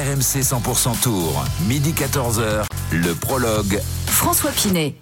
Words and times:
RMC 0.00 0.40
100% 0.40 0.98
Tour, 1.02 1.44
midi 1.68 1.92
14h, 1.92 2.64
le 2.92 3.14
prologue. 3.14 3.82
François 4.06 4.50
Pinet. 4.50 4.94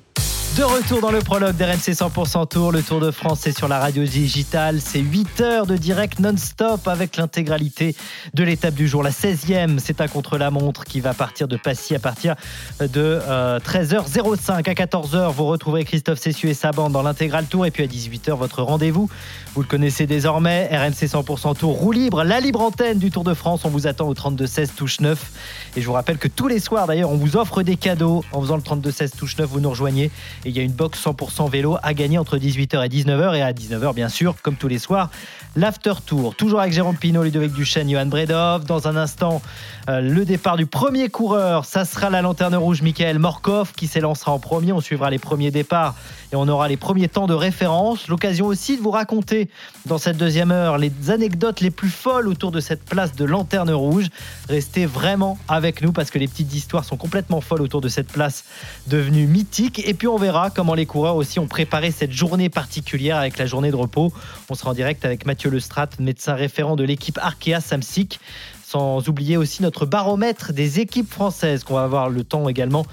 De 0.59 0.65
retour 0.65 1.01
dans 1.01 1.13
le 1.13 1.21
prologue 1.21 1.55
d'RMC 1.55 1.93
100% 1.93 2.49
Tour, 2.49 2.73
le 2.73 2.83
Tour 2.83 2.99
de 2.99 3.13
France 3.13 3.43
c'est 3.43 3.57
sur 3.57 3.69
la 3.69 3.79
radio 3.79 4.03
digitale, 4.03 4.81
c'est 4.81 4.99
8 4.99 5.41
heures 5.41 5.67
de 5.67 5.77
direct 5.77 6.19
non-stop 6.19 6.89
avec 6.89 7.17
l'intégralité 7.17 7.95
de 8.35 8.43
l'étape 8.43 8.75
du 8.75 8.89
jour. 8.89 9.05
La 9.05 9.11
16e, 9.11 9.79
c'est 9.79 10.01
un 10.01 10.09
contre-la-montre 10.09 10.83
qui 10.83 10.99
va 10.99 11.15
partir 11.15 11.47
de 11.47 11.57
Passy 11.57 11.95
à 11.95 12.01
partir 12.01 12.35
de 12.81 13.21
13h05 13.61 14.69
à 14.69 14.75
14h. 14.75 15.31
Vous 15.31 15.47
retrouverez 15.47 15.85
Christophe 15.85 16.19
Cessieux 16.19 16.49
et 16.49 16.55
sa 16.55 16.73
bande 16.73 16.93
dans 16.93 17.03
l'intégral 17.03 17.47
tour 17.47 17.65
et 17.65 17.71
puis 17.71 17.85
à 17.85 17.87
18h 17.87 18.33
votre 18.33 18.65
rendez-vous. 18.65 19.09
Vous 19.55 19.63
le 19.63 19.69
connaissez 19.69 20.09
désormais, 20.09 20.69
RMC 20.73 21.07
100% 21.07 21.57
Tour, 21.57 21.77
roue 21.77 21.93
libre, 21.93 22.25
la 22.25 22.41
libre 22.41 22.63
antenne 22.63 22.99
du 22.99 23.13
Tour 23.13 23.23
de 23.23 23.35
France. 23.35 23.61
On 23.65 23.69
vous 23.69 23.87
attend 23.87 24.09
au 24.09 24.15
32-16 24.15 24.75
touche 24.75 24.99
9 24.99 25.31
et 25.77 25.81
je 25.81 25.87
vous 25.87 25.93
rappelle 25.93 26.19
que 26.19 26.27
tous 26.27 26.49
les 26.49 26.59
soirs 26.59 26.89
d'ailleurs 26.89 27.13
on 27.13 27.17
vous 27.17 27.37
offre 27.37 27.63
des 27.63 27.77
cadeaux 27.77 28.25
en 28.33 28.41
faisant 28.41 28.57
le 28.57 28.63
32-16 28.63 29.17
touche 29.17 29.39
9, 29.39 29.49
vous 29.49 29.61
nous 29.61 29.71
rejoignez 29.71 30.11
il 30.49 30.57
y 30.57 30.61
a 30.61 30.63
une 30.63 30.73
box 30.73 31.05
100% 31.05 31.51
vélo 31.51 31.77
à 31.83 31.95
gagner 31.95 32.19
entre 32.19 32.39
18h 32.39 32.85
et 32.85 32.89
19h. 32.89 33.37
Et 33.37 33.43
à 33.43 33.53
19h, 33.53 33.95
bien 33.95 34.09
sûr, 34.09 34.35
comme 34.43 34.57
tous 34.57 34.69
les 34.69 34.79
soirs, 34.79 35.11
l'after 35.57 35.95
tour. 36.05 36.35
Toujours 36.35 36.61
avec 36.61 36.73
Jérôme 36.73 36.97
Pinot, 36.97 37.23
Ludovic 37.23 37.53
Duchesne, 37.53 37.91
Johan 37.91 38.07
Bredov. 38.07 38.65
Dans 38.65 38.89
un 38.89 38.97
instant, 38.97 39.43
euh, 39.89 40.01
le 40.01 40.25
départ 40.25 40.57
du 40.57 40.67
premier 40.67 41.09
coureur. 41.09 41.65
Ça 41.65 41.85
sera 41.85 42.11
la 42.11 42.23
lanterne 42.23 42.55
rouge, 42.57 42.83
Michael 42.83 43.19
Morkov, 43.19 43.73
qui 43.77 43.87
s'élancera 43.87 44.33
en 44.33 44.39
premier. 44.39 44.73
On 44.73 44.81
suivra 44.81 45.11
les 45.11 45.19
premiers 45.19 45.51
départs 45.51 45.95
et 46.33 46.37
on 46.37 46.47
aura 46.49 46.69
les 46.69 46.77
premiers 46.77 47.09
temps 47.09 47.27
de 47.27 47.35
référence. 47.35 48.09
L'occasion 48.09 48.47
aussi 48.47 48.77
de 48.77 48.83
vous 48.83 48.91
raconter 48.91 49.49
dans 49.87 49.99
cette 49.99 50.17
deuxième 50.17 50.51
heure 50.51 50.79
les 50.79 50.93
anecdotes 51.09 51.61
les 51.61 51.71
plus 51.71 51.89
folles 51.89 52.29
autour 52.29 52.53
de 52.53 52.61
cette 52.61 52.85
place 52.85 53.15
de 53.15 53.25
lanterne 53.25 53.71
rouge. 53.71 54.07
Restez 54.49 54.87
vraiment 54.87 55.39
avec 55.49 55.83
nous 55.83 55.93
parce 55.93 56.11
que 56.11 56.19
les 56.19 56.29
petites 56.29 56.53
histoires 56.55 56.85
sont 56.85 56.97
complètement 56.97 57.41
folles 57.41 57.63
autour 57.63 57.81
de 57.81 57.89
cette 57.89 58.09
place 58.09 58.45
devenue 58.87 59.27
mythique. 59.27 59.87
Et 59.87 59.95
puis 59.95 60.09
on 60.09 60.19
verra 60.19 60.51
comment 60.51 60.75
les 60.75 60.87
coureurs 60.87 61.17
aussi 61.17 61.39
ont 61.39 61.49
préparé 61.49 61.91
cette 61.91 62.13
journée 62.13 62.51
particulière 62.51 63.17
avec 63.17 63.39
la 63.39 63.47
journée 63.47 63.71
de 63.71 63.77
repos. 63.77 64.13
On 64.51 64.55
sera 64.55 64.71
en 64.71 64.75
direct 64.75 65.05
avec 65.05 65.25
Mathieu 65.25 65.51
Lestrade, 65.51 65.95
médecin 65.99 66.35
référent 66.35 66.77
de 66.77 66.85
l'équipe 66.85 67.19
Arkea 67.23 67.61
Samsic 67.61 68.21
sans 68.69 69.09
oublier 69.09 69.39
aussi 69.39 69.63
notre 69.63 69.87
baromètre 69.87 70.53
des 70.53 70.79
équipes 70.79 71.11
françaises 71.11 71.65
qu'on 71.65 71.73
va 71.73 71.85
avoir 71.85 72.11
le 72.11 72.23
temps 72.23 72.51
également 72.51 72.85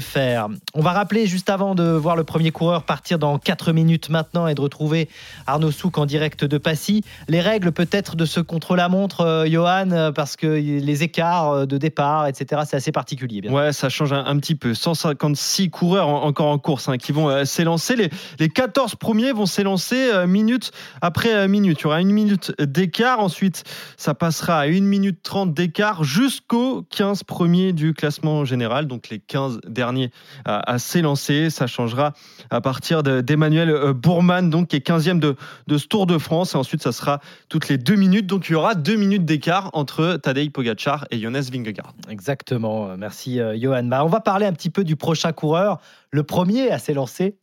faire. 0.00 0.48
On 0.74 0.80
va 0.80 0.92
rappeler 0.92 1.26
juste 1.26 1.50
avant 1.50 1.74
de 1.74 1.84
voir 1.84 2.16
le 2.16 2.24
premier 2.24 2.50
coureur 2.50 2.84
partir 2.84 3.18
dans 3.18 3.38
4 3.38 3.72
minutes 3.72 4.08
maintenant 4.08 4.46
et 4.46 4.54
de 4.54 4.60
retrouver 4.60 5.08
Arnaud 5.46 5.70
Souk 5.70 5.98
en 5.98 6.06
direct 6.06 6.44
de 6.44 6.58
Passy. 6.58 7.02
Les 7.28 7.40
règles 7.40 7.72
peut-être 7.72 8.16
de 8.16 8.24
ce 8.24 8.40
contre-la-montre, 8.40 9.20
euh, 9.20 9.46
Johan, 9.46 9.90
euh, 9.90 10.12
parce 10.12 10.36
que 10.36 10.46
les 10.46 11.02
écarts 11.02 11.50
euh, 11.50 11.66
de 11.66 11.78
départ, 11.78 12.26
etc., 12.26 12.62
c'est 12.66 12.76
assez 12.76 12.92
particulier. 12.92 13.40
Bien. 13.40 13.52
Ouais, 13.52 13.72
ça 13.72 13.88
change 13.88 14.12
un, 14.12 14.36
petit 14.38 14.54
peu. 14.54 14.74
156 14.74 15.70
coureurs 15.70 16.08
encore 16.08 16.48
en 16.48 16.58
course 16.58 16.88
hein, 16.88 16.98
qui 16.98 17.12
vont 17.12 17.44
s'élancer. 17.44 17.96
Les, 17.96 18.10
les 18.38 18.48
14 18.48 18.96
premiers 18.96 19.32
vont 19.32 19.46
s'élancer 19.46 20.26
minute 20.26 20.72
après 21.00 21.48
minute. 21.48 21.80
Il 21.80 21.84
y 21.84 21.86
aura 21.86 22.00
une 22.00 22.10
minute 22.10 22.52
d'écart. 22.60 23.20
Ensuite, 23.20 23.64
ça 23.96 24.14
passera 24.14 24.60
à 24.60 24.66
1 24.66 24.80
minute 24.82 25.22
30 25.22 25.54
d'écart 25.54 26.04
jusqu'aux 26.04 26.82
15 26.90 27.22
premiers 27.24 27.72
du 27.72 27.94
classement 27.94 28.44
général. 28.44 28.86
Donc 28.86 29.08
les 29.10 29.18
15 29.18 29.60
dernier 29.82 30.10
à, 30.44 30.78
s'élancer. 30.78 31.50
Ça 31.50 31.66
changera 31.66 32.12
à 32.50 32.60
partir 32.60 33.02
d'Emmanuel 33.02 33.70
euh, 33.70 33.92
Bourman, 33.92 34.48
donc, 34.48 34.68
qui 34.68 34.76
est 34.76 34.86
15e 34.86 35.18
de, 35.18 35.36
ce 35.76 35.86
Tour 35.88 36.06
de 36.06 36.18
France. 36.18 36.54
Et 36.54 36.56
ensuite, 36.56 36.82
ça 36.82 36.92
sera 36.92 37.20
toutes 37.48 37.68
les 37.68 37.78
deux 37.78 37.96
minutes. 37.96 38.26
Donc, 38.26 38.48
il 38.48 38.52
y 38.52 38.54
aura 38.54 38.76
deux 38.76 38.94
minutes 38.94 39.24
d'écart 39.24 39.70
entre 39.72 40.20
Tadej 40.22 40.50
Pogacar 40.50 41.06
et 41.10 41.18
Jonas 41.18 41.48
Vingegaard. 41.52 41.94
Exactement. 42.08 42.96
Merci, 42.96 43.40
euh, 43.40 43.58
Johan. 43.58 43.82
Bah, 43.84 44.04
on 44.04 44.08
va 44.08 44.20
parler 44.20 44.46
un 44.46 44.52
petit 44.52 44.70
peu 44.70 44.84
du 44.84 44.94
prochain 44.94 45.32
coureur, 45.32 45.80
le 46.12 46.22
premier 46.22 46.70
à 46.70 46.78
s'élancer 46.78 47.36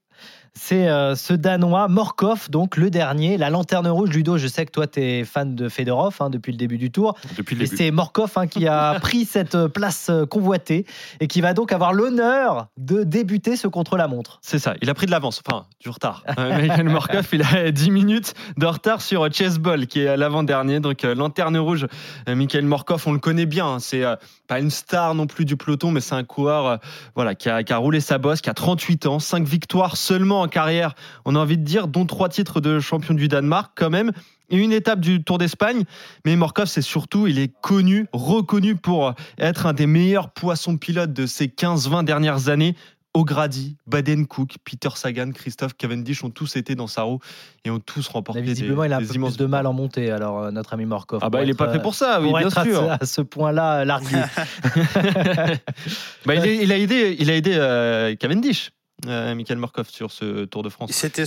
c'est 0.60 0.90
euh, 0.90 1.16
ce 1.16 1.34
Danois, 1.34 1.88
Morkov, 1.88 2.50
donc 2.50 2.76
le 2.76 2.90
dernier, 2.90 3.38
la 3.38 3.50
lanterne 3.50 3.88
rouge. 3.88 4.10
Ludo, 4.10 4.38
je 4.38 4.48
sais 4.48 4.66
que 4.66 4.72
toi, 4.72 4.88
tu 4.88 5.00
es 5.00 5.24
fan 5.24 5.56
de 5.56 5.70
Fedorov 5.70 6.18
hein, 6.20 6.30
depuis 6.30 6.52
le 6.52 6.58
début 6.58 6.78
du 6.78 6.92
tour. 6.92 7.16
Depuis 7.38 7.56
le 7.56 7.64
et 7.64 7.66
c'est 7.66 7.92
Morkov 7.92 8.34
hein, 8.36 8.46
qui 8.46 8.68
a 8.68 9.00
pris 9.02 9.26
cette 9.26 9.56
euh, 9.56 9.70
place 9.70 10.10
euh, 10.10 10.26
convoitée 10.26 10.86
et 11.22 11.28
qui 11.28 11.40
va 11.40 11.54
donc 11.54 11.72
avoir 11.72 11.94
l'honneur 11.94 12.68
de 12.78 13.04
débuter 13.04 13.56
ce 13.56 13.68
contre-la-montre. 13.68 14.40
C'est 14.42 14.60
ça, 14.60 14.74
il 14.82 14.90
a 14.90 14.94
pris 14.94 15.06
de 15.06 15.12
l'avance, 15.12 15.42
enfin, 15.48 15.66
du 15.80 15.90
retard. 15.90 16.24
Michael 16.38 16.90
Morkov, 16.90 17.28
il 17.32 17.42
a 17.42 17.72
10 17.72 17.92
minutes 17.92 18.34
de 18.58 18.66
retard 18.66 19.02
sur 19.02 19.32
Chessball, 19.32 19.88
qui 19.88 20.02
est 20.02 20.18
l'avant-dernier. 20.18 20.82
Donc, 20.82 21.04
lanterne 21.04 21.58
rouge, 21.58 21.88
Michael 22.28 22.66
Morkov, 22.66 23.04
on 23.08 23.14
le 23.14 23.20
connaît 23.20 23.46
bien. 23.46 23.66
Hein. 23.66 23.80
c'est 23.80 24.04
pas 24.50 24.60
une 24.60 24.72
star 24.72 25.16
non 25.16 25.28
plus 25.28 25.46
du 25.46 25.56
peloton, 25.56 25.92
mais 25.92 26.02
c'est 26.02 26.16
un 26.16 26.24
coureur 26.24 26.80
voilà, 27.16 27.36
qui 27.36 27.50
a, 27.50 27.64
qui 27.64 27.72
a 27.72 27.78
roulé 27.78 28.00
sa 28.02 28.18
bosse, 28.18 28.42
qui 28.42 28.50
a 28.50 28.54
38 28.54 29.06
ans, 29.06 29.20
5 29.20 29.48
victoires 29.48 29.96
seulement 29.96 30.42
en 30.42 30.48
carrière, 30.48 30.96
on 31.24 31.36
a 31.36 31.40
envie 31.40 31.58
de 31.58 31.64
dire, 31.64 31.88
dont 31.88 32.06
trois 32.06 32.30
titres 32.30 32.60
de 32.60 32.80
champion 32.80 33.14
du 33.14 33.28
Danemark 33.28 33.72
quand 33.76 33.92
même 33.92 34.12
et 34.50 34.58
une 34.58 34.72
étape 34.72 35.00
du 35.00 35.24
Tour 35.24 35.38
d'Espagne. 35.38 35.84
Mais 36.26 36.36
Morkov, 36.36 36.66
c'est 36.66 36.82
surtout, 36.82 37.28
il 37.28 37.40
est 37.40 37.54
connu, 37.62 38.08
reconnu 38.12 38.76
pour 38.76 39.14
être 39.38 39.66
un 39.66 39.74
des 39.74 39.88
meilleurs 39.88 40.32
poissons 40.32 40.78
pilotes 40.78 41.14
de 41.14 41.26
ces 41.26 41.48
15-20 41.48 42.04
dernières 42.04 42.50
années. 42.50 42.76
O'Grady, 43.14 43.76
Baden 43.88 44.28
Cook, 44.28 44.56
Peter 44.64 44.90
Sagan, 44.96 45.32
Christophe 45.32 45.74
Cavendish 45.76 46.24
ont 46.24 46.30
tous 46.30 46.56
été 46.56 46.76
dans 46.76 46.88
sa 46.88 47.04
roue 47.04 47.20
et 47.66 47.70
ont 47.70 47.80
tous 47.80 48.08
remporté. 48.08 48.42
visiblement, 48.42 48.84
il 48.84 48.94
a 48.94 48.98
un 48.98 49.02
peu 49.02 49.08
plus 49.08 49.38
de 49.38 49.46
mal 49.46 49.66
en 49.66 49.74
montée, 49.74 50.12
alors 50.12 50.44
euh, 50.44 50.52
notre 50.52 50.74
ami 50.74 50.86
Morkov. 50.86 51.20
Ah 51.24 51.30
bah 51.30 51.42
il 51.42 51.48
n'est 51.48 51.56
pas 51.56 51.72
fait 51.72 51.82
pour 51.82 51.96
ça, 51.96 52.22
oui, 52.22 52.32
bien 52.38 52.50
sûr. 52.50 52.92
À 52.92 53.00
ce, 53.06 53.22
point-là, 53.22 53.84
largué. 53.84 54.16
bah, 56.26 56.36
il, 56.36 56.72
a 56.72 56.78
aidé, 56.78 57.16
il 57.20 57.32
a 57.32 57.36
aidé 57.36 57.56
euh, 57.56 58.16
Cavendish. 58.16 58.72
Euh, 59.08 59.34
Michael 59.34 59.58
Markov 59.58 59.90
sur 59.90 60.12
ce 60.12 60.46
Tour 60.46 60.64
de 60.64 60.70
France 60.70 60.92
C'était. 60.92 61.24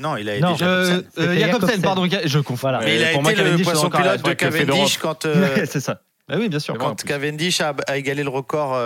Non, 0.00 0.16
il 0.16 0.28
a 0.28 0.36
été 0.36 0.64
euh, 0.64 1.02
Jacobsen. 1.38 1.80
pardon, 1.80 2.08
je 2.24 2.38
confonds. 2.40 2.68
Voilà. 2.68 2.80
Mais 2.80 2.96
il 2.96 3.04
a 3.04 3.12
été 3.12 3.44
le 3.44 3.62
poisson 3.62 3.90
pilote 3.90 4.24
de 4.24 4.32
Cavendish 4.32 4.98
quand. 4.98 5.24
Euh, 5.24 5.66
c'est 5.66 5.80
ça. 5.80 6.00
Bah 6.28 6.36
oui, 6.38 6.48
bien 6.48 6.58
sûr. 6.58 6.78
Quand 6.78 7.04
Cavendish 7.04 7.60
a, 7.60 7.74
égalé 7.94 8.22
le 8.22 8.30
record 8.30 8.78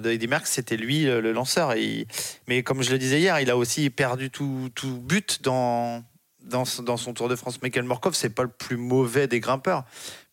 de 0.00 0.10
Eddy 0.10 0.28
Merckx, 0.28 0.50
c'était 0.50 0.78
lui 0.78 1.04
le 1.04 1.32
lanceur. 1.32 1.72
Et 1.72 2.06
Mais 2.48 2.62
comme 2.62 2.82
je 2.82 2.90
le 2.90 2.98
disais 2.98 3.20
hier, 3.20 3.38
il 3.40 3.50
a 3.50 3.56
aussi 3.56 3.90
perdu 3.90 4.30
tout, 4.30 4.70
tout 4.74 4.98
but 4.98 5.42
dans, 5.42 6.02
dans, 6.42 6.64
dans, 6.82 6.96
son 6.96 7.12
Tour 7.12 7.28
de 7.28 7.36
France. 7.36 7.60
Michael 7.60 7.84
Morkov, 7.84 8.14
c'est 8.14 8.30
pas 8.30 8.44
le 8.44 8.48
plus 8.48 8.78
mauvais 8.78 9.26
des 9.26 9.40
grimpeurs, 9.40 9.84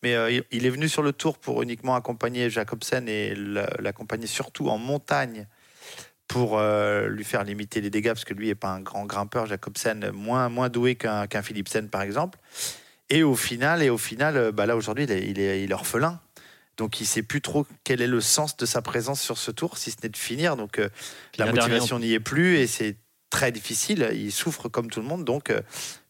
mais 0.02 0.14
il 0.52 0.64
est 0.64 0.70
venu 0.70 0.88
sur 0.88 1.02
le 1.02 1.12
Tour 1.12 1.36
pour 1.36 1.62
uniquement 1.62 1.96
accompagner 1.96 2.48
Jacobsen 2.48 3.10
et 3.10 3.34
l'accompagner 3.78 4.26
surtout 4.26 4.70
en 4.70 4.78
montagne 4.78 5.46
pour 6.28 6.58
euh, 6.58 7.08
lui 7.08 7.24
faire 7.24 7.44
limiter 7.44 7.80
les 7.80 7.90
dégâts, 7.90 8.08
parce 8.08 8.24
que 8.24 8.34
lui 8.34 8.48
n'est 8.48 8.54
pas 8.54 8.70
un 8.70 8.80
grand 8.80 9.04
grimpeur, 9.04 9.46
Jacobsen, 9.46 10.10
moins, 10.10 10.48
moins 10.48 10.68
doué 10.68 10.94
qu'un 10.94 11.26
qu'un 11.26 11.42
Philipsen, 11.42 11.88
par 11.88 12.02
exemple. 12.02 12.38
Et 13.10 13.22
au 13.22 13.36
final, 13.36 13.82
et 13.82 13.90
au 13.90 13.98
final 13.98 14.36
euh, 14.36 14.52
bah 14.52 14.66
là 14.66 14.76
aujourd'hui, 14.76 15.04
il 15.04 15.12
est, 15.12 15.28
il, 15.28 15.38
est, 15.38 15.62
il 15.62 15.70
est 15.70 15.74
orphelin. 15.74 16.20
Donc 16.76 17.00
il 17.00 17.04
ne 17.04 17.08
sait 17.08 17.22
plus 17.22 17.40
trop 17.40 17.66
quel 17.84 18.00
est 18.00 18.06
le 18.06 18.20
sens 18.20 18.56
de 18.56 18.66
sa 18.66 18.82
présence 18.82 19.20
sur 19.20 19.38
ce 19.38 19.50
tour, 19.50 19.78
si 19.78 19.90
ce 19.90 19.96
n'est 20.02 20.08
de 20.08 20.16
finir. 20.16 20.56
Donc 20.56 20.78
euh, 20.78 20.88
la 21.38 21.52
motivation 21.52 21.98
n'y 21.98 22.12
est 22.12 22.20
plus 22.20 22.56
et 22.58 22.66
c'est 22.66 22.96
très 23.30 23.52
difficile. 23.52 24.10
Il 24.14 24.32
souffre 24.32 24.68
comme 24.68 24.90
tout 24.90 25.00
le 25.00 25.06
monde, 25.06 25.24
donc 25.24 25.52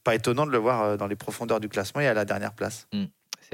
pas 0.02 0.14
étonnant 0.14 0.46
de 0.46 0.50
le 0.50 0.58
voir 0.58 0.96
dans 0.98 1.06
les 1.06 1.16
profondeurs 1.16 1.60
du 1.60 1.68
classement 1.68 2.00
et 2.00 2.06
à 2.06 2.14
la 2.14 2.24
dernière 2.24 2.52
place. 2.52 2.86
Mm. 2.92 3.04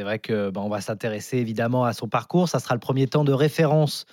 C'est 0.00 0.05
vrai 0.05 0.19
que 0.19 0.49
ben, 0.49 0.62
on 0.62 0.71
va 0.71 0.81
s'intéresser 0.81 1.37
évidemment 1.37 1.84
à 1.84 1.93
son 1.93 2.09
parcours. 2.09 2.49
Ça 2.49 2.59
sera 2.59 2.75
le 2.75 2.81
premier 2.81 3.06
temps 3.06 3.22
de 3.22 3.34
référence 3.34 4.06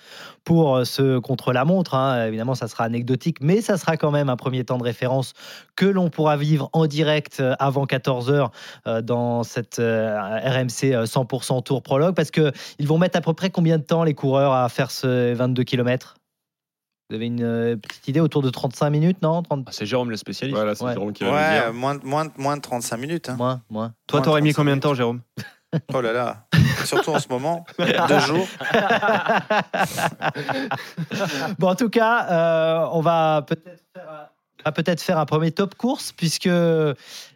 pour 0.44 0.76
euh, 0.76 0.84
ce 0.84 1.18
contre-la-montre. 1.18 1.94
Hein. 1.94 2.26
Évidemment, 2.26 2.54
ça 2.54 2.68
sera 2.68 2.84
anecdotique, 2.84 3.38
mais 3.40 3.62
ça 3.62 3.78
sera 3.78 3.96
quand 3.96 4.10
même 4.10 4.28
un 4.28 4.36
premier 4.36 4.64
temps 4.64 4.76
de 4.76 4.82
référence 4.82 5.32
que 5.76 5.86
l'on 5.86 6.10
pourra 6.10 6.36
vivre 6.36 6.68
en 6.74 6.86
direct 6.86 7.40
euh, 7.40 7.54
avant 7.58 7.86
14h 7.86 8.50
euh, 8.86 9.00
dans 9.00 9.44
cette 9.44 9.78
RMC 9.78 11.06
100% 11.06 11.62
Tour 11.62 11.82
Prologue. 11.82 12.14
Parce 12.14 12.30
qu'ils 12.30 12.52
vont 12.82 12.98
mettre 12.98 13.16
à 13.16 13.22
peu 13.22 13.32
près 13.32 13.48
combien 13.48 13.78
de 13.78 13.82
temps 13.84 14.04
les 14.04 14.12
coureurs 14.12 14.52
à 14.52 14.68
faire 14.68 14.90
ce 14.90 15.32
22 15.32 15.64
km 15.64 16.16
vous 17.08 17.16
avez 17.16 17.24
une 17.24 17.80
petite 17.80 18.08
idée 18.08 18.20
autour 18.20 18.42
de 18.42 18.50
35 18.50 18.90
minutes, 18.90 19.22
non? 19.22 19.42
Ah, 19.48 19.56
C'est 19.70 19.86
Jérôme 19.86 20.10
le 20.10 20.18
spécialiste. 20.18 20.54
Voilà, 20.54 20.74
c'est 20.74 20.92
Jérôme 20.92 21.14
qui 21.14 21.24
va 21.24 21.30
ouais, 21.32 21.72
moins, 21.72 21.98
moins, 22.04 22.26
moins 22.36 22.58
de 22.58 22.60
35 22.60 22.98
minutes. 22.98 23.30
Hein. 23.30 23.36
Moins, 23.38 23.62
moins. 23.70 23.94
Toi, 24.06 24.20
t'aurais 24.20 24.42
mis 24.42 24.52
combien 24.52 24.76
de 24.76 24.82
temps, 24.82 24.92
Jérôme? 24.92 25.22
Oh 25.92 26.00
là 26.00 26.12
là, 26.12 26.46
surtout 26.86 27.10
en 27.10 27.18
ce 27.18 27.28
moment, 27.28 27.66
deux 27.78 28.18
jours. 28.20 28.48
bon, 31.58 31.68
en 31.68 31.74
tout 31.74 31.90
cas, 31.90 32.26
euh, 32.30 32.88
on 32.92 33.02
va 33.02 33.44
peut-être 33.44 35.02
faire, 35.02 35.18
un 35.18 35.26
premier 35.26 35.52
top 35.52 35.74
course 35.74 36.12
puisque 36.12 36.48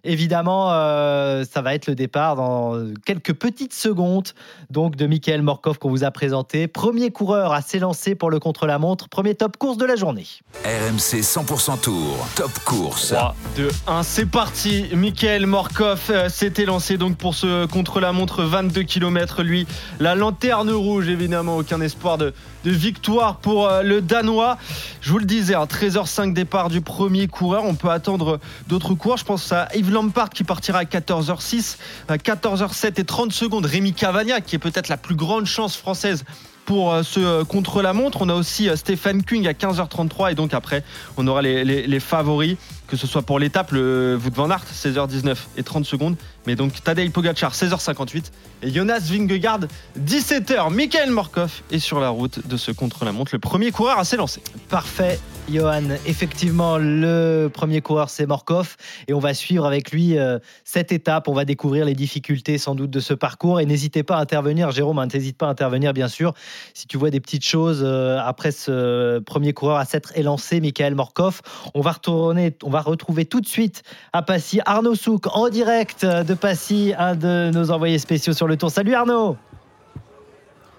Évidemment, 0.05 0.73
euh, 0.73 1.45
ça 1.49 1.63
va 1.63 1.75
être 1.75 1.87
le 1.87 1.95
départ 1.95 2.35
dans 2.35 2.77
quelques 3.05 3.35
petites 3.35 3.73
secondes 3.73 4.29
donc 4.69 4.97
de 4.97 5.07
Michael 5.07 5.43
Morkov 5.43 5.79
qu'on 5.79 5.91
vous 5.91 6.03
a 6.03 6.11
présenté. 6.11 6.67
Premier 6.67 7.13
coureur 7.13 7.53
à 7.53 7.63
s'élancer 7.63 8.17
pour 8.17 8.29
le 8.29 8.41
contre-la-montre. 8.41 9.09
Premier 9.09 9.37
top 9.37 9.57
course 9.59 9.77
de 9.77 9.85
la 9.85 9.95
journée. 9.95 10.27
RMC 10.65 11.21
100% 11.21 11.81
Tour, 11.81 12.27
top 12.35 12.53
course. 12.65 13.09
3, 13.13 13.37
2, 13.57 13.69
1, 13.87 14.03
c'est 14.03 14.27
parti. 14.27 14.87
Michael 14.93 15.47
Morkov 15.47 16.01
euh, 16.11 16.29
s'était 16.29 16.65
lancé 16.65 16.97
donc 16.97 17.17
pour 17.17 17.35
ce 17.35 17.67
contre-la-montre 17.67 18.43
22 18.43 18.83
km. 18.83 19.45
Lui, 19.45 19.69
la 20.01 20.17
lanterne 20.17 20.71
rouge, 20.71 21.09
évidemment, 21.09 21.59
aucun 21.59 21.81
espoir 21.81 22.19
de, 22.19 22.35
de 22.65 22.71
victoire 22.71 23.37
pour 23.37 23.69
euh, 23.69 23.83
le 23.83 24.01
Danois. 24.01 24.59
Je 25.01 25.11
vous 25.13 25.19
le 25.19 25.27
disais, 25.27 25.55
à 25.55 25.65
13h05 25.65 26.33
départ 26.33 26.71
du 26.71 26.81
premier 26.81 27.29
coureur. 27.29 27.65
On 27.65 27.75
peut 27.75 27.91
attendre 27.91 28.41
d'autres 28.69 28.95
coureurs. 28.95 29.19
Je 29.19 29.25
pense 29.25 29.53
à 29.53 29.69
Yves 29.75 29.92
Lampard 29.93 30.31
qui 30.31 30.45
partira 30.45 30.81
à 30.81 30.85
14h06, 30.85 31.77
à 32.09 32.17
14h07 32.17 33.01
et 33.01 33.05
30 33.05 33.33
secondes. 33.33 33.67
Rémi 33.67 33.93
Cavagna 33.93 34.41
qui 34.41 34.57
est 34.57 34.59
peut-être 34.59 34.89
la 34.89 34.97
plus 34.97 35.15
grande 35.15 35.47
chance 35.47 35.77
française 35.77 36.25
pour 36.65 36.93
euh, 36.93 37.03
ce 37.03 37.21
euh, 37.21 37.45
contre-la-montre. 37.45 38.23
On 38.23 38.29
a 38.29 38.35
aussi 38.35 38.69
euh, 38.69 38.77
Stéphane 38.77 39.23
Kung 39.23 39.47
à 39.47 39.53
15h33 39.53 40.33
et 40.33 40.35
donc 40.35 40.55
après 40.55 40.85
on 41.17 41.27
aura 41.27 41.43
les 41.43 42.01
favoris 42.01 42.57
que 42.93 42.99
ce 42.99 43.07
soit 43.07 43.23
pour 43.23 43.39
l'étape 43.39 43.73
le 43.73 44.21
Wout 44.23 44.35
van 44.35 44.51
Aert 44.51 44.67
16h19 44.71 45.35
et 45.57 45.63
30 45.63 45.87
secondes 45.87 46.15
mais 46.47 46.57
donc 46.57 46.83
Tadej 46.85 47.11
Pogacar 47.11 47.55
16h58 47.55 48.25
et 48.63 48.71
Jonas 48.71 49.01
Vingegaard 49.11 49.61
17h. 49.99 50.73
Michael 50.73 51.11
Morkov 51.11 51.63
est 51.71 51.79
sur 51.79 52.01
la 52.01 52.11
route 52.11 52.47
de 52.47 52.57
ce 52.57 52.71
contre-la-montre 52.71 53.33
le 53.35 53.39
premier 53.39 53.71
coureur 53.71 53.99
à 53.99 54.05
s'élancer. 54.05 54.43
Parfait, 54.69 55.19
Johan. 55.51 55.83
Effectivement, 56.07 56.79
le 56.79 57.49
premier 57.53 57.81
coureur, 57.81 58.09
c'est 58.09 58.27
Morkov. 58.27 58.77
Et 59.09 59.15
on 59.15 59.19
va 59.19 59.35
suivre 59.35 59.67
avec 59.67 59.91
lui 59.91 60.17
euh, 60.17 60.39
cette 60.65 60.93
étape. 60.93 61.29
On 61.29 61.33
va 61.33 61.45
découvrir 61.45 61.85
les 61.85 61.95
difficultés 61.95 62.59
sans 62.59 62.75
doute 62.75 62.91
de 62.91 63.01
ce 63.01 63.15
parcours. 63.15 63.61
Et 63.61 63.67
n'hésitez 63.67 64.03
pas 64.03 64.17
à 64.17 64.21
intervenir, 64.21 64.71
Jérôme, 64.71 64.99
hein, 64.99 65.09
n'hésite 65.13 65.37
pas 65.37 65.47
à 65.47 65.51
intervenir, 65.51 65.93
bien 65.93 66.09
sûr. 66.09 66.35
Si 66.75 66.87
tu 66.87 66.97
vois 66.97 67.11
des 67.11 67.21
petites 67.21 67.45
choses 67.45 67.83
euh, 67.85 68.19
après 68.25 68.53
ce 68.53 69.19
premier 69.21 69.53
coureur 69.53 69.77
à 69.77 69.85
s'être 69.85 70.17
élancé, 70.17 70.61
Michael 70.61 70.95
Morkov, 70.95 71.43
on 71.75 71.81
va 71.81 71.93
retourner, 71.93 72.57
retrouver 72.83 73.25
tout 73.25 73.41
de 73.41 73.47
suite 73.47 73.83
à 74.13 74.23
Passy 74.23 74.61
Arnaud 74.67 74.95
Souk 74.95 75.27
en 75.35 75.49
direct 75.49 76.05
de 76.05 76.35
Passy, 76.35 76.93
un 76.99 77.15
de 77.15 77.51
nos 77.53 77.71
envoyés 77.71 77.99
spéciaux 77.99 78.33
sur 78.33 78.47
le 78.47 78.57
tour. 78.57 78.71
Salut 78.71 78.95
Arnaud 78.95 79.37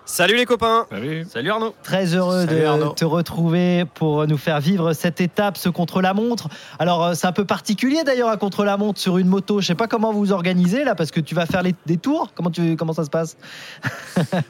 Salut 0.06 0.36
les 0.36 0.46
copains 0.46 0.86
Salut 1.32 1.50
Arnaud. 1.50 1.74
Très 1.82 2.14
heureux 2.14 2.46
Salut, 2.46 2.60
de 2.60 2.66
Arnaud. 2.66 2.90
te 2.90 3.06
retrouver 3.06 3.86
pour 3.86 4.28
nous 4.28 4.38
faire 4.38 4.60
vivre 4.60 4.92
cette 4.92 5.22
étape, 5.22 5.58
ce 5.58 5.70
contre-la-montre. 5.70 6.50
Alors, 6.78 7.04
euh, 7.06 7.14
c'est 7.14 7.26
un 7.26 7.32
peu 7.32 7.46
particulier 7.46 8.04
d'ailleurs 8.04 8.28
à 8.28 8.36
contre-la-montre 8.36 9.00
sur 9.00 9.18
une 9.18 9.28
moto. 9.28 9.62
Je 9.62 9.68
sais 9.68 9.76
pas 9.76 9.88
comment 9.88 10.12
vous 10.12 10.20
vous 10.20 10.32
organisez 10.34 10.84
là, 10.84 10.94
parce 10.94 11.12
que 11.12 11.22
tu 11.22 11.36
vas 11.36 11.46
faire 11.46 11.64
les, 11.64 11.74
des 11.86 11.96
tours. 11.98 12.32
Comment, 12.36 12.52
tu, 12.52 12.76
comment 12.76 12.92
ça 12.92 13.06
se 13.06 13.10
passe? 13.10 13.38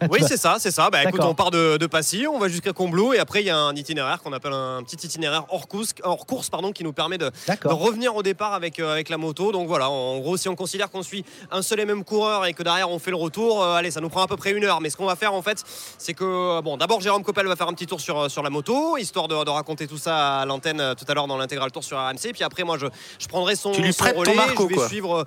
Oui 0.09 0.19
c'est 0.27 0.37
ça, 0.37 0.55
c'est 0.57 0.71
ça. 0.71 0.89
Bah 0.89 1.03
écoute, 1.03 1.21
on 1.23 1.35
part 1.35 1.51
de, 1.51 1.77
de 1.77 1.85
Passy, 1.85 2.25
on 2.27 2.39
va 2.39 2.47
jusqu'à 2.47 2.73
Combloux 2.73 3.13
et 3.13 3.19
après 3.19 3.41
il 3.41 3.45
y 3.45 3.49
a 3.49 3.57
un 3.57 3.75
itinéraire 3.75 4.21
qu'on 4.21 4.33
appelle 4.33 4.53
un 4.53 4.81
petit 4.83 5.05
itinéraire 5.05 5.45
hors 5.49 5.67
course, 5.67 5.93
hors 6.03 6.25
course 6.25 6.49
pardon, 6.49 6.71
qui 6.71 6.83
nous 6.83 6.93
permet 6.93 7.17
de, 7.17 7.31
revenir 7.65 8.15
au 8.15 8.23
départ 8.23 8.53
avec, 8.53 8.79
euh, 8.79 8.91
avec 8.91 9.09
la 9.09 9.17
moto. 9.17 9.51
Donc 9.51 9.67
voilà, 9.67 9.89
en 9.89 10.17
gros 10.19 10.35
si 10.35 10.49
on 10.49 10.55
considère 10.55 10.89
qu'on 10.89 11.03
suit 11.03 11.23
un 11.51 11.61
seul 11.61 11.79
et 11.79 11.85
même 11.85 12.03
coureur 12.03 12.45
et 12.45 12.53
que 12.53 12.63
derrière 12.63 12.89
on 12.89 12.99
fait 12.99 13.11
le 13.11 13.17
retour, 13.17 13.63
euh, 13.63 13.75
allez 13.75 13.91
ça 13.91 14.01
nous 14.01 14.09
prend 14.09 14.23
à 14.23 14.27
peu 14.27 14.37
près 14.37 14.51
une 14.51 14.63
heure. 14.63 14.81
Mais 14.81 14.89
ce 14.89 14.97
qu'on 14.97 15.05
va 15.05 15.15
faire 15.15 15.33
en 15.33 15.42
fait, 15.43 15.63
c'est 15.97 16.13
que 16.13 16.23
euh, 16.23 16.61
bon 16.61 16.77
d'abord 16.77 17.01
Jérôme 17.01 17.23
Coppel 17.23 17.45
va 17.47 17.55
faire 17.55 17.67
un 17.67 17.73
petit 17.73 17.85
tour 17.85 18.01
sur, 18.01 18.17
euh, 18.19 18.29
sur 18.29 18.41
la 18.41 18.49
moto, 18.49 18.97
histoire 18.97 19.27
de, 19.27 19.43
de 19.43 19.49
raconter 19.49 19.87
tout 19.87 19.97
ça 19.97 20.39
à 20.39 20.45
l'antenne 20.45 20.79
euh, 20.81 20.93
tout 20.95 21.05
à 21.07 21.13
l'heure 21.13 21.27
dans 21.27 21.37
l'intégral 21.37 21.71
tour 21.71 21.83
sur 21.83 21.97
RMC. 21.97 22.31
Puis 22.33 22.43
après 22.43 22.63
moi 22.63 22.77
je, 22.77 22.87
je 23.19 23.27
prendrai 23.27 23.55
son, 23.55 23.71
Tu 23.71 23.81
lui 23.81 23.93
son 23.93 24.03
prêtes 24.03 24.15
ton 24.15 24.21
relais, 24.21 24.35
Marco, 24.35 24.63
je 24.63 24.67
vais 24.69 24.75
quoi. 24.75 24.87
suivre. 24.87 25.25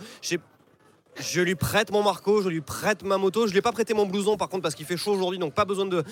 Je 1.18 1.40
lui 1.40 1.54
prête 1.54 1.90
mon 1.90 2.02
Marco, 2.02 2.42
je 2.42 2.48
lui 2.48 2.60
prête 2.60 3.02
ma 3.02 3.16
moto. 3.16 3.46
Je 3.46 3.52
lui 3.52 3.58
ai 3.58 3.62
pas 3.62 3.72
prêté 3.72 3.94
mon 3.94 4.04
blouson 4.04 4.36
par 4.36 4.48
contre 4.48 4.62
parce 4.62 4.74
qu'il 4.74 4.84
fait 4.84 4.98
chaud 4.98 5.12
aujourd'hui, 5.12 5.38
donc 5.38 5.54
pas 5.54 5.64
besoin 5.64 5.86
de 5.86 6.04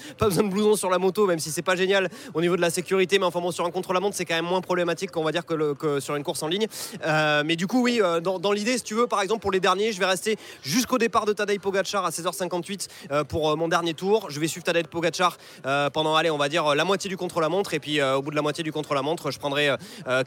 blouson 0.49 0.77
sur 0.77 0.89
la 0.89 0.99
moto, 0.99 1.27
même 1.27 1.39
si 1.39 1.51
c'est 1.51 1.63
pas 1.63 1.77
génial 1.77 2.09
au 2.33 2.41
niveau 2.41 2.57
de 2.57 2.61
la 2.61 2.71
sécurité. 2.71 3.19
Mais 3.19 3.27
enfin 3.27 3.41
bon, 3.41 3.51
sur 3.51 3.67
un 3.67 3.71
contre-la-montre, 3.71 4.17
c'est 4.17 4.25
quand 4.25 4.35
même 4.35 4.47
moins 4.47 4.63
problématique 4.63 5.11
qu'on 5.11 5.23
va 5.23 5.33
dire 5.33 5.45
que, 5.45 6.01
sur 6.01 6.17
une 6.17 6.23
course 6.23 6.43
en 6.43 6.49
ligne. 6.49 6.67
Euh, 7.05 7.43
mais 7.45 7.57
du 7.57 7.67
coup, 7.67 7.83
oui, 7.83 8.01
euh, 8.03 8.21
dans, 8.21 8.53
l'idée, 8.53 8.79
si 8.79 8.85
tu 8.85 8.95
veux, 8.95 9.07
par 9.07 9.21
exemple 9.21 9.43
pour 9.43 9.53
les 9.53 9.61
derniers, 9.61 9.93
je 9.93 9.99
vais 9.99 10.07
rester 10.07 10.37
jusqu'au 10.63 10.99
départ 10.99 11.27
de 11.27 11.33
Tadej 11.33 11.59
Pogacar 11.61 12.07
à 12.07 12.11
16h58 12.11 12.89
euh, 13.11 13.25
pour 13.25 13.57
mon 13.57 13.69
dernier 13.69 13.93
tour. 13.93 14.31
Je 14.31 14.41
vais 14.41 14.49
suivre 14.49 14.65
Tadej 14.65 14.87
Pogacar 14.87 15.37
euh, 15.67 15.91
pendant, 15.91 16.17
allez, 16.17 16.31
on 16.31 16.39
va 16.39 16.49
dire 16.49 16.75
la 16.75 16.85
moitié 16.85 17.11
du 17.11 17.17
contre-la-montre, 17.17 17.75
et 17.75 17.81
puis 17.81 18.03
au 18.03 18.23
bout 18.23 18.31
de 18.31 18.37
la 18.37 18.43
moitié 18.43 18.65
du 18.65 18.73
contre-la-montre, 18.73 19.31
je 19.31 19.39
prendrai 19.39 19.71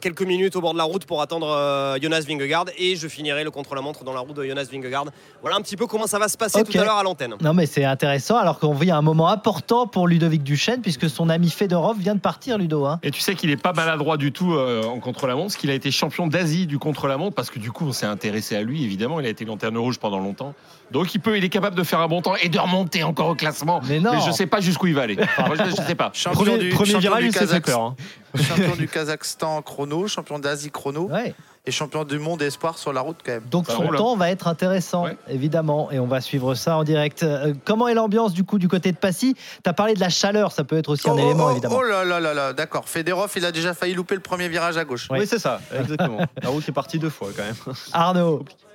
quelques 0.00 0.22
minutes 0.22 0.56
au 0.56 0.60
bord 0.60 0.72
de 0.72 0.78
la 0.78 0.84
route 0.84 1.04
pour 1.04 1.20
attendre 1.20 1.96
Jonas 2.00 2.24
Vingegaard, 2.26 2.66
et 2.76 2.96
je 2.96 3.08
finirai 3.08 3.44
le 3.44 3.50
contre-la-montre 3.50 4.04
dans 4.04 4.12
la 4.12 4.20
route 4.20 4.36
de 4.36 4.44
Jonas 4.44 4.67
Vingegaard. 4.70 5.06
Voilà 5.42 5.56
un 5.56 5.60
petit 5.60 5.76
peu 5.76 5.86
comment 5.86 6.06
ça 6.06 6.18
va 6.18 6.28
se 6.28 6.36
passer 6.36 6.62
tout 6.64 6.76
à 6.78 6.84
l'heure 6.84 6.96
à 6.96 7.02
l'antenne. 7.02 7.34
Non, 7.40 7.54
mais 7.54 7.66
c'est 7.66 7.84
intéressant. 7.84 8.36
Alors 8.36 8.58
qu'on 8.58 8.74
vit 8.74 8.90
un 8.90 9.02
moment 9.02 9.28
important 9.28 9.86
pour 9.86 10.08
Ludovic 10.08 10.42
Duchesne, 10.42 10.80
puisque 10.82 11.08
son 11.08 11.28
ami 11.28 11.50
Fedorov 11.50 11.98
vient 11.98 12.14
de 12.14 12.20
partir, 12.20 12.58
Ludo. 12.58 12.84
hein. 12.86 12.98
Et 13.02 13.10
tu 13.10 13.20
sais 13.20 13.34
qu'il 13.34 13.50
est 13.50 13.56
pas 13.62 13.72
maladroit 13.72 14.16
du 14.16 14.32
tout 14.32 14.54
euh, 14.54 14.82
en 14.84 14.98
contre-la-montre, 15.00 15.46
parce 15.48 15.56
qu'il 15.56 15.70
a 15.70 15.74
été 15.74 15.90
champion 15.90 16.26
d'Asie 16.26 16.66
du 16.66 16.78
contre-la-montre, 16.78 17.34
parce 17.34 17.50
que 17.50 17.58
du 17.58 17.70
coup 17.72 17.86
on 17.86 17.92
s'est 17.92 18.06
intéressé 18.06 18.56
à 18.56 18.62
lui, 18.62 18.84
évidemment, 18.84 19.20
il 19.20 19.26
a 19.26 19.28
été 19.28 19.44
lanterne 19.44 19.76
rouge 19.78 19.98
pendant 19.98 20.18
longtemps. 20.18 20.54
Donc 20.90 21.14
il 21.14 21.20
peut, 21.20 21.36
il 21.36 21.44
est 21.44 21.48
capable 21.50 21.76
de 21.76 21.82
faire 21.82 22.00
un 22.00 22.08
bon 22.08 22.22
temps 22.22 22.34
et 22.36 22.48
de 22.48 22.58
remonter 22.58 23.02
encore 23.04 23.28
au 23.28 23.34
classement. 23.34 23.80
Mais 23.88 24.00
non. 24.00 24.18
je 24.20 24.30
sais 24.30 24.46
pas 24.46 24.60
jusqu'où 24.60 24.86
il 24.88 24.94
va 24.94 25.02
aller. 25.02 25.16
Moi, 25.16 25.54
je, 25.58 25.70
je 25.70 25.76
sais 25.76 25.94
pas. 25.94 26.10
Champion 26.14 26.42
Premier, 26.44 26.58
du, 26.58 26.68
premier 26.70 26.92
champion 26.92 27.10
virage, 27.16 27.24
du 27.24 27.30
Kazakhstan- 27.30 27.60
peur. 27.62 27.80
hein. 27.82 27.96
champion 28.36 28.76
du 28.76 28.88
Kazakhstan 28.88 29.62
chrono, 29.62 30.08
champion 30.08 30.38
d'Asie 30.38 30.70
chrono 30.70 31.08
Ouais. 31.10 31.34
Et 31.68 31.70
champion 31.70 32.04
du 32.04 32.18
monde 32.18 32.40
espoir 32.40 32.78
sur 32.78 32.94
la 32.94 33.02
route 33.02 33.18
quand 33.24 33.32
même. 33.32 33.42
Donc 33.50 33.70
son 33.70 33.86
temps 33.88 34.16
va 34.16 34.30
être 34.30 34.48
intéressant, 34.48 35.04
Ouais. 35.04 35.16
évidemment, 35.28 35.90
et 35.92 35.98
on 35.98 36.06
va 36.06 36.22
suivre 36.22 36.54
ça 36.54 36.78
en 36.78 36.82
direct. 36.82 37.22
Euh, 37.22 37.52
comment 37.66 37.88
est 37.88 37.94
l'ambiance 37.94 38.32
du 38.32 38.42
coup 38.42 38.58
du 38.58 38.68
côté 38.68 38.90
de 38.90 38.96
Passy? 38.96 39.34
Tu 39.62 39.68
as 39.68 39.74
parlé 39.74 39.92
de 39.94 40.00
la 40.00 40.08
chaleur, 40.08 40.50
ça 40.52 40.64
peut 40.64 40.78
être 40.78 40.88
aussi 40.88 41.08
un 41.10 41.12
oh, 41.12 41.18
élément, 41.18 41.46
oh, 41.48 41.50
évidemment. 41.50 41.76
oh 41.78 41.82
là 41.82 42.04
là 42.04 42.20
là 42.20 42.32
là, 42.32 42.52
d'accord. 42.54 42.88
Fedorov, 42.88 43.30
il 43.36 43.44
a 43.44 43.52
déjà 43.52 43.74
failli 43.74 43.92
louper 43.94 44.14
le 44.14 44.22
premier 44.22 44.48
virage 44.48 44.78
à 44.78 44.84
gauche. 44.84 45.10
Ouais. 45.10 45.20
Oui, 45.20 45.26
c'est 45.26 45.38
ça, 45.38 45.60
exactement. 45.78 46.20
La 46.42 46.48
route 46.48 46.66
est 46.66 46.72
partie 46.72 46.98
deux 46.98 47.10
fois 47.10 47.28
quand 47.36 47.44
même. 47.44 47.74
Arnaud, 47.92 48.44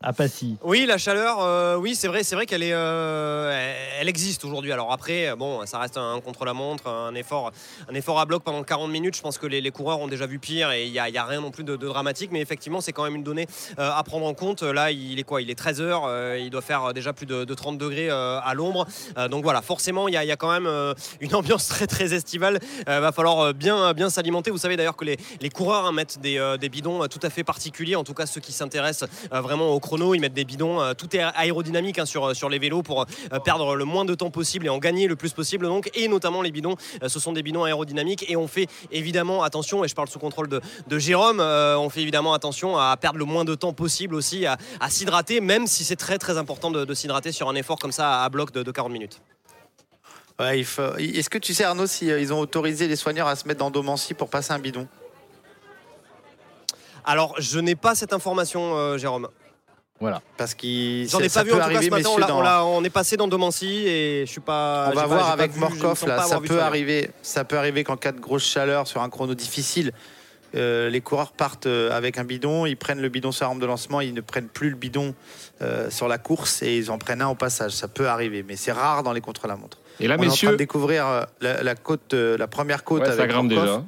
à 0.00 0.12
Passy. 0.12 0.56
Oui, 0.62 0.86
la 0.86 0.96
chaleur, 0.96 1.38
euh, 1.40 1.74
oui, 1.76 1.96
c'est 1.96 2.06
vrai, 2.06 2.22
c'est 2.22 2.36
vrai 2.36 2.46
qu'elle 2.46 2.62
est, 2.62 2.72
euh, 2.72 3.74
elle- 4.00 4.08
existe 4.08 4.44
aujourd'hui. 4.44 4.72
Alors 4.72 4.92
après, 4.92 5.34
bon, 5.36 5.66
ça 5.66 5.78
reste 5.78 5.98
un 5.98 6.20
contre-la-montre, 6.20 6.88
un 6.88 7.14
effort, 7.14 7.50
un 7.90 7.94
effort 7.94 8.20
à 8.20 8.24
bloc 8.24 8.42
pendant 8.42 8.62
40 8.62 8.90
minutes. 8.90 9.16
Je 9.16 9.20
pense 9.20 9.36
que 9.36 9.46
les, 9.46 9.70
coureurs 9.70 9.98
ont 9.98 10.06
déjà 10.06 10.26
vu 10.26 10.38
pire 10.38 10.70
et 10.70 10.86
il 10.86 10.92
n'y 10.92 10.98
a, 10.98 11.24
rien 11.24 11.40
non 11.40 11.50
plus 11.50 11.64
de, 11.64 11.76
dramatique. 11.76 12.30
Mais 12.32 12.40
effectivement, 12.40 12.80
c'est 12.80 12.92
quand 12.92 13.02
même 13.02 13.16
une 13.16 13.22
donnée 13.24 13.46
euh, 13.78 13.90
à 13.92 14.02
prendre 14.04 14.24
en 14.24 14.34
compte. 14.34 14.62
Là, 14.62 14.92
il 14.92 15.18
est 15.18 15.24
quoi? 15.24 15.42
Il 15.42 15.50
est 15.50 15.56
13 15.56 15.80
heures. 15.80 16.04
euh, 16.06 16.38
il 16.38 16.48
doit 16.48 16.62
faire 16.62 16.94
déjà 16.94 17.12
plus 17.12 17.26
de, 17.26 17.44
de 17.44 17.54
30 17.54 17.76
degrés 17.76 18.08
à 18.08 18.52
l'ombre. 18.54 18.86
Donc 19.30 19.42
voilà, 19.42 19.60
forcément, 19.62 20.08
il 20.08 20.14
y 20.14 20.16
a, 20.16 20.36
quand 20.36 20.50
même 20.50 20.94
une 21.20 21.34
ambiance 21.34 21.66
très 21.66 21.86
très 21.86 22.14
estivale. 22.14 22.60
Va 22.86 23.12
falloir 23.12 23.52
bien, 23.52 23.92
bien 23.92 24.08
s'alimenter. 24.10 24.50
Vous 24.50 24.58
savez 24.58 24.76
d'ailleurs 24.76 24.96
que 24.96 25.04
les, 25.04 25.50
coureurs 25.50 25.86
hein, 25.86 25.92
mettent 25.92 26.20
des, 26.20 26.56
des 26.60 26.68
bidons 26.68 27.06
tout 27.08 27.20
à 27.22 27.30
fait 27.30 27.44
particuliers. 27.44 27.96
En 27.96 28.04
tout 28.04 28.14
cas, 28.14 28.26
ceux 28.26 28.40
qui 28.40 28.52
s'intéressent 28.52 29.08
vraiment 29.30 29.70
au 29.70 29.80
chrono, 29.88 30.14
ils 30.14 30.20
mettent 30.20 30.34
des 30.34 30.44
bidons. 30.44 30.80
euh, 30.82 30.92
tout 30.92 31.16
est 31.16 31.20
aérodynamique 31.20 31.98
hein, 31.98 32.04
sur, 32.04 32.36
sur 32.36 32.50
les 32.50 32.58
vélos 32.58 32.82
pour 32.82 33.06
euh, 33.32 33.38
perdre 33.40 33.74
le 33.74 33.84
moins 33.86 34.04
de 34.04 34.14
temps 34.14 34.30
possible 34.30 34.66
et 34.66 34.68
en 34.68 34.76
gagner 34.78 35.06
le 35.08 35.16
plus 35.16 35.32
possible. 35.32 35.64
Donc, 35.66 35.90
et 35.94 36.08
notamment 36.08 36.42
les 36.42 36.50
bidons, 36.52 36.76
euh, 37.02 37.08
ce 37.08 37.18
sont 37.18 37.32
des 37.32 37.42
bidons 37.42 37.64
aérodynamiques. 37.64 38.24
Et 38.30 38.36
on 38.36 38.46
fait 38.46 38.66
évidemment 38.92 39.42
attention, 39.42 39.84
et 39.84 39.88
je 39.88 39.94
parle 39.94 40.08
sous 40.08 40.18
contrôle 40.18 40.48
de, 40.48 40.60
de 40.86 40.98
Jérôme, 40.98 41.40
euh, 41.40 41.78
on 41.78 41.88
fait 41.88 42.02
évidemment 42.02 42.34
attention 42.34 42.76
à 42.76 42.94
perdre 42.98 43.18
le 43.18 43.24
moins 43.24 43.46
de 43.46 43.54
temps 43.54 43.72
possible 43.72 44.14
aussi, 44.14 44.44
à, 44.44 44.58
à 44.80 44.90
s'hydrater, 44.90 45.40
même 45.40 45.66
si 45.66 45.84
c'est 45.84 45.96
très 45.96 46.18
très 46.18 46.36
important 46.36 46.70
de, 46.70 46.84
de 46.84 46.94
s'hydrater 46.94 47.32
sur 47.32 47.48
un 47.48 47.54
effort 47.54 47.78
comme 47.78 47.92
ça 47.92 48.22
à 48.22 48.28
bloc 48.28 48.52
de, 48.52 48.62
de 48.62 48.70
40 48.70 48.92
minutes. 48.92 49.22
Ouais, 50.38 50.58
il 50.60 50.64
faut- 50.64 50.94
Est-ce 50.98 51.30
que 51.30 51.38
tu 51.38 51.54
sais 51.54 51.64
Arnaud 51.64 51.86
si 51.86 52.10
euh, 52.10 52.20
ils 52.20 52.32
ont 52.32 52.40
autorisé 52.40 52.86
les 52.88 52.96
soigneurs 52.96 53.26
à 53.26 53.36
se 53.36 53.48
mettre 53.48 53.60
dans 53.60 53.70
Domancy 53.70 54.12
pour 54.14 54.28
passer 54.28 54.52
un 54.52 54.58
bidon? 54.58 54.86
Alors, 57.04 57.34
je 57.38 57.58
n'ai 57.58 57.74
pas 57.74 57.94
cette 57.94 58.12
information, 58.12 58.76
euh, 58.76 58.98
Jérôme. 58.98 59.28
Parce 60.36 60.54
qu'il 60.54 61.08
J'en 61.08 61.18
ai 61.20 61.28
pas 61.28 61.42
vu 61.42 61.50
peut 61.50 61.56
en 61.56 61.58
tout 61.58 61.62
cas 61.64 61.70
ce 61.70 61.76
arriver, 61.76 61.90
matin. 61.90 62.08
On, 62.08 62.12
messieurs, 62.16 62.20
l'a- 62.20 62.26
dans- 62.28 62.38
on 62.38 62.42
l'a- 62.42 62.64
on 62.64 62.84
est 62.84 62.90
passé 62.90 63.16
dans 63.16 63.26
Domancy 63.28 63.86
et 63.86 64.24
je 64.26 64.30
suis 64.30 64.40
pas. 64.40 64.86
On 64.92 64.94
va 64.94 65.00
pas- 65.02 65.06
voir 65.08 65.30
avec 65.30 65.52
vu- 65.52 65.58
Morkov 65.60 66.06
là, 66.06 66.22
ça 66.22 66.40
peut 66.40 66.60
arriver, 66.60 67.10
ça 67.22 67.44
peut 67.44 67.58
arriver 67.58 67.82
qu'en 67.84 67.96
cas 67.96 68.12
de 68.12 68.20
grosse 68.20 68.44
chaleur 68.44 68.86
sur 68.86 69.02
un 69.02 69.08
chrono 69.10 69.34
difficile, 69.34 69.92
euh, 70.54 70.88
les 70.88 71.00
coureurs 71.00 71.32
partent 71.32 71.66
euh, 71.66 71.90
avec 71.96 72.16
un 72.16 72.24
bidon, 72.24 72.64
ils 72.64 72.76
prennent 72.76 73.00
le 73.02 73.08
bidon 73.08 73.32
sur 73.32 73.44
la 73.44 73.48
rampe 73.48 73.60
de 73.60 73.66
lancement, 73.66 74.00
ils 74.00 74.14
ne 74.14 74.20
prennent 74.20 74.48
plus 74.48 74.70
le 74.70 74.76
bidon 74.76 75.14
euh, 75.62 75.90
sur 75.90 76.06
la 76.08 76.18
course 76.18 76.62
et 76.62 76.76
ils 76.78 76.90
en 76.90 76.98
prennent 76.98 77.20
un 77.20 77.28
au 77.28 77.34
passage. 77.34 77.72
Ça 77.72 77.88
peut 77.88 78.08
arriver, 78.08 78.44
mais 78.46 78.54
c'est 78.56 78.72
rare 78.72 79.02
dans 79.02 79.12
les 79.12 79.20
contre-la-montre. 79.20 79.78
Et 80.00 80.06
là, 80.06 80.14
On 80.16 80.22
est 80.22 80.26
en 80.26 80.26
train 80.26 80.26
de 80.26 80.30
messieurs, 80.30 80.56
découvrir 80.56 81.26
la, 81.40 81.62
la 81.64 81.74
côte, 81.74 82.14
la 82.14 82.46
première 82.46 82.84
côte 82.84 83.00
ouais, 83.00 83.06
ça 83.08 83.12
avec 83.14 83.30
grimpe 83.30 83.50
Morkov. 83.50 83.66
déjà. 83.66 83.84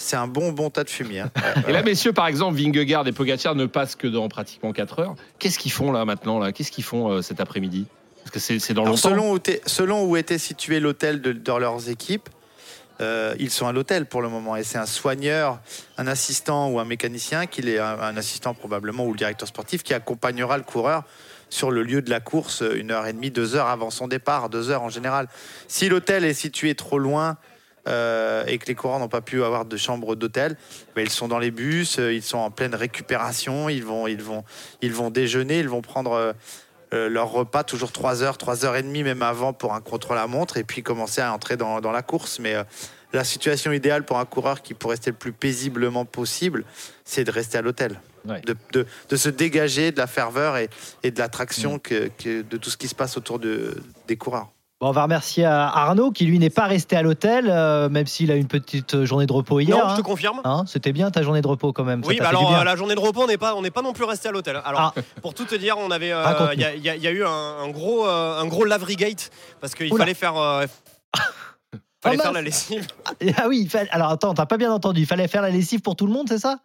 C'est 0.00 0.16
un 0.16 0.28
bon 0.28 0.52
bon 0.52 0.70
tas 0.70 0.84
de 0.84 0.88
fumier. 0.90 1.20
hein. 1.20 1.30
Et 1.68 1.72
là, 1.72 1.82
messieurs, 1.82 2.12
par 2.12 2.26
exemple, 2.28 2.56
Vingegaard 2.56 3.06
et 3.08 3.12
Pogacar 3.12 3.54
ne 3.56 3.66
passent 3.66 3.96
que 3.96 4.06
dans 4.06 4.28
pratiquement 4.28 4.72
4 4.72 4.98
heures. 5.00 5.14
Qu'est-ce 5.38 5.58
qu'ils 5.58 5.72
font 5.72 5.90
là 5.92 6.04
maintenant 6.04 6.38
là? 6.38 6.52
Qu'est-ce 6.52 6.70
qu'ils 6.70 6.84
font 6.84 7.10
euh, 7.10 7.20
cet 7.22 7.40
après-midi? 7.40 7.84
Parce 8.22 8.30
que 8.30 8.38
c'est 8.38 8.58
c'est 8.60 8.74
dans 8.74 8.82
Alors, 8.82 8.94
longtemps. 8.94 9.08
selon, 9.10 9.32
où 9.32 9.38
t'es- 9.38 9.60
selon 9.66 10.04
où 10.04 10.16
était 10.16 10.38
situé 10.38 10.78
l'hôtel 10.80 11.20
de, 11.20 11.32
dans 11.32 11.58
leurs 11.58 11.88
équipes, 11.88 12.28
euh, 13.00 13.34
ils 13.40 13.50
sont 13.50 13.66
à 13.66 13.72
l'hôtel 13.72 14.06
pour 14.06 14.22
le 14.22 14.28
moment. 14.28 14.54
Et 14.56 14.62
c'est 14.64 14.78
un 14.78 14.86
soigneur, 14.86 15.58
un 15.98 16.06
assistant 16.06 16.68
ou 16.70 16.78
un 16.78 16.84
mécanicien, 16.84 17.46
qui 17.46 17.60
est 17.68 17.78
un, 17.78 17.98
un 18.00 18.16
assistant 18.16 18.54
probablement 18.54 19.04
ou 19.04 19.12
le 19.12 19.18
directeur 19.18 19.48
sportif, 19.48 19.82
qui 19.82 19.94
accompagnera 19.94 20.56
le 20.58 20.64
coureur 20.64 21.02
sur 21.50 21.70
le 21.70 21.82
lieu 21.82 22.02
de 22.02 22.10
la 22.10 22.20
course 22.20 22.62
une 22.74 22.90
heure 22.90 23.06
et 23.06 23.12
demie, 23.12 23.30
deux 23.30 23.56
heures 23.56 23.68
avant 23.68 23.90
son 23.90 24.06
départ, 24.06 24.48
deux 24.50 24.70
heures 24.70 24.82
en 24.82 24.90
général. 24.90 25.28
Si 25.66 25.88
l'hôtel 25.88 26.24
est 26.24 26.34
situé 26.34 26.74
trop 26.74 26.98
loin 26.98 27.36
euh, 27.86 28.44
et 28.46 28.58
que 28.58 28.66
les 28.66 28.74
coureurs 28.74 28.98
n'ont 28.98 29.08
pas 29.08 29.20
pu 29.20 29.42
avoir 29.44 29.64
de 29.64 29.76
chambre 29.76 30.14
d'hôtel, 30.16 30.56
ben, 30.96 31.02
ils 31.02 31.10
sont 31.10 31.28
dans 31.28 31.38
les 31.38 31.50
bus, 31.50 31.98
euh, 31.98 32.12
ils 32.12 32.22
sont 32.22 32.38
en 32.38 32.50
pleine 32.50 32.74
récupération, 32.74 33.68
ils 33.68 33.84
vont, 33.84 34.06
ils 34.06 34.22
vont, 34.22 34.44
ils 34.82 34.92
vont 34.92 35.10
déjeuner, 35.10 35.58
ils 35.60 35.68
vont 35.68 35.82
prendre 35.82 36.34
euh, 36.92 37.08
leur 37.08 37.30
repas 37.30 37.64
toujours 37.64 37.92
3 37.92 38.22
heures, 38.22 38.38
3 38.38 38.64
heures 38.64 38.76
et 38.76 38.82
demie 38.82 39.02
même 39.02 39.22
avant 39.22 39.52
pour 39.52 39.74
un 39.74 39.80
contre-la-montre 39.80 40.56
et 40.56 40.64
puis 40.64 40.82
commencer 40.82 41.20
à 41.20 41.32
entrer 41.32 41.56
dans, 41.56 41.80
dans 41.80 41.92
la 41.92 42.02
course. 42.02 42.38
Mais 42.38 42.54
euh, 42.54 42.64
la 43.12 43.24
situation 43.24 43.72
idéale 43.72 44.04
pour 44.04 44.18
un 44.18 44.24
coureur 44.24 44.62
qui 44.62 44.74
pour 44.74 44.90
rester 44.90 45.10
le 45.10 45.16
plus 45.16 45.32
paisiblement 45.32 46.04
possible, 46.04 46.64
c'est 47.04 47.24
de 47.24 47.30
rester 47.30 47.58
à 47.58 47.62
l'hôtel. 47.62 48.00
Ouais. 48.26 48.40
De, 48.42 48.54
de- 48.72 48.86
de 49.08 49.16
se 49.16 49.28
dégager 49.30 49.92
de 49.92 49.96
la 49.98 50.06
ferveur 50.06 50.56
et, 50.58 50.68
et 51.02 51.10
de 51.10 51.18
l'attraction 51.18 51.78
que, 51.78 52.08
que- 52.18 52.42
de 52.42 52.56
tout 52.58 52.68
ce 52.68 52.76
qui 52.76 52.88
se 52.88 52.94
passe 52.94 53.16
autour 53.16 53.38
de, 53.38 53.82
des 54.06 54.16
coureurs. 54.16 54.48
Bon, 54.80 54.88
on 54.90 54.92
va 54.92 55.02
remercier 55.02 55.44
euh, 55.44 55.50
Arnaud 55.50 56.12
qui 56.12 56.24
lui 56.24 56.38
n'est 56.38 56.50
pas 56.50 56.66
resté 56.66 56.94
à 56.96 57.02
l'hôtel, 57.02 57.46
euh, 57.50 57.88
même 57.88 58.06
s'il 58.06 58.30
a 58.30 58.36
eu 58.36 58.38
une 58.38 58.46
petite 58.46 58.94
euh, 58.94 59.04
journée 59.04 59.26
de 59.26 59.32
repos 59.32 59.58
hier. 59.58 59.76
non, 59.76 59.82
je 59.88 59.92
hein. 59.94 59.96
te 59.96 60.02
confirme. 60.02 60.40
Hein, 60.44 60.62
C'était 60.68 60.92
bien 60.92 61.10
ta 61.10 61.22
journée 61.22 61.40
de 61.42 61.48
repos 61.48 61.72
quand 61.72 61.82
même. 61.82 62.00
Oui, 62.06 62.18
bah 62.20 62.28
alors 62.28 62.54
euh, 62.54 62.62
la 62.62 62.76
journée 62.76 62.94
de 62.94 63.00
repos, 63.00 63.22
on 63.22 63.26
n'est 63.26 63.38
pas, 63.38 63.56
on 63.56 63.62
pas 63.62 63.82
non 63.82 63.92
plus 63.92 64.04
resté 64.04 64.28
à 64.28 64.30
l'hôtel. 64.32 64.60
Alors, 64.64 64.94
Ah. 64.96 65.00
pour 65.20 65.34
tout 65.34 65.46
te 65.46 65.56
dire, 65.56 65.76
on 65.78 65.90
avait, 65.90 66.12
euh, 66.12 66.22
il 66.54 66.60
y, 66.60 66.64
a- 66.64 66.74
il 66.76 66.82
y 66.84 66.88
a- 66.88 66.94
il 66.94 67.02
y 67.02 67.08
a 67.08 67.10
eu 67.10 67.24
un, 67.24 67.28
un 67.28 67.68
gros, 67.70 68.06
euh, 68.06 68.40
un 68.40 68.46
gros 68.46 68.64
lavery 68.64 68.94
gate 68.94 69.30
parce 69.60 69.74
qu'il 69.74 69.92
fallait 69.96 70.14
faire, 70.14 70.36
euh, 70.36 70.64
Ah 71.14 71.78
fallait 72.00 72.16
mince. 72.16 72.22
faire 72.26 72.32
la 72.32 72.42
lessive. 72.42 72.86
Ah 73.36 73.46
oui, 73.48 73.62
il 73.64 73.68
fallait- 73.68 73.90
alors 73.90 74.10
attends, 74.12 74.32
t'as 74.32 74.46
pas 74.46 74.58
bien 74.58 74.72
entendu. 74.72 75.00
Il 75.00 75.06
fallait 75.06 75.26
faire 75.26 75.42
la 75.42 75.50
lessive 75.50 75.80
pour 75.80 75.96
tout 75.96 76.06
le 76.06 76.12
monde, 76.12 76.26
c'est 76.28 76.38
ça? 76.38 76.58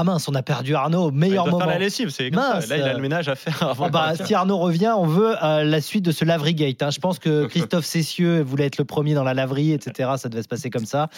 Ah 0.00 0.04
mince, 0.04 0.28
on 0.28 0.34
a 0.36 0.44
perdu 0.44 0.76
Arnaud. 0.76 1.10
Il 1.10 1.16
Meilleur 1.18 1.42
doit 1.44 1.50
moment. 1.54 1.64
faire 1.64 1.72
la 1.74 1.80
lessive, 1.80 2.10
c'est 2.10 2.30
comme 2.30 2.38
Mince. 2.40 2.66
ça. 2.66 2.76
Là, 2.76 2.82
il 2.84 2.88
a 2.88 2.92
le 2.92 3.00
ménage 3.00 3.28
à 3.28 3.34
faire 3.34 3.60
avant. 3.70 3.86
Ah 3.86 3.88
de 3.88 3.92
bah, 3.92 4.24
si 4.24 4.32
Arnaud 4.32 4.58
revient, 4.58 4.94
on 4.96 5.06
veut 5.06 5.34
euh, 5.42 5.64
la 5.64 5.80
suite 5.80 6.04
de 6.04 6.12
ce 6.12 6.24
lavery 6.24 6.54
gate. 6.54 6.80
hein. 6.84 6.90
Je 6.90 7.00
pense 7.00 7.18
que 7.18 7.46
Christophe 7.48 7.84
Cessieux 7.84 8.40
voulait 8.42 8.66
être 8.66 8.78
le 8.78 8.84
premier 8.84 9.14
dans 9.14 9.24
la 9.24 9.34
laverie, 9.34 9.72
etc. 9.72 10.10
Ça 10.16 10.28
devait 10.28 10.42
se 10.44 10.46
passer 10.48 10.70
comme 10.70 10.86
ça. 10.86 11.08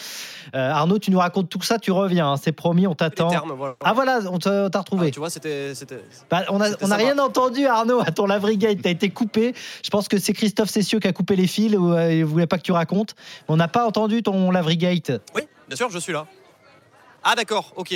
Euh, 0.55 0.71
Arnaud, 0.71 0.97
tu 0.97 1.11
nous 1.11 1.19
racontes 1.19 1.47
tout 1.49 1.61
ça, 1.61 1.77
tu 1.77 1.91
reviens. 1.91 2.31
hein. 2.31 2.37
C'est 2.37 2.53
promis, 2.53 2.87
on 2.87 2.95
t'attend. 2.95 3.29
voilà. 3.55 3.75
Ah 3.83 3.93
voilà, 3.93 4.19
on 4.31 4.39
t'a 4.39 4.69
t'a 4.71 4.79
Ah, 4.79 4.81
retrouvé. 4.81 5.11
tu 5.11 5.19
vois, 5.19 5.29
c'était. 5.29 5.73
Bah, 6.31 6.43
on 6.49 6.59
a, 6.59 6.65
C'était 6.71 6.83
on 6.83 6.87
a 6.87 6.89
sympa. 6.89 7.03
rien 7.03 7.19
entendu, 7.19 7.67
Arnaud, 7.67 7.99
à 8.01 8.11
ton 8.11 8.25
lavery 8.25 8.57
gate. 8.57 8.79
T'as 8.81 8.89
été 8.89 9.11
coupé. 9.11 9.53
Je 9.83 9.89
pense 9.91 10.07
que 10.07 10.17
c'est 10.17 10.33
Christophe 10.33 10.69
Cessieux 10.69 10.99
qui 10.99 11.07
a 11.07 11.13
coupé 11.13 11.35
les 11.35 11.45
fils 11.45 11.75
ou 11.75 11.93
euh, 11.93 12.11
il 12.11 12.25
voulait 12.25 12.47
pas 12.47 12.57
que 12.57 12.63
tu 12.63 12.71
racontes. 12.71 13.13
On 13.47 13.57
n'a 13.57 13.67
pas 13.67 13.85
entendu 13.85 14.23
ton 14.23 14.49
lavery 14.49 14.77
gate. 14.77 15.11
Oui, 15.35 15.43
bien 15.67 15.77
sûr, 15.77 15.91
je 15.91 15.99
suis 15.99 16.13
là. 16.13 16.25
Ah 17.23 17.35
d'accord, 17.35 17.73
ok. 17.75 17.93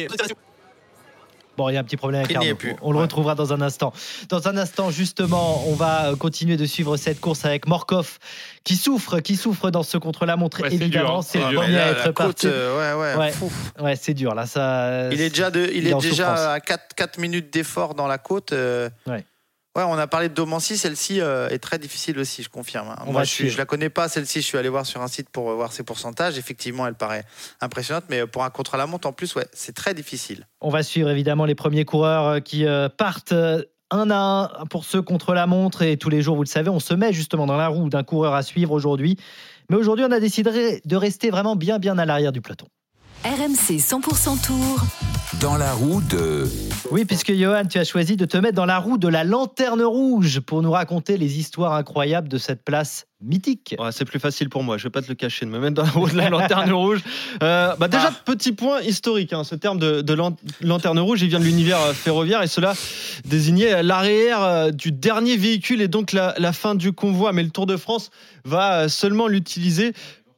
Bon, 1.57 1.69
il 1.69 1.73
y 1.73 1.77
a 1.77 1.79
un 1.79 1.83
petit 1.83 1.97
problème 1.97 2.23
avec 2.23 2.35
Arnaud. 2.35 2.55
plus. 2.55 2.75
On 2.81 2.91
le 2.91 2.97
Ouais. 2.97 3.03
retrouvera 3.03 3.35
dans 3.35 3.53
un 3.53 3.61
instant. 3.61 3.93
Dans 4.29 4.47
un 4.47 4.57
instant, 4.57 4.91
justement, 4.91 5.63
on 5.67 5.73
va 5.73 6.11
continuer 6.19 6.57
de 6.57 6.65
suivre 6.65 6.97
cette 6.97 7.19
course 7.21 7.45
avec 7.45 7.67
Morkov, 7.67 8.17
qui 8.63 8.75
souffre, 8.75 9.19
qui 9.19 9.35
souffre 9.35 9.69
dans 9.71 9.83
ce 9.83 9.97
contre-la-montre. 9.97 10.61
Ouais, 10.61 10.69
c'est 10.69 10.75
Évidemment, 10.75 11.19
hein. 11.19 11.21
c'est 11.21 11.39
le 11.39 11.55
premier 11.55 11.77
à 11.79 11.91
être 11.91 11.97
la 11.99 12.03
côte, 12.07 12.15
parti. 12.15 12.47
euh, 12.47 12.97
ouais, 12.97 13.13
ouais, 13.15 13.17
Ouais. 13.19 13.31
fou. 13.31 13.51
Ouais, 13.79 13.95
c'est 13.95 14.13
dur 14.13 14.35
là. 14.35 14.45
Ça. 14.45 15.09
Il 15.11 15.21
est 15.21 15.29
déjà, 15.29 15.49
de, 15.51 15.61
il 15.71 15.77
il 15.77 15.87
est 15.87 15.89
est 15.91 15.93
en 15.93 15.99
souffrance. 15.99 16.17
déjà 16.17 16.51
à 16.53 16.59
4, 16.59 16.93
4 16.95 17.17
minutes 17.19 17.53
d'effort 17.53 17.95
dans 17.95 18.07
la 18.07 18.17
côte. 18.17 18.53
euh, 18.53 18.89
Ouais. 19.07 19.23
Ouais, 19.75 19.83
on 19.83 19.93
a 19.97 20.07
parlé 20.07 20.29
de 20.29 20.33
Domancy, 20.33 20.77
celle-ci 20.77 21.19
euh, 21.19 21.49
est 21.49 21.59
très 21.59 21.77
difficile 21.77 22.17
aussi, 22.17 22.43
je 22.43 22.49
confirme. 22.49 22.87
hein. 22.89 22.95
On 23.01 23.11
Moi, 23.11 23.21
va 23.21 23.23
je, 23.25 23.31
suis, 23.31 23.49
je 23.49 23.57
la 23.57 23.65
connais 23.65 23.89
pas, 23.89 24.07
celle-ci, 24.07 24.39
je 24.41 24.45
suis 24.45 24.57
allé 24.57 24.69
voir 24.69 24.85
sur 24.85 25.01
un 25.01 25.07
site 25.09 25.29
pour 25.29 25.49
euh, 25.49 25.55
voir 25.55 25.73
ses 25.73 25.83
pourcentages. 25.83 26.37
Effectivement, 26.37 26.87
elle 26.87 26.95
paraît 26.95 27.25
impressionnante, 27.59 28.05
mais 28.09 28.25
pour 28.25 28.43
un 28.45 28.49
contre-la-montre 28.49 29.05
en 29.07 29.11
plus, 29.11 29.35
ouais, 29.35 29.47
c'est 29.51 29.75
très 29.75 29.93
difficile. 29.93 30.47
On 30.61 30.69
va 30.69 30.81
suivre 30.81 31.09
évidemment 31.09 31.43
les 31.45 31.55
premiers 31.55 31.83
coureurs 31.83 32.25
euh, 32.27 32.39
qui 32.39 32.65
euh, 32.65 32.87
partent. 32.89 33.33
euh, 33.33 33.63
Un 33.91 34.09
à 34.09 34.17
un 34.61 34.65
pour 34.65 34.83
ceux 34.85 35.01
contre 35.01 35.33
la 35.33 35.45
montre 35.45 35.81
et 35.83 35.97
tous 35.97 36.09
les 36.09 36.21
jours, 36.23 36.35
vous 36.37 36.43
le 36.43 36.47
savez, 36.49 36.69
on 36.69 36.79
se 36.79 36.93
met 36.95 37.11
justement 37.13 37.45
dans 37.45 37.57
la 37.57 37.67
roue 37.67 37.89
d'un 37.89 38.03
coureur 38.03 38.33
à 38.33 38.41
suivre 38.43 38.71
aujourd'hui. 38.71 39.17
Mais 39.69 39.75
aujourd'hui, 39.77 40.05
on 40.07 40.11
a 40.11 40.19
décidé 40.19 40.81
de 40.83 40.95
rester 40.95 41.29
vraiment 41.29 41.55
bien, 41.55 41.79
bien 41.79 41.97
à 41.99 42.05
l'arrière 42.05 42.31
du 42.31 42.41
peloton. 42.41 42.67
RMC 43.25 43.79
100% 43.79 44.45
Tour. 44.45 44.81
Dans 45.41 45.57
la 45.57 45.73
roue 45.73 45.99
de 46.01 46.47
Oui, 46.91 47.05
puisque 47.05 47.33
Johan, 47.33 47.65
tu 47.65 47.79
as 47.79 47.83
choisi 47.83 48.15
de 48.17 48.25
te 48.25 48.37
mettre 48.37 48.53
dans 48.55 48.67
la 48.67 48.77
roue 48.77 48.99
de 48.99 49.07
la 49.07 49.23
lanterne 49.23 49.81
rouge 49.81 50.41
pour 50.41 50.61
nous 50.61 50.69
raconter 50.69 51.17
les 51.17 51.39
histoires 51.39 51.73
incroyables 51.73 52.27
de 52.27 52.37
cette 52.37 52.63
place 52.63 53.07
mythique. 53.21 53.75
Ouais, 53.79 53.91
c'est 53.91 54.05
plus 54.05 54.19
facile 54.19 54.49
pour 54.49 54.61
moi, 54.61 54.77
je 54.77 54.83
vais 54.83 54.89
pas 54.91 55.01
te 55.01 55.07
le 55.07 55.15
cacher, 55.15 55.47
de 55.47 55.49
me 55.49 55.57
mettre 55.59 55.73
dans 55.73 55.83
la 55.83 55.89
roue 55.89 56.07
de 56.07 56.15
la 56.15 56.29
lanterne 56.29 56.71
rouge. 56.71 56.99
Euh, 57.41 57.75
bah 57.79 57.87
déjà, 57.87 58.11
petit 58.25 58.51
point 58.51 58.79
historique, 58.81 59.33
hein, 59.33 59.43
ce 59.43 59.55
terme 59.55 59.79
de, 59.79 60.01
de 60.01 60.13
lan- 60.13 60.35
lanterne 60.61 60.99
rouge, 60.99 61.23
il 61.23 61.29
vient 61.29 61.39
de 61.39 61.45
l'univers 61.45 61.81
euh, 61.81 61.93
ferroviaire 61.93 62.43
et 62.43 62.47
cela 62.47 62.73
désignait 63.25 63.81
l'arrière 63.81 64.43
euh, 64.43 64.69
du 64.69 64.91
dernier 64.91 65.35
véhicule 65.35 65.81
et 65.81 65.87
donc 65.87 66.11
la, 66.13 66.35
la 66.37 66.53
fin 66.53 66.75
du 66.75 66.91
convoi. 66.93 67.33
Mais 67.33 67.41
le 67.41 67.49
Tour 67.49 67.65
de 67.65 67.75
France 67.75 68.11
va 68.45 68.87
seulement 68.87 69.27
l'utiliser 69.27 69.93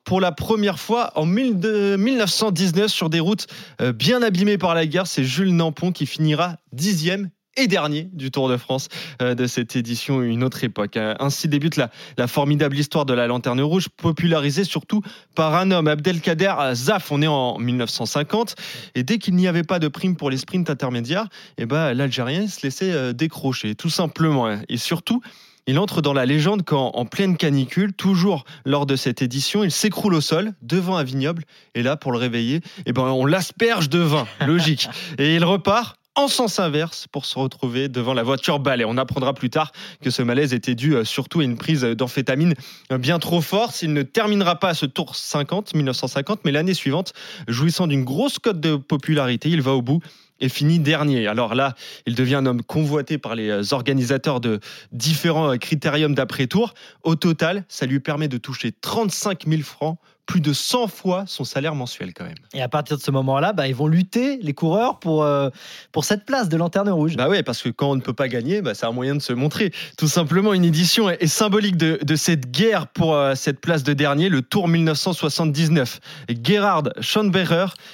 pour 0.08 0.22
la 0.22 0.32
première 0.32 0.80
fois 0.80 1.12
en 1.16 1.26
1000 1.26 1.60
de- 1.60 1.98
1919 1.98 2.90
sur 2.90 3.10
des 3.10 3.20
routes 3.20 3.46
euh, 3.82 3.92
bien 3.92 4.22
abîmées 4.22 4.58
par 4.58 4.74
la 4.74 4.86
guerre. 4.86 5.06
C'est 5.06 5.26
Jules 5.26 5.54
Nampon 5.54 5.92
qui 5.92 6.06
finira 6.06 6.56
dixième 6.72 7.30
et 7.58 7.68
dernier 7.68 8.08
du 8.14 8.32
Tour 8.32 8.48
de 8.48 8.56
France 8.56 8.88
euh, 9.22 9.36
de 9.36 9.48
cette 9.48 9.76
édition 9.76 10.22
Une 10.22 10.46
autre 10.46 10.64
époque. 10.64 10.96
Euh, 10.96 11.14
Ainsi 11.20 11.50
débute 11.50 11.76
la, 11.76 11.90
formidable 12.28 12.78
histoire 12.78 13.06
de 13.06 13.14
la 13.14 13.28
lanterne 13.28 13.60
rouge, 13.60 13.90
popularisée 13.90 14.64
surtout 14.64 15.02
par 15.36 15.56
un 15.56 15.72
homme, 15.72 15.90
Abdelkader 15.90 16.54
Zaf. 16.72 17.12
On 17.12 17.22
est 17.22 17.28
en 17.28 17.58
1950 17.58 18.56
et 18.96 19.04
dès 19.04 19.18
qu'il 19.18 19.36
n'y 19.36 19.46
avait 19.46 19.64
pas 19.64 19.80
de 19.80 19.90
prime 19.90 20.16
pour 20.16 20.30
les 20.30 20.38
sprints 20.38 20.70
intermédiaires, 20.70 21.28
eh 21.58 21.66
ben, 21.66 21.94
l'Algérien 21.94 22.48
se 22.48 22.66
laissait 22.66 23.14
décrocher, 23.14 23.76
tout 23.76 23.90
simplement. 23.90 24.58
Et 24.70 24.78
surtout, 24.78 25.22
il 25.68 25.78
entre 25.80 26.02
dans 26.02 26.14
la 26.14 26.26
légende 26.26 26.64
quand, 26.66 26.92
en 26.96 27.06
pleine 27.06 27.36
canicule, 27.38 27.94
toujours 27.94 28.46
lors 28.66 28.86
de 28.86 28.96
cette 28.96 29.22
édition, 29.22 29.64
il 29.64 29.72
s'écroule 29.72 30.16
au 30.16 30.22
sol 30.22 30.54
devant 30.62 30.96
un 30.96 31.04
vignoble. 31.04 31.44
Et 31.76 31.84
là, 31.84 31.98
pour 31.98 32.14
le 32.14 32.18
réveiller, 32.18 32.62
eh 32.86 32.94
ben, 32.94 33.04
on 33.04 33.26
l'asperge 33.26 33.90
de 33.90 34.00
vin, 34.00 34.28
logique. 34.48 34.88
Et 35.18 35.36
il 35.36 35.44
repart 35.44 35.98
en 36.16 36.28
sens 36.28 36.60
inverse 36.60 37.06
pour 37.12 37.26
se 37.26 37.38
retrouver 37.38 37.90
devant 37.90 38.14
la 38.14 38.24
voiture 38.24 38.60
balai. 38.60 38.86
On 38.86 38.98
apprendra 38.98 39.34
plus 39.34 39.52
tard 39.52 39.72
que 40.02 40.10
ce 40.10 40.24
malaise 40.24 40.54
était 40.54 40.74
dû 40.74 40.96
euh, 40.96 41.04
surtout 41.04 41.42
à 41.42 41.44
une 41.44 41.58
prise 41.58 41.82
d'amphétamine 41.84 42.56
euh, 42.92 42.98
bien 42.98 43.20
trop 43.20 43.40
forte. 43.40 43.84
Il 43.84 43.94
ne 43.94 44.02
terminera 44.02 44.56
pas 44.56 44.74
ce 44.74 44.88
tour 44.88 45.16
50, 45.16 45.76
1950, 45.76 46.40
mais 46.44 46.52
l'année 46.52 46.74
suivante, 46.74 47.14
jouissant 47.48 47.86
d'une 47.86 48.04
grosse 48.04 48.40
cote 48.40 48.60
de 48.60 48.78
popularité, 48.78 49.50
il 49.50 49.62
va 49.62 49.74
au 49.74 49.84
bout 49.84 50.02
et 50.40 50.50
finit 50.50 50.80
dernier. 50.80 51.28
Alors 51.28 51.56
là, 51.56 51.76
il 52.06 52.16
devient 52.16 52.36
un 52.36 52.46
homme 52.46 52.62
convoité 52.62 53.18
par 53.18 53.36
les 53.36 53.50
euh, 53.50 53.64
organisateurs 53.72 54.40
de 54.40 54.60
différents 54.92 55.54
euh, 55.54 55.58
critériums 55.58 56.16
d'après-tour. 56.16 56.74
Au 57.04 57.16
total, 57.16 57.66
ça 57.68 57.86
lui 57.86 58.00
permet 58.00 58.28
de 58.28 58.38
toucher 58.38 58.72
35 58.72 59.48
000 59.48 59.62
francs, 59.62 59.98
plus 60.28 60.42
de 60.42 60.54
100 60.54 60.88
fois 60.88 61.24
son 61.26 61.44
salaire 61.44 61.74
mensuel 61.74 62.14
quand 62.14 62.26
même. 62.26 62.36
Et 62.54 62.62
à 62.62 62.68
partir 62.68 62.98
de 62.98 63.02
ce 63.02 63.10
moment-là, 63.10 63.54
bah, 63.54 63.68
ils 63.68 63.76
vont 63.76 63.88
lutter, 63.88 64.38
les 64.42 64.54
coureurs, 64.54 65.00
pour, 65.00 65.24
euh, 65.24 65.50
pour 65.92 66.06
cette 66.06 66.26
place 66.26 66.50
de 66.50 66.58
lanterne 66.58 66.90
rouge. 66.90 67.16
Bah 67.16 67.30
ouais, 67.30 67.42
parce 67.42 67.64
que 67.64 67.70
quand 67.70 67.90
on 67.92 67.96
ne 67.96 68.02
peut 68.02 68.14
pas 68.14 68.28
gagner, 68.28 68.62
bah, 68.62 68.76
c'est 68.76 68.86
un 68.86 68.92
moyen 68.92 69.16
de 69.16 69.22
se 69.22 69.34
montrer. 69.34 69.72
Tout 69.98 70.08
simplement, 70.08 70.54
une 70.54 70.66
édition 70.66 71.10
est, 71.10 71.24
est 71.24 71.28
symbolique 71.28 71.78
de, 71.78 71.98
de 72.04 72.16
cette 72.16 72.52
guerre 72.52 72.88
pour 72.88 73.16
euh, 73.16 73.34
cette 73.34 73.60
place 73.60 73.84
de 73.84 73.94
dernier, 73.94 74.30
le 74.30 74.42
Tour 74.44 74.68
1979. 74.68 76.00
Gerhard 76.44 76.90
Schonberger 77.00 77.48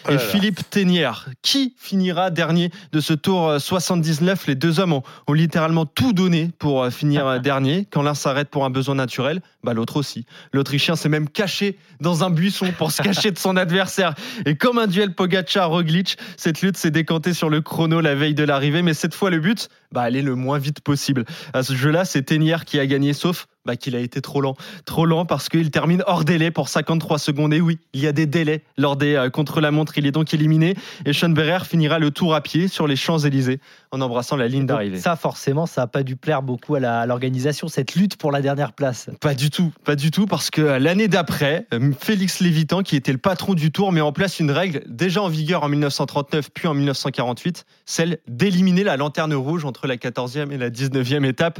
Oh 0.07 0.11
et. 0.11 0.17
Philippe 0.17 0.69
Ténière. 0.69 1.29
Qui 1.41 1.75
finira 1.77 2.31
dernier 2.31 2.71
de 2.91 2.99
ce 2.99 3.13
Tour 3.13 3.47
euh, 3.47 3.59
79 3.59 4.47
Les 4.47 4.55
deux 4.55 4.79
hommes 4.79 4.93
ont, 4.93 5.03
ont 5.27 5.33
littéralement 5.33 5.85
tout 5.85 6.13
donné 6.13 6.49
pour 6.59 6.83
euh, 6.83 6.89
finir 6.89 7.27
euh, 7.27 7.39
dernier. 7.43 7.87
Quand 7.91 8.01
l'un 8.01 8.13
s'arrête 8.13 8.49
pour 8.49 8.65
un 8.65 8.69
besoin 8.69 8.95
naturel, 8.95 9.41
bah, 9.63 9.73
l'autre 9.73 9.97
aussi. 9.97 10.25
L'Autrichien 10.51 10.95
s'est 10.95 11.09
même 11.09 11.29
caché 11.29 11.77
dans 12.01 12.22
un 12.22 12.22
buisson 12.29 12.71
pour 12.77 12.91
se 12.91 13.01
cacher 13.01 13.31
de 13.31 13.37
son 13.37 13.57
adversaire. 13.57 14.13
Et 14.45 14.55
comme 14.55 14.77
un 14.77 14.87
duel 14.87 15.13
Pogacar-Roglic, 15.13 16.17
cette 16.37 16.61
lutte 16.61 16.77
s'est 16.77 16.91
décantée 16.91 17.33
sur 17.33 17.49
le 17.49 17.61
chrono 17.61 18.01
la 18.01 18.15
veille 18.15 18.35
de 18.35 18.43
l'arrivée. 18.43 18.81
Mais 18.81 18.93
cette 18.93 19.15
fois, 19.15 19.29
le 19.29 19.39
but, 19.39 19.69
bah, 19.91 20.01
aller 20.01 20.21
le 20.21 20.35
moins 20.35 20.57
vite 20.57 20.81
possible. 20.81 21.25
À 21.53 21.63
ce 21.63 21.73
jeu-là, 21.73 22.05
c'est 22.05 22.23
Ténière 22.23 22.65
qui 22.65 22.79
a 22.79 22.85
gagné, 22.87 23.13
sauf 23.13 23.47
bah, 23.65 23.75
qu'il 23.75 23.95
a 23.95 23.99
été 23.99 24.21
trop 24.21 24.41
lent. 24.41 24.55
Trop 24.85 25.05
lent 25.05 25.25
parce 25.25 25.49
qu'il 25.49 25.71
termine 25.71 26.03
hors 26.07 26.23
délai 26.25 26.51
pour 26.51 26.69
53 26.69 27.17
secondes. 27.19 27.53
Et 27.53 27.61
oui, 27.61 27.79
il 27.93 28.01
y 28.01 28.07
a 28.07 28.11
des 28.11 28.25
délais 28.25 28.61
lors 28.77 28.95
des 28.95 29.15
euh, 29.15 29.29
contre-la-montre. 29.29 29.97
Il 29.97 30.05
est 30.05 30.11
donc 30.11 30.33
éliminé. 30.33 30.75
Et 31.05 31.13
Schoenberger 31.13 31.65
finira 31.65 31.99
le 31.99 32.11
tour 32.11 32.35
à 32.35 32.41
pied 32.41 32.67
sur 32.67 32.87
les 32.87 32.95
Champs-Élysées 32.95 33.59
en 33.91 34.01
embrassant 34.01 34.35
la 34.35 34.47
ligne 34.47 34.65
d'arrivée. 34.65 34.97
ça, 34.99 35.15
forcément, 35.15 35.65
ça 35.65 35.81
n'a 35.81 35.87
pas 35.87 36.03
dû 36.03 36.15
plaire 36.15 36.41
beaucoup 36.41 36.75
à 36.75 36.79
la- 36.79 37.01
à 37.01 37.05
l'organisation, 37.05 37.67
cette 37.67 37.95
lutte 37.95 38.17
pour 38.17 38.31
la 38.31 38.41
dernière 38.41 38.73
place. 38.73 39.09
Pas 39.21 39.35
du 39.35 39.49
tout, 39.49 39.71
pas 39.83 39.95
du 39.95 40.09
tout, 40.11 40.25
parce 40.25 40.49
que 40.49 40.61
euh, 40.61 40.79
l'année 40.79 41.07
d'après, 41.07 41.67
euh, 41.73 41.91
Félix 41.99 42.39
Lévitan, 42.39 42.81
qui 42.83 42.95
était 42.95 43.11
le 43.11 43.17
patron 43.17 43.53
du 43.53 43.71
Tour, 43.71 43.91
met 43.91 44.01
en 44.01 44.11
place 44.11 44.39
une 44.39 44.51
règle 44.51 44.83
déjà 44.87 45.21
en 45.21 45.29
vigueur 45.29 45.63
en 45.63 45.69
1939 45.69 46.49
puis 46.53 46.67
en 46.67 46.73
1948, 46.73 47.65
celle 47.85 48.17
d'éliminer 48.27 48.83
la 48.83 48.97
lanterne 48.97 49.33
rouge 49.33 49.65
entre 49.65 49.87
la 49.87 49.97
14e 49.97 50.51
et 50.51 50.57
la 50.57 50.69
19e 50.69 51.23
étape. 51.25 51.59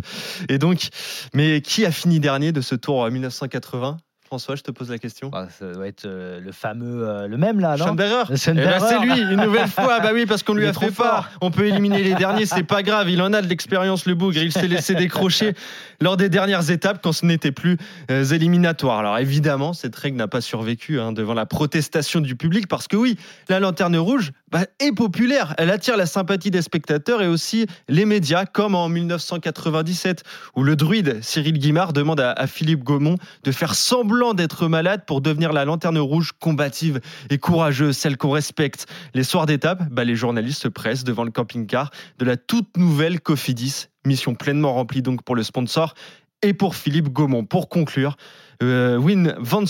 Et 0.49 0.57
donc, 0.57 0.87
mais 1.33 1.61
qui 1.61 1.85
a 1.85 1.91
fini 1.93 2.19
dernier 2.19 2.51
de 2.51 2.61
ce 2.61 2.75
Tour 2.75 3.05
euh, 3.05 3.09
1980 3.09 3.97
François, 4.33 4.55
je 4.55 4.63
te 4.63 4.71
pose 4.71 4.89
la 4.89 4.97
question. 4.97 5.29
Bah, 5.29 5.47
ça 5.59 5.71
doit 5.73 5.87
être 5.87 6.05
euh, 6.07 6.39
le 6.39 6.51
fameux, 6.51 7.07
euh, 7.07 7.27
le 7.27 7.37
même 7.37 7.59
là, 7.59 7.77
non? 7.77 7.85
Schoenberger 7.85 8.23
Le 8.31 8.35
Schoenberger. 8.35 8.77
Eh 8.77 8.79
ben, 8.79 8.87
c'est 8.89 8.99
lui, 9.05 9.21
une 9.31 9.39
nouvelle 9.39 9.67
fois. 9.67 9.99
Bah 9.99 10.09
oui, 10.11 10.25
parce 10.25 10.41
qu'on 10.41 10.55
lui 10.55 10.65
a 10.65 10.73
fait 10.73 10.89
peur. 10.89 11.25
fort. 11.25 11.25
On 11.41 11.51
peut 11.51 11.67
éliminer 11.67 12.01
les 12.01 12.15
derniers, 12.15 12.47
c'est 12.47 12.63
pas 12.63 12.81
grave. 12.81 13.11
Il 13.11 13.21
en 13.21 13.31
a 13.31 13.43
de 13.43 13.47
l'expérience, 13.47 14.07
le 14.07 14.15
bougre. 14.15 14.37
Il 14.37 14.51
s'est 14.51 14.67
laissé 14.67 14.95
décrocher 14.95 15.53
lors 16.01 16.17
des 16.17 16.29
dernières 16.29 16.71
étapes 16.71 16.99
quand 17.03 17.11
ce 17.11 17.27
n'était 17.27 17.51
plus 17.51 17.77
euh, 18.09 18.25
éliminatoire. 18.25 18.97
Alors 18.97 19.19
évidemment, 19.19 19.73
cette 19.73 19.95
règle 19.95 20.17
n'a 20.17 20.27
pas 20.27 20.41
survécu 20.41 20.99
hein, 20.99 21.11
devant 21.11 21.35
la 21.35 21.45
protestation 21.45 22.19
du 22.19 22.35
public 22.35 22.67
parce 22.67 22.87
que 22.87 22.97
oui, 22.97 23.17
la 23.49 23.59
lanterne 23.59 23.97
rouge 23.97 24.31
bah, 24.51 24.65
est 24.79 24.93
populaire. 24.93 25.53
Elle 25.59 25.69
attire 25.69 25.95
la 25.95 26.07
sympathie 26.07 26.49
des 26.49 26.63
spectateurs 26.63 27.21
et 27.21 27.27
aussi 27.27 27.67
les 27.87 28.05
médias, 28.05 28.45
comme 28.45 28.73
en 28.73 28.89
1997 28.89 30.23
où 30.55 30.63
le 30.63 30.75
druide 30.75 31.19
Cyril 31.21 31.59
Guimard 31.59 31.93
demande 31.93 32.19
à, 32.19 32.31
à 32.31 32.47
Philippe 32.47 32.83
Gaumont 32.83 33.17
de 33.43 33.51
faire 33.51 33.75
semblant 33.75 34.22
d'être 34.33 34.69
malade 34.69 35.03
pour 35.05 35.19
devenir 35.19 35.51
la 35.51 35.65
lanterne 35.65 35.97
rouge 35.97 36.31
combative 36.39 37.01
et 37.29 37.37
courageuse, 37.37 37.97
celle 37.97 38.15
qu'on 38.15 38.31
respecte. 38.31 38.85
Les 39.13 39.23
soirs 39.25 39.45
d'étape, 39.45 39.83
bah, 39.91 40.05
les 40.05 40.15
journalistes 40.15 40.61
se 40.61 40.69
pressent 40.69 41.03
devant 41.03 41.25
le 41.25 41.31
camping-car 41.31 41.91
de 42.19 42.23
la 42.25 42.37
toute 42.37 42.77
nouvelle 42.77 43.19
Cofidis. 43.19 43.87
Mission 44.05 44.35
pleinement 44.35 44.73
remplie 44.73 45.01
donc 45.01 45.23
pour 45.23 45.35
le 45.35 45.43
sponsor 45.43 45.93
et 46.41 46.53
pour 46.53 46.75
Philippe 46.75 47.09
Gaumont. 47.09 47.45
Pour 47.45 47.69
conclure, 47.69 48.17
euh, 48.61 48.97
Win 48.97 49.33
Van 49.39 49.63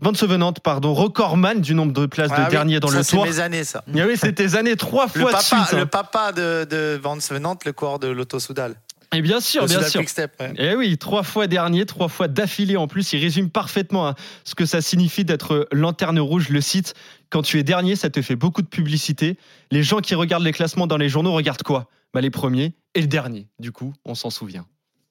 Van 0.00 0.14
Sevenant, 0.14 0.52
pardon, 0.52 0.92
recordman 0.94 1.60
du 1.60 1.74
nombre 1.74 1.92
de 1.92 2.06
places 2.06 2.30
Ah 2.34 2.40
de 2.40 2.44
oui, 2.44 2.50
dernier 2.50 2.80
dans 2.80 2.88
ça, 2.88 2.98
le 2.98 3.02
c'est 3.02 3.16
tour. 3.16 3.24
mes 3.24 3.40
années, 3.40 3.64
ça. 3.64 3.82
Ah 3.88 4.00
oui, 4.06 4.12
c'était 4.16 4.32
tes 4.48 4.56
années 4.56 4.76
trois 4.76 5.06
Le 5.14 5.20
fois 5.20 5.30
de 5.30 5.36
papa, 5.36 5.42
suite. 5.42 5.58
hein. 5.72 5.78
le 5.78 5.86
papa 5.86 6.32
de, 6.32 6.64
de 6.68 6.98
Vance 7.02 7.30
Venante, 7.30 7.64
le 7.64 7.72
coureur 7.72 7.98
de 7.98 8.08
l'Auto 8.08 8.38
Soudal. 8.38 8.74
Et 9.14 9.22
bien 9.22 9.40
sûr, 9.40 9.66
bien 9.66 9.82
sûr. 9.82 10.00
Quick 10.00 10.08
Step, 10.08 10.32
ouais. 10.40 10.52
Eh 10.58 10.74
oui, 10.74 10.98
trois 10.98 11.22
fois 11.22 11.46
dernier, 11.46 11.86
trois 11.86 12.08
fois 12.08 12.28
d'affilée 12.28 12.76
en 12.76 12.88
plus. 12.88 13.12
Il 13.12 13.20
résume 13.20 13.50
parfaitement 13.50 14.08
hein, 14.08 14.14
ce 14.44 14.54
que 14.54 14.66
ça 14.66 14.80
signifie 14.80 15.24
d'être 15.24 15.68
lanterne 15.72 16.18
rouge. 16.18 16.48
Le 16.48 16.60
site, 16.60 16.94
quand 17.30 17.42
tu 17.42 17.58
es 17.58 17.62
dernier, 17.62 17.96
ça 17.96 18.10
te 18.10 18.20
fait 18.22 18.36
beaucoup 18.36 18.62
de 18.62 18.66
publicité. 18.68 19.38
Les 19.70 19.82
gens 19.82 20.00
qui 20.00 20.14
regardent 20.14 20.44
les 20.44 20.52
classements 20.52 20.86
dans 20.86 20.96
les 20.96 21.08
journaux 21.08 21.32
regardent 21.32 21.62
quoi? 21.62 21.88
Bah, 22.12 22.20
Les 22.20 22.30
premiers 22.30 22.74
et 22.94 23.00
le 23.00 23.06
dernier. 23.06 23.48
Du 23.58 23.72
coup, 23.72 23.92
on 24.04 24.14
s'en 24.14 24.30
souvient. 24.30 24.66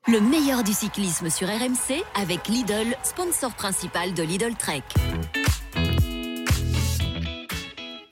Le 0.08 0.20
meilleur 0.20 0.64
du 0.64 0.72
cyclisme 0.72 1.30
sur 1.30 1.48
RMC 1.48 2.04
avec 2.14 2.48
Lidl, 2.48 2.96
sponsor 3.04 3.56
principal 3.56 4.14
de 4.14 4.22
Lidl 4.22 4.54
Trek. 4.56 4.84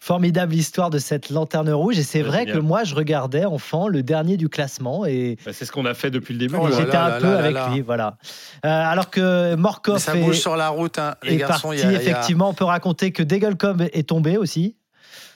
Formidable 0.06 0.54
histoire 0.54 0.90
de 0.90 0.98
cette 1.00 1.30
lanterne 1.30 1.70
rouge. 1.72 1.98
Et 1.98 2.04
c'est 2.04 2.24
vrai 2.24 2.40
génial. 2.40 2.58
que 2.58 2.60
moi, 2.62 2.84
je 2.84 2.94
regardais 2.94 3.46
enfant 3.46 3.88
le 3.88 4.04
dernier 4.04 4.36
du 4.36 4.50
classement 4.50 5.06
et, 5.06 5.38
Bah, 5.46 5.54
c'est 5.54 5.64
ce 5.64 5.72
qu'on 5.72 5.86
a 5.86 5.94
fait 5.94 6.12
depuis 6.12 6.34
le 6.34 6.40
début. 6.42 6.56
Oh 6.60 6.68
j'étais 6.70 6.92
là 6.92 7.06
un 7.06 7.10
là 7.10 7.18
peu 7.20 7.32
là 7.32 7.38
avec 7.40 7.54
là. 7.54 7.70
lui. 7.70 7.80
Voilà. 7.80 8.18
Euh, 8.66 8.68
alors 8.70 9.10
que 9.10 9.52
Mais 9.52 9.56
Morkov 9.56 10.00
ça 10.00 10.14
est, 10.18 10.20
bouge 10.22 10.40
sur 10.40 10.58
la 10.58 10.68
route, 10.68 11.00
hein, 11.00 11.16
les 11.24 11.36
est 11.36 11.38
garçons. 11.38 11.70
parti, 11.70 11.84
il 11.84 11.84
y 11.84 11.88
a- 11.88 11.92
il 11.92 11.94
y 11.94 11.96
a- 11.96 12.02
effectivement, 12.02 12.50
on 12.50 12.54
peut 12.54 12.66
raconter 12.66 13.14
que 13.14 13.24
Degelkom 13.24 13.80
est 13.94 14.10
tombé 14.10 14.36
aussi. 14.38 14.76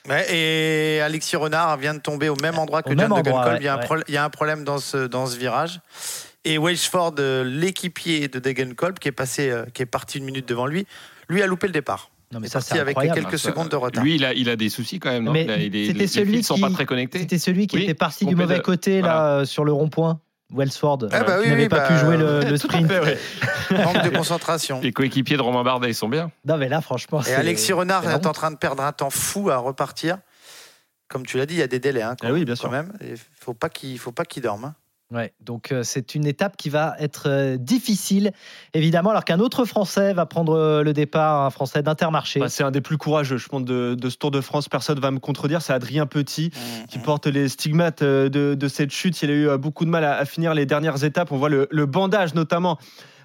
Ouais, 0.06 0.26
et 0.34 1.00
Alexis 1.00 1.36
Renard 1.36 1.78
vient 1.78 1.94
de 1.94 2.00
tomber 2.00 2.28
au 2.28 2.36
même 2.42 2.58
endroit 2.58 2.82
que 2.82 2.90
Au 2.90 2.98
John 2.98 3.08
de 3.08 3.12
endroit, 3.14 3.46
ouais, 3.48 3.56
il, 3.60 3.64
y 3.64 3.68
a 3.68 3.74
un 3.74 3.78
ouais. 3.78 3.84
pro- 3.86 3.96
il 4.06 4.12
y 4.12 4.18
a 4.18 4.24
un 4.24 4.28
problème 4.30 4.64
dans 4.64 4.76
ce, 4.78 5.06
dans 5.06 5.24
ce 5.24 5.38
virage. 5.38 5.80
Et 6.44 6.58
Welchford, 6.58 7.14
euh, 7.20 7.42
l'équipier 7.42 8.28
de 8.28 8.38
Degenkolb, 8.38 8.98
qui 8.98 9.08
est 9.08 9.12
passé, 9.12 9.48
euh, 9.50 9.64
qui 9.72 9.80
est 9.80 9.86
parti 9.86 10.18
une 10.18 10.24
minute 10.24 10.46
devant 10.46 10.66
lui, 10.66 10.86
lui 11.30 11.42
a 11.42 11.46
loupé 11.46 11.66
le 11.68 11.72
départ. 11.72 12.10
Non, 12.32 12.40
mais 12.40 12.48
ça, 12.48 12.60
c'est 12.60 12.78
avec 12.78 12.96
quelques 12.98 13.38
Ça, 13.38 13.48
secondes 13.50 13.68
de 13.70 13.76
retard. 13.76 14.04
Lui, 14.04 14.16
il 14.16 14.24
a, 14.24 14.34
il 14.34 14.50
a 14.50 14.56
des 14.56 14.68
soucis 14.68 14.98
quand 14.98 15.10
même. 15.10 15.24
non 15.24 15.32
Mais 15.32 15.44
Il 15.44 15.50
a- 15.50 15.56
il 15.56 15.74
est- 15.76 15.86
c'était 15.86 15.98
les 16.00 16.06
celui 16.06 16.36
fils 16.38 16.46
sont 16.48 16.54
qui- 16.56 16.60
pas 16.60 16.70
très 16.70 16.84
connectés. 16.86 17.20
C'était 17.20 17.38
celui 17.38 17.66
qui 17.66 17.76
Oui, 17.76 17.82
était 17.84 17.94
parti 17.94 18.26
du 18.26 18.36
mauvais 18.36 18.56
de- 18.58 18.62
côté 18.62 19.00
là, 19.00 19.38
euh, 19.38 19.44
sur 19.46 19.64
le 19.64 19.72
rond-point. 19.72 20.20
Wellsford, 20.50 21.08
Ah 21.12 21.24
bah 21.24 21.36
qui 21.36 21.42
oui, 21.44 21.48
n'avait 21.50 21.62
oui, 21.64 21.68
pas 21.68 21.80
bah, 21.80 21.88
pu 21.88 21.96
jouer 21.98 22.16
le, 22.16 22.40
le 22.40 22.56
sprint. 22.58 22.86
fait, 22.90 23.00
ouais. 23.00 23.18
Manque 23.84 24.02
de 24.02 24.08
concentration. 24.16 24.80
Les 24.82 24.92
coéquipiers 24.92 25.36
de 25.36 25.42
Romain 25.42 25.62
Bardet, 25.62 25.88
ils 25.90 25.94
sont 25.94 26.08
bien. 26.08 26.30
Non, 26.46 26.56
mais 26.56 26.68
là, 26.70 26.80
franchement. 26.80 27.22
Et 27.22 27.34
Alexis 27.34 27.72
Renard 27.74 28.08
est 28.08 28.26
en 28.26 28.32
train 28.32 28.50
de 28.50 28.56
perdre 28.56 28.82
un 28.82 28.92
temps 28.92 29.10
fou 29.10 29.50
à 29.50 29.58
repartir. 29.58 30.18
Comme 31.08 31.24
tu 31.26 31.36
l'as 31.38 31.44
dit, 31.46 31.54
il 31.54 31.58
y 31.60 31.62
a 31.62 31.66
des 31.66 31.78
délais 31.80 32.00
hein, 32.02 32.14
quand, 32.20 32.28
Ah 32.28 32.32
oui, 32.32 32.44
bien 32.46 32.54
quand 32.54 32.60
sûr. 32.60 32.70
même. 32.70 32.92
Il 33.02 33.16
faut 33.40 33.54
pas 33.54 33.68
qu'il 33.70 33.98
faut 33.98 34.12
pas 34.12 34.24
qu'il 34.24 34.42
dorme. 34.42 34.64
hein. 34.66 34.74
Ouais, 35.10 35.32
donc 35.40 35.72
euh, 35.72 35.82
c'est 35.84 36.14
une 36.14 36.26
étape 36.26 36.58
qui 36.58 36.68
va 36.68 36.94
être 36.98 37.30
euh, 37.30 37.56
difficile, 37.56 38.30
évidemment, 38.74 39.08
alors 39.08 39.24
qu'un 39.24 39.40
autre 39.40 39.64
Français 39.64 40.12
va 40.12 40.26
prendre 40.26 40.52
euh, 40.52 40.82
le 40.82 40.92
départ, 40.92 41.46
un 41.46 41.50
Français 41.50 41.82
d'Intermarché. 41.82 42.40
Bah, 42.40 42.50
c'est 42.50 42.62
un 42.62 42.70
des 42.70 42.82
plus 42.82 42.98
courageux, 42.98 43.38
je 43.38 43.48
pense, 43.48 43.64
de, 43.64 43.94
de 43.94 44.10
ce 44.10 44.18
Tour 44.18 44.30
de 44.30 44.42
France. 44.42 44.68
Personne 44.68 45.00
va 45.00 45.10
me 45.10 45.18
contredire. 45.18 45.62
C'est 45.62 45.72
Adrien 45.72 46.04
Petit 46.04 46.50
qui 46.90 46.98
porte 46.98 47.26
les 47.26 47.48
stigmates 47.48 48.02
euh, 48.02 48.28
de, 48.28 48.54
de 48.54 48.68
cette 48.68 48.90
chute. 48.90 49.22
Il 49.22 49.30
a 49.30 49.34
eu 49.34 49.48
euh, 49.48 49.56
beaucoup 49.56 49.86
de 49.86 49.90
mal 49.90 50.04
à, 50.04 50.18
à 50.18 50.26
finir 50.26 50.52
les 50.52 50.66
dernières 50.66 51.02
étapes. 51.02 51.32
On 51.32 51.38
voit 51.38 51.48
le, 51.48 51.68
le 51.70 51.86
bandage 51.86 52.34
notamment 52.34 52.78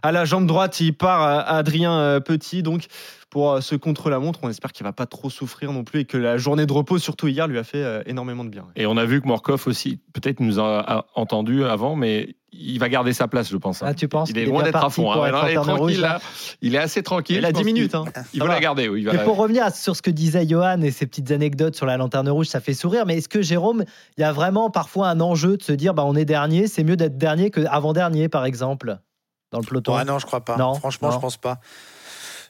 à 0.03 0.11
la 0.11 0.25
jambe 0.25 0.45
droite. 0.45 0.79
Il 0.79 0.93
part 0.95 1.21
à, 1.21 1.39
à 1.39 1.57
Adrien 1.57 1.93
euh, 1.97 2.19
Petit. 2.19 2.61
Donc, 2.61 2.85
pour 3.29 3.53
euh, 3.53 3.61
ce 3.61 3.73
contre-la-montre, 3.75 4.39
on 4.43 4.49
espère 4.49 4.71
qu'il 4.71 4.83
va 4.83 4.93
pas 4.93 5.07
trop 5.07 5.29
souffrir 5.31 5.71
non 5.73 5.83
plus 5.83 6.01
et 6.01 6.05
que 6.05 6.17
la 6.17 6.37
journée 6.37 6.67
de 6.67 6.73
repos, 6.73 6.99
surtout 6.99 7.27
hier, 7.27 7.47
lui 7.47 7.57
a 7.57 7.63
fait 7.63 7.83
euh, 7.83 8.03
énormément 8.05 8.43
de 8.43 8.49
bien. 8.49 8.65
Et 8.75 8.85
on 8.85 8.95
a 8.97 9.05
vu 9.05 9.21
que 9.21 9.27
Morkov 9.27 9.63
aussi, 9.67 9.99
peut-être 10.13 10.39
nous 10.39 10.59
a, 10.59 11.07
entendu 11.15 11.63
avant, 11.65 11.95
mais 11.95 12.35
il 12.51 12.77
va 12.77 12.87
garder 12.87 13.13
sa 13.13 13.27
place, 13.27 13.49
je 13.49 13.57
pense. 13.57 13.81
hein. 13.81 13.87
Ah, 13.89 13.93
tu 13.95 14.07
penses 14.07 14.29
il 14.29 14.37
est 14.37 14.45
loin 14.45 14.61
d'être 14.61 14.75
à 14.83 14.91
fond. 14.91 15.11
hein. 15.11 15.23
Alors, 15.23 15.47
il 15.49 15.53
est 15.53 15.57
rouge, 15.57 15.97
là. 15.97 16.19
Il 16.61 16.75
est 16.75 16.77
assez 16.77 17.01
tranquille. 17.01 17.37
Il 17.37 17.45
a 17.45 17.47
je 17.47 17.53
10 17.53 17.57
pense 17.57 17.65
minutes. 17.65 17.95
hein. 17.95 18.05
Il 18.35 18.41
va 18.41 18.47
la 18.49 18.59
garder. 18.59 18.87
Oui, 18.89 19.01
il 19.01 19.05
va 19.07 19.13
la- 19.13 19.23
pour 19.23 19.37
revenir 19.37 19.73
sur 19.73 19.95
ce 19.95 20.03
que 20.03 20.11
disait 20.11 20.47
Johan 20.47 20.81
et 20.81 20.91
ses 20.91 21.07
petites 21.07 21.31
anecdotes 21.31 21.75
sur 21.75 21.87
la 21.87 21.97
lanterne 21.97 22.29
rouge, 22.29 22.45
ça 22.45 22.59
fait 22.59 22.75
sourire. 22.75 23.07
Mais 23.07 23.17
est-ce 23.17 23.29
que 23.29 23.41
Jérôme, 23.41 23.85
il 24.19 24.21
y 24.21 24.23
a 24.23 24.31
vraiment 24.31 24.69
parfois 24.69 25.07
un 25.09 25.19
enjeu 25.19 25.57
de 25.57 25.63
se 25.63 25.71
dire, 25.71 25.95
bah, 25.95 26.03
on 26.05 26.13
est 26.15 26.25
dernier, 26.25 26.67
c'est 26.67 26.83
mieux 26.83 26.97
d'être 26.97 27.17
dernier 27.17 27.49
que 27.49 27.61
avant-dernier, 27.61 28.29
par 28.29 28.45
exemple, 28.45 28.99
dans 29.53 29.59
le 29.59 29.65
peloton 29.65 29.95
Ah 29.95 30.03
non, 30.03 30.19
je 30.19 30.25
crois 30.25 30.43
pas. 30.43 30.57
Non, 30.57 30.73
Franchement, 30.73 31.07
non. 31.09 31.15
je 31.15 31.19
pense 31.21 31.37
pas. 31.37 31.61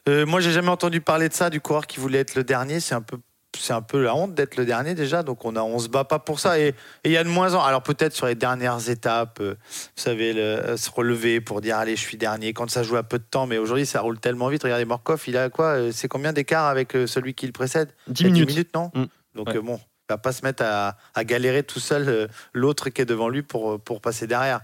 Euh, 0.08 0.26
moi, 0.26 0.40
j'ai 0.40 0.50
jamais 0.50 0.68
entendu 0.70 1.00
parler 1.00 1.28
de 1.28 1.34
ça 1.34 1.50
du 1.50 1.60
coureur 1.60 1.86
qui 1.86 2.00
voulait 2.00 2.18
être 2.18 2.34
le 2.34 2.44
dernier. 2.44 2.80
C'est 2.80 2.94
un 2.94 3.00
peu, 3.00 3.18
c'est 3.58 3.72
un 3.72 3.80
peu 3.82 4.02
la 4.02 4.14
honte 4.14 4.34
d'être 4.34 4.56
le 4.56 4.66
dernier 4.66 4.94
déjà. 4.94 5.22
Donc 5.22 5.44
on 5.44 5.54
a, 5.56 5.60
on 5.62 5.78
se 5.78 5.88
bat 5.88 6.04
pas 6.04 6.18
pour 6.18 6.40
ça. 6.40 6.58
Et 6.58 6.74
il 7.04 7.12
y 7.12 7.16
a 7.16 7.24
de 7.24 7.28
moins 7.28 7.54
en. 7.54 7.62
Alors 7.62 7.82
peut-être 7.82 8.12
sur 8.14 8.26
les 8.26 8.34
dernières 8.34 8.90
étapes, 8.90 9.38
euh, 9.40 9.54
vous 9.54 10.02
savez, 10.02 10.32
le- 10.32 10.40
euh, 10.40 10.76
se 10.76 10.90
relever 10.90 11.40
pour 11.40 11.60
dire 11.60 11.78
allez, 11.78 11.96
je 11.96 12.00
suis 12.00 12.16
dernier. 12.16 12.52
Quand 12.52 12.68
ça 12.68 12.82
joue 12.82 12.96
à 12.96 13.02
peu 13.02 13.18
de 13.18 13.24
temps, 13.24 13.46
mais 13.46 13.56
aujourd'hui 13.58 13.86
ça 13.86 14.00
roule 14.00 14.18
tellement 14.18 14.48
vite. 14.48 14.62
Regardez 14.64 14.84
Morkov, 14.84 15.22
il 15.26 15.36
a 15.38 15.48
quoi 15.50 15.66
euh, 15.76 15.90
C'est 15.92 16.08
combien 16.08 16.32
d'écart 16.32 16.66
avec 16.66 16.94
euh, 16.96 17.06
celui 17.06 17.32
qui 17.34 17.46
le 17.46 17.52
précède 17.52 17.92
10 18.08 18.20
Il 18.24 18.36
y 18.38 18.42
a 18.42 18.44
minutes. 18.46 18.74
non 18.74 18.90
Mm. 18.94 19.04
Donc 19.36 19.48
Ouais. 19.48 19.58
bon, 19.60 19.76
il 19.78 20.12
va 20.12 20.18
pas 20.18 20.32
se 20.32 20.44
mettre 20.44 20.62
à, 20.66 20.96
à 21.14 21.24
galérer 21.24 21.62
tout 21.62 21.80
seul 21.80 22.28
l'autre 22.52 22.90
qui 22.90 23.00
est 23.00 23.04
devant 23.06 23.28
lui 23.28 23.42
pour, 23.42 23.80
pour 23.80 24.00
passer 24.02 24.26
derrière. 24.26 24.60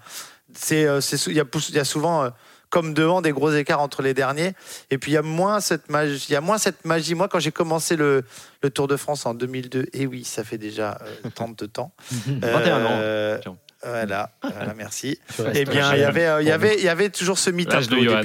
C'est, 0.54 0.86
euh, 0.86 1.00
il 1.26 1.34
y, 1.34 1.40
a 1.40 1.44
y 1.82 1.86
souvent, 1.86 2.24
euh, 2.24 2.30
comme 2.68 2.94
devant, 2.94 3.22
des 3.22 3.32
gros 3.32 3.52
écarts 3.52 3.80
entre 3.80 4.02
les 4.02 4.14
derniers. 4.14 4.52
Et 4.90 4.98
puis 4.98 5.12
il 5.12 5.14
y 5.14 5.18
a 5.18 5.22
moins 5.22 5.60
cette 5.60 5.90
magie. 5.90 6.26
Il 6.28 6.32
y 6.32 6.36
a 6.36 6.40
moins 6.40 6.58
cette 6.58 6.84
magie. 6.84 7.14
Moi, 7.14 7.28
quand 7.28 7.40
j'ai 7.40 7.52
commencé 7.52 7.96
le, 7.96 8.24
le 8.62 8.70
Tour 8.70 8.88
de 8.88 8.96
France 8.96 9.26
en 9.26 9.34
2002, 9.34 9.86
et 9.92 10.06
oui, 10.06 10.24
ça 10.24 10.44
fait 10.44 10.58
déjà 10.58 10.98
euh, 11.24 11.30
32 11.34 11.70
ans. 11.78 11.92
21 12.26 12.86
ans. 12.86 13.56
Voilà, 13.82 14.30
voilà, 14.42 14.74
merci. 14.74 15.18
Eh 15.54 15.64
bien, 15.64 15.94
il 15.94 16.00
y 16.00 16.04
avait, 16.04 16.26
euh, 16.26 16.42
il 16.42 16.48
y 16.48 16.50
avait, 16.50 16.76
il 16.76 16.84
y 16.84 16.88
avait 16.88 17.08
toujours 17.08 17.38
ce 17.38 17.50
mythe. 17.50 17.72
L'âge 17.72 17.88
de 17.88 17.96
Johan. 17.96 18.22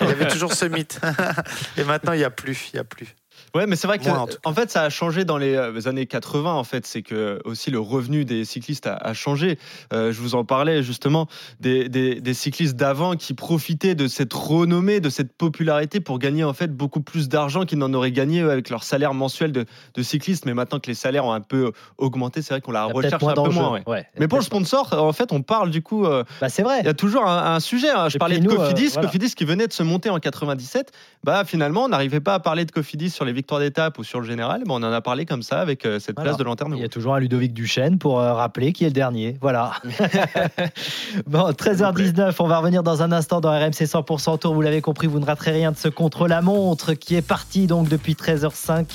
Il 0.00 0.06
y 0.06 0.10
avait 0.10 0.28
toujours 0.28 0.54
ce 0.54 0.64
mythe. 0.64 1.00
Et 1.76 1.84
maintenant, 1.84 2.12
il 2.12 2.18
n'y 2.18 2.24
a 2.24 2.30
plus. 2.30 2.70
Il 2.72 2.76
y 2.76 2.78
a 2.80 2.84
plus. 2.84 3.14
Ouais, 3.54 3.66
mais 3.66 3.76
c'est 3.76 3.86
vrai 3.86 3.98
que 3.98 4.08
Moi, 4.08 4.18
en 4.18 4.26
tout 4.26 4.36
en 4.44 4.54
fait, 4.54 4.70
ça 4.70 4.82
a 4.82 4.90
changé 4.90 5.24
dans 5.24 5.36
les 5.38 5.54
euh, 5.54 5.86
années 5.88 6.06
80. 6.06 6.52
En 6.52 6.64
fait, 6.64 6.86
c'est 6.86 7.02
que 7.02 7.40
aussi 7.44 7.70
le 7.70 7.80
revenu 7.80 8.24
des 8.24 8.44
cyclistes 8.44 8.86
a, 8.86 8.94
a 8.94 9.12
changé. 9.14 9.58
Euh, 9.92 10.12
je 10.12 10.20
vous 10.20 10.34
en 10.34 10.44
parlais 10.44 10.82
justement 10.82 11.26
des, 11.60 11.88
des- 11.88 12.20
des 12.20 12.34
cyclistes 12.34 12.76
d'avant 12.76 13.16
qui 13.16 13.34
profitaient 13.34 13.94
de 13.94 14.06
cette 14.08 14.32
renommée, 14.32 15.00
de 15.00 15.10
cette 15.10 15.32
popularité 15.32 16.00
pour 16.00 16.18
gagner 16.18 16.44
en 16.44 16.52
fait 16.52 16.74
beaucoup 16.74 17.00
plus 17.00 17.28
d'argent 17.28 17.64
qu'ils 17.64 17.78
n'en 17.78 17.92
auraient 17.94 18.12
gagné 18.12 18.40
avec 18.40 18.70
leur 18.70 18.84
salaire 18.84 19.14
mensuel 19.14 19.52
de, 19.52 19.64
de 19.94 20.02
cycliste. 20.02 20.46
Mais 20.46 20.54
maintenant 20.54 20.78
que 20.78 20.86
les 20.86 20.94
salaires 20.94 21.24
ont 21.24 21.32
un 21.32 21.40
peu 21.40 21.72
augmenté, 21.98 22.42
c'est 22.42 22.54
vrai 22.54 22.60
qu'on 22.60 22.72
la 22.72 22.84
recherche 22.84 23.22
un 23.22 23.34
peu 23.34 23.50
moins. 23.50 23.72
ouais. 23.72 23.82
Ouais. 23.86 24.06
Mais 24.18 24.28
pour 24.28 24.38
le 24.38 24.44
sponsor, 24.44 24.92
en 24.92 25.12
fait, 25.12 25.32
on 25.32 25.42
parle 25.42 25.70
du 25.70 25.82
coup. 25.82 26.06
euh, 26.06 26.24
Bah, 26.40 26.48
c'est 26.48 26.62
vrai. 26.62 26.80
il 26.80 26.86
y 26.86 26.88
a 26.88 26.94
toujours 26.94 27.26
un, 27.26 27.54
un 27.54 27.60
sujet. 27.60 27.90
hein. 27.90 28.08
Je 28.08 28.16
Et 28.16 28.18
parlais 28.18 28.38
de 28.38 28.44
nous, 28.44 28.52
euh, 28.52 28.56
Cofidis, 28.56 28.88
voilà. 28.92 29.08
Cofidis 29.08 29.34
qui 29.34 29.44
venait 29.44 29.66
de 29.66 29.72
se 29.72 29.82
monter 29.82 30.10
en 30.10 30.18
97. 30.18 30.92
Bah 31.24 31.44
finalement, 31.44 31.84
on 31.84 31.88
n'arrivait 31.88 32.20
pas 32.20 32.34
à 32.34 32.38
parler 32.40 32.64
de 32.64 32.70
Cofidis 32.70 33.10
sur 33.10 33.24
les 33.24 33.32
victoires 33.40 33.60
d'étape 33.60 33.98
ou 33.98 34.04
sur 34.04 34.20
le 34.20 34.26
général. 34.26 34.62
Mais 34.66 34.72
on 34.72 34.76
en 34.76 34.92
a 34.92 35.00
parlé 35.00 35.26
comme 35.26 35.42
ça 35.42 35.60
avec 35.60 35.84
euh, 35.86 35.98
cette 35.98 36.16
Voilà. 36.16 36.30
place 36.30 36.38
de 36.38 36.44
lanterne. 36.44 36.72
Il 36.76 36.80
y 36.80 36.84
a 36.84 36.88
toujours 36.88 37.14
un 37.14 37.18
Ludovic 37.20 37.52
Duchesne 37.52 37.98
pour 37.98 38.20
euh, 38.20 38.32
rappeler 38.34 38.72
qui 38.72 38.84
est 38.84 38.88
le 38.88 38.92
dernier. 38.92 39.36
Voilà. 39.40 39.72
bon, 41.26 41.50
13h19, 41.50 42.34
on 42.38 42.46
va 42.46 42.58
revenir 42.58 42.82
dans 42.82 43.02
un 43.02 43.12
instant 43.12 43.40
dans 43.40 43.50
RMC 43.50 43.70
100% 43.86 44.38
Tour. 44.38 44.54
Vous 44.54 44.60
l'avez 44.62 44.80
compris, 44.80 45.06
vous 45.06 45.20
ne 45.20 45.24
raterez 45.26 45.52
rien 45.52 45.72
de 45.72 45.76
ce 45.76 45.88
contre-la-montre 45.88 46.94
qui 46.94 47.16
est 47.16 47.22
parti 47.26 47.66
donc 47.66 47.88
depuis 47.88 48.12
13h05 48.14 48.86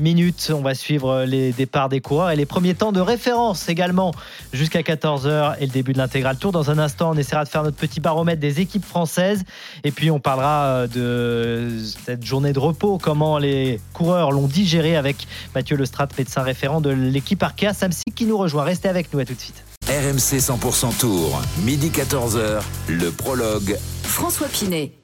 minutes. 0.00 0.52
On 0.54 0.62
va 0.62 0.74
suivre 0.74 1.24
les 1.24 1.52
départs 1.52 1.88
des 1.88 2.00
coureurs 2.00 2.30
et 2.30 2.36
les 2.36 2.46
premiers 2.46 2.74
temps 2.74 2.92
de 2.92 3.00
référence 3.00 3.68
également 3.68 4.12
jusqu'à 4.52 4.80
14h 4.80 5.56
et 5.60 5.66
le 5.66 5.72
début 5.72 5.92
de 5.92 5.98
l'intégral 5.98 6.36
tour. 6.36 6.52
Dans 6.52 6.70
un 6.70 6.78
instant, 6.78 7.10
on 7.10 7.14
essaiera 7.16 7.44
de 7.44 7.48
faire 7.48 7.62
notre 7.62 7.76
petit 7.76 8.00
baromètre 8.00 8.40
des 8.40 8.60
équipes 8.60 8.84
françaises 8.84 9.44
et 9.84 9.90
puis 9.90 10.10
on 10.10 10.20
parlera 10.20 10.64
euh, 10.64 10.86
de 10.86 11.78
cette 12.04 12.24
journée 12.24 12.52
de 12.52 12.58
repos, 12.58 12.98
comment 12.98 13.38
les 13.38 13.80
coureurs 13.92 14.32
l'ont 14.32 14.46
digéré 14.46 14.96
avec 14.96 15.26
Mathieu 15.54 15.76
Lestrade, 15.76 16.12
médecin 16.16 16.42
référent 16.42 16.80
de 16.80 16.90
l'équipe 16.90 17.42
Arkea 17.42 17.72
Samsic 17.72 18.14
qui 18.14 18.26
nous 18.26 18.38
rejoint. 18.38 18.64
Restez 18.64 18.88
avec 18.88 19.12
nous, 19.12 19.20
à 19.20 19.24
tout 19.24 19.34
de 19.34 19.40
suite. 19.40 19.64
RMC 19.86 20.38
100% 20.38 20.96
Tour, 20.98 21.40
midi 21.62 21.90
14h, 21.90 22.62
le 22.88 23.10
prologue. 23.10 23.76
François 24.02 24.48
Pinet. 24.48 25.03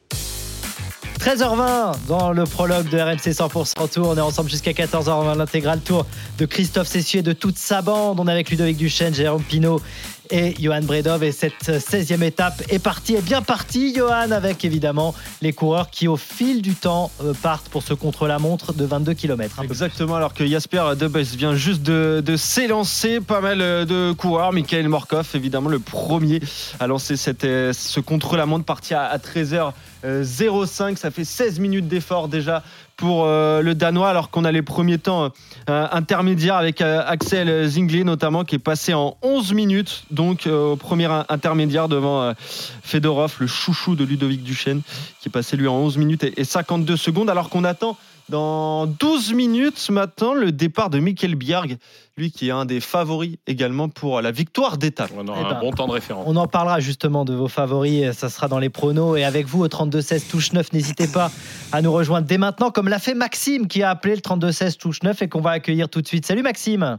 13h20 1.21 2.07
dans 2.09 2.33
le 2.33 2.45
prologue 2.45 2.89
de 2.89 2.99
RMC 2.99 3.19
100% 3.19 3.93
Tour. 3.93 4.09
On 4.09 4.17
est 4.17 4.23
ensemble 4.23 4.49
jusqu'à 4.49 4.73
14h20. 4.73 5.37
L'intégral 5.37 5.81
tour 5.81 6.07
de 6.39 6.47
Christophe 6.47 6.89
Cessieux 6.89 7.21
et 7.21 7.23
de 7.23 7.35
toute 7.35 7.59
sa 7.59 7.83
bande. 7.83 8.19
On 8.19 8.27
est 8.27 8.33
avec 8.33 8.49
Ludovic 8.49 8.79
Duchesne, 8.79 9.13
Jérôme 9.13 9.43
Pinault 9.43 9.83
et 10.31 10.55
Johan 10.61 10.83
Bredov. 10.83 11.23
Et 11.25 11.33
cette 11.33 11.69
16e 11.69 12.23
étape 12.23 12.63
est 12.69 12.79
partie, 12.79 13.15
est 13.15 13.23
bien 13.23 13.43
partie, 13.43 13.95
Johan, 13.95 14.31
avec 14.31 14.65
évidemment 14.65 15.15
les 15.43 15.53
coureurs 15.53 15.91
qui, 15.91 16.09
au 16.09 16.17
fil 16.17 16.63
du 16.63 16.75
temps, 16.75 17.11
euh, 17.23 17.33
partent 17.35 17.69
pour 17.69 17.83
ce 17.83 17.95
contre-la-montre 17.95 18.73
de 18.73 18.85
22 18.85 19.15
km. 19.15 19.63
Exactement, 19.63 20.17
alors 20.17 20.35
que 20.35 20.47
Jasper 20.47 20.93
Debus 20.97 21.37
vient 21.37 21.55
juste 21.55 21.83
de, 21.83 22.37
s'élancer. 22.37 23.21
Pas 23.21 23.41
mal 23.41 23.61
euh, 23.61 23.85
de 23.85 24.13
coureurs. 24.13 24.53
Michael 24.53 24.89
Morkov, 24.89 25.29
évidemment, 25.35 25.69
le 25.69 25.79
premier 25.79 26.41
à 26.79 26.87
lancer 26.87 27.15
euh, 27.45 27.73
ce 27.73 28.01
contre-la-montre 28.01 28.65
parti 28.65 28.95
à, 28.95 29.05
à 29.05 29.19
13h. 29.19 29.73
0,5. 30.03 30.97
Ça 30.97 31.11
fait 31.11 31.25
16 31.25 31.59
minutes 31.59 31.87
d'effort 31.87 32.29
déjà 32.29 32.63
pour 33.01 33.25
euh, 33.25 33.63
le 33.63 33.75
Danois, 33.75 34.11
alors 34.11 34.29
qu'on 34.29 34.45
a 34.45 34.53
les 34.53 34.61
premiers 34.61 34.99
temps 34.99 35.33
euh, 35.71 35.89
intermédiaires 35.91 36.57
avec 36.57 36.83
euh, 36.83 37.03
Axel 37.07 37.67
Zingli 37.67 38.05
notamment, 38.05 38.45
qui 38.45 38.57
est 38.57 38.61
passé 38.61 38.93
en 38.93 39.17
11 39.23 39.55
minutes, 39.55 40.05
donc 40.11 40.47
au 40.47 40.77
premier 40.77 41.09
intermédiaire 41.31 41.89
devant 41.89 42.35
Fedorov, 42.83 43.37
le 43.41 43.47
chouchou 43.47 43.97
de 43.97 44.05
Ludovic 44.05 44.43
Duchesne, 44.43 44.83
qui 45.21 45.29
est 45.29 45.33
passé 45.33 45.57
lui 45.57 45.67
en 45.67 45.77
11 45.77 45.97
minutes 45.97 46.25
et 46.37 46.45
52 46.45 46.97
secondes, 46.97 47.31
alors 47.31 47.49
qu'on 47.49 47.65
attend 47.65 47.97
dans 48.31 48.87
12 48.87 49.33
minutes 49.35 49.89
maintenant 49.91 50.35
le 50.35 50.53
départ 50.53 50.89
de 50.91 50.99
Mikkel 50.99 51.35
Bjerg, 51.35 51.77
lui 52.17 52.31
qui 52.31 52.49
est 52.49 52.53
un 52.53 52.65
des 52.65 52.81
favoris 52.81 53.37
également 53.47 53.89
pour 53.89 54.21
la 54.23 54.31
victoire 54.31 54.79
d'étape. 54.79 55.11
On 55.17 55.27
aura 55.29 55.39
Eh 55.41 55.45
ben, 55.45 55.57
un 55.57 55.61
bon 55.61 55.71
temps 55.73 55.87
de 55.87 55.93
référence. 55.93 56.25
On 56.27 56.37
en 56.37 56.47
parlera 56.47 56.81
justement 56.81 57.25
de 57.25 57.35
vos 57.35 57.49
favoris, 57.49 58.13
ça 58.13 58.29
sera 58.29 58.49
dans 58.49 58.59
les 58.59 58.71
pronos. 58.71 59.17
Et 59.19 59.25
avec 59.25 59.47
vous 59.47 59.63
au 59.65 59.69
32-16 59.69 60.31
touche 60.31 60.53
9, 60.53 60.73
n'hésitez 60.73 61.09
pas 61.09 61.31
à 61.73 61.83
nous 61.83 61.93
rejoindre 61.93 62.27
dès 62.27 62.39
maintenant, 62.39 62.71
comme 62.71 62.89
l'a 62.89 62.99
fait 62.99 63.15
Maxime 63.15 63.67
qui 63.67 63.83
a 63.83 63.91
appelé 63.91 64.15
le 64.15 64.21
32-16 64.21 64.77
touche 64.79 65.03
9 65.03 65.23
et 65.23 65.29
qu'on 65.29 65.41
va 65.41 65.51
accueillir 65.51 65.89
tout 65.89 66.01
de 66.01 66.07
suite. 66.07 66.25
Salut 66.27 66.43
Maxime 66.43 66.99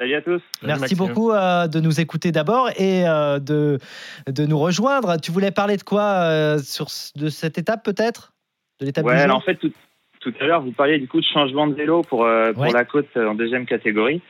Salut 0.00 0.14
à 0.14 0.22
tous. 0.22 0.40
Merci 0.62 0.80
Maxime. 0.82 0.98
beaucoup 0.98 1.32
euh, 1.32 1.66
de 1.66 1.80
nous 1.80 1.98
écouter 2.00 2.30
d'abord 2.30 2.68
et 2.76 3.06
euh, 3.08 3.40
de, 3.40 3.80
de 4.28 4.46
nous 4.46 4.58
rejoindre. 4.58 5.16
Tu 5.20 5.32
voulais 5.32 5.50
parler 5.50 5.76
de 5.76 5.82
quoi 5.82 6.02
euh, 6.02 6.58
sur, 6.62 6.88
ce- 6.88 7.10
De 7.18 7.28
cette 7.28 7.58
étape 7.58 7.84
peut-être? 7.84 8.32
De 8.80 8.86
l'étape 8.86 9.04
Ouais, 9.04 9.14
du 9.14 9.18
jour? 9.18 9.24
alors 9.24 9.36
en 9.38 9.40
fait, 9.40 9.56
tout, 9.56 9.72
tout 10.20 10.32
à 10.40 10.44
l'heure, 10.46 10.62
vous 10.62 10.72
parliez 10.72 10.98
du 10.98 11.08
coup 11.08 11.20
de 11.20 11.26
changement 11.26 11.66
de 11.66 11.74
vélo 11.74 12.02
pour, 12.02 12.24
euh, 12.24 12.52
pour 12.52 12.62
Ouais. 12.62 12.72
la 12.72 12.84
côte 12.84 13.08
euh, 13.16 13.28
en 13.28 13.34
deuxième 13.34 13.66
catégorie. 13.66 14.20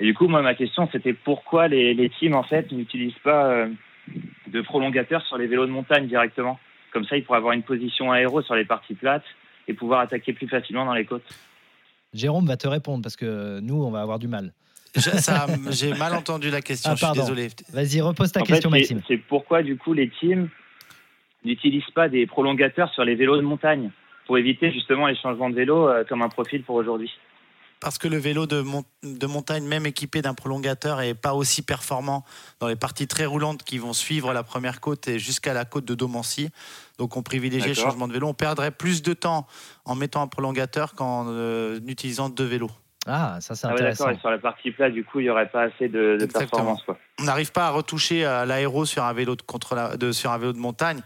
Et 0.00 0.04
du 0.04 0.14
coup, 0.14 0.28
moi, 0.28 0.42
ma 0.42 0.54
question, 0.54 0.88
c'était 0.90 1.12
pourquoi 1.12 1.68
les, 1.68 1.94
les 1.94 2.08
teams, 2.10 2.34
en 2.34 2.42
fait, 2.42 2.72
n'utilisent 2.72 3.18
pas 3.22 3.46
euh, 3.46 3.68
de 4.48 4.60
prolongateurs 4.62 5.24
sur 5.26 5.36
les 5.38 5.46
vélos 5.46 5.66
de 5.66 5.70
montagne 5.70 6.06
directement? 6.06 6.58
Comme 6.92 7.04
ça, 7.04 7.16
ils 7.16 7.22
pourraient 7.24 7.38
avoir 7.38 7.52
une 7.52 7.62
position 7.62 8.10
aéro 8.10 8.42
sur 8.42 8.54
les 8.54 8.64
parties 8.64 8.94
plates 8.94 9.24
et 9.68 9.74
pouvoir 9.74 10.00
attaquer 10.00 10.32
plus 10.32 10.48
facilement 10.48 10.84
dans 10.86 10.94
les 10.94 11.04
côtes. 11.04 11.22
Jérôme 12.14 12.46
va 12.46 12.56
te 12.56 12.66
répondre 12.66 13.02
parce 13.02 13.14
que 13.16 13.60
nous, 13.60 13.84
on 13.84 13.90
va 13.90 14.00
avoir 14.00 14.18
du 14.18 14.26
mal. 14.26 14.52
J'ai 15.70 15.92
mal 15.94 16.14
entendu 16.14 16.50
la 16.50 16.62
question, 16.62 16.90
Ah, 16.90 16.94
je 16.94 16.98
suis 16.98 17.06
pardon. 17.06 17.20
désolé. 17.20 17.48
Vas-y, 17.72 18.00
repose 18.00 18.32
ta 18.32 18.40
En 18.40 18.44
question, 18.44 18.70
fait, 18.70 18.78
Maxime. 18.78 19.02
c'est 19.06 19.18
pourquoi, 19.18 19.62
du 19.62 19.76
coup, 19.76 19.92
les 19.92 20.08
teams 20.08 20.48
n'utilisent 21.44 21.90
pas 21.94 22.08
des 22.08 22.26
prolongateurs 22.26 22.92
sur 22.92 23.04
les 23.04 23.14
vélos 23.14 23.36
de 23.36 23.42
montagne? 23.42 23.90
Pour 24.30 24.38
éviter 24.38 24.70
justement 24.70 25.08
les 25.08 25.16
changements 25.16 25.50
de 25.50 25.56
vélo 25.56 25.88
euh, 25.88 26.04
comme 26.08 26.22
un 26.22 26.28
profil 26.28 26.62
pour 26.62 26.76
aujourd'hui. 26.76 27.10
Parce 27.80 27.98
que 27.98 28.06
le 28.06 28.16
vélo 28.16 28.46
de, 28.46 28.60
mon- 28.60 28.84
de 29.02 29.26
montagne, 29.26 29.64
même 29.64 29.86
équipé 29.86 30.22
d'un 30.22 30.34
prolongateur, 30.34 31.00
est 31.00 31.14
pas 31.14 31.34
aussi 31.34 31.62
performant 31.62 32.24
dans 32.60 32.68
les 32.68 32.76
parties 32.76 33.08
très 33.08 33.26
roulantes 33.26 33.64
qui 33.64 33.78
vont 33.78 33.92
suivre 33.92 34.32
la 34.32 34.44
première 34.44 34.80
côte 34.80 35.08
et 35.08 35.18
jusqu'à 35.18 35.52
la 35.52 35.64
côte 35.64 35.84
de 35.84 35.96
Domancy. 35.96 36.50
Donc 36.98 37.16
on 37.16 37.24
privilégie 37.24 37.66
le 37.70 37.74
changement 37.74 38.06
de 38.06 38.12
vélo. 38.12 38.28
On 38.28 38.34
perdrait 38.34 38.70
plus 38.70 39.02
de 39.02 39.14
temps 39.14 39.48
en 39.84 39.96
mettant 39.96 40.22
un 40.22 40.28
prolongateur 40.28 40.94
qu'en 40.94 41.26
euh, 41.26 41.80
utilisant 41.88 42.28
deux 42.28 42.44
vélos. 42.44 42.70
Ah, 43.12 43.38
ça 43.40 43.54
c'est 43.56 43.66
Ah 43.66 43.70
ouais, 43.70 43.74
intéressant. 43.74 44.04
d'accord. 44.04 44.16
Et 44.16 44.20
sur 44.20 44.30
la 44.30 44.38
partie 44.38 44.70
plate, 44.70 44.92
du 44.92 45.04
coup, 45.04 45.18
il 45.20 45.24
n'y 45.24 45.30
aurait 45.30 45.48
pas 45.48 45.62
assez 45.62 45.88
de, 45.88 46.16
de 46.16 46.24
Exactement. 46.24 46.38
performance. 46.40 46.82
Quoi. 46.84 46.96
On 47.20 47.24
n'arrive 47.24 47.50
pas 47.50 47.66
à 47.66 47.70
retoucher 47.70 48.24
à 48.24 48.46
l'aéro 48.46 48.84
sur 48.84 49.02
un 49.04 49.12
vélo 49.12 49.34
de 49.34 49.42
contre 49.42 49.74
la- 49.74 49.96
de, 49.96 50.12
sur 50.12 50.30
un 50.30 50.38
vélo 50.38 50.52
de 50.52 50.58
montagne. 50.58 51.00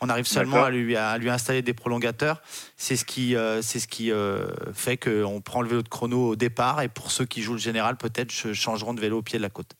On 0.00 0.08
arrive 0.08 0.26
seulement 0.26 0.64
à 0.64 0.70
lui, 0.70 0.96
à 0.96 1.18
lui 1.18 1.28
installer 1.28 1.60
des 1.62 1.74
prolongateurs. 1.74 2.40
C'est 2.76 2.96
ce 2.96 3.04
qui, 3.04 3.36
euh, 3.36 3.60
c'est 3.60 3.78
ce 3.78 3.86
qui 3.88 4.10
euh, 4.10 4.46
fait 4.72 4.96
qu'on 4.96 5.40
prend 5.42 5.60
le 5.60 5.68
vélo 5.68 5.82
de 5.82 5.88
chrono 5.88 6.28
au 6.30 6.36
départ. 6.36 6.80
Et 6.82 6.88
pour 6.88 7.10
ceux 7.10 7.26
qui 7.26 7.42
jouent 7.42 7.52
le 7.52 7.58
général, 7.58 7.96
peut-être 7.96 8.30
ch- 8.32 8.54
changeront 8.54 8.94
de 8.94 9.00
vélo 9.00 9.18
au 9.18 9.22
pied 9.22 9.38
de 9.38 9.42
la 9.42 9.50
côte. 9.50 9.72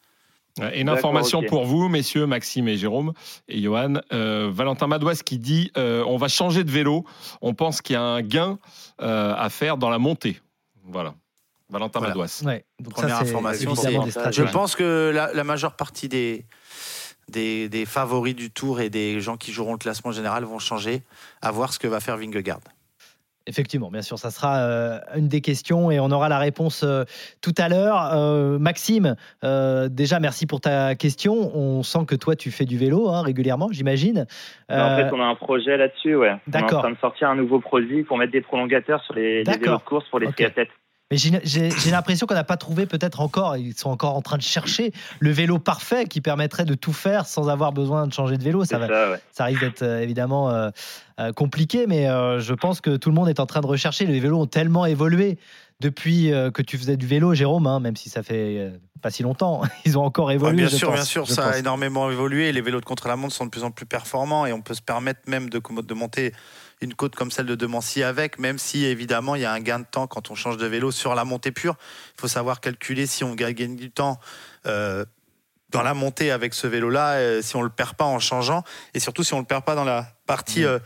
Ouais, 0.58 0.76
Et 0.76 0.80
une 0.80 0.88
information 0.88 1.42
pour 1.44 1.64
vous, 1.64 1.88
messieurs, 1.88 2.26
Maxime 2.26 2.66
et 2.66 2.76
Jérôme 2.76 3.12
et 3.48 3.62
Johan. 3.62 3.94
Euh, 4.12 4.50
Valentin 4.52 4.88
Madouas 4.88 5.22
qui 5.24 5.38
dit 5.38 5.70
euh, 5.78 6.04
on 6.06 6.16
va 6.16 6.26
changer 6.28 6.64
de 6.64 6.70
vélo. 6.70 7.04
On 7.40 7.54
pense 7.54 7.80
qu'il 7.80 7.94
y 7.94 7.96
a 7.96 8.02
un 8.02 8.20
gain 8.20 8.58
euh, 9.00 9.32
à 9.36 9.48
faire 9.48 9.76
dans 9.76 9.90
la 9.90 9.98
montée. 9.98 10.40
Voilà. 10.84 11.14
Valentin 11.70 12.00
Voilà. 12.00 12.14
Madouas. 12.14 12.42
Ouais, 12.44 12.64
donc 12.80 12.94
Première 12.94 13.16
ça, 13.16 13.22
information, 13.22 13.74
Je 13.74 14.42
pense 14.52 14.74
que 14.76 15.10
la, 15.14 15.32
la 15.32 15.44
majeure 15.44 15.74
partie 15.76 16.08
des, 16.08 16.44
des, 17.28 17.68
des 17.68 17.86
favoris 17.86 18.34
du 18.34 18.50
tour 18.50 18.80
et 18.80 18.90
des 18.90 19.20
gens 19.20 19.36
qui 19.36 19.52
joueront 19.52 19.72
le 19.72 19.78
classement 19.78 20.12
général 20.12 20.44
vont 20.44 20.58
changer. 20.58 21.02
À 21.42 21.50
voir 21.50 21.72
ce 21.72 21.78
que 21.78 21.86
va 21.86 22.00
faire 22.00 22.16
Vingegaard. 22.16 22.60
Effectivement, 23.46 23.90
bien 23.90 24.02
sûr, 24.02 24.18
ça 24.18 24.30
sera 24.30 24.58
euh, 24.58 24.98
une 25.16 25.26
des 25.26 25.40
questions 25.40 25.90
et 25.90 25.98
on 25.98 26.10
aura 26.10 26.28
la 26.28 26.38
réponse 26.38 26.82
euh, 26.84 27.04
tout 27.40 27.54
à 27.56 27.68
l'heure. 27.68 28.10
Euh, 28.14 28.58
Maxime, 28.58 29.16
euh, 29.44 29.88
déjà 29.88 30.20
merci 30.20 30.46
pour 30.46 30.60
ta 30.60 30.94
question. 30.94 31.56
On 31.56 31.82
sent 31.82 32.04
que 32.06 32.14
toi 32.14 32.36
tu 32.36 32.50
fais 32.50 32.66
du 32.66 32.76
vélo 32.76 33.08
hein, 33.08 33.22
régulièrement, 33.22 33.68
j'imagine. 33.72 34.26
Mais 34.68 34.76
En 34.78 34.96
fait, 34.96 35.10
on 35.12 35.20
a 35.20 35.24
un 35.24 35.34
projet 35.34 35.76
là-dessus. 35.78 36.14
Ouais. 36.14 36.30
On 36.32 36.34
est 36.34 36.40
D'accord. 36.48 36.78
en 36.78 36.82
train 36.82 36.90
de 36.92 36.98
sortir 36.98 37.30
un 37.30 37.34
nouveau 37.34 37.60
produit 37.60 38.04
pour 38.04 38.18
mettre 38.18 38.30
des 38.32 38.42
prolongateurs 38.42 39.02
sur 39.04 39.14
les, 39.14 39.38
les 39.38 39.44
D'accord. 39.44 39.60
vélos 39.62 39.78
de 39.78 39.82
course 39.84 40.08
pour 40.10 40.20
les 40.20 40.26
Ok. 40.28 40.36
Mais 41.10 41.16
j'ai 41.16 41.90
l'impression 41.90 42.26
qu'on 42.26 42.34
n'a 42.34 42.44
pas 42.44 42.56
trouvé 42.56 42.86
peut-être 42.86 43.20
encore, 43.20 43.56
ils 43.56 43.76
sont 43.76 43.90
encore 43.90 44.14
en 44.16 44.22
train 44.22 44.36
de 44.36 44.42
chercher 44.42 44.92
le 45.18 45.30
vélo 45.30 45.58
parfait 45.58 46.04
qui 46.06 46.20
permettrait 46.20 46.64
de 46.64 46.74
tout 46.74 46.92
faire 46.92 47.26
sans 47.26 47.48
avoir 47.48 47.72
besoin 47.72 48.06
de 48.06 48.12
changer 48.12 48.36
de 48.38 48.44
vélo. 48.44 48.64
Ça, 48.64 48.78
va, 48.78 48.86
ça, 48.86 49.10
ouais. 49.10 49.20
ça 49.32 49.44
risque 49.44 49.60
d'être 49.60 49.82
euh, 49.82 50.00
évidemment 50.00 50.50
euh, 50.50 50.70
euh, 51.18 51.32
compliqué, 51.32 51.86
mais 51.88 52.08
euh, 52.08 52.38
je 52.40 52.54
pense 52.54 52.80
que 52.80 52.96
tout 52.96 53.08
le 53.08 53.14
monde 53.16 53.28
est 53.28 53.40
en 53.40 53.46
train 53.46 53.60
de 53.60 53.66
rechercher. 53.66 54.06
Les 54.06 54.20
vélos 54.20 54.38
ont 54.40 54.46
tellement 54.46 54.86
évolué 54.86 55.38
depuis 55.80 56.32
euh, 56.32 56.50
que 56.50 56.62
tu 56.62 56.78
faisais 56.78 56.96
du 56.96 57.06
vélo, 57.06 57.34
Jérôme, 57.34 57.66
hein, 57.66 57.80
même 57.80 57.96
si 57.96 58.08
ça 58.10 58.22
fait 58.22 58.70
pas 59.02 59.10
si 59.10 59.22
longtemps. 59.22 59.62
Ils 59.86 59.98
ont 59.98 60.04
encore 60.04 60.26
Ouais, 60.28 60.34
évolué. 60.34 60.56
bien 60.58 60.68
je 60.68 60.76
sûr, 60.76 60.88
pense, 60.88 60.96
bien 60.96 61.04
sûr, 61.04 61.26
ça 61.28 61.42
pense. 61.44 61.54
a 61.54 61.58
énormément 61.58 62.10
évolué. 62.10 62.52
Les 62.52 62.60
vélos 62.60 62.80
de 62.80 62.84
contre-la-montre 62.84 63.34
sont 63.34 63.46
de 63.46 63.50
plus 63.50 63.64
en 63.64 63.70
plus 63.70 63.86
performants 63.86 64.46
et 64.46 64.52
on 64.52 64.60
peut 64.62 64.74
se 64.74 64.82
permettre 64.82 65.20
même 65.26 65.48
de, 65.50 65.60
de 65.82 65.94
monter 65.94 66.32
une 66.80 66.94
côte 66.94 67.14
comme 67.14 67.30
celle 67.30 67.46
de 67.46 67.54
Demancy 67.54 68.02
avec, 68.02 68.38
même 68.38 68.58
si 68.58 68.84
évidemment 68.84 69.34
il 69.34 69.42
y 69.42 69.44
a 69.44 69.52
un 69.52 69.60
gain 69.60 69.80
de 69.80 69.84
temps 69.84 70.06
quand 70.06 70.30
on 70.30 70.34
change 70.34 70.56
de 70.56 70.66
vélo 70.66 70.90
sur 70.90 71.14
la 71.14 71.24
montée 71.24 71.52
pure. 71.52 71.76
Il 72.16 72.20
faut 72.20 72.28
savoir 72.28 72.60
calculer 72.60 73.06
si 73.06 73.24
on 73.24 73.34
gagne 73.34 73.76
du 73.76 73.90
temps. 73.90 74.18
euh, 74.66 75.04
dans 75.70 75.82
la 75.82 75.94
montée 75.94 76.30
avec 76.30 76.54
ce 76.54 76.66
vélo-là, 76.66 77.14
euh, 77.14 77.42
si 77.42 77.56
on 77.56 77.62
le 77.62 77.70
perd 77.70 77.94
pas 77.94 78.04
en 78.04 78.18
changeant, 78.18 78.64
et 78.94 79.00
surtout 79.00 79.22
si 79.22 79.34
on 79.34 79.38
le 79.38 79.44
perd 79.44 79.64
pas 79.64 79.74
dans 79.74 79.84
la 79.84 80.06
partie 80.26 80.64
euh, 80.64 80.78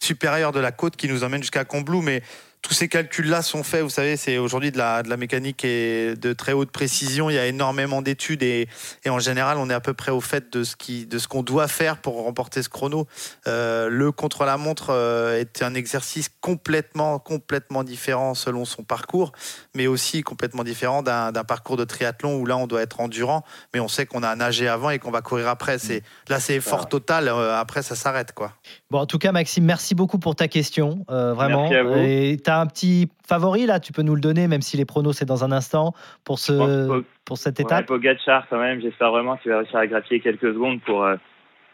supérieure 0.00 0.52
de 0.52 0.60
la 0.60 0.72
côte 0.72 0.96
qui 0.96 1.08
nous 1.08 1.24
emmène 1.24 1.42
jusqu'à 1.42 1.64
Combloux. 1.64 2.02
Mais 2.02 2.22
tous 2.68 2.74
ces 2.74 2.88
calculs-là 2.88 3.40
sont 3.40 3.62
faits, 3.62 3.80
vous 3.82 3.88
savez, 3.88 4.18
c'est 4.18 4.36
aujourd'hui 4.36 4.70
de 4.70 4.76
la, 4.76 5.02
de 5.02 5.08
la 5.08 5.16
mécanique 5.16 5.64
et 5.64 6.14
de 6.16 6.34
très 6.34 6.52
haute 6.52 6.70
précision. 6.70 7.30
Il 7.30 7.34
y 7.34 7.38
a 7.38 7.46
énormément 7.46 8.02
d'études 8.02 8.42
et, 8.42 8.68
et 9.06 9.08
en 9.08 9.18
général, 9.18 9.56
on 9.56 9.70
est 9.70 9.74
à 9.74 9.80
peu 9.80 9.94
près 9.94 10.10
au 10.12 10.20
fait 10.20 10.52
de 10.52 10.64
ce 10.64 10.76
qui, 10.76 11.06
de 11.06 11.18
ce 11.18 11.28
qu'on 11.28 11.42
doit 11.42 11.66
faire 11.66 11.96
pour 11.96 12.22
remporter 12.22 12.62
ce 12.62 12.68
chrono. 12.68 13.06
Euh, 13.46 13.88
le 13.88 14.12
contre-la-montre 14.12 14.90
euh, 14.90 15.40
est 15.40 15.62
un 15.62 15.72
exercice 15.72 16.28
complètement, 16.42 17.18
complètement 17.18 17.84
différent 17.84 18.34
selon 18.34 18.66
son 18.66 18.82
parcours, 18.82 19.32
mais 19.74 19.86
aussi 19.86 20.20
complètement 20.22 20.62
différent 20.62 21.02
d'un 21.02 21.32
d'un 21.32 21.44
parcours 21.44 21.78
de 21.78 21.84
triathlon 21.84 22.36
où 22.36 22.44
là, 22.44 22.58
on 22.58 22.66
doit 22.66 22.82
être 22.82 23.00
endurant, 23.00 23.44
mais 23.72 23.80
on 23.80 23.88
sait 23.88 24.04
qu'on 24.04 24.22
a 24.22 24.36
nagé 24.36 24.68
avant 24.68 24.90
et 24.90 24.98
qu'on 24.98 25.10
va 25.10 25.22
courir 25.22 25.48
après. 25.48 25.78
C'est 25.78 26.02
là, 26.28 26.38
c'est 26.38 26.56
effort 26.56 26.86
total. 26.90 27.28
euh, 27.28 27.58
après, 27.58 27.82
ça 27.82 27.94
s'arrête, 27.94 28.32
quoi. 28.32 28.52
Bon, 28.90 28.98
en 28.98 29.06
tout 29.06 29.18
cas, 29.18 29.32
Maxime, 29.32 29.64
merci 29.64 29.94
beaucoup 29.94 30.18
pour 30.18 30.36
ta 30.36 30.48
question. 30.48 31.06
euh, 31.08 31.32
vraiment. 31.32 31.62
Merci 31.62 31.74
à 31.74 31.82
vous. 31.82 31.96
Et 31.96 32.36
as 32.58 32.60
un 32.60 32.66
petit 32.66 33.08
favori 33.26 33.66
là, 33.66 33.80
tu 33.80 33.92
peux 33.92 34.02
nous 34.02 34.14
le 34.14 34.20
donner, 34.20 34.48
même 34.48 34.62
si 34.62 34.76
les 34.76 34.84
pronos 34.84 35.12
c'est 35.16 35.24
dans 35.24 35.44
un 35.44 35.52
instant, 35.52 35.94
pour, 36.24 36.38
ce, 36.38 37.02
pour 37.24 37.38
cette 37.38 37.58
Ouais, 37.58 37.64
étape. 37.64 37.86
Pogacar, 37.86 38.46
quand 38.48 38.58
même, 38.58 38.80
j'espère 38.80 39.10
vraiment 39.10 39.36
qu'il 39.36 39.50
va 39.50 39.58
réussir 39.58 39.78
à 39.78 39.86
grappiller 39.86 40.20
quelques 40.20 40.52
secondes 40.52 40.80
pour, 40.82 41.04
euh, 41.04 41.16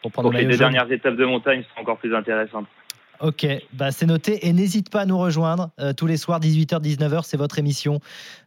Pour 0.03 0.31
que 0.31 0.37
les 0.37 0.45
deux 0.45 0.57
dernières 0.57 0.91
étapes 0.91 1.17
de 1.17 1.25
montagne 1.25 1.65
soient 1.73 1.83
encore 1.83 1.99
plus 1.99 2.15
intéressantes. 2.15 2.67
Ok, 3.21 3.47
bah 3.73 3.91
c'est 3.91 4.07
noté. 4.07 4.47
Et 4.47 4.53
n'hésite 4.53 4.91
pas 4.91 5.03
à 5.03 5.07
nous 5.07 5.19
rejoindre 5.19 5.71
euh, 5.81 5.93
tous 5.93 6.07
les 6.07 6.17
soirs, 6.17 6.41
18h, 6.41 6.81
19h, 6.83 7.23
c'est 7.25 7.37
votre 7.37 7.59
émission 7.59 8.01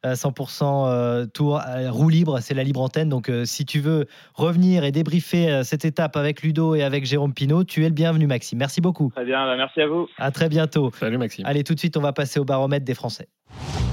euh, 0.06 0.14
100% 0.14 0.64
euh, 0.64 1.26
tour 1.26 1.62
euh, 1.66 1.90
roue 1.92 2.10
libre, 2.10 2.40
c'est 2.42 2.54
la 2.54 2.64
libre 2.64 2.82
antenne. 2.82 3.10
Donc 3.10 3.30
euh, 3.30 3.46
si 3.46 3.66
tu 3.66 3.80
veux 3.80 4.08
revenir 4.34 4.84
et 4.84 4.92
débriefer 4.92 5.50
euh, 5.50 5.64
cette 5.64 5.86
étape 5.86 6.18
avec 6.18 6.42
Ludo 6.42 6.76
et 6.76 6.84
avec 6.84 7.06
Jérôme 7.06 7.34
Pinault, 7.34 7.64
tu 7.64 7.86
es 7.86 7.90
le 7.90 7.96
bienvenu, 7.96 8.28
Maxime. 8.28 8.60
Merci 8.60 8.82
beaucoup. 8.82 9.12
Très 9.16 9.26
bien, 9.26 9.46
bah, 9.46 9.56
merci 9.58 9.82
à 9.82 9.88
vous. 9.88 10.08
À 10.18 10.32
très 10.32 10.50
bientôt. 10.50 10.92
Salut 11.00 11.18
Maxime. 11.18 11.46
Allez, 11.46 11.64
tout 11.64 11.74
de 11.74 11.80
suite, 11.80 11.98
on 11.98 12.02
va 12.02 12.14
passer 12.14 12.40
au 12.40 12.46
baromètre 12.46 12.86
des 12.86 12.96
Français. 12.96 13.28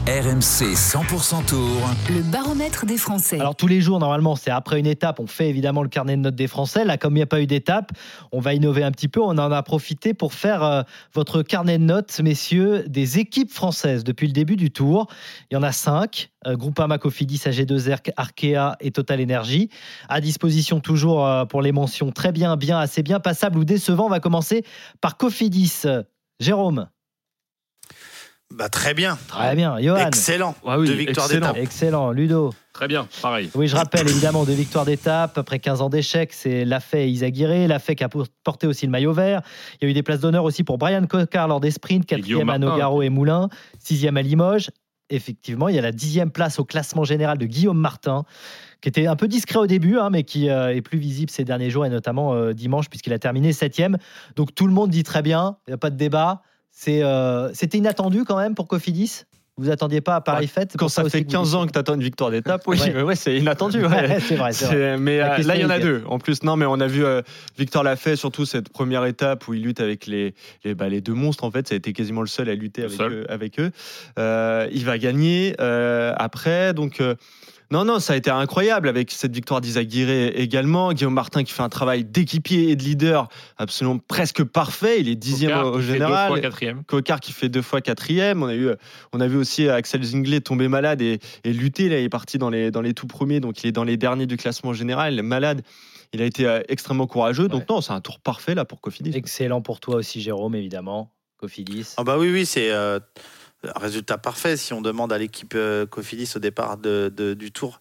RMC 0.06 0.74
100% 0.74 1.46
Tour. 1.46 1.80
Le 2.10 2.20
baromètre 2.30 2.84
des 2.84 2.98
Français. 2.98 3.40
Alors 3.40 3.56
tous 3.56 3.66
les 3.66 3.80
jours, 3.80 3.98
normalement, 3.98 4.36
c'est 4.36 4.50
après 4.50 4.78
une 4.78 4.86
étape, 4.86 5.18
on 5.18 5.26
fait 5.26 5.48
évidemment 5.48 5.82
le 5.82 5.88
carnet 5.88 6.14
de 6.14 6.20
notes 6.20 6.34
des 6.34 6.46
Français. 6.46 6.84
Là, 6.84 6.98
comme 6.98 7.14
il 7.14 7.20
n'y 7.20 7.22
a 7.22 7.26
pas 7.26 7.40
eu 7.40 7.46
d'étape, 7.46 7.90
on 8.30 8.38
va 8.38 8.52
innover 8.52 8.82
un 8.82 8.90
petit 8.90 9.08
peu. 9.08 9.22
On 9.22 9.30
en 9.30 9.50
a 9.50 9.62
profité 9.62 10.12
pour 10.12 10.34
faire 10.34 10.62
euh, 10.64 10.82
votre 11.12 11.42
carnet 11.42 11.78
de 11.78 11.84
notes, 11.84 12.20
messieurs, 12.20 12.84
des 12.88 13.18
équipes 13.18 13.52
françaises 13.52 14.04
depuis 14.04 14.26
le 14.26 14.32
début 14.32 14.56
du 14.56 14.70
tour. 14.70 15.06
Il 15.50 15.54
y 15.54 15.56
en 15.56 15.62
a 15.62 15.72
cinq. 15.72 16.30
Euh, 16.46 16.56
Groupama, 16.56 16.98
Cofidis, 16.98 17.38
AG2R, 17.44 18.12
Arkea 18.16 18.76
et 18.80 18.90
Total 18.90 19.22
Energy. 19.22 19.70
À 20.08 20.20
disposition 20.20 20.80
toujours 20.80 21.26
euh, 21.26 21.44
pour 21.44 21.62
les 21.62 21.72
mentions 21.72 22.10
très 22.10 22.32
bien, 22.32 22.56
bien, 22.56 22.78
assez 22.78 23.02
bien, 23.02 23.20
passable 23.20 23.58
ou 23.58 23.64
décevant. 23.64 24.06
On 24.06 24.10
va 24.10 24.20
commencer 24.20 24.64
par 25.00 25.16
Cofidis. 25.16 25.82
Jérôme. 26.40 26.88
Bah, 28.52 28.68
très 28.68 28.94
bien. 28.94 29.18
Très 29.28 29.56
bien. 29.56 29.80
Johan. 29.80 30.06
Excellent. 30.06 30.54
Ah 30.66 30.78
oui, 30.78 30.86
Deux 30.86 30.94
victoires 30.94 31.26
excellent. 31.26 31.48
d'étape. 31.48 31.62
Excellent. 31.62 32.10
Ludo. 32.12 32.52
Très 32.72 32.88
bien, 32.88 33.06
pareil. 33.22 33.50
Oui, 33.54 33.68
je 33.68 33.76
rappelle 33.76 34.08
évidemment 34.08 34.44
deux 34.44 34.52
victoires 34.52 34.84
d'étape 34.84 35.38
après 35.38 35.58
15 35.58 35.80
ans 35.80 35.88
d'échecs. 35.88 36.32
C'est 36.32 36.64
Lafay 36.64 37.06
et 37.06 37.08
Isaguirre. 37.08 37.68
Lafay 37.68 37.94
qui 37.94 38.04
a 38.04 38.08
porté 38.42 38.66
aussi 38.66 38.86
le 38.86 38.92
maillot 38.92 39.12
vert. 39.12 39.42
Il 39.80 39.84
y 39.84 39.88
a 39.88 39.90
eu 39.90 39.94
des 39.94 40.02
places 40.02 40.20
d'honneur 40.20 40.44
aussi 40.44 40.64
pour 40.64 40.78
Brian 40.78 41.06
Cocard 41.06 41.48
lors 41.48 41.60
des 41.60 41.70
sprints, 41.70 42.06
quatrième 42.06 42.50
à. 42.50 42.58
Nogaro 42.58 43.02
et 43.02 43.10
Moulin, 43.10 43.48
sixième 43.78 44.16
à 44.16 44.22
Limoges. 44.22 44.70
Effectivement, 45.10 45.68
il 45.68 45.76
y 45.76 45.78
a 45.78 45.82
la 45.82 45.92
dixième 45.92 46.30
place 46.30 46.58
au 46.58 46.64
classement 46.64 47.04
général 47.04 47.38
de 47.38 47.46
Guillaume 47.46 47.78
Martin, 47.78 48.24
qui 48.80 48.88
était 48.88 49.06
un 49.06 49.16
peu 49.16 49.28
discret 49.28 49.58
au 49.58 49.66
début, 49.66 49.98
hein, 49.98 50.08
mais 50.10 50.24
qui 50.24 50.48
euh, 50.48 50.74
est 50.74 50.80
plus 50.80 50.98
visible 50.98 51.30
ces 51.30 51.44
derniers 51.44 51.70
jours 51.70 51.84
et 51.84 51.90
notamment 51.90 52.34
euh, 52.34 52.52
dimanche 52.54 52.88
puisqu'il 52.88 53.12
a 53.12 53.18
terminé 53.18 53.52
septième. 53.52 53.98
Donc 54.34 54.54
tout 54.54 54.66
le 54.66 54.72
monde 54.72 54.90
dit 54.90 55.02
très 55.02 55.22
bien, 55.22 55.58
il 55.66 55.70
n'y 55.70 55.74
a 55.74 55.78
pas 55.78 55.90
de 55.90 55.96
débat. 55.96 56.42
C'est, 56.76 57.02
euh, 57.04 57.52
C'était 57.54 57.78
inattendu 57.78 58.24
quand 58.24 58.36
même 58.36 58.54
pour 58.54 58.66
Cofidis? 58.68 59.22
Vous 59.56 59.70
attendiez 59.70 60.00
pas 60.00 60.16
à 60.16 60.20
Paris 60.20 60.48
Fête 60.48 60.70
c'est 60.72 60.78
Quand 60.78 60.88
ça 60.88 61.04
fait 61.08 61.20
que 61.22 61.26
vous 61.28 61.32
15 61.32 61.46
dites- 61.50 61.54
ans 61.54 61.64
que 61.66 61.70
tu 61.70 61.78
attends 61.78 61.94
une 61.94 62.02
victoire 62.02 62.32
d'étape, 62.32 62.62
oui, 62.66 62.76
Ouais. 62.80 62.92
mais 62.92 63.02
ouais, 63.02 63.14
c'est 63.14 63.36
inattendu. 63.36 63.78
ouais. 63.86 63.88
Ouais, 63.88 64.18
c'est 64.18 64.34
vrai, 64.34 64.52
c'est 64.52 64.64
vrai. 64.64 64.74
C'est- 64.74 64.96
Mais 64.98 65.18
La 65.18 65.34
euh, 65.38 65.42
là, 65.44 65.54
il 65.54 65.62
y 65.62 65.64
en 65.64 65.70
a 65.70 65.78
deux. 65.78 66.02
En 66.08 66.18
plus, 66.18 66.42
non, 66.42 66.56
mais 66.56 66.66
on 66.66 66.80
a 66.80 66.88
vu 66.88 67.04
euh, 67.04 67.22
Victor 67.56 67.84
Lafay, 67.84 68.16
surtout 68.16 68.46
cette 68.46 68.68
première 68.70 69.04
étape 69.04 69.46
où 69.46 69.54
il 69.54 69.62
lutte 69.62 69.78
avec 69.80 70.06
les, 70.08 70.34
les, 70.64 70.74
bah, 70.74 70.88
les 70.88 71.00
deux 71.00 71.12
monstres. 71.14 71.44
En 71.44 71.52
fait, 71.52 71.68
ça 71.68 71.74
a 71.74 71.78
été 71.78 71.92
quasiment 71.92 72.20
le 72.22 72.26
seul 72.26 72.48
à 72.48 72.54
lutter 72.56 72.82
avec 72.82 72.96
seul. 72.96 73.12
eux, 73.12 73.30
avec 73.30 73.60
eux. 73.60 73.70
Euh, 74.18 74.66
il 74.72 74.84
va 74.84 74.98
gagner 74.98 75.54
euh, 75.60 76.12
après. 76.16 76.74
Donc, 76.74 77.00
euh, 77.00 77.14
non, 77.74 77.84
non, 77.84 77.98
ça 77.98 78.12
a 78.12 78.16
été 78.16 78.30
incroyable 78.30 78.88
avec 78.88 79.10
cette 79.10 79.34
victoire 79.34 79.60
d'Isaguirre 79.60 80.08
également. 80.36 80.92
Guillaume 80.92 81.12
Martin 81.12 81.42
qui 81.42 81.52
fait 81.52 81.64
un 81.64 81.68
travail 81.68 82.04
d'équipier 82.04 82.70
et 82.70 82.76
de 82.76 82.84
leader 82.84 83.26
absolument 83.56 83.98
presque 83.98 84.44
parfait. 84.44 85.00
Il 85.00 85.08
est 85.08 85.16
dixième 85.16 85.50
Cocard 85.50 85.72
au, 85.72 85.80
général. 85.80 86.28
Deux 86.28 86.34
fois 86.36 86.40
quatrième. 86.40 86.84
Cocard 86.84 87.18
qui 87.18 87.32
fait 87.32 87.48
deux 87.48 87.62
fois 87.62 87.80
quatrième. 87.80 88.44
On 88.44 88.46
a, 88.46 88.54
eu, 88.54 88.68
on 89.12 89.20
a 89.20 89.26
vu 89.26 89.36
aussi 89.36 89.68
Axel 89.68 90.04
Zinglet 90.04 90.40
tomber 90.40 90.68
malade 90.68 91.02
et, 91.02 91.18
et 91.42 91.52
lutter. 91.52 91.88
Là, 91.88 91.98
il 91.98 92.04
est 92.04 92.08
parti 92.08 92.38
dans 92.38 92.48
les, 92.48 92.70
dans 92.70 92.80
les 92.80 92.94
tout 92.94 93.08
premiers, 93.08 93.40
donc 93.40 93.64
il 93.64 93.66
est 93.66 93.72
dans 93.72 93.82
les 93.82 93.96
derniers 93.96 94.26
du 94.26 94.36
classement 94.36 94.72
général. 94.72 95.20
Malade, 95.22 95.62
il 96.12 96.22
a 96.22 96.26
été 96.26 96.46
euh, 96.46 96.60
extrêmement 96.68 97.08
courageux. 97.08 97.48
Donc, 97.48 97.62
Ouais. 97.62 97.66
non, 97.70 97.80
c'est 97.80 97.92
un 97.92 98.00
tour 98.00 98.20
parfait 98.20 98.54
là 98.54 98.64
pour 98.64 98.80
Cofidis. 98.80 99.10
Excellent 99.16 99.62
pour 99.62 99.80
toi 99.80 99.96
aussi, 99.96 100.20
Jérôme, 100.20 100.54
évidemment. 100.54 101.10
Cofidis. 101.38 101.94
Ah 101.96 102.04
bah 102.04 102.18
oui, 102.18 102.30
oui, 102.30 102.46
c'est 102.46 102.70
euh, 102.70 103.00
résultat 103.76 104.18
parfait. 104.18 104.56
Si 104.56 104.72
on 104.72 104.80
demande 104.80 105.12
à 105.12 105.18
l'équipe 105.18 105.54
euh, 105.54 105.86
Cofidis 105.86 106.32
au 106.36 106.38
départ 106.38 106.76
de- 106.76 107.12
de- 107.14 107.34
du 107.34 107.52
tour 107.52 107.80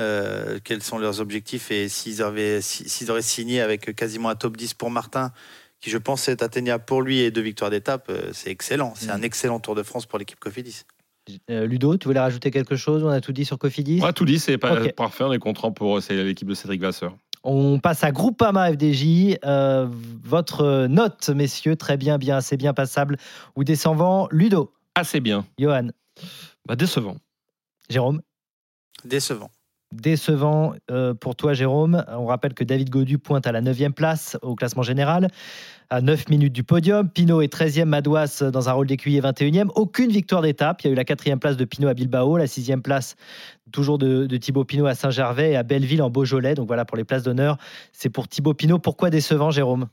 euh, 0.00 0.58
quels 0.64 0.82
sont 0.82 0.96
leurs 0.98 1.20
objectifs 1.20 1.70
et 1.70 1.88
s'ils 1.90 2.22
avaient, 2.22 2.62
si- 2.62 2.88
s'ils 2.88 3.10
auraient 3.10 3.20
signé 3.20 3.60
avec 3.60 3.94
quasiment 3.94 4.30
un 4.30 4.34
top 4.34 4.56
10 4.56 4.72
pour 4.72 4.90
Martin, 4.90 5.30
qui 5.82 5.90
je 5.90 5.98
pense 5.98 6.26
est 6.28 6.42
atteignable 6.42 6.84
pour 6.86 7.02
lui 7.02 7.20
et 7.20 7.30
deux 7.30 7.42
victoires 7.42 7.70
d'étape, 7.70 8.06
euh, 8.08 8.30
c'est 8.32 8.50
excellent. 8.50 8.94
C'est 8.96 9.08
Mm. 9.08 9.16
un 9.16 9.22
excellent 9.22 9.60
Tour 9.60 9.74
de 9.74 9.82
France 9.82 10.06
pour 10.06 10.18
l'équipe 10.18 10.40
Cofidis. 10.40 10.84
Ludo, 11.48 11.96
tu 11.98 12.08
voulais 12.08 12.18
rajouter 12.20 12.50
quelque 12.50 12.76
chose? 12.76 13.04
On 13.04 13.08
a 13.08 13.20
tout 13.20 13.32
dit 13.32 13.44
sur 13.44 13.58
Cofidis? 13.58 14.00
On 14.02 14.06
a 14.06 14.12
tout 14.14 14.24
dit, 14.24 14.38
c'est 14.38 14.56
pas 14.58 14.72
Ok. 14.80 14.94
parfait. 14.94 15.22
On 15.24 15.32
est 15.34 15.38
content 15.38 15.70
pour 15.70 15.98
l'équipe 16.08 16.48
de 16.48 16.54
Cédric 16.54 16.80
Vasseur. 16.80 17.14
On 17.44 17.78
passe 17.78 18.02
à 18.02 18.10
Groupama 18.10 18.72
FDJ. 18.72 19.36
Euh, 19.44 19.86
votre 20.24 20.86
note, 20.88 21.28
messieurs, 21.30 21.76
très 21.76 21.96
bien, 21.96 22.18
bien, 22.18 22.36
assez 22.38 22.56
bien 22.56 22.72
passable 22.74 23.16
ou 23.54 23.64
décevant. 23.64 24.28
Ludo, 24.30 24.72
Assez 24.94 25.20
bien. 25.20 25.46
Johan, 25.58 25.88
Bah, 26.66 26.76
décevant. 26.76 27.16
Jérôme. 27.88 28.20
Décevant. 29.04 29.50
Décevant 29.92 30.74
euh, 30.92 31.14
pour 31.14 31.34
toi, 31.34 31.52
Jérôme. 31.52 32.04
On 32.08 32.26
rappelle 32.26 32.54
que 32.54 32.62
David 32.62 32.90
Godu 32.90 33.18
pointe 33.18 33.46
à 33.48 33.52
la 33.52 33.60
9e 33.60 33.90
place 33.90 34.36
au 34.42 34.54
classement 34.54 34.84
général, 34.84 35.28
à 35.88 36.00
9 36.00 36.28
minutes 36.28 36.52
du 36.52 36.62
podium. 36.62 37.08
Pinot 37.10 37.40
est 37.42 37.52
13e, 37.52 37.86
Madouas 37.86 38.44
dans 38.52 38.68
un 38.68 38.72
rôle 38.72 38.86
d'écuyer 38.86 39.20
21e. 39.20 39.68
Aucune 39.74 40.12
victoire 40.12 40.42
d'étape. 40.42 40.82
Il 40.82 40.86
y 40.86 40.90
a 40.90 40.92
eu 40.92 40.96
la 40.96 41.02
4e 41.02 41.38
place 41.38 41.56
de 41.56 41.64
Pinot 41.64 41.88
à 41.88 41.94
Bilbao, 41.94 42.36
la 42.36 42.46
6e 42.46 42.82
place 42.82 43.16
toujours 43.72 43.98
de, 43.98 44.26
de 44.26 44.36
Thibaut 44.36 44.64
Pinot 44.64 44.86
à 44.86 44.94
Saint-Gervais 44.94 45.52
et 45.52 45.56
à 45.56 45.64
Belleville 45.64 46.02
en 46.02 46.10
Beaujolais. 46.10 46.54
Donc 46.54 46.68
voilà 46.68 46.84
pour 46.84 46.96
les 46.96 47.04
places 47.04 47.24
d'honneur. 47.24 47.56
C'est 47.92 48.10
pour 48.10 48.28
Thibaut 48.28 48.54
Pinot. 48.54 48.78
Pourquoi 48.78 49.10
décevant, 49.10 49.50
Jérôme? 49.50 49.88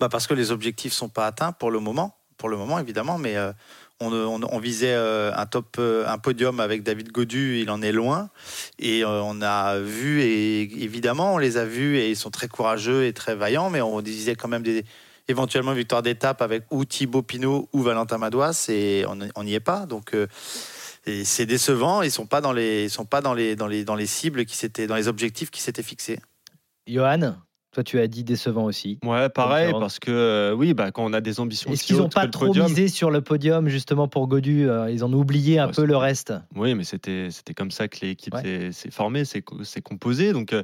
Bah 0.00 0.08
parce 0.10 0.26
que 0.26 0.34
les 0.34 0.50
objectifs 0.50 0.92
sont 0.92 1.08
pas 1.08 1.26
atteints 1.26 1.52
pour 1.52 1.70
le 1.70 1.80
moment, 1.80 2.16
pour 2.36 2.50
le 2.50 2.56
moment 2.58 2.78
évidemment, 2.78 3.16
mais 3.16 3.36
euh, 3.36 3.52
on, 4.00 4.58
visait 4.58 4.94
euh, 4.94 5.32
un 5.34 5.46
top, 5.46 5.76
euh, 5.78 6.06
un 6.06 6.18
podium 6.18 6.60
avec 6.60 6.82
David 6.82 7.10
Godu, 7.10 7.60
il 7.60 7.70
en 7.70 7.82
est 7.82 7.92
loin, 7.92 8.30
et 8.78 9.04
euh, 9.04 9.20
on 9.22 9.42
a 9.42 9.78
vu 9.78 10.22
et 10.22 10.62
évidemment 10.82 11.34
on 11.34 11.38
les 11.38 11.56
a 11.56 11.64
vus 11.64 11.98
et 11.98 12.10
ils 12.10 12.16
sont 12.16 12.30
très 12.30 12.48
courageux 12.48 13.06
et 13.06 13.12
très 13.12 13.34
vaillants, 13.34 13.70
mais 13.70 13.80
on 13.80 14.00
disait 14.00 14.36
quand 14.36 14.48
même 14.48 14.64
éventuellement 15.26 15.72
une 15.72 15.78
victoire 15.78 16.02
d'étape 16.02 16.42
avec 16.42 16.64
ou 16.70 16.84
Thibaut 16.84 17.22
Pinot 17.22 17.68
ou 17.72 17.82
Valentin 17.82 18.18
Madouas 18.18 18.66
et 18.68 19.04
on 19.06 19.44
n'y 19.44 19.54
est 19.54 19.60
pas, 19.60 19.86
donc. 19.86 20.14
c'est 21.24 21.46
décevant, 21.46 22.02
ils 22.02 22.12
sont 22.12 22.26
pas 22.26 22.40
dans 22.40 22.52
les, 22.52 22.88
sont 22.88 23.06
pas 23.06 23.20
dans 23.20 23.34
les, 23.34 23.56
dans 23.56 23.66
les, 23.66 23.84
dans 23.84 23.94
les 23.94 24.06
cibles 24.06 24.44
qui 24.44 24.56
s'étaient, 24.56 24.86
dans 24.86 24.96
les 24.96 25.08
objectifs 25.08 25.50
qui 25.50 25.62
s'étaient 25.62 25.82
fixés. 25.82 26.20
Johan, 26.86 27.36
toi 27.72 27.82
tu 27.84 28.00
as 28.00 28.06
dit 28.06 28.24
décevant 28.24 28.64
aussi. 28.64 28.98
Ouais, 29.04 29.28
pareil, 29.28 29.72
parce 29.78 29.98
que 29.98 30.10
euh, 30.10 30.54
oui, 30.54 30.72
bah, 30.74 30.90
quand 30.90 31.04
on 31.04 31.12
a 31.12 31.20
des 31.20 31.38
ambitions 31.40 31.70
Est-ce 31.70 31.84
qu'ils 31.84 31.96
n'ont 31.96 32.08
pas 32.08 32.26
trop 32.26 32.46
podium- 32.46 32.66
misé 32.68 32.88
sur 32.88 33.10
le 33.10 33.20
podium 33.20 33.68
justement 33.68 34.08
pour 34.08 34.26
Godu 34.26 34.68
euh, 34.68 34.90
Ils 34.90 35.04
ont 35.04 35.12
oublié 35.12 35.58
un 35.58 35.66
Ouais, 35.66 35.72
peu 35.72 35.84
le 35.84 35.96
reste? 35.96 36.32
Oui, 36.56 36.74
mais 36.74 36.84
c'était 36.84 37.28
comme 37.56 37.70
ça 37.70 37.86
que 37.88 37.98
l'équipe 38.06 38.34
s'est- 38.36 38.90
formée, 38.90 39.24
s'est 39.24 39.42
co- 39.42 39.62
s'est 39.64 39.82
composée. 39.82 40.32
Donc 40.32 40.52
euh, 40.52 40.62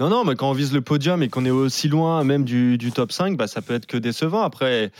non, 0.00 0.08
non, 0.08 0.24
mais 0.24 0.36
quand 0.36 0.48
on 0.48 0.54
vise 0.54 0.72
le 0.72 0.80
podium 0.80 1.22
et 1.22 1.28
qu'on 1.28 1.44
est 1.44 1.50
aussi 1.50 1.88
loin 1.88 2.22
même 2.24 2.44
du, 2.44 2.78
du 2.78 2.92
top 2.92 3.10
5, 3.12 3.36
bah, 3.36 3.46
ça 3.46 3.60
peut 3.62 3.74
être 3.74 3.86
que 3.86 3.96
décevant. 3.96 4.42
Après, 4.42 4.92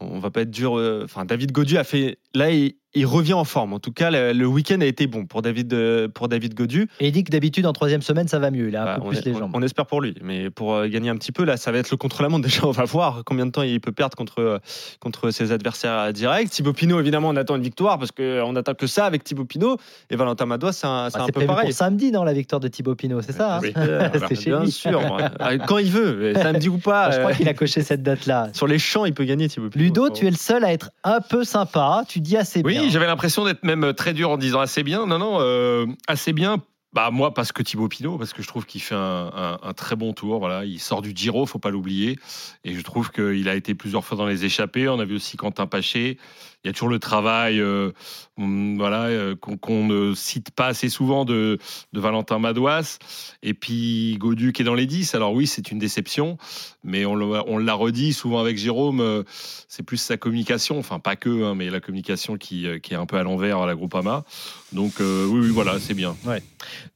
on 0.00 0.18
va 0.18 0.30
pas 0.30 0.42
être 0.42 0.50
dur. 0.50 0.72
Enfin, 1.04 1.24
David 1.24 1.52
Godu 1.52 1.76
a 1.76 1.84
fait. 1.84 2.18
Là, 2.34 2.50
il, 2.50 2.74
il 2.94 3.04
revient 3.06 3.34
en 3.34 3.44
forme. 3.44 3.72
En 3.74 3.78
tout 3.78 3.92
cas, 3.92 4.10
le, 4.10 4.32
le 4.32 4.46
week-end 4.46 4.80
a 4.80 4.84
été 4.86 5.06
bon 5.06 5.26
pour 5.26 5.42
David 5.42 5.72
euh, 5.74 6.08
pour 6.08 6.28
David 6.28 6.54
Godu. 6.54 6.88
Et 7.00 7.08
il 7.08 7.12
dit 7.12 7.22
que 7.22 7.30
d'habitude 7.30 7.66
en 7.66 7.72
troisième 7.72 8.00
semaine 8.02 8.28
ça 8.28 8.38
va 8.38 8.50
mieux. 8.50 8.68
Il 8.68 8.76
a 8.76 8.82
un 8.82 8.84
Bah, 8.86 8.94
peu 8.96 9.02
on, 9.02 9.08
plus 9.08 9.18
est- 9.18 9.24
les 9.26 9.34
on- 9.34 9.38
jambes. 9.40 9.50
on 9.54 9.62
espère 9.62 9.86
pour 9.86 10.00
lui, 10.00 10.14
mais 10.22 10.48
pour 10.50 10.74
euh, 10.74 10.88
gagner 10.88 11.10
un 11.10 11.16
petit 11.16 11.30
peu, 11.32 11.44
là, 11.44 11.56
ça 11.56 11.70
va 11.70 11.78
être 11.78 11.90
le 11.90 11.96
contre-la-montre. 11.96 12.42
Déjà, 12.48 12.66
on 12.66 12.70
va 12.70 12.84
voir 12.84 13.22
combien 13.26 13.44
de 13.46 13.50
temps 13.50 13.62
il 13.62 13.80
peut 13.80 13.92
perdre 13.92 14.16
contre, 14.16 14.40
euh, 14.40 14.58
contre 15.00 15.30
ses 15.30 15.52
adversaires 15.52 16.12
directs. 16.12 16.50
Thibaut 16.50 16.72
Pinot, 16.72 16.98
évidemment, 17.00 17.28
on 17.28 17.36
attend 17.36 17.56
une 17.56 17.62
victoire 17.62 17.98
parce 17.98 18.10
qu'on 18.10 18.52
n'attend 18.52 18.74
que 18.74 18.86
ça 18.86 19.04
avec 19.04 19.22
Thibaut 19.24 19.44
Pinot. 19.44 19.76
Et 20.10 20.16
Valentin 20.16 20.46
Madois, 20.46 20.72
c'est 20.72 20.86
un, 20.86 21.08
c'est 21.10 21.18
Bah, 21.18 21.24
un 21.24 21.26
c'est 21.26 21.32
peu 21.32 21.44
pareil. 21.46 21.66
pour 21.68 21.74
samedi, 21.76 22.10
non, 22.10 22.24
la 22.24 22.32
victoire 22.32 22.60
de 22.60 22.68
Thibaut 22.68 22.94
Pinot, 22.94 23.20
c'est 23.22 23.32
ça 23.32 23.56
hein 23.56 23.60
Oui. 23.62 23.72
C'est 24.28 24.34
chez 24.34 24.50
Bien 24.50 24.60
lui. 24.64 24.70
sûr. 24.72 25.00
Ah, 25.40 25.56
quand 25.58 25.78
il 25.78 25.90
veut, 25.90 26.32
samedi 26.34 26.68
ou 26.68 26.78
pas. 26.78 27.10
Je 27.10 27.18
crois 27.18 27.32
qu'il 27.32 27.48
a 27.48 27.54
coché 27.54 27.82
cette 27.82 28.02
date-là. 28.02 28.48
Sur 28.54 28.66
les 28.66 28.78
champs, 28.78 29.04
il 29.04 29.12
peut 29.14 29.24
gagner 29.24 29.46
Thibaut 29.48 29.68
Pinot. 29.68 29.84
Ludo, 29.84 30.10
tu 30.10 30.26
es 30.26 30.30
le 30.30 30.36
seul 30.36 30.64
à 30.64 30.72
être 30.72 30.90
un 31.04 31.20
peu 31.20 31.44
sympa. 31.44 32.02
Tu 32.08 32.20
dis 32.20 32.36
assez 32.36 32.62
bien. 32.62 32.77
Oui, 32.80 32.90
j'avais 32.90 33.06
l'impression 33.06 33.44
d'être 33.44 33.62
même 33.64 33.92
très 33.94 34.12
dur 34.14 34.30
en 34.30 34.36
disant 34.36 34.60
assez 34.60 34.82
bien. 34.82 35.06
Non, 35.06 35.18
non, 35.18 35.38
euh, 35.40 35.86
assez 36.06 36.32
bien. 36.32 36.62
Bah 36.94 37.10
moi 37.10 37.34
parce 37.34 37.52
que 37.52 37.62
Thibaut 37.62 37.88
Pinot, 37.88 38.16
parce 38.16 38.32
que 38.32 38.42
je 38.42 38.48
trouve 38.48 38.64
qu'il 38.64 38.80
fait 38.80 38.94
un, 38.94 38.98
un- 39.34 39.58
un 39.62 39.72
très 39.74 39.94
bon 39.94 40.14
tour. 40.14 40.38
Voilà, 40.38 40.64
il 40.64 40.78
sort 40.80 41.02
du 41.02 41.12
Giro, 41.14 41.44
faut 41.44 41.58
pas 41.58 41.68
l'oublier, 41.70 42.18
et 42.64 42.74
je 42.74 42.80
trouve 42.80 43.10
qu'il 43.10 43.46
a 43.48 43.54
été 43.54 43.74
plusieurs 43.74 44.06
fois 44.06 44.16
dans 44.16 44.24
les 44.26 44.46
échappées. 44.46 44.88
On 44.88 44.98
a 44.98 45.04
vu 45.04 45.16
aussi 45.16 45.36
Quentin 45.36 45.66
Paché. 45.66 46.16
Il 46.64 46.66
y 46.66 46.70
a 46.70 46.72
toujours 46.72 46.88
le 46.88 46.98
travail, 46.98 47.60
euh, 47.60 47.92
voilà, 48.36 49.04
euh, 49.04 49.36
qu'on 49.36 49.86
ne 49.86 50.12
cite 50.14 50.50
pas 50.50 50.66
assez 50.66 50.88
souvent 50.88 51.24
de, 51.24 51.58
de 51.92 52.00
Valentin 52.00 52.40
Madouas. 52.40 52.98
Et 53.44 53.54
puis 53.54 54.16
Godu 54.18 54.52
qui 54.52 54.62
est 54.62 54.64
dans 54.64 54.74
les 54.74 54.86
10. 54.86 55.14
Alors 55.14 55.32
oui, 55.32 55.46
c'est 55.46 55.70
une 55.70 55.78
déception, 55.78 56.36
mais 56.82 57.06
on 57.06 57.14
l'a 57.16 57.74
redit 57.74 58.12
souvent 58.12 58.40
avec 58.40 58.58
Jérôme. 58.58 59.00
euh, 59.00 59.22
c'est 59.68 59.84
plus 59.84 59.98
sa 59.98 60.16
communication, 60.16 60.78
enfin 60.78 60.98
pas 60.98 61.14
que, 61.14 61.44
hein, 61.44 61.54
mais 61.54 61.70
la 61.70 61.78
communication 61.78 62.36
qui, 62.36 62.66
qui 62.82 62.92
est 62.92 62.96
un 62.96 63.06
peu 63.06 63.18
à 63.18 63.22
l'envers 63.22 63.58
à 63.58 63.66
la 63.66 63.76
Groupama. 63.76 64.24
Donc 64.72 65.00
euh, 65.00 65.26
oui, 65.26 65.40
oui, 65.40 65.50
voilà, 65.50 65.78
c'est 65.78 65.94
bien. 65.94 66.16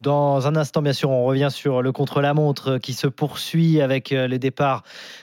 Dans 0.00 0.46
un 0.48 0.56
instant, 0.56 0.82
bien 0.82 0.92
sûr, 0.92 1.10
on 1.10 1.24
revient 1.24 1.50
sur 1.52 1.82
le 1.82 1.92
contre-la-montre 1.92 2.78
qui 2.78 2.94
se 2.94 3.06
poursuit 3.06 3.80
avec 3.80 4.10
les 4.10 4.38
départs 4.40 4.82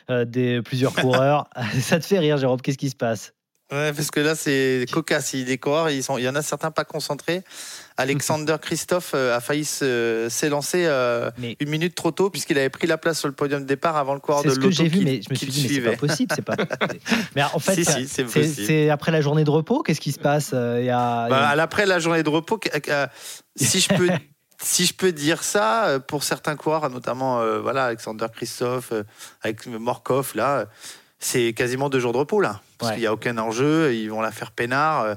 des 0.10 0.62
plusieurs 0.62 0.94
coureurs. 0.94 1.50
ça 1.80 2.00
te 2.00 2.06
fait 2.06 2.20
rire, 2.20 2.38
Jérôme 2.38 2.62
Qu'est-ce 2.62 2.78
qui 2.78 2.90
se 2.90 2.96
passe? 2.96 3.34
Ouais, 3.72 3.94
parce 3.94 4.10
que 4.10 4.20
là, 4.20 4.34
c'est 4.36 4.86
cocasse. 4.92 5.34
Il- 5.34 5.60
coureurs, 5.60 5.90
ils 5.92 6.02
sont, 6.04 6.18
il 6.18 6.24
y 6.24 6.30
en 6.30 6.36
a 6.36 6.42
certains 6.42 6.72
pas 6.72 6.86
concentrés. 6.86 7.44
Alexander 7.98 8.56
Christophe 8.62 9.12
euh, 9.14 9.36
a 9.36 9.42
failli 9.42 9.64
s'élancer 9.66 10.86
euh, 10.88 11.30
une 11.60 11.70
minute 11.70 11.94
trop 11.96 12.12
tôt 12.12 12.30
puisqu'il 12.30 12.58
avait 12.58 12.70
pris 12.70 12.88
la 12.88 12.98
place 12.98 13.20
sur 13.20 13.28
le 13.28 13.34
podium 13.36 13.62
de 13.62 13.68
départ 13.68 13.98
avant 13.98 14.14
le 14.16 14.20
coureur 14.20 14.42
C'est 14.42 14.48
de 14.48 14.54
ce 14.54 14.60
que 14.60 14.64
l'auto 14.64 14.76
j'ai 14.76 14.88
vu, 14.88 15.02
mais 15.04 15.22
je 15.22 15.30
me 15.30 15.36
suis 15.36 15.48
dit, 15.48 15.68
mais 15.68 15.76
c'est 15.76 15.82
pas 15.92 15.98
possible. 15.98 16.34
C'est 16.36 16.42
pas... 16.42 16.56
mais 17.36 17.44
en 17.44 17.60
fait, 17.60 17.76
Si, 17.76 17.86
ça- 17.86 17.92
si, 17.94 18.08
c'est 18.08 18.28
c'est 18.28 18.44
c'est 18.48 18.90
après 18.90 19.12
la 19.12 19.22
journée 19.22 19.44
de 19.44 19.50
repos. 19.52 19.84
Qu'est-ce 19.84 20.02
qui 20.02 20.12
se 20.14 20.20
passe 20.20 20.52
Euh, 20.54 20.78
il 20.80 20.86
y 20.86 20.90
a, 20.90 21.28
il 21.28 21.32
y 21.32 21.34
a- 21.34 21.40
Bah, 21.40 21.50
à 21.50 21.56
l'après 21.56 21.86
la 21.86 22.00
journée 22.00 22.24
de 22.24 22.30
repos, 22.30 22.60
euh, 22.90 23.08
si 23.56 23.80
je 23.82 23.90
peux, 23.90 24.08
si 24.64 24.86
je 24.86 24.94
peux 24.94 25.12
dire 25.12 25.44
ça, 25.44 26.00
pour 26.08 26.24
certains 26.24 26.56
coureurs, 26.56 26.90
notamment 26.90 27.40
euh, 27.42 27.60
voilà 27.60 27.86
Alexander 27.86 28.26
Christophe, 28.34 28.94
euh, 28.94 29.04
avec 29.42 29.68
Morkov 29.68 30.32
là, 30.36 30.66
c'est 31.20 31.54
quasiment 31.54 31.90
deux 31.90 32.00
jours 32.00 32.14
de 32.14 32.18
repos 32.18 32.42
là, 32.42 32.62
parce 32.78 32.90
Ouais. 32.92 32.96
qu'il 32.96 33.02
n'y 33.04 33.08
a 33.08 33.14
aucun 33.14 33.38
enjeu, 33.38 33.94
ils 33.94 34.08
vont 34.10 34.22
la 34.22 34.32
faire 34.32 34.52
peinard. 34.52 35.02
euh, 35.04 35.16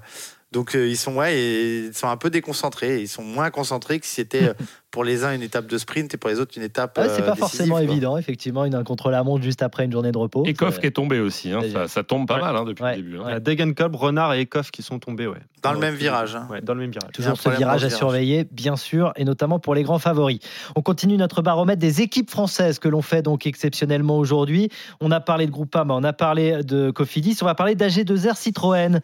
donc 0.51 0.75
euh, 0.77 0.87
ils 0.87 0.99
sont 0.99 1.15
ouais, 1.17 1.35
et 1.39 1.79
ils 1.87 1.95
sont 1.95 2.09
un 2.09 2.17
peu 2.19 2.29
déconcentrés. 2.29 3.01
Ils 3.01 3.09
sont 3.09 3.23
moins 3.23 3.51
concentrés 3.51 3.99
que 4.01 4.05
si 4.07 4.17
c'était 4.17 4.53
pour 4.93 5.03
les 5.03 5.25
uns 5.25 5.35
une 5.35 5.43
étape 5.43 5.67
de 5.67 5.77
sprint 5.79 6.15
et 6.15 6.17
pour 6.17 6.31
les 6.31 6.39
autres 6.39 6.53
une 6.57 6.63
étape. 6.63 6.97
Ouais, 6.99 7.09
c'est 7.09 7.15
euh, 7.23 7.27
pas 7.27 7.33
décisive, 7.33 7.39
forcément 7.41 7.75
quoi. 7.77 7.83
évident, 7.83 8.17
effectivement, 8.19 8.65
une 8.65 8.85
contre-la-montre 8.85 9.43
juste 9.43 9.63
après 9.63 9.87
une 9.87 9.91
journée 9.93 10.13
de 10.13 10.19
repos. 10.19 10.45
Et 10.47 10.55
Koff 10.55 10.75
C'est- 10.75 10.81
qui 10.83 10.87
est 10.87 10.91
tombé 10.93 11.19
aussi. 11.19 11.51
hein. 11.51 11.63
Ça, 11.73 11.89
ça 11.89 12.05
tombe 12.05 12.29
pas 12.29 12.35
Ouais. 12.37 12.41
mal 12.43 12.57
hein, 12.57 12.65
depuis 12.65 12.85
Ouais. 12.85 12.97
le 12.97 13.03
début. 13.03 13.17
hein. 13.19 13.25
Il 13.27 13.31
y 13.33 13.35
a 13.35 13.41
Degenkolb, 13.41 13.97
Renard 13.97 14.35
et 14.35 14.41
Ekoff 14.43 14.71
qui 14.71 14.83
sont 14.83 14.99
tombés, 15.01 15.27
ouais. 15.27 15.39
Dans 15.63 15.73
le 15.73 15.79
même 15.79 15.95
virage. 15.95 16.37
hein. 16.37 16.47
Ouais, 16.51 16.61
dans 16.61 16.75
le 16.75 16.81
même 16.81 16.91
virage. 16.91 17.11
Toujours 17.13 17.33
un 17.33 17.35
ce 17.37 17.49
virage 17.49 17.85
à 17.85 17.91
surveiller, 17.91 18.45
bien 18.53 18.77
sûr, 18.77 19.13
et 19.17 19.25
notamment 19.25 19.59
pour 19.59 19.75
les 19.75 19.83
grands 19.83 19.99
favoris. 19.99 20.41
On 20.77 20.83
continue 20.83 21.17
notre 21.17 21.41
baromètre 21.43 21.81
des 21.81 22.03
équipes 22.03 22.31
françaises 22.31 22.79
que 22.79 22.89
l'on 22.89 23.01
fait 23.03 23.23
donc 23.23 23.47
exceptionnellement 23.47 24.19
aujourd'hui. 24.19 24.69
On 25.01 25.11
a 25.11 25.21
parlé 25.21 25.47
de 25.47 25.51
Groupama, 25.53 25.95
on 25.95 26.05
a 26.05 26.13
parlé 26.13 26.63
de 26.65 26.91
Cofidis, 26.91 27.39
on 27.41 27.47
va 27.47 27.55
parler 27.55 27.75
d'AG2R 27.75 28.37
Citroën. 28.37 29.01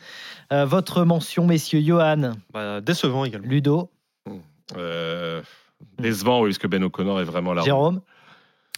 Euh, 0.52 0.64
votre 0.66 1.04
mention, 1.04 1.46
messieurs, 1.46 1.80
Johan, 1.80 2.32
Bah, 2.52 2.80
décevant 2.82 3.24
également. 3.24 3.48
Ludo, 3.48 3.90
Euh, 4.76 5.40
décevant, 5.98 6.40
oui, 6.40 6.50
parce 6.50 6.58
que 6.58 6.66
Ben 6.66 6.82
O'Connor 6.82 7.20
est 7.20 7.24
vraiment 7.24 7.54
là. 7.54 7.62
Jérôme. 7.62 8.00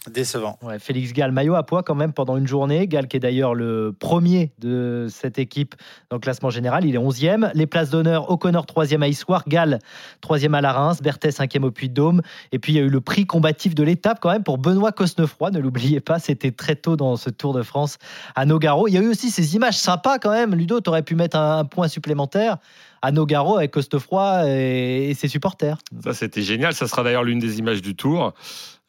Décevant. 0.09 0.57
Ouais, 0.63 0.79
Félix 0.79 1.13
Gall, 1.13 1.31
maillot 1.31 1.53
à 1.53 1.61
poids 1.61 1.83
quand 1.83 1.93
même 1.93 2.11
pendant 2.11 2.35
une 2.35 2.47
journée. 2.47 2.87
Gall 2.87 3.07
qui 3.07 3.17
est 3.17 3.19
d'ailleurs 3.19 3.53
le 3.53 3.93
premier 3.97 4.51
de 4.57 5.05
cette 5.11 5.37
équipe 5.37 5.75
dans 6.09 6.15
le 6.15 6.21
classement 6.21 6.49
général, 6.49 6.85
il 6.85 6.95
est 6.95 6.97
11e. 6.97 7.51
Les 7.53 7.67
places 7.67 7.91
d'honneur, 7.91 8.31
O'Connor 8.31 8.65
3e 8.65 9.03
à 9.03 9.07
Issoire, 9.07 9.43
Gall 9.47 9.77
3e 10.23 10.55
à 10.55 10.61
la 10.61 10.73
Reims, 10.73 11.03
Berthet 11.03 11.29
5e 11.29 11.65
au 11.65 11.69
Puy-de-Dôme. 11.69 12.23
Et 12.51 12.57
puis 12.57 12.73
il 12.73 12.77
y 12.77 12.79
a 12.79 12.81
eu 12.81 12.89
le 12.89 12.99
prix 12.99 13.27
combatif 13.27 13.75
de 13.75 13.83
l'étape 13.83 14.17
quand 14.19 14.31
même 14.31 14.43
pour 14.43 14.57
Benoît 14.57 14.91
Cosnefroy, 14.91 15.51
ne 15.51 15.59
l'oubliez 15.59 15.99
pas, 15.99 16.17
c'était 16.17 16.51
très 16.51 16.75
tôt 16.75 16.95
dans 16.95 17.15
ce 17.15 17.29
Tour 17.29 17.53
de 17.53 17.61
France 17.61 17.99
à 18.33 18.47
Nogaro. 18.47 18.87
Il 18.87 18.95
y 18.95 18.97
a 18.97 19.01
eu 19.01 19.09
aussi 19.09 19.29
ces 19.29 19.55
images 19.55 19.77
sympas 19.77 20.17
quand 20.17 20.31
même. 20.31 20.55
Ludo, 20.55 20.81
tu 20.81 20.89
aurais 20.89 21.03
pu 21.03 21.13
mettre 21.13 21.37
un, 21.37 21.59
un 21.59 21.65
point 21.65 21.87
supplémentaire 21.87 22.57
à 23.01 23.11
Nogaro 23.11 23.57
avec 23.57 23.71
Cosnefroy 23.71 24.43
et, 24.47 25.09
et 25.09 25.13
ses 25.13 25.27
supporters. 25.27 25.77
Ça, 26.03 26.13
c'était 26.13 26.41
génial. 26.43 26.73
Ça 26.73 26.87
sera 26.87 27.03
d'ailleurs 27.03 27.23
l'une 27.23 27.39
des 27.39 27.59
images 27.59 27.81
du 27.81 27.95
tour. 27.95 28.33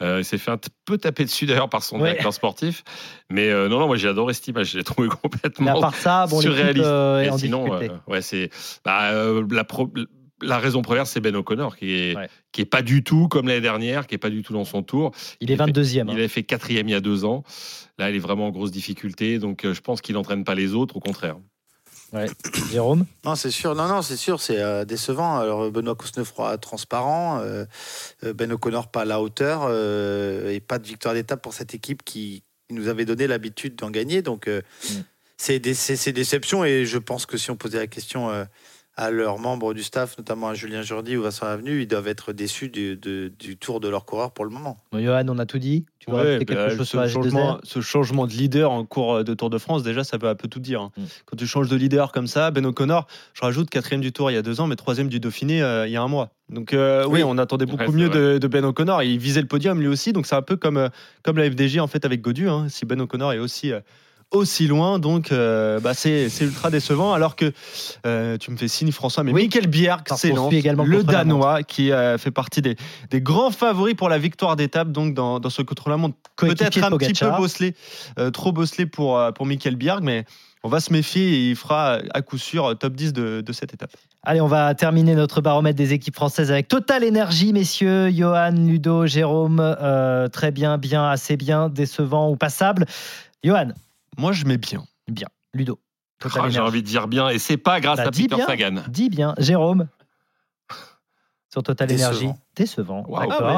Euh, 0.03 0.18
il 0.18 0.25
s'est 0.25 0.38
fait 0.38 0.51
un 0.51 0.59
peu 0.85 0.98
taper 0.98 1.25
dessus 1.25 1.46
d'ailleurs 1.46 1.68
par 1.68 1.83
son 1.83 1.96
Ouais. 2.01 2.11
directeur 2.11 2.35
sportif. 2.35 2.83
Mais 3.31 3.48
euh, 3.51 3.68
non, 3.68 3.79
non, 3.79 3.87
moi 3.87 3.96
j'ai 3.96 4.09
adoré 4.09 4.35
cette 4.35 4.48
image. 4.48 4.72
Je 4.72 4.79
l'ai 4.79 4.85
trouvé 4.85 5.09
à 5.12 5.14
complètement 5.14 5.81
part 5.81 5.94
ça, 5.94 6.27
bon, 6.27 6.40
surréaliste. 6.40 6.85
euh, 6.85 7.20
Et 7.22 7.38
sinon, 7.38 7.66
ouais, 8.09 8.20
c'est 8.20 8.51
bah, 8.85 9.12
la, 10.44 10.59
raison 10.59 10.83
première, 10.83 11.07
c'est 11.07 11.20
Ben 11.20 11.37
O'Connor 11.37 11.77
qui 11.77 11.92
est 11.92 12.16
Ouais. 12.16 12.29
qui 12.51 12.62
est 12.62 12.66
pas 12.66 12.83
du 12.83 13.05
tout 13.05 13.29
comme 13.29 13.46
l'année 13.46 13.61
dernière, 13.61 14.09
qui 14.09 14.16
est 14.16 14.18
pas 14.18 14.29
du 14.31 14.42
tout 14.42 14.53
dans 14.53 14.64
son 14.64 14.83
tour. 14.83 15.12
Il 15.40 15.51
est 15.51 15.55
il 15.55 15.57
fait- 15.57 15.64
22e. 15.70 15.94
Il 15.94 16.01
hein. 16.01 16.14
avait 16.14 16.27
fait 16.29 16.42
quatrième 16.42 16.88
il 16.88 16.92
y 16.92 16.96
a 16.96 17.01
deux 17.01 17.25
ans. 17.25 17.44
Là, 17.98 18.11
il 18.11 18.16
est 18.16 18.18
vraiment 18.18 18.46
en 18.48 18.51
grosse 18.51 18.72
difficulté. 18.72 19.38
Donc, 19.38 19.64
je 19.70 19.81
pense 19.81 20.01
qu'il 20.01 20.16
n'entraîne 20.16 20.42
pas 20.42 20.57
les 20.57 20.75
autres, 20.75 20.96
au 20.96 21.01
contraire. 21.01 21.37
Jérôme? 22.70 23.07
Non, 23.25 23.35
c'est 23.35 23.51
sûr. 23.51 23.75
Non, 23.75 23.88
non, 23.88 24.03
c'est 24.03 24.16
sûr. 24.16 24.40
C'est 24.40 24.61
euh, 24.61 24.85
décevant. 24.85 25.38
Alors 25.38 25.70
Benoît 25.70 25.94
Cosnefroy 25.94 26.59
transparent, 26.59 27.40
euh, 27.40 27.64
euh, 28.25 28.33
Ben 28.35 28.53
O'Connor 28.53 28.88
pas 28.88 29.03
à 29.03 29.05
la 29.05 29.20
hauteur 29.20 29.62
euh, 29.68 30.51
et 30.51 30.61
pas 30.61 30.79
de 30.79 30.87
victoire 30.87 31.14
d'étape 31.14 31.42
pour 31.42 31.55
cette 31.55 31.75
équipe 31.75 32.03
qui, 32.05 32.42
qui 32.68 32.75
nous 32.75 32.88
avait 32.88 33.05
donné 33.05 33.27
l'habitude 33.27 33.77
d'en 33.77 33.90
gagner. 33.90 34.22
Donc 34.22 34.46
Mm. 34.48 34.94
c'est 35.37 35.59
des 35.59 35.75
c'est- 35.75 35.96
c'est 35.96 36.12
déception 36.12 36.64
et 36.64 36.85
je 36.87 36.98
pense 36.98 37.25
que 37.27 37.37
si 37.38 37.51
on 37.51 37.57
posait 37.57 37.79
la 37.79 37.87
question 37.87 38.31
à 38.94 39.11
leurs 39.11 39.38
membres 39.38 39.72
du 39.72 39.83
staff, 39.83 40.18
notamment 40.18 40.48
à 40.48 40.55
Julien 40.55 40.83
Jourdi 40.83 41.16
ou 41.16 41.22
Vincent 41.22 41.46
Avenue, 41.46 41.81
ils 41.81 41.87
doivent 41.87 42.09
être 42.09 42.35
déçus 42.35 42.68
du, 42.68 42.96
de- 42.96 43.33
du 43.38 43.57
tour 43.57 43.81
de 43.81 43.88
leur 43.88 44.05
coureur 44.05 44.33
pour 44.33 44.44
le 44.44 44.50
moment. 44.50 44.76
Bon, 44.92 45.02
Johan, 45.02 45.24
on 45.28 45.38
a 45.38 45.46
tout 45.46 45.59
dit. 45.59 45.87
Tu 45.98 46.11
Ouais, 46.11 46.16
rajouter 46.18 46.44
quelque 46.44 46.68
bah, 46.68 46.76
chose 46.76 46.88
ce, 46.88 46.96
H2R 46.98 47.09
changement, 47.09 47.59
ce 47.62 47.81
changement 47.81 48.26
de 48.26 48.33
leader 48.33 48.70
en 48.70 48.85
cours 48.85 49.24
de 49.24 49.33
Tour 49.33 49.48
de 49.48 49.57
France, 49.57 49.83
déjà, 49.83 50.05
ça 50.05 50.18
veut 50.18 50.28
un 50.28 50.35
peu 50.35 50.46
tout 50.46 50.61
dire. 50.61 50.83
hein. 50.83 50.90
Mm. 50.98 51.02
Quand 51.24 51.37
tu 51.38 51.46
changes 51.46 51.68
de 51.70 51.76
leader 51.76 52.12
comme 52.12 52.26
ça, 52.26 52.50
Ben 52.50 52.66
O'Connor, 52.66 53.07
je 53.33 53.40
rajoute 53.40 53.70
quatrième 53.70 54.02
du 54.02 54.12
Tour 54.12 54.31
il 54.31 54.35
y 54.35 54.37
a 54.37 54.42
deux 54.42 54.61
ans, 54.61 54.66
mais 54.66 54.76
troisième 54.76 55.09
du 55.09 55.20
Dauphiné 55.20 55.62
euh, 55.62 55.87
il 55.87 55.92
y 55.92 55.96
a 55.96 56.02
un 56.02 56.09
mois. 56.09 56.31
Donc 56.50 56.74
euh, 56.74 57.05
oui, 57.07 57.20
Oui. 57.20 57.22
on 57.26 57.38
attendait 57.38 57.64
beaucoup 57.64 57.85
Ouais, 57.85 57.92
mieux 57.96 58.11
de, 58.11 58.37
de 58.37 58.46
Ben 58.46 58.62
O'Connor. 58.62 59.02
Il 59.05 59.18
visait 59.18 59.40
le 59.40 59.46
podium 59.48 59.81
lui 59.81 59.88
aussi, 59.88 60.12
donc 60.12 60.26
c'est 60.26 60.35
un 60.37 60.42
peu 60.42 60.57
comme, 60.57 60.76
euh, 60.76 60.88
comme 61.22 61.38
la 61.38 61.50
FDJ 61.50 61.78
en 61.78 61.87
fait 61.87 62.05
avec 62.05 62.20
Godu. 62.20 62.48
hein. 62.50 62.66
Si 62.68 62.85
Ben 62.85 63.00
O'Connor 63.00 63.33
est 63.33 63.38
aussi... 63.38 63.72
euh, 63.72 63.81
aussi 64.33 64.66
loin, 64.66 64.99
donc 64.99 65.33
euh, 65.33 65.81
bah, 65.81 65.95
c'est 65.95 66.29
c'est 66.29 66.45
ultra 66.45 66.71
décevant. 66.71 67.12
Alors 67.12 67.37
que 67.37 67.53
euh, 68.07 68.37
tu 68.38 68.51
me 68.51 68.57
fais 68.57 68.68
signe, 68.68 68.92
François, 68.92 69.23
mais 69.25 69.33
Oui. 69.33 69.42
Michael 69.42 69.71
suit 70.16 70.57
également 70.57 70.85
le 70.85 71.03
Danois, 71.05 71.62
qui 71.62 71.92
euh, 71.92 72.18
fait 72.18 72.31
partie 72.31 72.62
des, 72.62 72.77
des 73.11 73.21
grands 73.21 73.51
favoris 73.51 73.95
pour 73.95 74.09
la 74.09 74.18
victoire 74.18 74.57
d'étape, 74.57 74.90
donc 74.90 75.14
dans, 75.14 75.40
dans 75.40 75.51
ce 75.51 75.62
contre-la-montre 75.62 76.16
peut-être 76.37 76.83
un 76.83 76.97
petit 76.97 77.12
peu 77.12 77.31
bosselé, 77.31 77.75
trop 78.33 78.53
bosselé 78.53 78.87
pour, 78.87 79.21
pour 79.35 79.47
Michael 79.47 79.77
Bjerg, 79.77 80.03
mais 80.03 80.25
on 80.64 80.68
va 80.68 80.81
se 80.81 80.92
méfier 80.92 81.23
et 81.23 81.51
il 81.51 81.57
fera 81.57 81.99
à 82.14 82.23
coup 82.23 82.38
sûr 82.38 82.77
top 82.79 82.95
10 82.95 83.12
de, 83.12 83.40
de 83.40 83.53
cette 83.53 83.75
étape. 83.75 83.90
Allez, 84.23 84.40
on 84.40 84.47
va 84.47 84.75
terminer 84.75 85.16
notre 85.16 85.40
baromètre 85.40 85.77
des 85.77 85.92
équipes 85.92 86.14
françaises 86.14 86.53
avec 86.53 86.68
Total 86.68 87.03
Énergie, 87.03 87.53
messieurs. 87.53 88.09
Johan, 88.11 88.53
Ludo, 88.53 89.07
Jérôme, 89.07 89.59
euh, 89.61 90.29
très 90.29 90.53
bien, 90.53 90.79
bien, 90.79 91.09
assez 91.09 91.37
bien, 91.37 91.68
décevant 91.68 92.31
ou 92.31 92.37
passable. 92.37 92.87
Johan, 93.42 93.73
Moi, 94.18 94.33
je 94.33 94.44
mets 94.44 94.59
bien. 94.59 94.85
bien. 95.09 95.29
Ludo, 95.55 95.79
Ah, 96.37 96.48
J'ai 96.48 96.61
envie 96.61 96.83
de 96.83 96.87
dire 96.87 97.09
bien. 97.09 97.29
Et 97.29 97.38
c'est 97.38 97.57
pas 97.57 97.81
grâce 97.81 97.98
Bah, 97.98 98.05
à 98.07 98.11
Peter 98.11 98.35
bien. 98.37 98.46
Sagan. 98.46 98.83
Dis 98.88 99.09
bien. 99.11 99.35
Jérôme 99.38 99.88
sur 101.53 101.62
Total. 101.62 101.90
Énergie. 101.90 102.29
Décevant. 102.57 103.03
D'accord. 103.03 103.33
Ah 103.40 103.57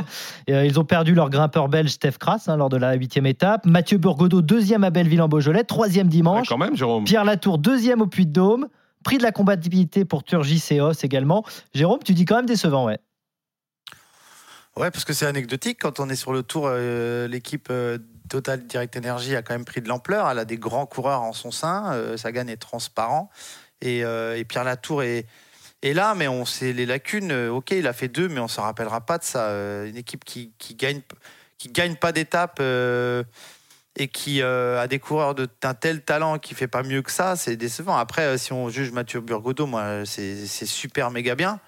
ouais. 0.49 0.55
Euh, 0.55 0.65
ils 0.67 0.79
ont 0.81 0.85
perdu 0.85 1.15
leur 1.15 1.31
grimpeur 1.31 1.69
belge 1.69 1.91
Steph 1.91 2.13
Kras 2.19 2.45
hein, 2.47 2.57
lors 2.57 2.69
de 2.69 2.77
la 2.77 2.95
huitième 2.95 3.27
étape. 3.27 3.67
Mathieu 3.67 3.99
Burgodeau, 3.99 4.41
deuxième 4.43 4.85
à 4.85 4.91
Belleville-en-Beaujolais, 4.91 5.65
troisième 5.65 6.07
Ouais, 6.07 6.11
dimanche. 6.13 6.49
quand 6.49 6.59
même, 6.59 6.77
Jérôme. 6.77 7.05
Pierre 7.05 7.25
Latour, 7.25 7.59
deuxième 7.59 8.01
au 8.01 8.07
Puy-de-Dôme. 8.07 8.69
Prix 9.05 9.19
de 9.19 9.23
la 9.23 9.33
compatibilité 9.33 10.05
pour 10.07 10.25
Turgis 10.25 10.63
et 10.71 10.81
Os 10.81 11.05
également. 11.05 11.45
Jérôme, 11.75 11.99
tu 12.03 12.15
dis 12.15 12.25
quand 12.25 12.37
même 12.37 12.47
décevant, 12.47 12.87
ouais. 12.87 12.99
Ouais, 14.77 14.91
parce 14.91 15.05
que 15.05 15.13
c'est 15.13 15.27
anecdotique. 15.27 15.79
Quand 15.83 16.01
on 16.01 16.09
est 16.09 16.17
sur 16.17 16.33
le 16.33 16.43
tour, 16.43 16.65
euh, 16.67 17.29
l'équipe 17.29 17.69
euh, 17.71 17.99
Total 18.35 18.67
Direct 18.67 18.97
Energy 18.97 19.37
a 19.37 19.43
quand 19.43 19.55
même 19.55 19.65
pris 19.65 19.81
de 19.81 19.89
l'ampleur. 19.89 20.29
Elle 20.29 20.41
a 20.41 20.45
des 20.45 20.57
grands 20.57 20.87
coureurs 20.87 21.23
en 21.23 21.33
son 21.33 21.53
sein. 21.53 21.93
Euh, 21.93 22.17
Sagan 22.17 22.49
est 22.49 22.57
transparent. 22.57 23.31
Et, 23.81 24.05
euh, 24.05 24.37
et 24.37 24.45
Pierre 24.45 24.65
Latour 24.65 25.05
est, 25.05 25.27
là, 25.85 26.17
mais 26.17 26.27
on 26.27 26.45
sait 26.45 26.73
les 26.73 26.85
lacunes. 26.85 27.31
Euh, 27.31 27.51
ok, 27.53 27.71
il 27.71 27.87
a 27.87 27.93
fait 27.93 28.09
deux, 28.09 28.29
mais 28.29 28.41
on 28.41 28.45
ne 28.45 28.49
se 28.49 28.61
rappellera 28.61 29.03
pas 29.03 29.19
de 29.19 29.23
ça. 29.23 29.51
Une 29.85 29.97
équipe 29.97 30.25
qui, 30.25 30.53
qui 30.59 30.75
gagne, 30.75 31.01
qui 31.59 31.69
gagne 31.69 31.95
pas 31.95 32.11
d'étape 32.11 32.57
euh, 32.61 33.23
et 33.95 34.09
qui 34.09 34.43
euh, 34.43 34.81
a 34.81 34.89
des 34.89 34.99
coureurs 34.99 35.37
de- 35.37 35.49
d'un 35.61 35.75
tel 35.75 36.03
talent 36.03 36.41
qui 36.41 36.55
fait 36.55 36.67
pas 36.67 36.83
mieux 36.83 37.03
que 37.03 37.13
ça, 37.13 37.37
c'est 37.37 37.55
décevant. 37.55 37.97
Après, 37.97 38.37
si 38.37 38.53
on 38.53 38.69
juge 38.69 38.91
Mathieu 38.91 39.21
Burgodeau, 39.21 39.67
moi, 39.67 40.05
c'est 40.05 40.45
super 40.67 41.13
méga 41.13 41.37
bien. 41.37 41.61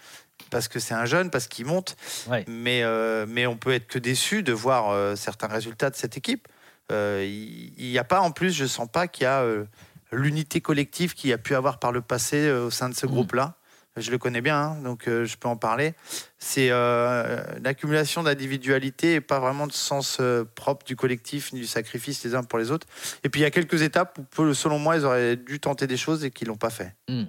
Parce 0.51 0.67
que 0.67 0.81
c'est 0.81 0.95
un 0.95 1.07
jeune, 1.07 1.31
parce 1.31 1.47
qu'il 1.47 1.67
monte. 1.67 1.97
Ouais. 2.29 2.45
Mais, 2.49 2.83
euh, 2.83 3.25
mais 3.29 3.47
on 3.47 3.57
peut 3.57 3.73
être 3.73 3.87
que 3.87 4.01
déçu 4.01 4.43
de 4.43 4.53
voir 4.53 5.17
certains 5.17 5.47
résultats 5.47 5.91
de 5.91 5.97
cette 5.97 6.17
équipe. 6.17 6.49
Euh, 6.93 7.25
Il 7.27 7.91
n'y 7.91 7.99
a 7.99 8.05
pas, 8.05 8.21
en 8.21 8.31
plus, 8.31 8.53
je 8.53 8.65
sens 8.67 8.89
pas 8.91 9.09
qu'il 9.09 9.25
y 9.25 9.27
a 9.27 9.43
euh, 9.43 9.65
l'unité 10.13 10.61
collective 10.61 11.15
qu'il 11.15 11.31
y 11.31 11.33
a 11.33 11.39
pu 11.39 11.55
avoir 11.55 11.79
par 11.79 11.93
le 11.93 12.01
passé 12.01 12.37
euh, 12.47 12.67
au 12.67 12.71
sein 12.71 12.89
de 12.89 12.95
ce 12.95 13.07
Mhm. 13.07 13.13
groupe-là. 13.13 13.55
Je 13.99 14.11
le 14.11 14.19
connais 14.19 14.43
bien, 14.43 14.59
hein, 14.61 14.77
donc 14.85 15.05
je 15.07 15.37
peux 15.39 15.49
en 15.49 15.57
parler. 15.57 15.95
C'est 16.39 16.69
l'accumulation 16.69 18.23
d'individualité 18.23 19.15
et 19.15 19.21
pas 19.23 19.41
vraiment 19.41 19.67
de 19.67 19.73
sens 19.73 20.21
propre 20.55 20.85
du 20.85 20.97
collectif 20.97 21.51
ni 21.55 21.61
du 21.61 21.67
sacrifice 21.67 22.23
les 22.23 22.35
uns 22.35 22.43
pour 22.43 22.59
les 22.59 22.71
autres. 22.71 22.87
Et 23.25 23.31
puis 23.31 23.41
il 23.41 23.45
y 23.45 23.47
a 23.47 23.51
quelques 23.51 23.81
étapes 23.81 24.19
où, 24.37 24.53
selon 24.53 24.79
moi, 24.79 24.97
ils 24.99 25.07
auraient 25.07 25.37
dû 25.37 25.61
tenter 25.61 25.87
des 25.87 25.97
choses 25.97 26.25
et 26.27 26.31
qu'ils 26.31 26.49
l'ont 26.49 26.57
pas 26.59 26.69
fait. 26.69 26.95
Mhm. 27.09 27.27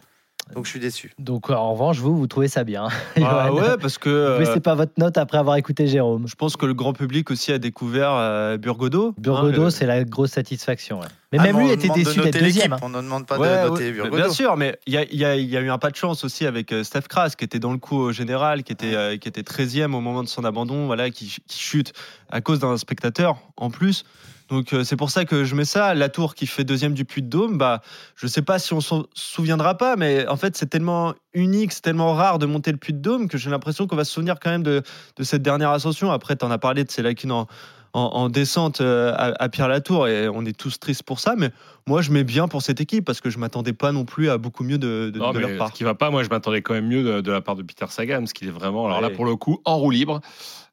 Donc 0.55 0.65
je 0.65 0.69
suis 0.71 0.79
déçu. 0.79 1.12
Donc 1.19 1.49
en 1.49 1.71
revanche, 1.73 1.99
vous, 1.99 2.15
vous 2.17 2.27
trouvez 2.27 2.47
ça 2.47 2.63
bien. 2.63 2.88
Ah 3.21 3.53
ouais, 3.53 3.77
parce 3.79 3.97
que 3.97 4.10
Vous 4.39 4.47
euh, 4.47 4.51
c'est 4.53 4.60
pas 4.62 4.75
votre 4.75 4.93
note 4.97 5.17
après 5.17 5.38
avoir 5.38 5.55
écouté 5.57 5.88
Jérôme. 5.88 6.27
je 6.27 6.36
pense 6.36 6.55
que 6.55 6.65
le 6.65 6.73
grand 6.73 6.93
public 6.93 7.29
aussi 7.31 7.51
a 7.51 7.57
découvert 7.60 8.12
euh, 8.13 8.57
Burgodo. 8.57 9.13
Burgodo, 9.17 9.62
Hein, 9.62 9.65
le- 9.65 9.69
c'est 9.69 9.86
la 9.86 10.03
grosse 10.03 10.31
satisfaction. 10.31 10.99
ouais. 11.01 11.07
Mais 11.33 11.39
Ah, 11.41 11.43
même 11.43 11.60
lui 11.60 11.69
était 11.69 11.83
demande 11.89 11.99
de 11.99 12.03
déçu 12.05 12.21
d'être 12.21 12.39
deuxième. 12.39 12.71
l'équipe, 12.71 12.86
On 12.86 12.89
ne 12.89 13.01
demande 13.01 13.25
pas 13.27 13.38
Ouais, 13.38 13.63
de 13.63 13.69
noter 13.69 13.83
ouais, 13.88 13.91
Burgodo. 13.91 14.15
Bien 14.15 14.29
sûr, 14.29 14.55
mais 14.55 14.79
il 14.88 14.93
y 14.93 14.97
a, 14.97 15.03
il 15.03 15.17
y 15.19 15.25
a- 15.25 15.36
il 15.36 15.49
y 15.49 15.57
a 15.57 15.62
eu 15.62 15.69
un 15.69 15.77
pas 15.77 15.91
de 15.91 15.95
chance 15.97 16.23
aussi 16.23 16.45
avec 16.45 16.71
euh, 16.71 16.83
Steph 16.83 17.01
Kras, 17.10 17.31
qui 17.38 17.43
était 17.43 17.60
dans 17.60 17.73
le 17.73 17.77
coup 17.79 17.97
au 17.97 18.12
général, 18.13 18.63
qui 18.63 18.71
était, 18.71 18.95
euh, 18.95 19.17
qui 19.17 19.27
était 19.27 19.41
13e 19.43 19.93
au 19.93 19.99
moment 20.01 20.23
de 20.23 20.29
son 20.29 20.45
abandon, 20.45 20.86
voilà, 20.86 21.10
qui, 21.10 21.36
qui 21.47 21.60
chute 21.60 21.91
à 22.31 22.39
cause 22.41 22.60
d'un 22.60 22.77
spectateur 22.77 23.38
en 23.57 23.69
plus. 23.69 24.05
Donc 24.49 24.73
euh, 24.73 24.83
c'est 24.83 24.95
pour 24.95 25.10
ça 25.10 25.25
que 25.25 25.43
je 25.43 25.55
mets 25.55 25.65
ça. 25.65 25.93
La 25.93 26.10
tour 26.10 26.33
qui 26.36 26.47
fait 26.47 26.63
deuxième 26.63 26.93
du 26.93 27.03
Puy 27.05 27.21
de 27.21 27.27
Dôme, 27.27 27.57
bah, 27.57 27.81
je 28.15 28.27
sais 28.27 28.41
pas 28.41 28.60
si 28.60 28.73
on 28.73 28.81
s'en 28.81 29.05
souviendra 29.13 29.75
pas, 29.77 29.95
mais 29.95 30.27
en 30.27 30.38
fait 30.38 30.55
c'est 30.55 30.67
tellement 30.67 31.13
unique, 31.33 31.73
c'est 31.73 31.81
tellement 31.81 32.13
rare 32.13 32.39
de 32.39 32.45
monter 32.45 32.71
le 32.71 32.77
Puy 32.77 32.93
de 32.93 32.99
Dôme 32.99 33.27
que 33.27 33.38
j'ai 33.38 33.49
l'impression 33.49 33.88
qu'on 33.88 33.95
va 33.97 34.05
se 34.05 34.13
souvenir 34.13 34.36
quand 34.41 34.49
même 34.49 34.63
de, 34.63 34.83
de 35.17 35.23
cette 35.23 35.41
dernière 35.41 35.71
ascension. 35.71 36.12
Après, 36.12 36.35
tu 36.35 36.45
en 36.45 36.52
as 36.52 36.58
parlé 36.58 36.83
de 36.83 36.91
ces 36.91 37.02
lacunes 37.02 37.31
en, 37.31 37.48
en, 37.93 38.00
en 38.02 38.29
descente 38.29 38.79
euh, 38.81 39.12
à, 39.15 39.33
à 39.43 39.50
Pierre-Latour 39.50 40.08
et 40.08 40.29
on 40.29 40.45
est 40.45 40.58
tous 40.58 40.79
tristes 40.79 41.04
pour 41.04 41.19
ça. 41.19 41.35
Mais 41.37 41.52
moi, 41.87 42.02
je 42.02 42.12
mets 42.12 42.23
bien 42.23 42.48
pour 42.48 42.62
cette 42.62 42.79
équipe 42.81 43.04
parce 43.06 43.21
que 43.21 43.29
je 43.29 43.37
m'attendais 43.39 43.73
pas 43.73 43.91
non 43.91 44.06
plus 44.06 44.29
à 44.29 44.37
beaucoup 44.37 44.63
mieux 44.63 44.77
de, 44.77 45.10
de, 45.13 45.19
Non, 45.19 45.31
de 45.33 45.39
leur 45.39 45.58
part. 45.58 45.69
ce 45.69 45.73
qui 45.73 45.83
va 45.83 45.95
pas, 45.95 46.10
moi 46.10 46.23
je 46.23 46.29
m'attendais 46.29 46.62
quand 46.62 46.73
même 46.73 46.87
mieux 46.87 47.04
de, 47.04 47.21
de 47.21 47.31
la 47.31 47.41
part 47.41 47.56
de 47.56 47.63
Peter 47.63 47.85
Sagan, 47.89 48.19
parce 48.19 48.33
qu'il 48.33 48.48
est 48.48 48.52
vraiment, 48.52 48.85
alors 48.85 49.02
là 49.02 49.10
pour 49.10 49.25
le 49.25 49.35
coup, 49.35 49.62
en 49.65 49.77
roue 49.77 49.91
libre, 49.91 50.21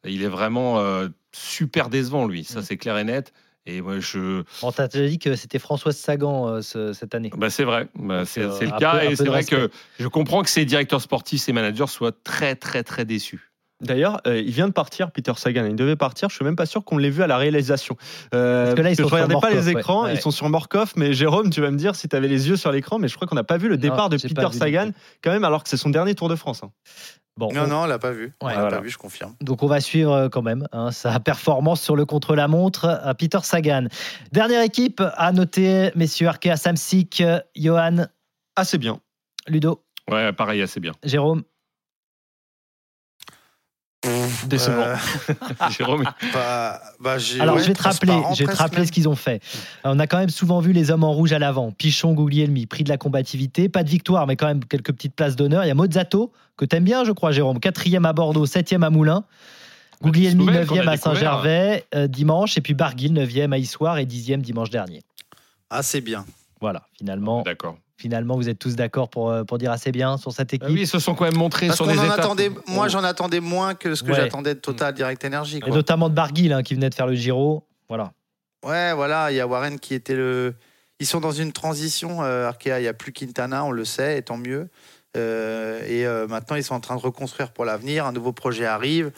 il 0.05 0.23
est 0.23 0.29
vraiment 0.29 0.79
euh, 0.81 1.09
super 1.33 1.89
décevant 1.89 2.27
lui, 2.27 2.45
ça 2.45 2.61
Mm. 2.61 2.63
c'est 2.63 2.77
clair 2.77 2.99
et 2.99 3.05
net. 3.05 3.33
Et 3.67 3.81
moi 3.81 3.99
je, 3.99 4.43
On 4.63 4.73
t'a 4.73 4.89
déjà 4.89 5.09
dit 5.09 5.19
que 5.19 5.37
c'était 5.37 5.59
Françoise 5.59 5.97
Sagan 5.97 6.49
euh, 6.49 6.61
ce- 6.61 6.93
cette 6.93 7.15
année. 7.15 7.31
bah, 7.37 7.49
c'est 7.51 7.65
vrai, 7.65 7.89
Bah, 7.95 8.25
c'est 8.27 8.43
euh, 8.43 8.51
c'est 8.59 8.67
le 8.67 8.73
cas, 8.79 8.99
peu- 8.99 9.05
et 9.11 9.17
c'est 9.17 9.25
vrai 9.25 9.39
respect. 9.39 9.57
que 9.57 9.71
je 9.99 10.07
comprends 10.09 10.43
que 10.43 10.51
ces 10.51 10.65
directeurs 10.67 11.01
sportifs, 11.01 11.41
ces 11.41 11.53
managers 11.55 11.87
soient 11.87 12.13
très 12.13 12.57
très 12.57 12.83
très 12.83 13.05
déçus. 13.07 13.51
D'ailleurs, 13.81 14.21
euh, 14.27 14.39
il 14.39 14.53
vient 14.53 14.69
de 14.69 14.73
partir, 14.73 15.11
Peter 15.11 15.33
Sagan. 15.37 15.65
Il 15.67 15.75
devait 15.77 15.97
partir. 15.97 16.31
Je 16.31 16.37
suis 16.37 16.45
même 16.45 16.57
pas 16.57 16.65
sûr 16.65 16.85
qu'on 16.85 16.97
l'ait 16.97 17.11
vu 17.11 17.23
à 17.23 17.27
la 17.27 17.37
réalisation. 17.37 17.97
Euh, 18.33 18.67
Parce 18.67 18.77
que 18.77 18.81
là, 18.83 18.91
ils 18.91 18.97
je 18.97 19.03
sont 19.03 19.09
regardais 19.09 19.35
pas 19.39 19.51
les 19.51 19.69
écrans. 19.69 20.05
Ouais. 20.05 20.15
Ils 20.15 20.21
sont 20.21 20.31
sur 20.31 20.49
Morkov. 20.49 20.93
Mais 20.97 21.13
Jérôme, 21.13 21.51
tu 21.51 21.61
vas 21.61 21.71
me 21.71 21.77
dire 21.77 21.95
si 21.97 22.09
tu 22.09 22.15
avais 22.17 22.29
les 22.29 22.49
yeux 22.49 22.57
sur 22.57 22.71
l'écran. 22.71 22.99
Mais 22.99 23.09
je 23.09 23.17
crois 23.17 23.27
qu'on 23.27 23.35
n'a 23.35 23.45
pas 23.45 23.59
vu 23.59 23.69
le 23.69 23.75
Non, 23.75 23.81
départ 23.83 24.09
de 24.11 24.17
Peter 24.17 24.47
Sagan, 24.53 24.91
quand 25.23 25.33
même, 25.33 25.45
alors 25.45 25.65
que 25.65 25.69
c'est 25.69 25.77
son 25.77 25.91
dernier 25.91 26.15
Tour 26.15 26.29
de 26.29 26.37
France. 26.37 26.63
hein. 26.63 26.71
Bon, 27.37 27.53
Non, 27.53 27.63
on- 27.63 27.67
non, 27.67 27.77
on 27.83 27.87
l'a 27.87 27.99
pas 27.99 28.13
vu. 28.13 28.33
On 28.41 28.47
Ouais, 28.47 28.55
l'a 28.55 28.61
voilà. 28.61 28.77
pas 28.77 28.83
vu, 28.83 28.91
je 28.91 28.99
confirme. 28.99 29.35
Donc 29.41 29.63
on 29.63 29.67
va 29.67 29.81
suivre 29.81 30.13
euh, 30.13 30.29
quand 30.29 30.43
même 30.43 30.69
hein, 30.73 30.93
sa 30.93 31.19
performance 31.19 31.81
sur 31.81 31.97
le 31.97 32.07
contre-la-montre 32.07 32.85
à 33.03 33.13
Peter 33.15 33.39
Sagan. 33.43 33.87
Dernière 34.31 34.63
équipe 34.63 35.03
à 35.17 35.33
noter, 35.33 35.91
messieurs 35.97 36.29
Arkea 36.29 36.57
Samsic, 36.57 37.21
euh, 37.21 37.41
Johan, 37.57 38.07
c'est 38.63 38.79
bien. 38.79 39.01
Ludo, 39.49 39.83
Ouais, 40.11 40.33
pareil, 40.33 40.63
assez 40.63 40.81
bien. 40.81 40.93
Jérôme. 41.03 41.43
Décevant. 44.47 44.83
Euh, 44.83 44.97
Jérôme, 45.71 46.05
bah, 46.33 46.81
bah, 47.01 47.19
j'ai- 47.19 47.41
Alors 47.41 47.57
ouais, 47.57 47.63
je 47.63 47.69
vais 47.69 47.75
te 47.75 47.83
rappeler, 47.83 48.13
je 48.35 48.45
vais 48.45 48.53
te 48.53 48.57
rappeler 48.57 48.87
ce 48.87 48.93
qu'ils 48.93 49.09
ont 49.09 49.15
fait. 49.17 49.43
On 49.85 49.99
a 49.99 50.07
quand 50.07 50.19
même 50.19 50.29
souvent 50.31 50.61
vu 50.61 50.73
les 50.73 50.91
hommes 50.91 51.05
en 51.05 51.13
rouge 51.13 51.33
à 51.33 51.39
l'avant. 51.39 51.71
Pichon, 51.73 52.13
Guglielmi, 52.15 52.67
prix 52.67 52.85
de 52.85 52.89
la 52.89 52.97
combativité, 52.99 53.69
pas 53.69 53.83
de 53.83 53.89
victoire, 53.91 54.27
mais 54.27 54.37
quand 54.37 54.47
même 54.47 54.65
quelques 54.65 54.93
petites 54.93 55.15
places 55.15 55.37
d'honneur. 55.37 55.65
Il 55.65 55.69
y 55.69 55.71
a 55.71 55.75
Mozzato 55.75 56.33
que 56.57 56.65
t'aimes 56.65 56.85
bien, 56.85 57.05
je 57.05 57.13
crois, 57.13 57.33
Jérôme, 57.33 57.59
quatrième 57.61 58.05
à 58.05 58.13
Bordeaux, 58.13 58.47
septième 58.47 58.83
à 58.85 58.91
Moulins. 58.91 59.25
Guglielmi, 60.03 60.45
nouvelles 60.45 60.67
qu'on 60.67 60.77
a 60.77 60.83
9e 60.83 60.89
à. 60.89 60.97
Saint-Gervais 60.97 61.85
euh, 61.95 62.07
dimanche, 62.09 62.59
et 62.59 62.61
puis 62.61 62.75
Barguil, 62.75 63.11
9e 63.13 63.53
à 63.53 63.59
Issoire 63.59 63.99
et 63.99 64.05
10e 64.07 64.43
dimanche 64.43 64.71
dernier. 64.71 65.03
Ah, 65.71 65.83
c'est 65.83 66.01
bien. 66.03 66.25
Voilà, 66.61 66.83
finalement, 66.99 67.43
d'accord. 67.43 67.77
Finalement 67.97 68.37
vous 68.37 68.49
êtes 68.49 68.59
tous 68.59 68.75
d'accord 68.77 69.09
pour, 69.09 69.31
euh, 69.31 69.45
pour 69.45 69.59
dire 69.59 69.71
assez 69.71 69.93
bien 69.93 70.17
sur 70.17 70.33
cette 70.33 70.53
équipe. 70.53 70.67
Ah 70.69 70.73
oui, 70.73 70.83
ils 70.83 70.89
se 70.89 70.99
sont 70.99 71.15
quand 71.15 71.25
même 71.25 71.37
montrés 71.37 71.67
Parce 71.69 71.77
sur 71.77 71.87
des 71.87 71.99
en 71.99 72.05
étapes. 72.05 72.19
attendait, 72.21 72.51
moi 72.67 72.89
j'en 72.89 73.05
attendais 73.05 73.41
moins 73.41 73.75
que 73.75 73.95
ce 73.95 74.03
que 74.03 74.11
Ouais. 74.11 74.17
j'attendais 74.17 74.55
de 74.55 74.61
Total 74.61 74.93
Direct 74.95 75.25
Energy. 75.25 75.61
et 75.65 75.71
notamment 75.71 76.09
de 76.09 76.15
Barguil 76.15 76.53
hein, 76.53 76.63
qui 76.63 76.75
venait 76.75 76.91
de 76.91 76.95
faire 76.95 77.07
le 77.07 77.15
Giro. 77.15 77.67
Voilà. 77.89 78.13
Ouais, 78.65 78.95
voilà, 78.95 79.31
il 79.31 79.37
y 79.37 79.41
a 79.41 79.47
Warren 79.47 79.79
qui 79.79 79.95
était 79.95 80.15
le. 80.17 80.55
Ils 81.01 81.07
sont 81.07 81.21
dans 81.21 81.33
une 81.33 81.53
transition, 81.53 82.23
euh, 82.23 82.47
Arkea. 82.49 82.79
Il 82.79 82.83
n'y 82.83 82.89
a 82.89 82.95
plus 82.95 83.13
Quintana, 83.13 83.65
on 83.65 83.71
le 83.73 83.85
sait, 83.85 84.17
et 84.19 84.23
tant 84.23 84.39
mieux. 84.39 84.69
Euh, 85.17 85.81
et 85.87 86.07
euh, 86.07 86.27
maintenant, 86.27 86.57
ils 86.57 86.65
sont 86.65 86.75
en 86.75 86.81
train 86.81 86.97
de 86.97 87.01
reconstruire 87.01 87.53
pour 87.53 87.65
l'avenir. 87.65 88.07
Un 88.07 88.13
nouveau 88.13 88.33
projet 88.33 88.65
arrive 88.65 89.13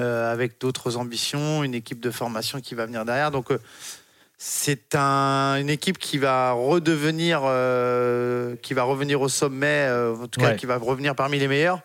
euh, 0.00 0.32
avec 0.32 0.60
d'autres 0.60 0.96
ambitions, 0.96 1.64
une 1.64 1.74
équipe 1.74 2.00
de 2.00 2.10
formation 2.10 2.60
qui 2.60 2.74
va 2.74 2.86
venir 2.86 3.04
derrière. 3.04 3.30
Donc, 3.30 3.50
euh, 3.50 3.58
c'est 4.38 4.94
un- 4.94 5.56
une 5.60 5.70
équipe 5.70 5.98
qui 5.98 6.18
va 6.18 6.52
redevenir, 6.52 7.42
euh, 7.44 8.56
qui 8.62 8.74
va 8.74 8.82
revenir 8.82 9.20
au 9.20 9.28
sommet, 9.28 9.86
euh, 9.88 10.14
en 10.14 10.26
tout 10.26 10.40
cas, 10.40 10.50
Ouais. 10.50 10.56
qui 10.56 10.66
va 10.66 10.76
revenir 10.76 11.14
parmi 11.14 11.38
les 11.38 11.48
meilleurs 11.48 11.80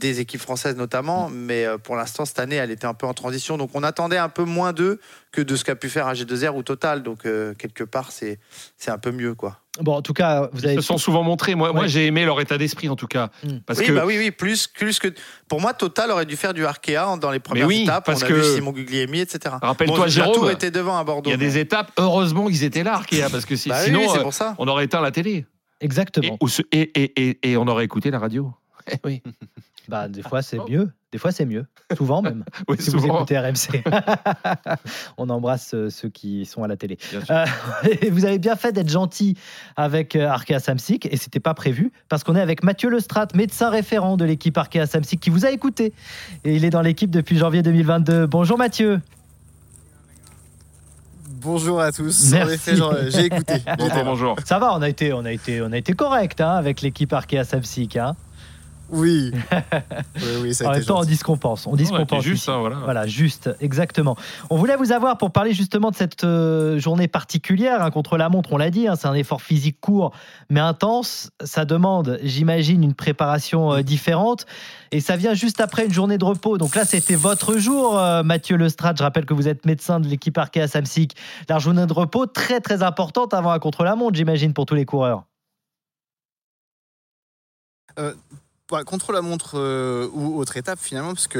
des 0.00 0.18
équipes 0.20 0.40
françaises 0.40 0.76
notamment. 0.76 1.28
Mais 1.30 1.64
euh, 1.64 1.78
pour 1.78 1.94
l'instant, 1.94 2.24
cette 2.24 2.40
année, 2.40 2.56
elle 2.56 2.70
était 2.72 2.86
un 2.86 2.94
peu 2.94 3.06
en 3.06 3.14
transition. 3.14 3.56
Donc, 3.56 3.70
on 3.74 3.82
attendait 3.84 4.18
un 4.18 4.28
peu 4.28 4.44
moins 4.44 4.72
d'eux 4.72 4.98
que 5.30 5.40
de 5.42 5.54
ce 5.54 5.64
qu'a 5.64 5.76
pu 5.76 5.88
faire 5.88 6.08
AG2R 6.12 6.50
ou 6.56 6.62
Total. 6.64 7.02
Donc, 7.02 7.24
euh, 7.26 7.54
quelque 7.54 7.84
part, 7.84 8.10
c'est 8.10 8.38
c'est 8.76 8.90
un 8.90 8.98
peu 8.98 9.12
mieux, 9.12 9.34
quoi. 9.34 9.58
Bon, 9.80 9.94
en 9.94 10.02
tout 10.02 10.12
cas, 10.12 10.48
vous 10.52 10.60
Ils 10.62 10.66
avez 10.66 10.74
se 10.76 10.82
sont 10.82 10.98
souvent 10.98 11.22
montrés. 11.22 11.54
Moi, 11.54 11.72
moi 11.72 11.86
j'ai 11.86 12.04
aimé 12.06 12.24
leur 12.24 12.40
état 12.40 12.58
d'esprit 12.58 12.88
en 12.88 12.96
tout 12.96 13.06
cas. 13.06 13.30
Mm. 13.44 13.58
Parce 13.64 13.78
oui, 13.78 13.86
que 13.86 13.92
bah 13.92 14.02
oui, 14.04 14.18
oui, 14.18 14.30
plus, 14.32 14.66
plus 14.66 14.98
que. 14.98 15.08
Pour 15.48 15.60
moi, 15.60 15.72
Total 15.74 16.10
aurait 16.10 16.26
dû 16.26 16.36
faire 16.36 16.52
du 16.52 16.66
Arkea 16.66 17.16
dans 17.20 17.30
les 17.30 17.38
premières 17.38 17.66
oui, 17.68 17.82
étapes. 17.84 18.04
parce 18.04 18.22
on 18.22 18.24
a 18.24 18.28
que- 18.28 18.34
vu 18.34 18.42
Simon 18.56 18.72
Guglielmi, 18.72 19.20
etc. 19.20 19.54
Rappelle-toi, 19.62 19.96
Bon, 19.96 20.06
Jérôme, 20.08 20.50
était 20.50 20.72
devant 20.72 20.98
à 20.98 21.04
Bordeaux. 21.04 21.30
il 21.30 21.32
y 21.32 21.34
a 21.34 21.38
des 21.38 21.46
mais- 21.54 21.60
étapes, 21.60 21.92
heureusement 21.98 22.48
qu'ils 22.48 22.64
étaient 22.64 22.82
là, 22.82 22.94
Arkea, 22.94 23.28
parce 23.30 23.46
que 23.46 23.54
si- 23.54 23.68
Bah 23.68 23.76
sinon, 23.82 24.00
oui, 24.00 24.08
c'est 24.12 24.18
euh, 24.18 24.22
pour 24.22 24.34
ça. 24.34 24.54
on 24.58 24.66
aurait 24.66 24.84
éteint 24.86 25.00
la 25.00 25.12
télé. 25.12 25.46
Et, 25.80 25.84
exactement. 25.84 26.36
ou 26.42 26.48
ce- 26.48 26.62
et, 26.72 26.90
et, 27.00 27.28
et, 27.30 27.52
et 27.52 27.56
on 27.56 27.66
aurait 27.68 27.84
écouté 27.84 28.10
la 28.10 28.18
radio. 28.18 28.52
Eh 28.90 28.96
oui, 29.04 29.22
Bah, 29.90 30.06
des 30.06 30.22
fois 30.22 30.40
c'est 30.40 30.58
mieux, 30.68 30.88
des 31.10 31.18
fois 31.18 31.32
c'est 31.32 31.44
mieux, 31.44 31.66
souvent 31.96 32.22
même. 32.22 32.44
Oui, 32.68 32.76
si 32.78 32.90
vous 32.90 33.04
écoutez 33.04 33.36
RMC. 33.36 33.82
On 35.18 35.28
embrasse 35.30 35.74
euh, 35.74 35.90
ceux 35.90 36.08
qui 36.08 36.46
sont 36.46 36.62
à 36.62 36.68
la 36.68 36.76
télé. 36.76 36.96
Bien 37.10 37.24
sûr. 37.24 37.34
Euh, 37.34 37.44
et 38.00 38.08
vous 38.10 38.24
avez 38.24 38.38
bien 38.38 38.54
fait 38.54 38.70
d'être 38.70 38.88
gentil 38.88 39.36
avec 39.74 40.14
euh, 40.14 40.28
Arkea 40.28 40.60
Samsic 40.60 41.06
et 41.06 41.16
c'était 41.16 41.40
pas 41.40 41.54
prévu 41.54 41.90
parce 42.08 42.22
qu'on 42.22 42.36
est 42.36 42.40
avec 42.40 42.62
Mathieu 42.62 42.88
Lestrat, 42.88 43.26
médecin 43.34 43.68
référent 43.68 44.16
de 44.16 44.24
l'équipe 44.24 44.56
Arkea 44.56 44.86
Samsic 44.86 45.18
qui 45.18 45.30
vous 45.30 45.44
a 45.44 45.50
écouté 45.50 45.92
et 46.44 46.54
il 46.54 46.64
est 46.64 46.70
dans 46.70 46.82
l'équipe 46.82 47.10
depuis 47.10 47.36
janvier 47.36 47.62
2022. 47.62 48.26
Bonjour 48.26 48.58
Mathieu. 48.58 49.00
Bonjour 51.42 51.80
à 51.80 51.90
tous. 51.90 52.32
J'ai 53.08 53.24
écouté. 53.24 53.54
Bonjour, 53.76 54.04
bonjour. 54.04 54.36
Ça 54.44 54.60
va, 54.60 54.72
on 54.74 54.82
a 54.82 54.88
été, 54.88 55.12
on 55.12 55.24
a 55.24 55.32
été, 55.32 55.60
on 55.62 55.72
a 55.72 55.78
été 55.78 55.94
correct 55.94 56.40
hein, 56.40 56.52
avec 56.52 56.80
l'équipe 56.80 57.12
Arkea 57.12 57.42
Samsic. 57.42 57.96
Hein. 57.96 58.14
Oui. 58.92 59.32
oui, 60.16 60.22
oui, 60.42 60.54
ça 60.54 60.64
En 60.64 60.68
a 60.68 60.70
même 60.72 60.78
été 60.80 60.88
temps, 60.88 61.00
on 61.00 61.04
dit 61.04 61.16
ce 61.16 61.24
qu'on 61.24 61.36
pense. 61.36 61.66
On 61.66 61.76
dit 61.76 61.86
ce 61.86 61.92
Ouais, 61.92 61.98
qu'on 61.98 62.06
t'es 62.06 62.16
pense. 62.16 62.24
juste, 62.24 62.48
hein, 62.48 62.58
voilà. 62.58 62.76
Voilà, 62.76 63.06
juste, 63.06 63.50
exactement. 63.60 64.16
On 64.50 64.56
voulait 64.56 64.76
vous 64.76 64.92
avoir 64.92 65.16
pour 65.18 65.30
parler 65.30 65.52
justement 65.52 65.90
de 65.90 65.96
cette 65.96 66.24
euh, 66.24 66.78
journée 66.78 67.08
particulière 67.08 67.82
hein, 67.82 67.90
contre 67.90 68.16
la 68.16 68.28
montre. 68.28 68.52
On 68.52 68.56
l'a 68.56 68.70
dit, 68.70 68.88
hein, 68.88 68.96
c'est 68.96 69.08
un 69.08 69.14
effort 69.14 69.42
physique 69.42 69.80
court 69.80 70.12
mais 70.48 70.60
intense. 70.60 71.30
Ça 71.44 71.64
demande, 71.64 72.18
j'imagine, 72.22 72.82
une 72.82 72.94
préparation 72.94 73.72
euh, 73.72 73.82
différente. 73.82 74.46
Et 74.92 75.00
ça 75.00 75.16
vient 75.16 75.34
juste 75.34 75.60
après 75.60 75.86
une 75.86 75.92
journée 75.92 76.18
de 76.18 76.24
repos. 76.24 76.58
Donc 76.58 76.74
là, 76.74 76.84
c'était 76.84 77.14
votre 77.14 77.56
jour, 77.58 77.98
euh, 77.98 78.22
Mathieu 78.24 78.56
Lestrade. 78.56 78.98
Je 78.98 79.02
rappelle 79.04 79.24
que 79.24 79.34
vous 79.34 79.46
êtes 79.48 79.64
médecin 79.66 80.00
de 80.00 80.08
l'équipe 80.08 80.36
Arkea 80.36 80.66
Samsic. 80.66 81.14
La 81.48 81.58
journée 81.58 81.86
de 81.86 81.92
repos, 81.92 82.26
très 82.26 82.60
très 82.60 82.82
importante 82.82 83.34
avant 83.34 83.52
un 83.52 83.58
contre 83.60 83.84
la 83.84 83.94
montre, 83.94 84.16
j'imagine, 84.16 84.52
pour 84.52 84.66
tous 84.66 84.74
les 84.74 84.84
coureurs. 84.84 85.24
Contre 88.86 89.12
la 89.12 89.20
montre 89.22 89.52
euh, 89.58 90.08
ou 90.12 90.38
autre 90.38 90.56
étape 90.56 90.78
finalement, 90.80 91.12
parce 91.14 91.26
que 91.28 91.38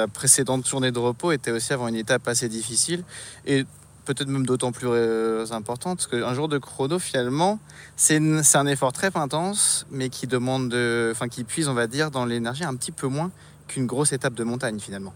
la 0.00 0.08
précédente 0.08 0.66
journée 0.66 0.90
de 0.92 0.98
repos 0.98 1.32
était 1.32 1.50
aussi 1.50 1.72
avant 1.72 1.88
une 1.88 1.94
étape 1.96 2.26
assez 2.26 2.48
difficile 2.48 3.04
et 3.46 3.64
peut-être 4.06 4.28
même 4.28 4.46
d'autant 4.46 4.72
plus 4.72 4.88
euh, 4.88 5.44
importante, 5.52 5.98
parce 5.98 6.06
qu'un 6.08 6.34
jour 6.34 6.48
de 6.48 6.58
chrono 6.58 6.98
finalement, 6.98 7.58
c'est 7.96 8.16
un 8.18 8.66
effort 8.66 8.92
très 8.92 9.10
intense, 9.16 9.86
mais 9.90 10.08
qui 10.08 10.26
demande, 10.26 10.68
de- 10.70 11.10
enfin 11.12 11.28
qui 11.28 11.44
puise, 11.44 11.68
on 11.68 11.74
va 11.74 11.86
dire, 11.86 12.10
dans 12.10 12.24
l'énergie 12.24 12.64
un 12.64 12.74
petit 12.74 12.92
peu 12.92 13.06
moins 13.06 13.30
qu'une 13.68 13.86
grosse 13.86 14.12
étape 14.12 14.34
de 14.34 14.42
montagne 14.42 14.80
finalement. 14.80 15.12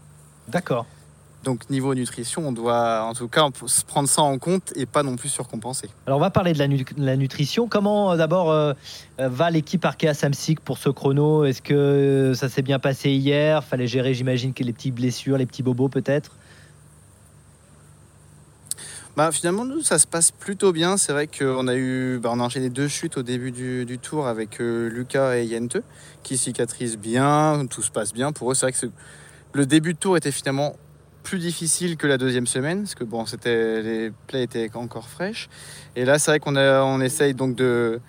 D'accord. 0.47 0.85
Donc 1.45 1.69
niveau 1.69 1.93
nutrition, 1.93 2.47
on 2.47 2.51
doit 2.51 3.03
en 3.03 3.13
tout 3.13 3.27
cas 3.27 3.47
se 3.67 3.85
prendre 3.85 4.09
ça 4.09 4.23
en 4.23 4.39
compte 4.39 4.73
et 4.75 4.87
pas 4.87 5.03
non 5.03 5.15
plus 5.15 5.29
surcompenser. 5.29 5.89
Alors 6.07 6.17
on 6.17 6.21
va 6.21 6.31
parler 6.31 6.53
de 6.53 6.57
la, 6.57 6.67
nu- 6.67 6.83
la 6.97 7.15
nutrition. 7.15 7.67
Comment 7.67 8.11
euh, 8.13 8.17
d'abord 8.17 8.49
euh, 8.49 8.73
euh, 9.19 9.29
va 9.29 9.51
l'équipe 9.51 9.85
Arkea 9.85 10.15
Samsic 10.15 10.59
pour 10.59 10.79
ce 10.79 10.89
chrono? 10.89 11.45
Est-ce 11.45 11.61
que 11.61 12.33
ça 12.35 12.49
s'est 12.49 12.63
bien 12.63 12.79
passé 12.79 13.11
hier? 13.11 13.63
Fallait 13.63 13.85
gérer, 13.85 14.15
j'imagine, 14.15 14.55
que 14.55 14.63
les 14.63 14.73
petites 14.73 14.95
blessures, 14.95 15.37
les 15.37 15.45
petits 15.45 15.61
bobos 15.61 15.87
peut-être? 15.87 16.31
Bah, 19.15 19.31
finalement, 19.31 19.65
nous, 19.65 19.81
ça 19.81 19.99
se 19.99 20.07
passe 20.07 20.31
plutôt 20.31 20.73
bien. 20.73 20.97
C'est 20.97 21.13
vrai 21.13 21.27
qu'on 21.27 21.67
a 21.67 21.75
eu, 21.75 22.17
bah, 22.17 22.31
on 22.33 22.39
a 22.39 22.43
enchaîné 22.43 22.71
deux 22.71 22.87
chutes 22.87 23.17
au 23.17 23.23
début 23.23 23.51
du, 23.51 23.85
du 23.85 23.99
tour 23.99 24.25
avec 24.25 24.59
euh, 24.59 24.89
Lucas 24.89 25.37
et 25.37 25.45
Yente 25.45 25.77
qui 26.23 26.39
cicatrisent 26.39 26.97
bien. 26.97 27.67
Tout 27.69 27.83
se 27.83 27.91
passe 27.91 28.13
bien 28.13 28.31
pour 28.31 28.51
eux. 28.51 28.55
C'est 28.55 28.65
vrai 28.65 28.73
que 28.73 28.87
le 29.53 29.65
début 29.67 29.93
de 29.93 29.99
tour 29.99 30.17
était 30.17 30.31
finalement 30.31 30.75
plus 31.25 31.39
difficile 31.39 31.97
que 31.97 32.07
la 32.07 32.17
deuxième 32.17 32.47
semaine 32.47 32.83
parce 32.83 32.95
que 32.95 33.03
bon, 33.03 33.25
c'était 33.25 33.81
les 33.81 34.11
plaies 34.27 34.43
étaient 34.43 34.69
encore 34.75 35.09
fraîches. 35.09 35.49
Et 35.95 36.05
là, 36.05 36.19
c'est 36.19 36.31
vrai 36.31 36.39
qu'on 36.39 36.55
a, 36.55 36.83
on 36.83 37.01
essaye 37.01 37.33
donc 37.33 37.55
de 37.55 37.99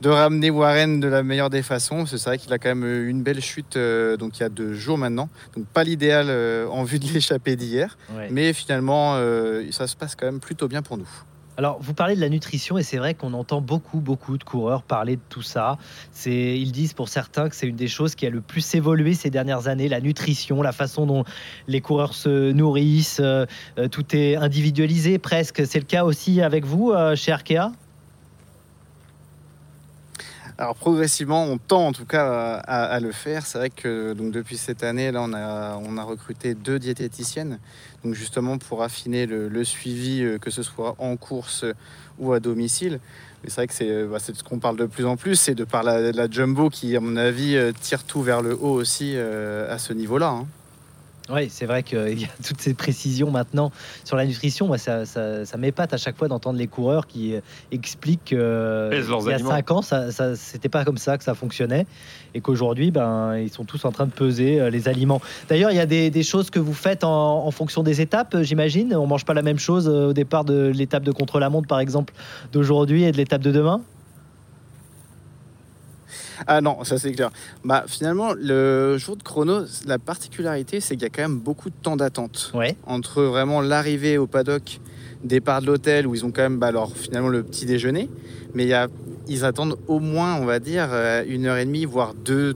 de 0.00 0.08
ramener 0.08 0.48
Warren 0.48 0.98
de 0.98 1.08
la 1.08 1.22
meilleure 1.22 1.50
des 1.50 1.62
façons. 1.62 2.06
C'est 2.06 2.22
vrai 2.24 2.38
qu'il 2.38 2.52
a 2.52 2.58
quand 2.58 2.70
même 2.70 2.84
eu 2.84 3.08
une 3.08 3.22
belle 3.22 3.42
chute 3.42 3.76
euh, 3.76 4.16
donc 4.16 4.38
il 4.38 4.42
y 4.42 4.46
a 4.46 4.48
deux 4.48 4.72
jours 4.72 4.96
maintenant. 4.96 5.28
Donc 5.54 5.66
pas 5.66 5.84
l'idéal 5.84 6.26
euh, 6.28 6.66
en 6.68 6.84
vue 6.84 6.98
de 6.98 7.06
l'échappée 7.12 7.56
d'hier. 7.56 7.98
Ouais. 8.16 8.28
Mais 8.30 8.52
finalement, 8.52 9.14
euh, 9.16 9.70
ça 9.72 9.86
se 9.86 9.96
passe 9.96 10.16
quand 10.16 10.26
même 10.26 10.40
plutôt 10.40 10.68
bien 10.68 10.80
pour 10.80 10.96
nous. 10.96 11.08
Alors, 11.60 11.76
vous 11.78 11.92
parlez 11.92 12.16
de 12.16 12.22
la 12.22 12.30
nutrition 12.30 12.78
et 12.78 12.82
c'est 12.82 12.96
vrai 12.96 13.12
qu'on 13.12 13.34
entend 13.34 13.60
beaucoup, 13.60 14.00
beaucoup 14.00 14.38
de 14.38 14.44
coureurs 14.44 14.82
parler 14.82 15.16
de 15.16 15.20
tout 15.28 15.42
ça. 15.42 15.76
Ils 16.24 16.72
disent 16.72 16.94
pour 16.94 17.10
certains 17.10 17.50
que 17.50 17.54
c'est 17.54 17.66
une 17.66 17.76
des 17.76 17.86
choses 17.86 18.14
qui 18.14 18.24
a 18.24 18.30
le 18.30 18.40
plus 18.40 18.74
évolué 18.74 19.12
ces 19.12 19.28
dernières 19.28 19.68
années, 19.68 19.86
la 19.86 20.00
nutrition, 20.00 20.62
la 20.62 20.72
façon 20.72 21.04
dont 21.04 21.22
les 21.68 21.82
coureurs 21.82 22.14
se 22.14 22.50
nourrissent. 22.52 23.20
euh, 23.20 23.44
tout 23.92 24.16
est 24.16 24.36
individualisé 24.36 25.18
presque. 25.18 25.66
C'est 25.66 25.80
le 25.80 25.84
cas 25.84 26.04
aussi 26.04 26.40
avec 26.40 26.64
vous 26.64 26.92
euh, 26.92 27.14
chez 27.14 27.30
Arkea? 27.30 27.70
Alors 30.60 30.76
progressivement, 30.76 31.44
on 31.44 31.56
tend 31.56 31.86
en 31.86 31.92
tout 31.92 32.04
cas 32.04 32.56
à, 32.56 33.00
le 33.00 33.12
faire. 33.12 33.46
C'est 33.46 33.56
vrai 33.56 33.70
que 33.70 34.12
depuis 34.12 34.58
cette 34.58 34.82
année, 34.82 35.10
là, 35.10 35.22
on 35.22 35.32
a, 35.32 35.76
on 35.76 35.96
a 35.96 36.02
recruté 36.02 36.54
deux 36.54 36.78
diététiciennes, 36.78 37.58
donc 38.04 38.14
justement 38.14 38.58
pour 38.58 38.82
affiner 38.82 39.26
le, 39.26 39.64
suivi, 39.64 40.22
euh, 40.22 40.38
que 40.38 40.50
ce 40.50 40.62
soit 40.62 40.94
en 40.98 41.16
course 41.16 41.64
ou 42.18 42.32
à 42.32 42.40
domicile. 42.40 43.00
Mais 43.42 43.50
c'est 43.50 43.56
vrai 43.56 43.66
que 43.66 43.74
c'est 43.74 44.04
bah, 44.04 44.18
c'est 44.18 44.32
de 44.32 44.36
ce 44.36 44.44
qu'on 44.44 44.58
parle 44.58 44.76
de 44.76 44.86
plus 44.86 45.06
en 45.06 45.16
plus, 45.16 45.36
c'est 45.36 45.54
de 45.54 45.64
par 45.64 45.82
la, 45.82 46.12
la 46.12 46.30
jumbo 46.30 46.68
qui, 46.68 46.94
à 46.96 47.00
mon 47.00 47.16
avis, 47.16 47.56
euh, 47.56 47.72
tire 47.78 48.04
tout 48.04 48.22
vers 48.22 48.42
le 48.42 48.54
haut 48.54 48.74
aussi 48.74 49.12
euh, 49.16 49.72
à 49.72 49.78
ce 49.78 49.92
niveau-là. 49.92 50.28
hein. 50.28 50.46
Oui, 51.32 51.48
c'est 51.50 51.66
vrai 51.66 51.82
qu'il 51.82 52.18
y 52.20 52.24
a 52.24 52.28
toutes 52.46 52.60
ces 52.60 52.74
précisions 52.74 53.30
maintenant 53.30 53.70
sur 54.04 54.16
la 54.16 54.26
nutrition. 54.26 54.66
Moi, 54.66 54.78
ça, 54.78 55.06
ça, 55.06 55.44
ça 55.44 55.56
m'épate 55.56 55.94
à 55.94 55.96
chaque 55.96 56.16
fois 56.16 56.28
d'entendre 56.28 56.58
les 56.58 56.66
coureurs 56.66 57.06
qui 57.06 57.34
euh, 57.34 57.40
expliquent 57.72 58.26
que 58.26 58.88
Pèsent 58.90 59.08
leurs 59.08 59.22
il 59.22 59.28
y 59.28 59.32
a 59.32 59.34
aliments. 59.36 59.50
5 59.50 59.70
ans, 59.70 59.82
ça, 59.82 60.10
ça, 60.12 60.36
c'était 60.36 60.68
pas 60.68 60.84
comme 60.84 60.98
ça 60.98 61.18
que 61.18 61.24
ça 61.24 61.34
fonctionnait 61.34 61.86
et 62.34 62.40
qu'aujourd'hui, 62.40 62.90
ben, 62.90 63.36
ils 63.36 63.50
sont 63.50 63.64
tous 63.64 63.84
en 63.84 63.92
train 63.92 64.06
de 64.06 64.12
peser 64.12 64.60
euh, 64.60 64.70
les 64.70 64.88
aliments. 64.88 65.20
D'ailleurs, 65.48 65.70
il 65.70 65.76
y 65.76 65.80
a 65.80 65.86
des, 65.86 66.10
des 66.10 66.22
choses 66.22 66.50
que 66.50 66.58
vous 66.58 66.74
faites 66.74 67.04
en, 67.04 67.46
en 67.46 67.50
fonction 67.50 67.82
des 67.82 68.00
étapes, 68.00 68.34
euh, 68.34 68.42
j'imagine. 68.42 68.94
On 68.94 69.06
mange 69.06 69.24
pas 69.24 69.34
la 69.34 69.42
même 69.42 69.58
chose 69.58 69.88
euh, 69.88 70.08
au 70.08 70.12
départ 70.12 70.44
de 70.44 70.72
l'étape 70.74 71.02
de 71.02 71.12
contre-la-montre, 71.12 71.68
par 71.68 71.80
exemple, 71.80 72.14
d'aujourd'hui 72.52 73.04
et 73.04 73.12
de 73.12 73.16
l'étape 73.16 73.42
de 73.42 73.52
demain? 73.52 73.80
Ah 76.46 76.60
non, 76.60 76.84
ça 76.84 76.98
c'est 76.98 77.12
clair. 77.12 77.30
Bah, 77.64 77.84
finalement, 77.86 78.32
le 78.32 78.98
jour 78.98 79.16
de 79.16 79.22
chrono, 79.22 79.62
la 79.86 79.98
particularité, 79.98 80.80
c'est 80.80 80.94
qu'il 80.94 81.02
y 81.02 81.06
a 81.06 81.10
quand 81.10 81.22
même 81.22 81.38
beaucoup 81.38 81.70
de 81.70 81.74
temps 81.82 81.96
d'attente. 81.96 82.52
Ouais. 82.54 82.76
entre 82.86 83.22
vraiment 83.22 83.60
l'arrivée 83.60 84.18
au 84.18 84.26
paddock, 84.26 84.80
départ 85.24 85.60
de 85.60 85.66
l'hôtel 85.66 86.06
où 86.06 86.14
ils 86.14 86.24
ont 86.24 86.30
quand 86.30 86.42
même 86.42 86.58
bah, 86.58 86.68
alors, 86.68 86.92
finalement 86.96 87.28
le 87.28 87.42
petit 87.42 87.66
déjeuner, 87.66 88.08
mais 88.54 88.64
il 88.64 88.68
y 88.68 88.74
a, 88.74 88.88
ils 89.28 89.44
attendent 89.44 89.76
au 89.86 90.00
moins, 90.00 90.36
on 90.36 90.44
va 90.44 90.58
dire, 90.58 90.88
euh, 90.90 91.22
une 91.26 91.46
heure 91.46 91.56
et 91.56 91.64
demie, 91.64 91.84
voire 91.84 92.14
deux, 92.14 92.54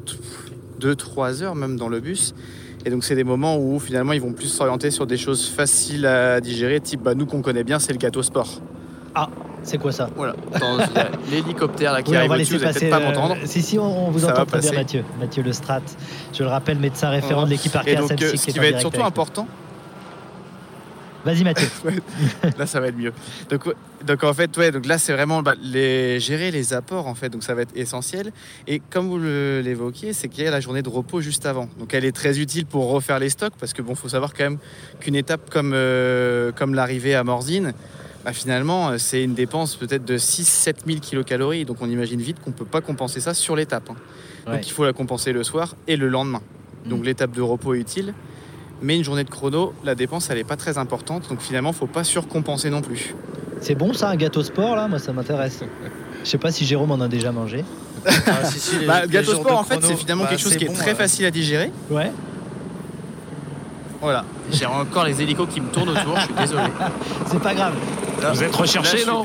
trois 0.97 1.43
heures 1.43 1.55
même 1.55 1.77
dans 1.77 1.89
le 1.89 2.01
bus. 2.01 2.35
Et 2.87 2.91
donc 2.91 3.05
c'est 3.05 3.15
des 3.15 3.25
moments 3.25 3.59
où 3.59 3.79
finalement 3.79 4.13
ils 4.13 4.21
vont 4.21 4.33
plus 4.33 4.49
s'orienter 4.49 4.91
sur 4.91 5.07
des 5.07 5.17
choses 5.17 5.49
faciles 5.49 6.05
à 6.05 6.41
digérer, 6.41 6.81
type 6.81 7.03
bah, 7.03 7.15
nous 7.15 7.27
qu'on 7.27 7.41
connaît 7.41 7.65
bien, 7.65 7.79
c'est 7.79 7.93
le 7.93 7.99
gâteau 7.99 8.23
sport. 8.23 8.61
C'est 9.63 9.79
quoi 9.79 9.93
ça 9.93 10.11
Voilà, 10.15 10.35
l'hélicoptère 11.31 11.93
là 11.93 12.03
qui 12.03 12.11
Oui, 12.11 12.17
on 12.17 12.21
arrive 12.21 12.31
va 12.31 12.37
laisser 12.37 12.59
vous 12.59 12.65
allez 12.65 12.79
peut-être 12.79 12.91
pas 12.91 13.01
euh, 13.01 13.07
m'entendre. 13.07 13.37
si, 13.45 13.63
si, 13.63 13.79
on, 13.79 14.09
on 14.09 14.11
vous 14.11 14.19
Ça 14.19 14.33
entend 14.33 14.45
très 14.45 14.61
bien. 14.61 14.73
Mathieu. 14.73 15.05
Mathieu 15.19 15.43
Lestrat. 15.43 15.81
Je 16.33 16.43
le 16.43 16.51
rappelle, 16.51 16.79
médecin 16.79 17.09
référent 17.09 17.45
de 17.45 17.51
l'équipe 17.51 17.75
Arkea 17.75 17.93
Et 17.93 17.97
donc 17.97 18.11
euh, 18.21 18.37
ce 18.37 18.47
qui 18.47 18.59
va 18.59 18.67
être 18.67 18.81
surtout 18.81 19.03
important, 19.03 19.49
Vas-y, 21.25 21.43
Mathieu. 21.43 21.67
là 22.59 22.67
ça 22.67 22.81
va 22.81 22.89
être 22.89 22.99
mieux. 22.99 23.13
Donc, 23.49 23.75
donc 24.07 24.25
en 24.25 24.35
fait, 24.35 24.55
ouais, 24.59 24.71
donc 24.71 24.85
là 24.85 24.99
c'est 24.99 25.15
vraiment 25.15 25.43
bah, 25.43 25.55
les, 25.63 26.21
gérer 26.21 26.51
les 26.51 26.75
apports 26.75 27.07
en 27.07 27.15
fait, 27.15 27.31
donc 27.31 27.43
ça 27.43 27.55
va 27.55 27.63
être 27.63 27.75
essentiel. 27.75 28.31
Et 28.67 28.81
comme 28.91 29.09
vous 29.09 29.19
l'évoquiez, 29.19 30.13
c'est 30.13 30.29
qu'il 30.29 30.45
y 30.45 30.47
a 30.47 30.51
la 30.51 30.61
journée 30.61 30.83
de 30.83 30.89
repos 30.91 31.23
juste 31.23 31.47
avant. 31.47 31.69
Donc 31.79 31.95
elle 31.95 32.05
est 32.05 32.15
très 32.15 32.39
utile 32.41 32.67
pour 32.67 32.91
refaire 32.91 33.19
les 33.19 33.31
stocks 33.31 33.55
parce 33.59 33.73
que 33.73 33.81
bon, 33.81 33.95
faut 33.95 34.11
savoir 34.11 34.35
quand 34.35 34.45
même 34.45 34.59
qu'une 35.01 35.17
étape 35.17 35.49
comme, 35.49 35.73
euh, 35.75 36.53
comme 36.53 36.75
l'arrivée 36.75 37.15
à 37.15 37.25
Morzine, 37.25 37.73
bah, 38.25 38.33
finalement 38.33 38.91
euh, 38.91 38.99
c'est 38.99 39.23
une 39.23 39.35
dépense 39.35 39.77
peut-être 39.77 40.05
de 40.05 40.17
6-7 40.19 40.75
000 40.87 40.99
kilocalories. 41.01 41.65
Donc 41.65 41.79
on 41.81 41.89
imagine 41.89 42.21
vite 42.21 42.39
qu'on 42.41 42.53
peut 42.53 42.65
pas 42.65 42.81
compenser 42.81 43.21
ça 43.21 43.35
sur 43.35 43.57
l'étape. 43.57 43.91
hein. 43.91 43.97
Ouais. 44.47 44.57
Donc 44.57 44.67
il 44.67 44.73
faut 44.73 44.85
la 44.85 44.93
compenser 44.93 45.33
le 45.33 45.43
soir 45.45 45.75
et 45.89 45.97
le 45.97 46.09
lendemain. 46.09 46.43
Donc 46.87 47.01
Mm. 47.01 47.05
l'étape 47.05 47.31
de 47.33 47.43
repos 47.43 47.75
est 47.75 47.79
utile. 47.79 48.15
Mais 48.83 48.97
une 48.97 49.05
journée 49.05 49.25
de 49.25 49.31
chrono, 49.31 49.73
la 49.85 49.95
dépense, 49.95 50.29
elle 50.31 50.37
n'est 50.37 50.45
pas 50.45 50.57
très 50.57 50.77
importante. 50.79 51.29
Donc 51.31 51.41
finalement, 51.41 51.73
faut 51.73 51.87
pas 51.87 52.05
surcompenser 52.05 52.69
non 52.71 52.83
plus. 52.83 53.15
C'est 53.61 53.75
bon 53.77 53.95
ça, 53.95 54.11
un 54.11 54.17
gâteau 54.17 54.43
sport 54.43 54.77
là? 54.77 54.89
Moi 54.89 54.99
ça 54.99 55.13
m'intéresse. 55.13 55.61
Je 56.23 56.29
sais 56.29 56.39
pas 56.39 56.51
si 56.51 56.65
Jérôme 56.67 56.91
en 56.91 57.01
a 57.01 57.09
déjà 57.09 57.33
mangé. 57.33 57.65
Ah, 58.07 58.45
si, 58.45 58.59
si, 58.59 58.79
les- 58.79 58.87
Bah, 58.87 59.03
les 59.03 59.09
gâteau 59.09 59.35
sport, 59.35 59.59
en 59.59 59.65
fait, 59.65 59.77
chrono, 59.77 59.89
c'est 59.89 59.97
finalement 59.97 60.25
bah, 60.25 60.31
quelque 60.31 60.41
chose 60.43 60.57
qui 60.57 60.65
est 60.65 60.73
très 60.75 60.93
euh, 60.93 60.95
facile 60.95 61.25
à 61.25 61.31
digérer. 61.31 61.71
Ouais. 61.91 62.11
Voilà. 64.05 64.23
J'ai 64.53 64.67
encore 64.67 65.07
les 65.07 65.23
hélicos 65.23 65.49
qui 65.49 65.63
me 65.63 65.71
tournent 65.71 65.89
autour, 65.89 66.15
je 66.19 66.25
suis 66.27 66.35
désolé. 66.35 66.65
C'est 67.27 67.41
pas 67.41 67.55
grave. 67.55 67.73
Vous 68.35 68.43
êtes 68.43 68.55
recherché, 68.55 69.07
non 69.07 69.23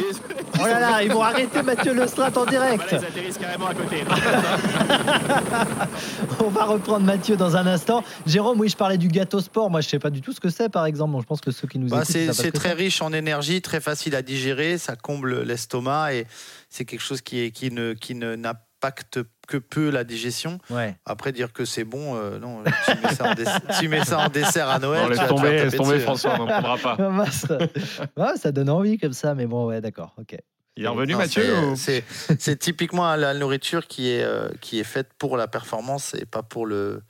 Oh 0.58 0.66
là 0.66 0.80
là, 0.80 1.04
ils 1.04 1.12
vont 1.12 1.22
arrêter 1.22 1.62
Mathieu 1.62 1.94
Lestrat 1.94 2.32
en 2.38 2.46
direct. 2.46 2.94
atterrissent 2.94 3.38
carrément 3.38 3.68
à 3.68 3.74
côté. 3.74 4.06
On 6.46 6.50
va 6.50 6.64
reprendre 6.64 7.06
Mathieu 7.06 7.36
dans 7.36 7.58
un 7.58 7.68
instant. 7.68 8.06
Jérôme, 8.26 8.58
oui, 8.62 8.70
je 8.70 8.78
parlais 8.78 8.98
du 8.98 9.10
gâteau 9.10 9.42
sport. 9.42 9.70
Moi, 9.70 9.82
je 9.82 9.90
sais 9.90 10.00
pas 10.00 10.10
du 10.10 10.22
tout 10.22 10.32
ce 10.32 10.40
que 10.40 10.50
c'est, 10.50 10.70
par 10.70 10.86
exemple. 10.86 11.12
Bon, 11.12 11.20
je 11.20 11.26
pense 11.26 11.42
que 11.42 11.52
ceux 11.52 11.68
qui 11.68 11.78
nous 11.78 11.90
Bah, 11.90 12.04
écoutent, 12.04 12.34
c'est 12.34 12.52
pas 12.54 12.60
très 12.60 12.72
riche 12.72 13.02
en 13.02 13.12
énergie, 13.12 13.62
très 13.62 13.82
facile 13.82 14.16
à 14.16 14.22
digérer, 14.22 14.78
ça 14.78 14.96
comble 14.96 15.44
l'estomac 15.44 16.14
et 16.14 16.26
c'est 16.70 16.86
quelque 16.86 17.04
chose 17.04 17.20
qui, 17.20 17.42
est, 17.42 17.52
qui 17.52 17.70
ne 17.70 17.92
qui 17.94 18.16
ne 18.16 18.36
n'impacte 18.36 19.20
que 19.50 19.58
peu 19.58 19.90
la 19.90 20.04
digestion. 20.04 20.60
Ouais. 20.70 20.96
Après 21.06 21.32
dire 21.32 21.52
que 21.52 21.66
c'est 21.66 21.84
bon, 21.84 22.16
euh, 22.16 22.38
non, 22.40 22.64
tu 22.64 22.92
mets, 23.02 23.14
ça 23.14 23.32
en 23.32 23.34
dessert, 23.34 23.62
tu 23.80 23.88
mets 23.90 24.06
ça 24.06 24.20
en 24.20 24.30
dessert 24.30 24.70
à 24.70 24.80
Noël. 24.80 25.02
Non, 25.02 25.06
tu 25.08 25.10
laisse 25.12 25.20
vas 25.20 25.26
te 25.26 25.30
tomber, 25.30 25.48
faire 25.50 25.64
laisse 25.66 25.76
tomber. 25.76 26.00
François, 26.00 26.34
on 26.36 26.46
n'en 26.46 26.62
prendra 26.62 26.78
pas. 26.78 27.26
Ça... 27.32 27.58
ouais, 27.58 28.38
ça 28.38 28.52
donne 28.52 28.70
envie 28.70 28.98
comme 28.98 29.14
ça, 29.14 29.34
mais 29.36 29.46
bon, 29.48 29.66
ouais, 29.68 29.82
d'accord, 29.82 30.14
ok. 30.18 30.38
Il 30.78 30.86
est 30.86 30.88
revenu, 30.88 31.14
Non, 31.14 31.18
Mathieu 31.20 31.44
c'est- 31.44 31.58
ou- 31.66 31.76
C'est 31.76 32.04
c'est 32.40 32.56
typiquement 32.58 33.14
la 33.16 33.34
nourriture 33.34 33.86
qui 33.88 34.12
est, 34.12 34.24
euh, 34.24 34.48
qui 34.62 34.80
est 34.80 34.84
faite 34.86 35.10
pour 35.18 35.36
la 35.36 35.48
performance 35.48 36.14
et 36.14 36.26
pas 36.26 36.44
pour 36.44 36.66
le, 36.66 37.02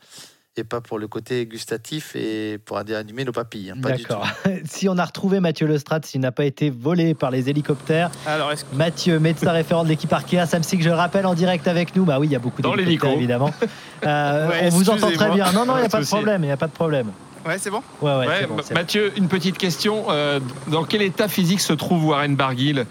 et 0.60 0.64
pas 0.64 0.82
pour 0.82 1.00
le 1.00 1.08
côté 1.08 1.46
gustatif 1.46 2.16
et 2.16 2.60
pour 2.64 2.78
animer 2.78 3.26
nos 3.26 3.32
papilles. 3.32 3.72
hein, 3.72 3.80
pas 3.82 3.92
du 3.94 4.04
tout. 4.04 4.10
D'accord. 4.10 4.28
si 4.66 4.88
on 4.88 4.98
a 4.98 5.06
retrouvé 5.06 5.40
Mathieu 5.40 5.66
Lestrat, 5.68 6.02
s'il 6.04 6.22
n'a 6.22 6.32
pas 6.32 6.46
été 6.46 6.70
volé 6.70 7.14
par 7.14 7.32
les 7.32 7.50
hélicoptères, 7.50 8.12
Alors, 8.26 8.52
est-ce 8.52 8.66
que 8.66 8.76
Mathieu, 8.76 9.20
médecin 9.20 9.52
référent 9.52 9.84
de 9.84 9.90
l'équipe 9.90 10.12
Arkea, 10.14 10.46
Samsic, 10.46 10.82
je 10.84 10.90
le 10.90 10.96
rappelle 10.96 11.26
en 11.26 11.34
direct 11.34 11.68
avec 11.68 11.96
nous. 11.96 12.06
Bah 12.06 12.20
oui, 12.20 12.28
il 12.28 12.32
y 12.32 12.36
a 12.36 12.40
beaucoup 12.40 12.62
Dans 12.62 12.76
d'hélicoptères 12.76 13.18
l'hélico. 13.18 13.20
évidemment. 13.20 13.54
Euh, 14.06 14.48
Ouais, 14.50 14.60
on 14.64 14.70
vous 14.70 14.90
entend 14.90 15.12
très 15.12 15.30
bien. 15.32 15.52
Non, 15.52 15.66
non, 15.66 15.76
il 15.76 15.82
n'y 15.82 15.86
a 15.86 15.90
Pas 15.90 16.00
de 16.00 16.06
problème. 16.06 16.42
Il 16.44 16.48
n'y 16.48 16.52
a 16.54 16.58
pas 16.58 16.68
de 16.68 16.72
problème. 16.72 17.08
Ouais, 17.46 17.58
c'est 17.58 17.70
bon 17.70 17.82
Ouais, 18.02 18.12
ouais, 18.12 18.28
Ouais, 18.28 18.36
c'est 18.40 18.48
bon. 18.48 18.80
Mathieu, 18.80 19.12
une 19.18 19.28
petite 19.28 19.58
question. 19.58 20.06
euh, 20.10 20.40
dans 20.68 20.84
quel 20.86 21.02
état 21.02 21.28
physique 21.28 21.60
se 21.60 21.74
trouve 21.74 22.06
Warren 22.06 22.36
Barguil, 22.36 22.86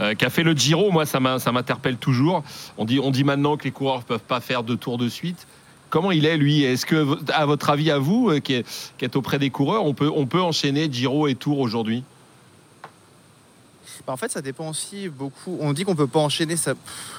euh, 0.00 0.14
qui 0.14 0.24
a 0.24 0.30
fait 0.30 0.42
le 0.42 0.52
Giro? 0.54 0.90
Moi, 0.90 1.04
ça 1.06 1.20
m'interpelle 1.20 1.96
toujours. 1.98 2.42
On 2.78 2.84
dit, 2.86 2.98
on 2.98 3.10
dit 3.10 3.24
maintenant 3.24 3.56
que 3.58 3.64
les 3.64 3.70
coureurs 3.72 3.98
ne 3.98 4.02
peuvent 4.04 4.20
pas 4.20 4.40
faire 4.40 4.62
deux 4.62 4.76
tours 4.76 4.96
de 4.98 5.08
suite. 5.08 5.46
Comment 5.94 6.10
il 6.10 6.26
est, 6.26 6.36
lui? 6.36 6.64
Est-ce 6.64 6.86
que, 6.86 7.16
à 7.32 7.46
votre 7.46 7.70
avis, 7.70 7.92
à 7.92 8.00
vous, 8.00 8.28
euh, 8.28 8.40
qui, 8.40 8.54
êtes 8.54 9.14
auprès 9.14 9.38
des 9.38 9.50
coureurs, 9.50 9.84
on 9.84 9.94
peut, 9.94 10.40
enchaîner 10.40 10.92
Giro 10.92 11.28
et 11.28 11.36
Tour 11.36 11.60
aujourd'hui? 11.60 12.02
Bah, 14.04 14.12
En 14.12 14.16
fait, 14.16 14.28
ça 14.28 14.42
dépend 14.42 14.68
aussi 14.68 15.08
beaucoup. 15.08 15.56
On 15.60 15.72
dit 15.72 15.84
qu'on 15.84 15.94
peut 15.94 16.08
pas 16.08 16.18
enchaîner, 16.18 16.56
ça. 16.56 16.74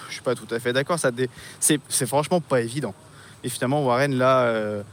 je 0.10 0.16
suis 0.16 0.22
pas 0.22 0.36
tout 0.36 0.54
à 0.54 0.60
fait 0.60 0.74
d'accord. 0.74 1.00
C'est, 1.62 2.06
franchement 2.06 2.42
pas 2.42 2.60
évident. 2.60 2.94
Et 3.46 3.50
finalement, 3.50 3.82
Warren 3.82 4.14
là 4.14 4.42
euh, 4.42 4.84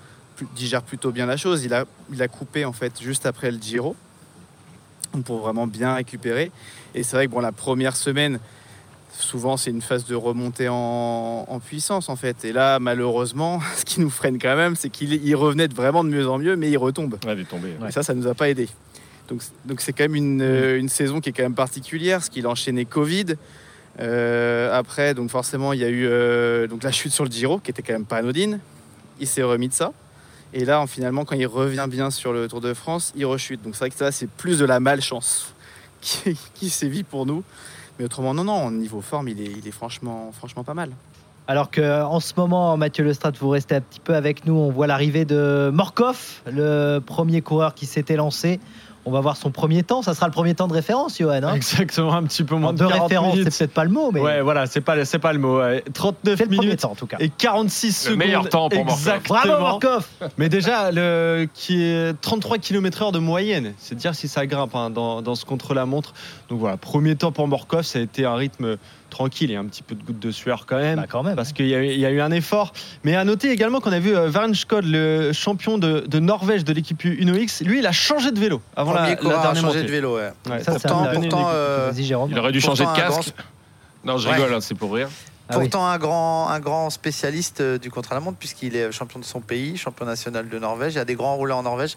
digère 0.55 0.83
plutôt 0.85 1.11
bien 1.11 1.27
la 1.27 1.37
chose. 1.37 1.65
Il 1.65 1.75
a, 1.75 1.85
il 2.13 2.23
a 2.23 2.29
coupé 2.29 2.65
en 2.65 2.73
fait 2.73 3.03
juste 3.03 3.27
après 3.27 3.51
le 3.51 3.59
Giro 3.61 3.97
pour 5.25 5.41
vraiment 5.41 5.67
bien 5.67 5.95
récupérer. 5.95 6.53
Et 6.95 7.03
c'est 7.03 7.17
vrai 7.17 7.27
que 7.27 7.33
bon, 7.33 7.41
la 7.41 7.51
première 7.51 7.97
semaine, 7.97 8.39
souvent 9.13 9.57
c'est 9.57 9.71
une 9.71 9.83
phase 9.83 10.05
de 10.07 10.15
remontée 10.15 10.69
en, 10.69 11.45
en 11.49 11.61
puissance 11.61 12.09
en 12.09 12.17
fait. 12.17 12.45
Et 12.45 12.53
là, 12.53 12.79
malheureusement, 12.79 13.61
ce 13.77 13.85
qui 13.85 14.01
nous 14.01 14.11
freine 14.11 14.39
quand 14.39 14.57
même, 14.57 14.75
c'est 14.77 14.89
qu'il 14.91 15.13
il 15.13 15.35
revenait 15.37 15.69
de 15.69 15.75
vraiment 15.75 16.03
de 16.05 16.09
mieux 16.11 16.29
en 16.29 16.39
mieux, 16.39 16.57
mais 16.57 16.71
il 16.71 16.79
retombe. 16.79 17.15
Ouais, 17.27 17.35
il 17.35 17.41
est 17.41 17.45
tombé. 17.45 17.75
Ouais. 17.81 17.89
Et 17.89 17.93
ça, 17.93 18.03
ça 18.03 18.15
nous 18.15 18.27
a 18.27 18.35
pas 18.35 18.49
aidé. 18.49 18.69
Donc, 19.29 19.41
donc 19.65 19.81
c'est 19.81 19.93
quand 19.93 20.05
même 20.05 20.17
une, 20.17 20.43
euh, 20.43 20.79
une 20.79 20.89
saison 20.89 21.21
qui 21.21 21.29
est 21.31 21.33
quand 21.33 21.45
même 21.45 21.55
particulière, 21.55 22.19
parce 22.19 22.29
qu'il 22.29 22.45
a 22.47 22.49
enchaîné 22.51 22.85
Covid. 22.85 23.27
Euh, 24.01 24.77
après, 24.77 25.15
donc 25.15 25.31
forcément, 25.31 25.73
il 25.73 25.81
y 25.81 25.85
a 25.85 25.89
eu 25.89 26.07
euh, 26.07 26.67
donc 26.67 26.83
la 26.83 26.91
chute 26.93 27.13
sur 27.13 27.25
le 27.25 27.31
Giro, 27.31 27.59
qui 27.59 27.71
était 27.71 27.83
quand 27.83 27.93
même 27.93 28.05
pas 28.07 28.17
anodine. 28.19 28.59
Il 29.21 29.27
s'est 29.27 29.43
remis 29.43 29.69
de 29.69 29.75
ça. 29.75 29.93
Et 30.55 30.65
là, 30.65 30.81
en- 30.81 30.87
finalement, 30.87 31.25
quand 31.25 31.37
il 31.37 31.47
revient 31.47 31.87
bien 31.89 32.11
sur 32.11 32.33
le 32.33 32.49
Tour 32.49 32.61
de 32.61 32.75
France, 32.75 33.13
il 33.17 33.25
rechute. 33.27 33.63
Donc 33.63 33.75
c'est 33.75 33.81
vrai 33.81 33.91
que 33.91 33.97
ça, 33.97 34.11
c'est 34.13 34.29
plus 34.29 34.59
de 34.59 34.65
la 34.65 34.81
malchance 34.81 35.55
qui, 36.01 36.37
qui 36.55 36.69
sévit 36.71 37.05
pour 37.05 37.27
nous. 37.27 37.43
Mais 37.99 38.05
autrement, 38.05 38.35
non, 38.35 38.45
non, 38.45 38.67
au 38.67 38.71
niveau 38.71 39.01
forme, 39.01 39.29
il 39.29 39.41
est, 39.41 39.53
il 39.59 39.67
est 39.67 39.73
franchement, 39.73 40.31
franchement 40.33 40.65
pas 40.65 40.75
mal. 40.75 40.91
Alors 41.49 41.71
que 41.71 42.03
en 42.05 42.21
ce 42.21 42.33
moment, 42.37 42.77
Mathieu 42.77 43.05
Lestrat, 43.05 43.33
vous 43.39 43.49
restez 43.49 43.75
un 43.75 43.81
petit 43.81 44.01
peu 44.01 44.15
avec 44.15 44.47
nous. 44.47 44.55
On 44.55 44.71
voit 44.71 44.87
l'arrivée 44.87 45.25
de 45.25 45.71
Morkov, 45.73 46.41
le 46.47 47.01
premier 47.01 47.43
coureur 47.43 47.75
qui 47.75 47.87
s'était 47.87 48.17
lancé. 48.17 48.61
On 49.05 49.11
va 49.11 49.21
voir 49.21 49.37
son 49.37 49.51
premier 49.51 49.83
temps. 49.83 50.01
Ça 50.03 50.15
sera 50.15 50.27
le 50.27 50.33
premier 50.33 50.55
temps 50.55 50.69
de 50.69 50.73
référence, 50.75 51.19
Johan. 51.19 51.41
hein 51.43 51.55
Exactement, 51.55 52.13
un 52.15 52.23
petit 52.23 52.45
peu 52.45 52.55
moins 52.55 52.73
de, 52.73 52.79
de 52.79 52.87
40 52.89 53.03
référence, 53.03 53.33
c'est 53.33 53.39
minutes. 53.41 53.59
peut-être 53.59 53.73
pas 53.75 53.85
le 53.85 53.91
mot, 53.91 54.11
mais 54.13 54.21
Ouais, 54.21 54.41
voilà, 54.43 54.67
c'est 54.67 54.81
pas, 54.81 55.05
c'est 55.05 55.19
pas 55.19 55.33
le 55.33 55.41
mot. 55.41 55.59
ouais. 55.59 55.83
39 55.93 56.37
c'est 56.39 56.45
le 56.45 56.49
premier 56.49 56.61
minutes 56.67 56.81
temps 56.81 56.93
en 56.93 56.95
tout 56.95 57.07
cas. 57.07 57.17
et 57.19 57.29
46 57.29 57.87
Le 57.89 57.93
secondes. 57.93 58.19
meilleur 58.19 58.49
temps 58.49 58.69
pour 58.69 58.85
Morkov. 58.85 58.99
Exactement. 59.09 59.39
Bravo 59.45 59.63
Markov 59.65 60.07
Mais 60.39 60.49
déjà, 60.49 60.93
le, 60.93 61.49
qui 61.53 61.83
est 61.83 62.15
33 62.21 62.59
km/h 62.59 63.13
de 63.13 63.19
moyenne, 63.19 63.75
c'est 63.79 63.97
dire 63.97 64.15
si 64.15 64.29
ça 64.29 64.47
grimpe 64.47 64.75
hein, 64.77 64.91
dans, 64.91 65.21
dans 65.21 65.35
ce 65.35 65.45
contre-la-montre. 65.45 66.15
Donc 66.49 66.61
voilà, 66.61 66.77
premier 66.77 67.17
temps 67.17 67.33
pour 67.33 67.49
Morkov, 67.49 67.83
ça 67.83 67.99
a 67.99 68.03
été 68.03 68.25
un 68.25 68.35
rythme 68.37 68.77
tranquille 69.13 69.51
et 69.53 69.57
un 69.57 69.65
petit 69.67 69.83
peu 69.85 69.95
de 69.95 70.03
goutte 70.03 70.19
de 70.19 70.31
sueur 70.33 70.67
quand 70.67 70.79
même. 70.79 70.97
Bah, 70.99 71.07
quand 71.09 71.23
même. 71.23 71.37
Parce 71.37 71.53
qu'il 71.53 71.67
y, 71.69 71.75
a 71.75 71.79
eu- 71.79 71.87
il 71.93 72.01
y 72.01 72.07
a 72.07 72.11
eu 72.11 72.21
un 72.21 72.33
effort. 72.33 72.73
Mais 73.05 73.15
à 73.15 73.25
noter 73.25 73.51
également 73.51 73.81
qu'on 73.81 73.93
a 73.93 74.01
vu 74.01 74.17
euh, 74.17 74.29
Vernskod, 74.29 74.85
le 74.85 75.33
champion 75.33 75.79
de, 75.79 76.01
de 76.01 76.19
Norvège 76.19 76.65
de 76.65 76.73
l'équipe 76.73 77.05
Uno 77.05 77.35
X, 77.35 77.63
lui, 77.63 77.79
il 77.79 77.87
a 77.87 77.93
changé 77.93 78.31
de 78.33 78.41
vélo 78.41 78.61
avant 78.75 78.93
la, 78.93 78.99
Premier 79.03 79.11
la 79.13 79.17
coureur 79.17 79.39
à 79.39 79.43
dernière 79.43 79.63
changer 79.63 79.79
montée. 79.79 79.87
de 79.87 79.93
vélo. 79.93 80.17
ouais. 80.17 80.33
Ouais, 80.51 80.59
Ça, 80.65 80.79
ça 80.79 80.89
Pourtant, 80.89 81.05
me 81.05 81.13
donne 81.13 81.21
pourtant, 81.29 81.49
euh. 81.53 81.93
Il 81.97 82.39
aurait 82.39 82.53
dû 82.53 82.61
changer 82.61 82.85
de 82.85 82.93
casque. 82.97 83.33
Non, 84.05 84.17
je 84.19 84.29
Ouais. 84.29 84.35
rigole, 84.35 84.53
hein, 84.55 84.61
c'est 84.61 84.75
pour 84.75 84.93
rire. 84.95 85.09
Ah 85.49 85.59
oui. 85.59 85.65
Pourtant, 85.69 85.87
un, 85.87 85.99
grand, 85.99 86.49
un 86.49 86.61
grand 86.61 86.89
spécialiste 86.91 87.61
euh, 87.61 87.77
du 87.79 87.91
contre-la-montre, 87.91 88.39
puisqu'il 88.39 88.75
est 88.75 88.91
champion 88.93 89.21
de 89.21 89.25
son 89.25 89.41
pays, 89.41 89.77
champion 89.77 90.07
national 90.07 90.49
de 90.49 90.59
Norvège. 90.59 90.95
Il 90.95 90.97
y 90.97 91.01
a 91.01 91.05
des 91.05 91.15
grands 91.15 91.37
rouleurs 91.37 91.59
en 91.59 91.63
Norvège. 91.65 91.97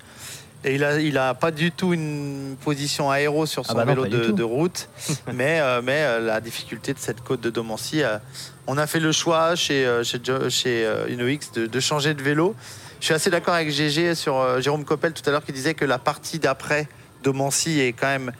Et 0.67 0.73
il 0.75 0.83
a, 0.83 0.99
il 0.99 1.15
a 1.19 1.35
pas 1.35 1.51
du 1.51 1.71
tout 1.71 1.93
une 1.93 2.55
position 2.63 3.11
aéro 3.11 3.45
sur 3.45 3.61
Ah 3.67 3.69
son 3.71 3.75
bah 3.75 3.85
non, 3.85 4.01
vélo 4.01 4.31
de, 4.31 4.43
route. 4.43 4.89
mais 5.33 5.59
euh, 5.61 5.79
mais 5.83 5.99
euh, 6.01 6.19
la 6.19 6.41
difficulté 6.41 6.91
de 6.91 6.97
cette 6.97 7.21
côte 7.21 7.39
de 7.39 7.51
Domancy, 7.51 8.01
euh, 8.01 8.17
on 8.65 8.77
a 8.79 8.87
fait 8.87 8.99
le 8.99 9.11
choix 9.11 9.53
chez, 9.55 9.87
chez, 10.03 10.17
chez 10.49 10.91
UnoX 11.07 11.51
de, 11.53 11.67
de 11.67 11.79
changer 11.79 12.15
de 12.15 12.23
vélo. 12.23 12.55
Je 12.99 13.05
suis 13.05 13.13
assez 13.13 13.29
d'accord 13.29 13.53
avec 13.53 13.69
GG 13.69 14.15
sur 14.15 14.59
Jérôme 14.59 14.85
Coppel 14.85 15.13
tout 15.13 15.21
à 15.27 15.31
l'heure 15.31 15.45
qui 15.45 15.51
disait 15.53 15.75
que 15.75 15.85
la 15.85 15.99
partie 15.99 16.39
d'après 16.39 16.87
Domancy 17.21 17.79
est 17.79 17.93
quand 17.93 18.07
même 18.07 18.31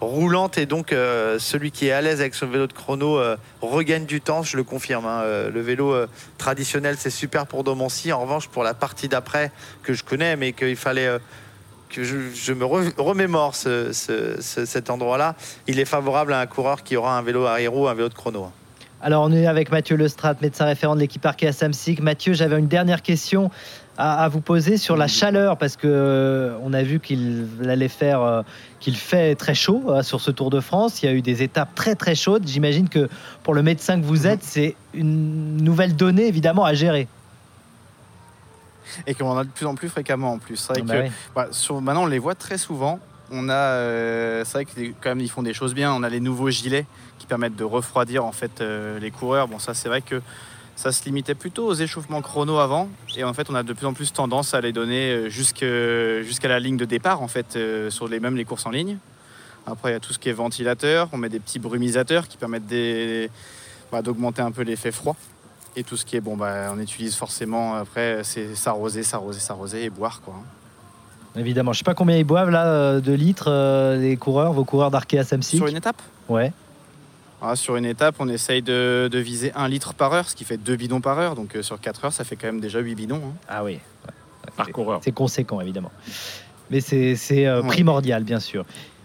roulante 0.00 0.58
et 0.58 0.66
donc 0.66 0.92
euh, 0.92 1.38
celui 1.38 1.70
qui 1.70 1.86
est 1.88 1.92
à 1.92 2.00
l'aise 2.02 2.20
avec 2.20 2.34
son 2.34 2.46
vélo 2.46 2.66
de 2.66 2.72
chrono 2.72 3.18
euh, 3.18 3.36
regagne 3.62 4.04
du 4.04 4.20
temps, 4.20 4.42
je 4.42 4.56
le 4.56 4.62
confirme. 4.62 5.06
hein. 5.06 5.22
Euh, 5.24 5.50
le 5.50 5.60
vélo 5.60 5.96
traditionnel 6.38 6.96
c'est 6.98 7.10
super 7.10 7.46
pour 7.46 7.64
Domancy. 7.64 8.12
En 8.12 8.20
revanche 8.20 8.48
pour 8.48 8.62
la 8.62 8.74
partie 8.74 9.08
d'après 9.08 9.50
que 9.82 9.92
je 9.94 10.04
connais 10.04 10.36
mais 10.36 10.52
qu'il 10.52 10.76
fallait 10.76 11.18
que 11.94 12.02
je, 12.04 12.16
je 12.34 12.52
me 12.52 12.64
re- 12.64 12.92
remémore 12.98 13.54
ce- 13.54 13.92
ce- 13.92 14.40
ce- 14.40 14.64
cet 14.64 14.90
endroit-là, 14.90 15.36
il 15.68 15.78
est 15.78 15.84
favorable 15.84 16.32
à 16.32 16.40
un 16.40 16.46
coureur 16.46 16.82
qui 16.82 16.96
aura 16.96 17.16
un 17.16 17.22
vélo 17.22 17.46
aéro, 17.46 17.88
un 17.88 17.94
vélo 17.94 18.08
de 18.08 18.14
chrono. 18.14 18.50
Alors, 19.00 19.22
on 19.22 19.32
est 19.32 19.46
avec 19.46 19.70
Mathieu 19.70 19.96
Lestrade, 19.96 20.38
médecin 20.40 20.64
référent 20.64 20.94
de 20.94 21.00
l'équipe 21.00 21.24
Arkea 21.26 21.52
Samsic. 21.52 22.00
Mathieu, 22.00 22.32
j'avais 22.32 22.58
une 22.58 22.68
dernière 22.68 23.02
question 23.02 23.50
à, 23.98 24.24
à 24.24 24.28
vous 24.28 24.40
poser 24.40 24.78
sur 24.78 24.96
la 24.96 25.08
chaleur, 25.08 25.58
parce 25.58 25.76
que 25.76 25.86
euh, 25.86 26.56
on 26.62 26.72
a 26.72 26.82
vu 26.82 27.00
qu'il 27.00 27.46
allait 27.68 27.88
faire, 27.88 28.22
euh, 28.22 28.42
qu'il 28.80 28.96
fait 28.96 29.34
très 29.34 29.54
chaud 29.54 29.82
euh, 29.88 30.02
sur 30.02 30.22
ce 30.22 30.30
Tour 30.30 30.48
de 30.48 30.60
France. 30.60 31.02
Il 31.02 31.06
y 31.06 31.08
a 31.10 31.12
eu 31.12 31.20
des 31.20 31.42
étapes 31.42 31.74
très 31.74 31.94
très 31.96 32.14
chaudes. 32.14 32.48
J'imagine 32.48 32.88
que 32.88 33.08
pour 33.42 33.52
le 33.52 33.62
médecin 33.62 34.00
que 34.00 34.06
vous 34.06 34.26
êtes, 34.26 34.42
c'est 34.42 34.74
une 34.94 35.58
nouvelle 35.58 35.94
donnée 35.94 36.26
évidemment 36.26 36.64
à 36.64 36.72
gérer. 36.72 37.06
Et 39.06 39.14
qu'on 39.14 39.28
en 39.28 39.38
a 39.38 39.44
de 39.44 39.50
plus 39.50 39.66
en 39.66 39.74
plus 39.74 39.88
fréquemment 39.88 40.32
en 40.32 40.38
plus. 40.38 40.56
C'est 40.56 40.72
vrai 40.74 40.82
Bah 40.82 40.94
que 40.94 41.02
oui. 41.06 41.12
bah, 41.34 41.48
sur, 41.50 41.80
maintenant, 41.80 42.04
on 42.04 42.06
les 42.06 42.18
voit 42.18 42.34
très 42.34 42.58
souvent. 42.58 42.98
On 43.30 43.48
a, 43.48 43.52
euh, 43.54 44.44
c'est 44.44 44.52
vrai 44.52 44.64
que 44.64 44.80
quand 45.00 45.10
même, 45.10 45.20
ils 45.20 45.30
font 45.30 45.42
des 45.42 45.54
choses 45.54 45.74
bien. 45.74 45.92
On 45.92 46.02
a 46.02 46.08
les 46.08 46.20
nouveaux 46.20 46.50
gilets 46.50 46.86
qui 47.18 47.26
permettent 47.26 47.56
de 47.56 47.64
refroidir 47.64 48.24
en 48.24 48.32
fait 48.32 48.60
euh, 48.60 48.98
les 48.98 49.10
coureurs. 49.10 49.48
Bon, 49.48 49.58
ça, 49.58 49.74
c'est 49.74 49.88
vrai 49.88 50.02
que 50.02 50.20
ça 50.76 50.92
se 50.92 51.04
limitait 51.04 51.34
plutôt 51.34 51.66
aux 51.66 51.74
échauffements 51.74 52.20
chrono 52.20 52.58
avant, 52.58 52.88
et 53.16 53.22
en 53.22 53.32
fait, 53.32 53.48
on 53.48 53.54
a 53.54 53.62
de 53.62 53.72
plus 53.72 53.86
en 53.86 53.94
plus 53.94 54.12
tendance 54.12 54.54
à 54.54 54.60
les 54.60 54.72
donner 54.72 55.12
euh, 55.12 55.28
jusqu'à 55.28 56.48
la 56.48 56.58
ligne 56.58 56.76
de 56.76 56.84
départ 56.84 57.22
en 57.22 57.28
fait 57.28 57.56
sur 57.90 58.08
les 58.08 58.18
mêmes 58.20 58.36
les 58.36 58.44
courses 58.44 58.66
en 58.66 58.70
ligne. 58.70 58.98
Après, 59.66 59.90
il 59.90 59.92
y 59.94 59.96
a 59.96 60.00
tout 60.00 60.12
ce 60.12 60.18
qui 60.18 60.28
est 60.28 60.32
ventilateur. 60.32 61.08
On 61.12 61.16
met 61.16 61.28
des 61.28 61.40
petits 61.40 61.58
brumisateurs 61.58 62.28
qui 62.28 62.36
permettent 62.36 62.64
bah, 63.90 64.02
d'augmenter 64.02 64.42
un 64.42 64.50
peu 64.50 64.62
l'effet 64.62 64.92
froid. 64.92 65.16
Et 65.76 65.82
tout 65.82 65.96
ce 65.96 66.04
qui 66.04 66.16
est 66.16 66.20
bon, 66.20 66.36
bah, 66.36 66.70
on 66.72 66.78
utilise 66.78 67.16
forcément 67.16 67.74
après, 67.74 68.20
c'est 68.22 68.54
s'arroser, 68.54 69.02
s'arroser, 69.02 69.40
s'arroser 69.40 69.84
et 69.84 69.90
boire 69.90 70.20
quoi. 70.24 70.34
Évidemment, 71.36 71.72
je 71.72 71.78
sais 71.78 71.84
pas 71.84 71.94
combien 71.94 72.16
ils 72.16 72.22
boivent 72.24 72.50
là 72.50 72.66
euh, 72.66 73.00
de 73.00 73.12
litres 73.12 73.48
euh, 73.50 73.96
les 73.96 74.16
coureurs, 74.16 74.52
vos 74.52 74.64
coureurs 74.64 74.92
d'Arkea 74.92 75.24
Samsic. 75.24 75.56
Sur 75.58 75.66
une 75.66 75.76
étape? 75.76 76.00
Ouais. 76.28 76.52
Ah, 77.42 77.56
Sur 77.56 77.74
une 77.76 77.84
étape, 77.86 78.14
on 78.20 78.28
essaye 78.28 78.62
de, 78.62 79.08
de 79.10 79.18
viser 79.18 79.52
1 79.56 79.66
litre 79.68 79.94
par 79.94 80.12
heure, 80.12 80.28
ce 80.28 80.36
qui 80.36 80.44
fait 80.44 80.56
2 80.56 80.76
bidons 80.76 81.00
par 81.00 81.18
heure. 81.18 81.34
Donc 81.34 81.56
euh, 81.56 81.62
sur 81.62 81.80
4 81.80 82.04
heures, 82.04 82.12
ça 82.12 82.22
fait 82.22 82.36
quand 82.36 82.46
même 82.46 82.60
déjà 82.60 82.78
8 82.78 82.94
bidons. 82.94 83.16
hein. 83.16 83.32
Ah 83.48 83.64
oui. 83.64 83.80
Par 84.56 84.70
coureur. 84.70 85.00
C'est 85.02 85.10
conséquent, 85.12 85.60
évidemment. 85.60 85.90
Mais 86.70 86.80
c'est 86.80 87.16
c'est, 87.16 87.46
euh, 87.46 87.62
Ouais. 87.62 87.66
primordial, 87.68 88.22
bien 88.22 88.38
sûr. 88.38 88.64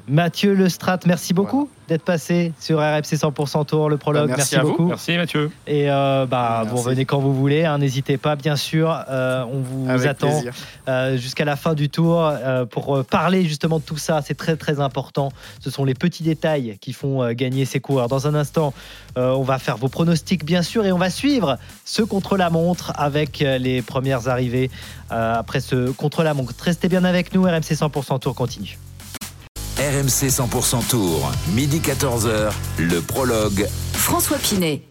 Mathieu 0.10 0.54
Lestrat, 0.54 0.98
merci 1.06 1.34
beaucoup 1.36 1.70
d'être 1.88 2.04
passé 2.04 2.52
sur 2.60 2.80
RFC 2.80 3.16
100% 3.16 3.66
Tour, 3.66 3.90
le 3.90 3.98
prologue. 3.98 4.30
Bah, 4.30 4.36
merci 4.38 4.56
merci 4.56 4.56
à 4.56 4.64
vous. 4.64 4.70
beaucoup. 4.72 4.88
Merci 4.88 5.18
Mathieu. 5.18 5.52
Et 5.68 5.90
euh, 5.92 6.26
bah, 6.26 6.62
Merci. 6.64 6.70
vous 6.70 6.82
revenez 6.82 7.06
quand 7.06 7.20
vous 7.20 7.34
voulez, 7.34 7.66
hein, 7.66 7.78
n'hésitez 7.78 8.18
pas, 8.18 8.36
bien 8.36 8.56
sûr. 8.56 8.96
euh, 9.10 9.44
on 9.52 9.60
vous 9.60 9.90
Avec 9.90 10.06
attend 10.08 10.42
euh, 10.88 11.18
jusqu'à 11.18 11.46
la 11.46 11.56
fin 11.56 11.74
du 11.76 11.90
tour 11.90 12.24
euh, 12.26 12.66
pour 12.66 13.04
parler 13.06 13.46
justement 13.46 13.78
de 13.80 13.84
tout 13.84 13.98
ça. 13.98 14.22
C'est 14.26 14.36
très 14.36 14.56
très 14.56 14.80
important. 14.80 15.32
Ce 15.60 15.70
sont 15.70 15.86
les 15.86 15.94
petits 15.96 16.24
détails 16.24 16.78
qui 16.82 16.94
font 16.94 17.24
euh, 17.24 17.34
gagner 17.34 17.66
ces 17.66 17.80
coureurs. 17.80 18.08
Dans 18.08 18.26
un 18.28 18.34
instant, 18.36 18.74
euh, 19.18 19.32
on 19.32 19.44
va 19.44 19.60
faire 19.60 19.78
vos 19.78 19.90
pronostics 19.90 20.44
bien 20.44 20.62
sûr 20.64 20.86
et 20.86 20.92
on 20.92 20.98
va 20.98 21.10
suivre 21.12 21.58
ce 21.86 22.02
contre-la-montre 22.02 22.94
avec 22.96 23.42
euh, 23.42 23.58
les 23.60 23.82
premières 23.84 24.28
arrivées 24.28 24.70
euh, 25.12 25.36
après 25.36 25.60
ce 25.60 25.92
contre-la-montre. 25.92 26.54
Restez 26.64 26.88
bien 26.88 27.04
avec 27.04 27.34
nous, 27.34 27.44
RMC 27.44 27.74
100% 27.74 28.20
Tour 28.20 28.34
continue. 28.36 28.78
RMC 29.80 30.28
100% 30.28 30.90
Tour, 30.90 31.32
midi 31.54 31.80
14h, 31.80 32.52
le 32.80 33.00
prologue. 33.00 33.66
François 33.94 34.36
Pinet. 34.38 34.82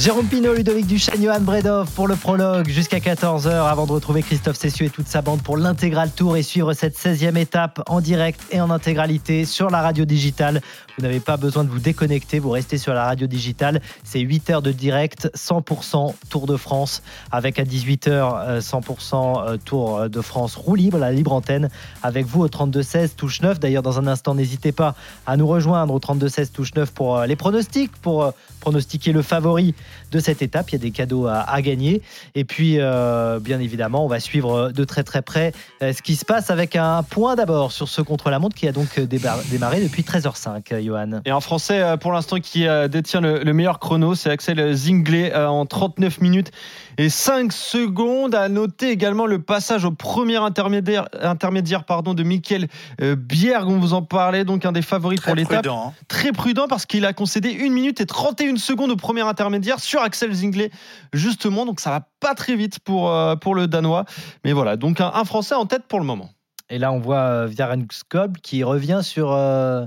Jérôme 0.00 0.26
Pinault, 0.26 0.52
Ludovic 0.52 0.88
Duchesne, 0.88 1.22
Johan 1.22 1.40
Bredov 1.40 1.88
pour 1.92 2.08
le 2.08 2.16
prologue 2.16 2.68
jusqu'à 2.68 2.98
14h 2.98 3.48
avant 3.48 3.86
de 3.86 3.92
retrouver 3.92 4.22
Christophe 4.22 4.56
Cessieux 4.56 4.86
et 4.86 4.90
toute 4.90 5.06
sa 5.06 5.22
bande 5.22 5.42
pour 5.42 5.56
l'intégral 5.56 6.10
tour 6.10 6.36
et 6.36 6.42
suivre 6.42 6.74
cette 6.74 6.98
16e 6.98 7.38
étape 7.38 7.80
en 7.86 8.00
direct 8.00 8.40
et 8.50 8.60
en 8.60 8.70
intégralité 8.70 9.44
sur 9.44 9.70
la 9.70 9.80
radio 9.80 10.04
digitale. 10.04 10.60
Vous 10.96 11.02
n'avez 11.02 11.20
pas 11.20 11.36
besoin 11.36 11.64
de 11.64 11.68
vous 11.68 11.78
déconnecter, 11.78 12.38
vous 12.38 12.50
restez 12.50 12.78
sur 12.78 12.94
la 12.94 13.04
radio 13.04 13.26
digitale. 13.26 13.80
C'est 14.02 14.20
8 14.20 14.50
heures 14.50 14.62
de 14.62 14.72
direct, 14.72 15.30
100% 15.34 16.14
Tour 16.30 16.46
de 16.46 16.56
France 16.56 17.02
avec 17.30 17.58
à 17.58 17.64
18h 17.64 18.08
euh, 18.08 18.60
100% 18.60 19.14
euh, 19.14 19.56
Tour 19.58 20.08
de 20.08 20.20
France 20.20 20.56
roue 20.56 20.74
libre, 20.74 20.98
la 20.98 21.12
libre 21.12 21.32
antenne 21.32 21.68
avec 22.02 22.26
vous 22.26 22.42
au 22.42 22.48
32-16 22.48 23.14
touche 23.14 23.42
9. 23.42 23.60
D'ailleurs, 23.60 23.82
dans 23.82 23.98
un 23.98 24.06
instant, 24.06 24.34
n'hésitez 24.34 24.72
pas 24.72 24.94
à 25.26 25.36
nous 25.36 25.46
rejoindre 25.46 25.92
au 25.92 25.98
32-16 25.98 26.52
touche 26.52 26.74
9 26.74 26.92
pour 26.92 27.18
euh, 27.18 27.26
les 27.26 27.36
pronostics, 27.36 27.92
pour 28.00 28.32
pronostiquer 28.60 29.12
le 29.12 29.22
favori 29.22 29.74
de 30.12 30.18
cette 30.18 30.42
étape. 30.42 30.70
Il 30.70 30.72
y 30.72 30.76
a 30.76 30.78
des 30.78 30.90
cadeaux 30.90 31.26
à, 31.26 31.60
gagner. 31.60 32.02
Et 32.34 32.44
puis, 32.44 32.76
bien 32.76 33.60
évidemment, 33.60 34.04
on 34.04 34.08
va 34.08 34.20
suivre 34.20 34.70
de 34.70 34.84
très 34.84 35.04
très 35.04 35.22
près 35.22 35.52
ce 35.80 36.02
qui 36.02 36.16
se 36.16 36.24
passe 36.24 36.50
avec 36.50 36.76
un 36.76 37.02
point 37.02 37.36
d'abord 37.36 37.72
sur 37.72 37.88
ce 37.88 38.02
contre-la-montre 38.02 38.56
qui 38.56 38.68
a 38.68 38.72
donc 38.72 38.98
démarré 39.00 39.82
depuis 39.82 40.02
13h05, 40.02 40.72
euh, 40.72 40.80
Johan. 40.86 41.20
Et 41.24 41.30
un 41.30 41.40
Français, 41.40 41.80
euh, 41.82 41.96
pour 41.96 42.12
l'instant, 42.12 42.38
qui 42.38 42.66
euh, 42.66 42.88
détient 42.88 43.20
le, 43.20 43.42
le 43.42 43.52
meilleur 43.52 43.78
chrono, 43.78 44.14
c'est 44.14 44.30
Axel 44.30 44.72
Zinglet 44.74 45.32
euh, 45.34 45.46
en 45.48 45.66
39 45.66 46.20
minutes 46.20 46.50
et 46.98 47.08
5 47.08 47.52
secondes. 47.52 48.34
À 48.34 48.48
noter 48.48 48.90
également 48.90 49.26
le 49.26 49.40
passage 49.40 49.84
au 49.84 49.90
premier 49.90 50.36
intermédiaire, 50.36 51.08
intermédiaire 51.20 51.84
pardon, 51.84 52.14
de 52.14 52.22
Michael 52.22 52.68
Bierg, 53.00 53.68
on 53.68 53.78
vous 53.78 53.92
en 53.94 54.02
parlait, 54.02 54.44
donc 54.44 54.64
un 54.64 54.72
des 54.72 54.82
favoris 54.82 55.20
Très 55.20 55.30
pour 55.30 55.36
l'étape. 55.36 55.62
prudent. 55.62 55.88
hein. 55.88 55.92
Très 56.08 56.32
prudent 56.32 56.66
parce 56.68 56.86
qu'il 56.86 57.04
a 57.04 57.12
concédé 57.12 57.58
1 57.60 57.70
minute 57.70 58.00
et 58.00 58.06
31 58.06 58.56
secondes 58.56 58.90
au 58.90 58.96
premier 58.96 59.22
intermédiaire 59.22 59.80
sur 59.80 60.00
Axel 60.02 60.32
Zinglet, 60.32 60.70
justement. 61.12 61.66
Donc 61.66 61.80
ça 61.80 61.90
va 61.90 62.08
pas 62.20 62.34
très 62.34 62.56
vite 62.56 62.78
pour, 62.80 63.10
euh, 63.10 63.36
pour 63.36 63.54
le 63.54 63.66
Danois. 63.66 64.04
Mais 64.44 64.52
voilà, 64.52 64.76
donc 64.76 65.00
un, 65.00 65.10
un 65.14 65.24
Français 65.24 65.54
en 65.54 65.66
tête 65.66 65.82
pour 65.88 65.98
le 65.98 66.06
moment. 66.06 66.30
Et 66.70 66.78
là, 66.78 66.92
on 66.92 66.98
voit 66.98 67.18
euh, 67.18 67.48
Skob 67.90 68.38
qui 68.38 68.64
revient 68.64 69.00
sur 69.02 69.32
euh, 69.32 69.86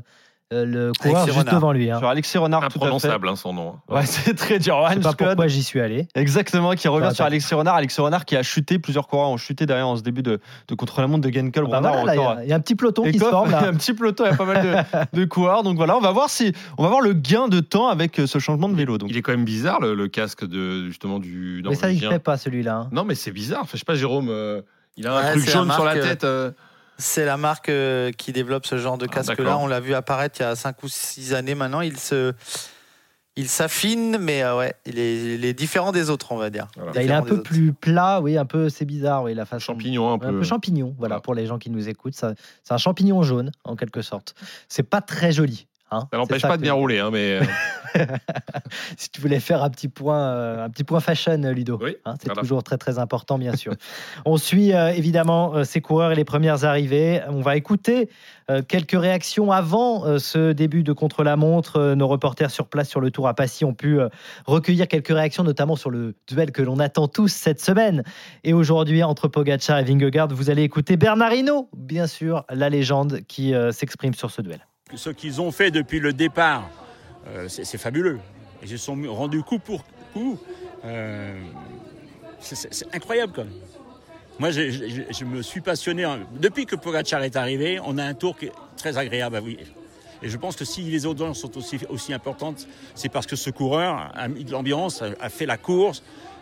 euh, 0.52 0.66
le 0.66 0.92
coureur 1.00 1.18
Alexis 1.18 1.28
juste 1.36 1.38
Renard. 1.48 1.56
devant 1.56 1.72
lui. 1.72 1.92
hein. 1.92 2.00
Sur 2.00 2.08
Alexis 2.08 2.38
Renard. 2.40 2.64
Imprononçable 2.64 3.30
hein, 3.30 3.36
son 3.36 3.54
nom. 3.54 3.76
Ouais, 3.88 4.04
c'est 4.06 4.34
très 4.34 4.58
dur. 4.60 4.84
Je 4.90 4.96
sais 4.96 5.00
pas 5.02 5.12
Scott. 5.12 5.28
pourquoi 5.28 5.48
j'y 5.48 5.62
suis 5.64 5.80
allé. 5.80 6.08
Exactement, 6.16 6.72
qui 6.74 6.88
revient 6.88 7.14
sur. 7.14 7.24
Alexis 7.26 7.54
Renard. 7.54 7.76
Alexis 7.76 8.02
Renard 8.02 8.26
qui 8.26 8.36
a 8.36 8.42
chuté, 8.44 8.80
plusieurs 8.80 9.08
coureurs 9.08 9.30
ont 9.30 9.38
chuté 9.38 9.66
derrière 9.66 9.88
en 9.88 9.96
ce 9.96 10.02
début 10.02 10.24
de, 10.24 10.40
de 10.68 10.76
contre-la-montre 10.76 11.22
de 11.28 11.32
Genkel. 11.34 11.64
Bah 11.66 11.80
voilà, 11.82 12.04
là, 12.04 12.16
il 12.16 12.20
y 12.20 12.24
a- 12.24 12.44
il 12.44 12.50
y, 12.50 12.54
a 12.54 12.56
un 12.56 12.60
petit 12.60 12.76
peloton 12.76 13.04
qui 13.04 13.20
se 13.20 13.24
forme 13.26 13.50
il 13.50 13.52
y 13.52 13.56
a 13.56 13.68
un 13.68 13.74
petit 13.74 13.94
peloton, 13.94 14.24
il 14.26 14.32
y 14.32 14.34
a 14.34 14.36
pas 14.38 14.46
mal 14.46 14.64
de, 15.14 15.18
de 15.20 15.26
coureurs. 15.26 15.62
Donc 15.64 15.78
voilà, 15.78 15.96
on 15.98 16.02
va 16.02 16.12
voir 16.12 16.30
si 16.30 16.52
on 16.78 16.84
va 16.84 16.90
voir 16.90 17.02
le 17.02 17.14
gain 17.14 17.48
de 17.48 17.60
temps 17.60 17.88
avec 17.90 18.20
euh, 18.20 18.26
ce 18.28 18.40
changement 18.40 18.70
de 18.70 18.76
vélo. 18.76 18.98
Donc 18.98 19.10
Il 19.12 19.18
est 19.18 19.22
quand 19.22 19.32
même 19.34 19.46
bizarre 19.46 19.80
le, 19.80 19.94
le 19.94 20.08
casque 20.08 20.46
de 20.46 20.88
justement 20.88 21.20
du 21.20 21.62
Mais 21.68 21.76
ça, 21.76 21.92
il 21.92 22.00
fait 22.00 22.18
pas 22.20 22.38
celui-là. 22.38 22.76
hein. 22.76 22.90
Non 22.92 23.04
mais 23.04 23.14
c'est 23.16 23.32
bizarre. 23.32 23.62
Enfin, 23.64 23.72
je 23.74 23.80
sais 23.80 23.86
pas 23.86 23.96
Jérôme. 23.96 24.30
euh, 24.30 24.62
il 24.98 25.08
a 25.08 25.14
un 25.14 25.22
Ouais, 25.22 25.32
truc 25.34 25.46
la 25.46 25.52
jaune 25.54 25.72
sur 25.72 25.86
la 25.86 25.94
tête. 26.00 26.24
euh. 26.24 26.52
C'est 27.00 27.26
la 27.26 27.38
marque 27.38 27.70
euh, 27.70 28.12
qui 28.12 28.32
développe 28.34 28.66
ce 28.66 28.78
genre 28.78 28.98
de 28.98 29.08
Ah, 29.10 29.14
casque-là. 29.16 29.58
On 29.58 29.66
l'a 29.68 29.80
vu 29.80 29.94
apparaître 29.94 30.40
il 30.40 30.44
y 30.44 30.46
a 30.46 30.56
5 30.56 30.84
ou 30.84 30.88
6 30.90 31.34
années 31.34 31.56
maintenant. 31.56 31.80
Il 31.82 31.98
se, 31.98 32.34
il 33.38 33.48
s'affine, 33.48 34.18
mais 34.20 34.44
euh, 34.44 34.58
ouais, 34.58 34.74
il 34.86 35.00
est, 35.00 35.36
il 35.36 35.46
est 35.46 35.54
différent 35.54 35.94
des 35.94 36.10
autres, 36.10 36.34
on 36.34 36.38
va 36.38 36.50
dire. 36.50 36.68
Voilà. 36.76 36.92
Bah, 36.92 37.02
il 37.02 37.10
est 37.10 37.14
un 37.14 37.22
peu 37.22 37.36
autres. 37.36 37.44
plus 37.44 37.72
plat, 37.72 38.20
oui, 38.22 38.38
un 38.38 38.46
peu, 38.46 38.68
c'est 38.68 38.84
bizarre, 38.86 39.24
oui, 39.24 39.34
la 39.34 39.46
façon. 39.46 39.74
Champignon 39.74 40.12
un 40.12 40.20
peu. 40.20 40.44
champignon, 40.44 40.88
voilà, 40.98 41.16
Voilà. 41.16 41.22
pour 41.22 41.36
les 41.36 41.46
gens 41.46 41.58
qui 41.58 41.70
nous 41.70 41.88
écoutent. 41.88 42.16
C'est 42.16 42.74
un 42.74 42.78
champignon 42.78 43.24
jaune, 43.24 43.52
en 43.64 43.78
quelque 43.78 44.02
sorte. 44.02 44.36
C'est 44.68 44.84
pas 44.84 45.00
très 45.02 45.32
joli. 45.32 45.68
Hein. 45.92 46.08
Ça 46.12 46.18
n'empêche 46.18 46.42
pas 46.42 46.50
que- 46.50 46.58
de 46.58 46.62
bien 46.64 46.74
rouler, 46.74 47.00
hein, 47.00 47.10
mais 47.12 47.40
euh, 47.40 47.42
si 48.98 49.10
tu 49.10 49.22
voulais 49.22 49.40
faire 49.40 49.64
un 49.64 49.70
petit 49.70 49.88
point, 49.88 50.20
euh, 50.20 50.66
un 50.66 50.70
petit 50.70 50.84
point 50.84 51.00
fashion, 51.00 51.38
Ludo. 51.54 51.80
Oui, 51.82 51.98
Hein, 52.06 52.16
c'est 52.20 52.28
voilà. 52.28 52.42
toujours 52.42 52.64
très 52.64 52.78
très 52.78 53.00
important, 53.00 53.38
bien 53.38 53.56
sûr. 53.56 53.74
On 54.26 54.38
suit 54.38 54.74
euh, 54.74 54.90
évidemment 54.92 55.56
euh, 55.56 55.64
ces 55.64 55.82
coureurs 55.82 56.12
et 56.12 56.16
les 56.16 56.26
premières 56.26 56.66
arrivées. 56.66 57.22
On 57.30 57.42
va 57.42 57.56
écouter 57.56 58.10
euh, 58.50 58.62
quelques 58.62 59.00
réactions 59.00 59.52
avant 59.52 60.06
euh, 60.06 60.18
ce 60.20 60.52
début 60.54 60.84
de 60.84 60.94
contre-la-montre. 60.94 61.78
Euh, 61.78 61.96
nos 61.96 62.08
reporters 62.08 62.52
sur 62.52 62.68
place 62.68 62.90
sur 62.90 63.00
le 63.02 63.12
Tour 63.12 63.28
à 63.28 63.34
Passy 63.34 63.66
ont 63.66 63.74
pu 63.74 64.00
euh, 64.00 64.10
recueillir 64.46 64.88
quelques 64.88 65.10
réactions, 65.10 65.44
notamment 65.44 65.76
sur 65.76 65.90
le 65.90 66.16
duel 66.28 66.52
que 66.52 66.62
l'on 66.62 66.80
attend 66.80 67.08
tous 67.08 67.28
cette 67.32 67.62
semaine. 67.62 68.04
Et 68.44 68.54
aujourd'hui, 68.54 69.04
entre 69.04 69.28
Pogacar 69.28 69.80
et 69.80 69.84
Vingegaard, 69.84 70.30
vous 70.30 70.50
allez 70.50 70.64
écouter 70.64 70.98
Bernard 70.98 71.34
Hinault, 71.34 71.70
bien 71.76 72.08
sûr, 72.08 72.46
la 72.50 72.70
légende 72.70 73.22
qui 73.28 73.54
euh, 73.54 73.72
s'exprime 73.72 74.14
sur 74.14 74.32
ce 74.32 74.42
duel. 74.42 74.60
Ce 74.96 75.10
qu'ils 75.12 75.40
ont 75.42 75.52
fait 75.52 75.72
depuis 75.72 76.00
le 76.00 76.14
départ, 76.14 76.70
euh, 77.28 77.48
c'est 77.48 77.78
fabuleux. 77.78 78.20
Ils 78.64 78.70
se 78.70 78.78
sont 78.78 78.98
rendus 79.08 79.44
coup 79.44 79.60
pour 79.60 79.84
coup. 80.14 80.38
euh, 80.86 81.40
c'est- 82.40 82.96
incroyable 82.96 83.34
quand 83.36 83.44
même. 83.44 83.54
Moi, 84.40 84.52
je, 84.52 85.26
me 85.26 85.42
suis 85.42 85.60
passionné. 85.60 86.08
Depuis 86.40 86.66
que 86.66 86.76
Pogacar 86.78 87.22
est 87.24 87.36
arrivé, 87.36 87.80
on 87.86 87.98
a 87.98 88.04
un 88.06 88.14
tour 88.14 88.38
qui 88.38 88.46
est 88.46 88.54
très 88.78 88.98
agréable 88.98 89.36
à 89.36 89.42
vivre. 89.42 89.62
Et 90.24 90.30
je 90.30 90.38
pense 90.38 90.56
que 90.56 90.64
si 90.66 90.82
les 90.84 91.06
audiences 91.06 91.40
sont 91.40 91.58
aussi, 91.58 91.80
aussi 91.90 92.14
importantes, 92.14 92.66
c'est 92.96 93.10
parce 93.10 93.26
que 93.28 93.36
ce 93.36 93.50
coureur 93.50 94.12
a 94.16 94.28
mis 94.30 94.46
de 94.46 94.52
l'ambiance, 94.52 95.02
a 95.20 95.30
fait 95.30 95.46
la 95.46 95.58
course. 95.58 96.02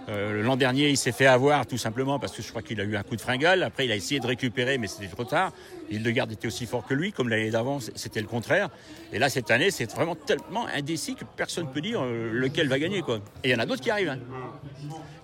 Euh, 0.09 0.41
L'an 0.41 0.55
dernier, 0.55 0.89
il 0.89 0.97
s'est 0.97 1.11
fait 1.11 1.25
avoir 1.25 1.65
tout 1.65 1.77
simplement 1.77 2.17
parce 2.17 2.31
que 2.31 2.41
je 2.41 2.49
crois 2.49 2.61
qu'il 2.61 2.79
a 2.79 2.83
eu 2.85 2.95
un 2.95 3.03
coup 3.03 3.15
de 3.15 3.21
fringale. 3.21 3.61
Après, 3.63 3.85
il 3.85 3.91
a 3.91 3.95
essayé 3.95 4.19
de 4.19 4.27
récupérer, 4.27 4.77
mais 4.77 4.87
c'était 4.87 5.07
trop 5.07 5.25
tard. 5.25 5.51
Hildegarde 5.89 6.31
était 6.31 6.47
aussi 6.47 6.65
fort 6.65 6.85
que 6.85 6.93
lui, 6.93 7.11
comme 7.11 7.27
l'année 7.29 7.49
d'avant, 7.49 7.79
c'était 7.95 8.21
le 8.21 8.27
contraire. 8.27 8.69
Et 9.11 9.19
là, 9.19 9.29
cette 9.29 9.51
année, 9.51 9.69
c'est 9.71 9.91
vraiment 9.93 10.15
tellement 10.15 10.65
indécis 10.67 11.15
que 11.15 11.25
personne 11.35 11.65
ne 11.67 11.71
peut 11.71 11.81
dire 11.81 12.01
euh, 12.01 12.31
lequel 12.31 12.67
va 12.69 12.79
gagner. 12.79 13.01
Quoi. 13.01 13.19
Et 13.43 13.49
il 13.49 13.51
y 13.51 13.55
en 13.55 13.59
a 13.59 13.65
d'autres 13.65 13.81
qui 13.81 13.91
arrivent. 13.91 14.09
hein. 14.09 14.19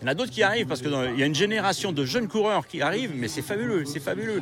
Il 0.01 0.05
y 0.05 0.05
en 0.05 0.11
a 0.11 0.15
d'autres 0.15 0.31
qui 0.31 0.43
arrivent 0.43 0.67
parce 0.67 0.81
qu'il 0.81 0.91
y 0.91 1.23
a 1.23 1.25
une 1.25 1.35
génération 1.35 1.91
de 1.93 2.03
jeunes 2.03 2.27
coureurs 2.27 2.67
qui 2.67 2.81
arrivent, 2.81 3.13
mais 3.15 3.29
c'est 3.29 3.41
fabuleux, 3.41 3.85
c'est 3.85 4.01
fabuleux. 4.01 4.41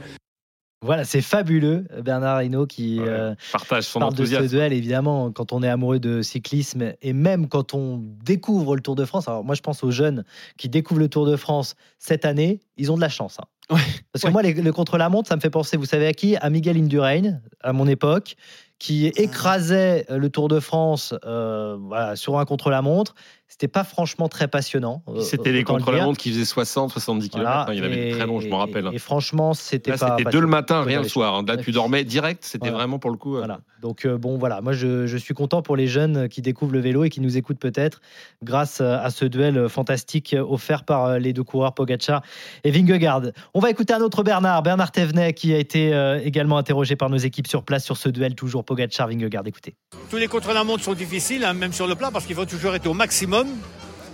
Voilà, 0.83 1.03
c'est 1.05 1.21
fabuleux, 1.21 1.85
Bernard 2.03 2.41
Hinault 2.41 2.65
qui 2.65 2.99
Ouais. 2.99 3.05
euh, 3.07 3.35
partage 3.51 3.83
son 3.83 3.99
parle 3.99 4.15
de 4.15 4.25
ce 4.25 4.41
duel, 4.47 4.73
évidemment, 4.73 5.31
quand 5.31 5.53
on 5.53 5.61
est 5.61 5.69
amoureux 5.69 5.99
de 5.99 6.23
cyclisme 6.23 6.93
et 7.03 7.13
même 7.13 7.47
quand 7.49 7.75
on 7.75 8.01
découvre 8.25 8.75
le 8.75 8.81
Tour 8.81 8.95
de 8.95 9.05
France. 9.05 9.27
Alors, 9.27 9.43
moi, 9.43 9.53
je 9.53 9.61
pense 9.61 9.83
aux 9.83 9.91
jeunes 9.91 10.23
qui 10.57 10.69
découvrent 10.69 10.99
le 11.01 11.07
Tour 11.07 11.27
de 11.27 11.35
France 11.35 11.75
cette 11.99 12.25
année, 12.25 12.61
ils 12.77 12.91
ont 12.91 12.95
de 12.95 13.01
la 13.01 13.09
chance. 13.09 13.37
hein. 13.39 13.45
Ouais. 13.75 13.79
Parce 14.11 14.23
que 14.25 14.29
moi, 14.29 14.41
les- 14.41 14.53
le 14.55 14.73
contre-la-montre, 14.73 15.29
ça 15.29 15.35
me 15.35 15.41
fait 15.41 15.51
penser, 15.51 15.77
vous 15.77 15.85
savez 15.85 16.07
à 16.07 16.13
qui? 16.13 16.35
À 16.37 16.49
Miguel 16.49 16.75
Indurain, 16.77 17.39
à 17.61 17.73
mon 17.73 17.85
époque, 17.87 18.35
qui 18.79 19.05
écrasait 19.05 20.07
euh, 20.09 20.17
le 20.17 20.29
Tour 20.31 20.47
de 20.47 20.59
France 20.59 21.13
euh, 21.25 21.77
voilà, 21.79 22.15
sur 22.15 22.39
un 22.39 22.45
contre-la-montre. 22.45 23.13
C'était 23.51 23.67
pas 23.67 23.83
franchement 23.83 24.29
très 24.29 24.47
passionnant. 24.47 25.03
euh, 25.09 25.19
C'était 25.19 25.51
les 25.51 25.59
autant 25.59 25.73
le 25.73 25.79
dire. 25.79 25.85
contre-la-montre 25.85 26.17
qui 26.17 26.31
faisaient 26.31 26.45
60, 26.45 26.89
70 26.91 27.29
km. 27.29 27.43
Voilà, 27.45 27.65
il 27.73 27.77
y 27.77 27.81
en 27.81 27.83
avait 27.83 27.95
des 28.11 28.11
très 28.17 28.25
longs, 28.25 28.39
je 28.39 28.47
m'en 28.47 28.57
rappelle. 28.59 28.87
Et, 28.93 28.95
et 28.95 28.99
franchement, 28.99 29.53
c'était 29.53 29.91
Là, 29.91 29.97
pas. 29.97 30.05
c'était 30.11 30.23
deux 30.23 30.29
facile. 30.29 30.39
le 30.41 30.47
matin, 30.47 30.81
rien 30.83 30.97
le 30.99 31.03
les 31.03 31.09
soir. 31.09 31.35
hein. 31.35 31.43
Là, 31.45 31.57
tu 31.57 31.71
dormais 31.71 32.05
direct. 32.05 32.43
C'était 32.45 32.69
Voilà. 32.69 32.77
vraiment 32.77 32.97
pour 32.97 33.11
le 33.11 33.17
coup. 33.17 33.35
euh, 33.35 33.39
Voilà. 33.39 33.59
Donc 33.81 34.05
euh, 34.05 34.17
bon, 34.17 34.37
voilà. 34.37 34.61
Moi, 34.61 34.71
je, 34.73 35.05
je 35.05 35.17
suis 35.17 35.33
content 35.33 35.61
pour 35.61 35.75
les 35.75 35.87
jeunes 35.87 36.29
qui 36.29 36.41
découvrent 36.41 36.71
le 36.71 36.79
vélo 36.79 37.03
et 37.03 37.09
qui 37.09 37.19
nous 37.19 37.35
écoutent 37.37 37.59
peut-être 37.59 37.99
grâce 38.41 38.79
euh, 38.79 38.97
à 38.99 39.09
ce 39.09 39.25
duel 39.25 39.57
euh, 39.57 39.67
fantastique 39.69 40.33
euh, 40.33 40.45
offert 40.47 40.83
par 40.85 41.05
euh, 41.05 41.19
les 41.19 41.33
deux 41.33 41.43
coureurs 41.43 41.73
Pogacar 41.73 42.21
et 42.63 42.71
Vingegaard. 42.71 43.23
On 43.53 43.59
va 43.59 43.69
écouter 43.69 43.93
un 43.93 44.01
autre 44.01 44.23
Bernard, 44.23 44.63
Bernard 44.63 44.91
Thévenet, 44.91 45.33
qui 45.33 45.53
a 45.53 45.57
été 45.57 45.93
euh, 45.93 46.19
également 46.23 46.57
interrogé 46.57 46.95
par 46.95 47.09
nos 47.09 47.17
équipes 47.17 47.47
sur 47.47 47.63
place 47.63 47.83
sur 47.83 47.97
ce 47.97 48.07
duel 48.09 48.33
toujours 48.33 48.63
Pogacar 48.63 49.07
Vingegaard. 49.09 49.43
Écoutez. 49.45 49.75
Tous 50.09 50.17
les 50.17 50.27
contre-la-montre 50.27 50.83
sont 50.83 50.93
difficiles, 50.93 51.43
hein, 51.43 51.53
même 51.53 51.73
sur 51.73 51.87
le 51.87 51.95
plat, 51.95 52.11
parce 52.11 52.25
qu'il 52.25 52.35
faut 52.35 52.45
toujours 52.45 52.73
être 52.75 52.87
au 52.87 52.93
maximum, 52.93 53.40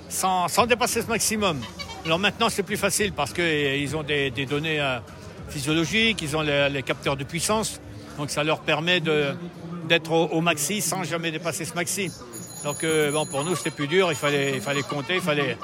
sans, 0.10 0.66
dépasser 0.68 1.02
ce 1.02 1.08
maximum. 1.08 1.60
Alors 2.06 2.20
maintenant, 2.20 2.50
c'est 2.50 2.64
plus 2.64 2.78
facile 2.78 3.14
parce 3.14 3.34
qu'ils 3.34 3.96
ont 3.96 4.04
des, 4.04 4.32
données 4.48 4.80
euh, 4.80 5.00
physiologiques, 5.50 6.22
ils 6.22 6.36
ont 6.38 6.42
les, 6.42 6.84
capteurs 6.84 7.18
de 7.18 7.24
puissance, 7.24 7.82
donc 8.18 8.30
ça 8.30 8.44
leur 8.44 8.60
permet 8.62 9.02
d'être 9.02 10.12
au, 10.12 10.42
maxi 10.42 10.82
sans 10.82 11.04
jamais 11.04 11.32
dépasser 11.32 11.66
ce 11.66 11.74
maxi. 11.74 12.12
Donc 12.64 12.84
euh, 12.84 13.12
bon, 13.12 13.26
pour 13.26 13.44
nous, 13.44 13.56
c'était 13.56 13.72
plus 13.72 13.88
dur, 13.88 14.10
il 14.12 14.16
fallait, 14.16 14.60
compter, 14.90 15.16
il 15.16 15.22
fallait, 15.22 15.58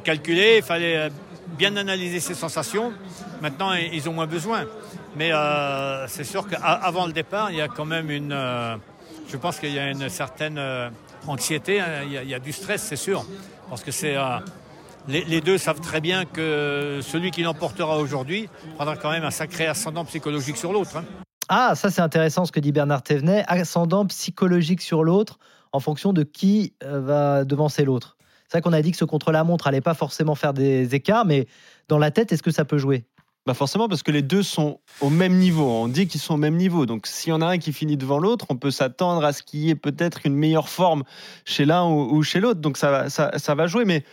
calculer, 0.00 0.58
il 0.58 0.62
fallait 0.62 0.96
euh, 0.96 1.08
bien 1.56 1.76
analyser 1.76 2.20
ses 2.20 2.34
sensations. 2.34 2.92
Maintenant, 3.40 3.72
ils 3.72 4.08
ont 4.08 4.12
moins 4.12 4.26
besoin. 4.26 4.64
Mais 5.16 5.32
c'est 6.06 6.24
sûr 6.24 6.46
qu'avant 6.46 7.06
le 7.06 7.12
départ, 7.12 7.50
il 7.50 7.56
y 7.56 7.60
a 7.60 7.68
quand 7.68 7.86
même 7.86 8.10
une... 8.10 8.36
je 9.28 9.36
pense 9.36 9.58
qu'il 9.58 9.72
y 9.72 9.78
a 9.78 9.90
une 9.90 10.08
certaine 10.08 10.60
anxiété, 11.30 11.80
hein, 11.80 12.02
il, 12.04 12.28
y 12.28 12.34
a, 12.34 12.38
du 12.38 12.52
stress, 12.52 12.82
c'est 12.82 12.96
sûr. 12.96 13.24
Parce 13.68 13.82
que 13.82 13.90
c'est... 13.90 14.16
euh, 14.16 14.38
les, 15.08 15.24
les 15.24 15.40
deux 15.40 15.56
savent 15.58 15.80
très 15.80 16.00
bien 16.00 16.24
que 16.24 17.00
celui 17.02 17.30
qui 17.30 17.42
l'emportera 17.42 17.98
aujourd'hui 17.98 18.48
prendra 18.76 18.96
quand 18.96 19.10
même 19.10 19.24
un 19.24 19.30
sacré 19.30 19.66
ascendant 19.66 20.04
psychologique 20.04 20.56
sur 20.56 20.72
l'autre. 20.72 20.96
hein. 20.96 21.04
Ah, 21.48 21.74
ça 21.74 21.90
c'est 21.90 22.02
intéressant 22.02 22.44
ce 22.44 22.52
que 22.52 22.60
dit 22.60 22.72
Bernard 22.72 23.02
Thévenet. 23.02 23.44
Ascendant 23.48 24.04
psychologique 24.06 24.82
sur 24.82 25.02
l'autre 25.02 25.38
en 25.72 25.80
fonction 25.80 26.12
de 26.12 26.22
qui 26.22 26.74
euh, 26.84 27.00
va 27.00 27.44
devancer 27.44 27.84
l'autre. 27.84 28.16
C'est 28.48 28.58
vrai 28.58 28.62
qu'on 28.62 28.72
a 28.72 28.82
dit 28.82 28.92
que 28.92 28.96
ce 28.96 29.04
contre-la-montre 29.04 29.66
allait 29.66 29.80
pas 29.80 29.94
forcément 29.94 30.34
faire 30.34 30.52
des 30.54 30.94
écarts, 30.94 31.24
mais 31.24 31.46
dans 31.88 31.98
la 31.98 32.10
tête, 32.10 32.32
est-ce 32.32 32.42
que 32.42 32.50
ça 32.50 32.64
peut 32.64 32.78
jouer? 32.78 33.06
Bah 33.48 33.54
forcément, 33.54 33.88
parce 33.88 34.02
que 34.02 34.10
les 34.10 34.20
deux 34.20 34.42
sont 34.42 34.78
au 35.00 35.08
même 35.08 35.38
niveau. 35.38 35.64
On 35.66 35.88
dit 35.88 36.06
qu'ils 36.06 36.20
sont 36.20 36.34
au 36.34 36.38
même 36.38 36.56
niveau. 36.56 36.84
Donc, 36.84 37.06
s'il 37.06 37.30
y 37.30 37.32
en 37.32 37.40
a 37.40 37.46
un 37.46 37.56
qui 37.56 37.72
finit 37.72 37.96
devant 37.96 38.18
l'autre, 38.18 38.44
on 38.50 38.56
peut 38.56 38.70
s'attendre 38.70 39.24
à 39.24 39.32
ce 39.32 39.42
qu'il 39.42 39.60
y 39.60 39.70
ait 39.70 39.74
peut-être 39.74 40.20
une 40.26 40.34
meilleure 40.34 40.68
forme 40.68 41.02
chez 41.46 41.64
l'un 41.64 41.84
ou, 41.86 42.14
ou 42.14 42.22
chez 42.22 42.40
l'autre. 42.40 42.60
Donc, 42.60 42.76
ça 42.76 42.90
va, 42.90 43.08
ça, 43.08 43.30
ça 43.38 43.54
va 43.54 43.66
jouer. 43.66 43.86
Mais 43.86 44.04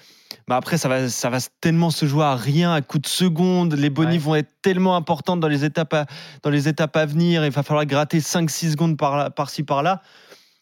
bah 0.48 0.56
après, 0.56 0.78
ça 0.78 0.88
va, 0.88 1.10
ça 1.10 1.30
va 1.30 1.40
tellement 1.60 1.90
se 1.90 2.06
jouer 2.06 2.24
à 2.24 2.36
rien, 2.38 2.72
à 2.74 2.82
coup 2.82 2.98
de 2.98 3.08
seconde. 3.08 3.74
Les 3.74 3.90
bonnies 3.90 4.12
Ouais. 4.14 4.18
vont 4.20 4.36
être 4.36 4.52
tellement 4.62 4.96
importantes 4.96 5.42
dans 5.42 5.50
les 5.50 5.66
étapes 5.66 5.94
à, 5.94 6.06
dans 6.44 6.50
les 6.50 6.70
étapes 6.70 6.96
à 6.96 7.06
venir. 7.06 7.44
Il 7.44 7.52
va 7.52 7.62
falloir 7.62 7.86
gratter 7.86 8.20
5-6 8.22 8.72
secondes 8.72 8.98
par 8.98 9.18
là- 9.18 9.30
par-ci, 9.32 9.64
par-là. 9.64 10.02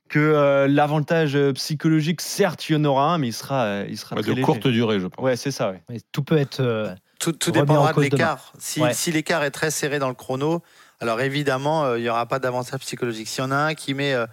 Que 0.10 0.18
euh, 0.20 0.68
l'avantage 0.68 1.36
euh, 1.36 1.54
psychologique, 1.54 2.22
certes, 2.22 2.68
il 2.70 2.74
y 2.74 2.76
en 2.76 2.84
aura 2.86 3.14
un, 3.14 3.18
mais 3.20 3.28
il 3.28 3.34
sera, 3.34 3.64
euh, 3.66 3.86
il 3.90 3.98
sera 3.98 4.16
ouais, 4.16 4.22
très 4.24 4.32
de 4.32 4.36
léger. 4.36 4.46
courte 4.46 4.68
durée, 4.68 5.00
je 5.00 5.08
pense. 5.08 5.24
Ouais, 5.24 5.36
c'est 5.36 5.52
ça. 5.52 5.72
Ouais. 5.72 5.82
Mais 5.90 5.98
Tout 6.12 6.24
peut 6.24 6.38
être. 6.38 6.60
euh, 6.60 6.94
Tout, 7.32 7.52
dépendra 7.52 7.94
de 7.94 8.02
l'écart. 8.02 8.52
Si, 8.60 8.82
Ouais. 8.82 8.94
si 8.94 9.12
l'écart 9.12 9.44
est 9.44 9.52
très 9.52 9.72
serré 9.72 10.00
dans 10.00 10.10
le 10.10 10.14
chrono, 10.16 10.62
alors 11.00 11.22
évidemment, 11.22 11.86
euh, 11.86 11.98
il 11.98 12.02
n'y 12.04 12.10
aura 12.10 12.26
pas 12.26 12.40
d'avantage 12.40 12.80
psychologique. 12.82 13.28
S'il 13.28 13.44
y 13.44 13.48
en 13.48 13.52
a 13.52 13.56
un 13.56 13.74
qui 13.76 13.94
met 13.94 14.14
euh, 14.14 14.26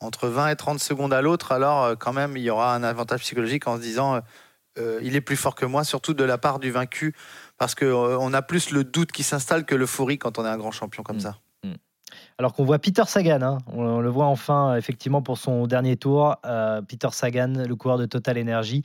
entre 0.00 0.28
20 0.28 0.48
et 0.50 0.56
30 0.56 0.78
secondes 0.80 1.12
à 1.12 1.20
l'autre, 1.22 1.52
alors 1.52 1.84
euh, 1.84 1.94
quand 1.96 2.12
même, 2.12 2.36
il 2.36 2.42
y 2.42 2.50
aura 2.50 2.74
un 2.74 2.82
avantage 2.82 3.20
psychologique 3.20 3.66
en 3.66 3.76
se 3.76 3.82
disant 3.82 4.20
il 5.02 5.16
est 5.16 5.20
plus 5.20 5.34
fort 5.36 5.56
que 5.56 5.66
moi, 5.66 5.82
surtout 5.82 6.14
de 6.14 6.22
la 6.22 6.38
part 6.38 6.60
du 6.60 6.70
vaincu, 6.70 7.12
parce 7.56 7.74
qu'on 7.74 8.32
a 8.32 8.42
plus 8.42 8.70
le 8.70 8.84
doute 8.84 9.10
qui 9.10 9.24
s'installe 9.24 9.64
que 9.64 9.74
l'euphorie 9.74 10.18
quand 10.18 10.38
on 10.38 10.44
est 10.46 10.48
un 10.48 10.56
grand 10.56 10.70
champion 10.70 11.02
comme 11.02 11.16
Mm. 11.16 11.20
ça. 11.20 11.36
Alors 12.40 12.52
qu'on 12.52 12.64
voit 12.64 12.78
Peter 12.78 13.02
Sagan, 13.04 13.42
hein. 13.42 13.58
on, 13.72 13.82
on 13.82 14.00
le 14.00 14.08
voit 14.10 14.26
enfin 14.26 14.76
effectivement 14.76 15.22
pour 15.22 15.38
son 15.38 15.66
dernier 15.66 15.96
tour. 15.96 16.36
euh, 16.44 16.80
Peter 16.82 17.08
Sagan, 17.10 17.52
le 17.66 17.74
coureur 17.74 17.98
de 17.98 18.06
Total 18.06 18.38
Energy, 18.40 18.82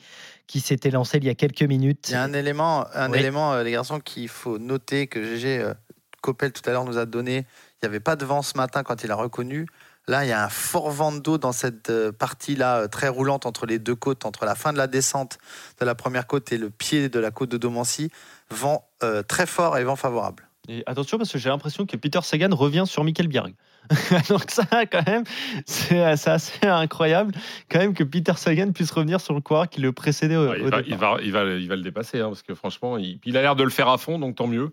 qui 0.48 0.60
s'était 0.60 0.90
lancé 0.90 1.18
il 1.20 1.26
y 1.26 1.30
a 1.30 1.36
quelques 1.36 1.62
minutes. 1.62 2.08
Il 2.10 2.14
y 2.14 2.16
a 2.16 2.24
un 2.24 2.34
élément, 2.34 2.86
un 2.96 3.12
Oui. 3.12 3.20
élément 3.20 3.54
euh, 3.54 3.62
les 3.64 3.72
garçons, 3.72 4.00
qu'il 4.00 4.28
faut 4.28 4.58
noter 4.58 5.06
que 5.06 5.24
GG 5.24 5.60
euh, 5.60 5.74
Coppel 6.22 6.52
tout 6.52 6.68
à 6.68 6.74
l'heure 6.74 6.84
nous 6.84 6.98
a 6.98 7.06
donné. 7.06 7.46
Il 7.82 7.86
n'y 7.86 7.88
avait 7.90 8.00
pas 8.00 8.16
de 8.16 8.26
vent 8.26 8.42
ce 8.42 8.58
matin 8.58 8.82
quand 8.82 9.04
il 9.04 9.12
a 9.12 9.16
reconnu. 9.16 9.68
Là, 10.08 10.26
il 10.26 10.30
y 10.30 10.34
a 10.34 10.44
un 10.44 10.50
fort 10.50 10.90
vent 10.90 11.12
d'eau 11.12 11.38
dans 11.38 11.52
cette 11.52 11.92
euh, 11.92 12.12
partie-là, 12.12 12.78
euh, 12.80 12.88
très 12.88 13.08
roulante 13.08 13.46
entre 13.46 13.68
les 13.68 13.78
deux 13.78 13.96
côtes, 13.96 14.26
entre 14.26 14.46
la 14.46 14.56
fin 14.56 14.74
de 14.74 14.80
la 14.80 14.88
descente 14.88 15.38
de 15.80 15.86
la 15.86 15.94
première 15.94 16.26
côte 16.26 16.52
et 16.52 16.58
le 16.58 16.72
pied 16.72 17.08
de 17.08 17.20
la 17.20 17.30
côte 17.30 17.50
de 17.50 17.58
Domancy. 17.58 18.10
Vent 18.50 18.84
euh, 19.04 19.22
très 19.22 19.46
fort 19.46 19.78
et 19.78 19.84
vent 19.84 19.96
favorable. 19.96 20.50
Et 20.70 20.82
attention 20.86 21.18
parce 21.18 21.32
que 21.32 21.38
j'ai 21.38 21.50
l'impression 21.50 21.86
que 21.86 21.98
Peter 21.98 22.20
Sagan 22.24 22.56
revient 22.56 22.84
sur 22.86 23.04
Michael 23.04 23.28
Bjerg. 23.28 23.54
Donc 24.30 24.50
ça 24.50 24.66
quand 24.90 25.06
même, 25.06 25.24
c'est 25.66 26.02
assez 26.02 26.66
incroyable 26.66 27.34
quand 27.70 27.80
même 27.80 27.94
que 27.94 28.06
Peter 28.06 28.32
Sagan 28.38 28.72
puisse 28.72 28.92
revenir 28.92 29.20
sur 29.20 29.34
le 29.34 29.42
coureur 29.42 29.68
qui 29.70 29.82
le 29.82 29.92
précédait 29.92 30.38
au, 30.38 30.48
Ouais, 30.50 30.62
au 30.62 30.66
il, 30.68 30.70
va, 30.70 30.82
départ. 30.82 30.84
il, 30.88 30.96
va, 30.96 31.18
il, 31.22 31.32
va, 31.32 31.44
il 31.56 31.68
va 31.68 31.76
le 31.76 31.82
dépasser, 31.82 32.22
hein, 32.22 32.28
parce 32.30 32.44
que 32.44 32.56
franchement, 32.56 32.98
il, 32.98 33.20
il 33.26 33.36
a 33.36 33.42
l'air 33.42 33.58
de 33.58 33.64
le 33.64 33.70
faire 33.70 33.90
à 33.90 33.98
fond, 33.98 34.20
donc 34.20 34.36
tant 34.36 34.48
mieux. 34.48 34.72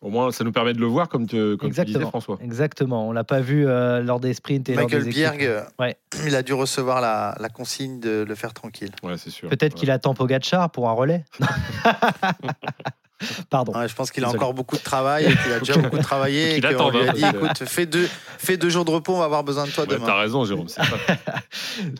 Au 0.00 0.10
moins, 0.10 0.30
ça 0.30 0.44
nous 0.44 0.52
permet 0.52 0.72
de 0.74 0.78
le 0.78 0.86
voir, 0.86 1.08
comme, 1.08 1.26
tu, 1.26 1.56
comme 1.56 1.70
tu 1.70 1.80
disais, 1.80 1.82
Exactement. 1.82 2.10
François. 2.10 2.38
Exactement. 2.40 3.08
On 3.08 3.10
l'a 3.10 3.24
pas 3.24 3.40
vu 3.40 3.66
euh, 3.66 4.00
lors 4.00 4.20
des 4.20 4.32
sprints 4.32 4.68
et 4.68 4.76
Michael 4.76 4.98
lors 4.98 5.04
des 5.06 5.10
Bierg, 5.10 5.34
équipes. 5.34 5.48
euh, 5.48 5.62
Ouais. 5.80 5.96
il 6.24 6.36
a 6.36 6.44
dû 6.44 6.52
recevoir 6.52 7.00
la, 7.00 7.34
la 7.40 7.48
consigne 7.48 7.98
de 7.98 8.24
le 8.26 8.34
faire 8.36 8.54
tranquille. 8.54 8.92
Ouais, 9.02 9.18
c'est 9.18 9.30
sûr. 9.30 9.48
Peut-être 9.48 9.74
qu'il 9.74 9.90
attend 9.90 10.14
Pogacar 10.14 10.70
pour 10.70 10.88
un 10.88 10.92
relais. 10.92 11.24
Pardon. 13.50 13.72
Ouais, 13.72 13.88
je 13.88 13.94
pense 13.94 14.10
qu'il 14.10 14.24
a 14.24 14.28
encore 14.30 14.54
beaucoup 14.54 14.76
de 14.76 14.82
travail 14.82 15.24
et 15.26 15.36
qu'il 15.36 15.52
a 15.52 15.58
déjà 15.58 15.76
beaucoup 15.78 15.98
travaillé 15.98 16.56
et 16.56 16.60
qu'on 16.60 16.68
attend, 16.68 16.90
lui 16.90 17.00
a 17.00 17.10
hein, 17.10 17.14
dit 17.14 17.24
écoute, 17.24 17.64
fais 17.66 17.86
deux, 17.86 18.08
fais 18.38 18.56
deux 18.56 18.70
jours 18.70 18.84
de 18.84 18.90
repos, 18.90 19.14
on 19.14 19.18
va 19.18 19.24
avoir 19.24 19.44
besoin 19.44 19.66
de 19.66 19.70
toi 19.70 19.84
Ouais, 19.84 19.94
demain. 19.94 20.06
T'as 20.06 20.20
raison, 20.20 20.44
Jérôme. 20.44 20.66
pas- 20.76 20.84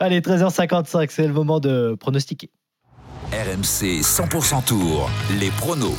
Allez, 0.05 0.21
13h55, 0.21 1.09
c'est 1.11 1.27
le 1.27 1.33
moment 1.33 1.61
de 1.61 1.97
pronostiquer. 1.99 2.51
RMC 3.33 4.01
100% 4.03 4.65
Tour, 4.65 5.11
les 5.39 5.51
pronos. 5.51 5.95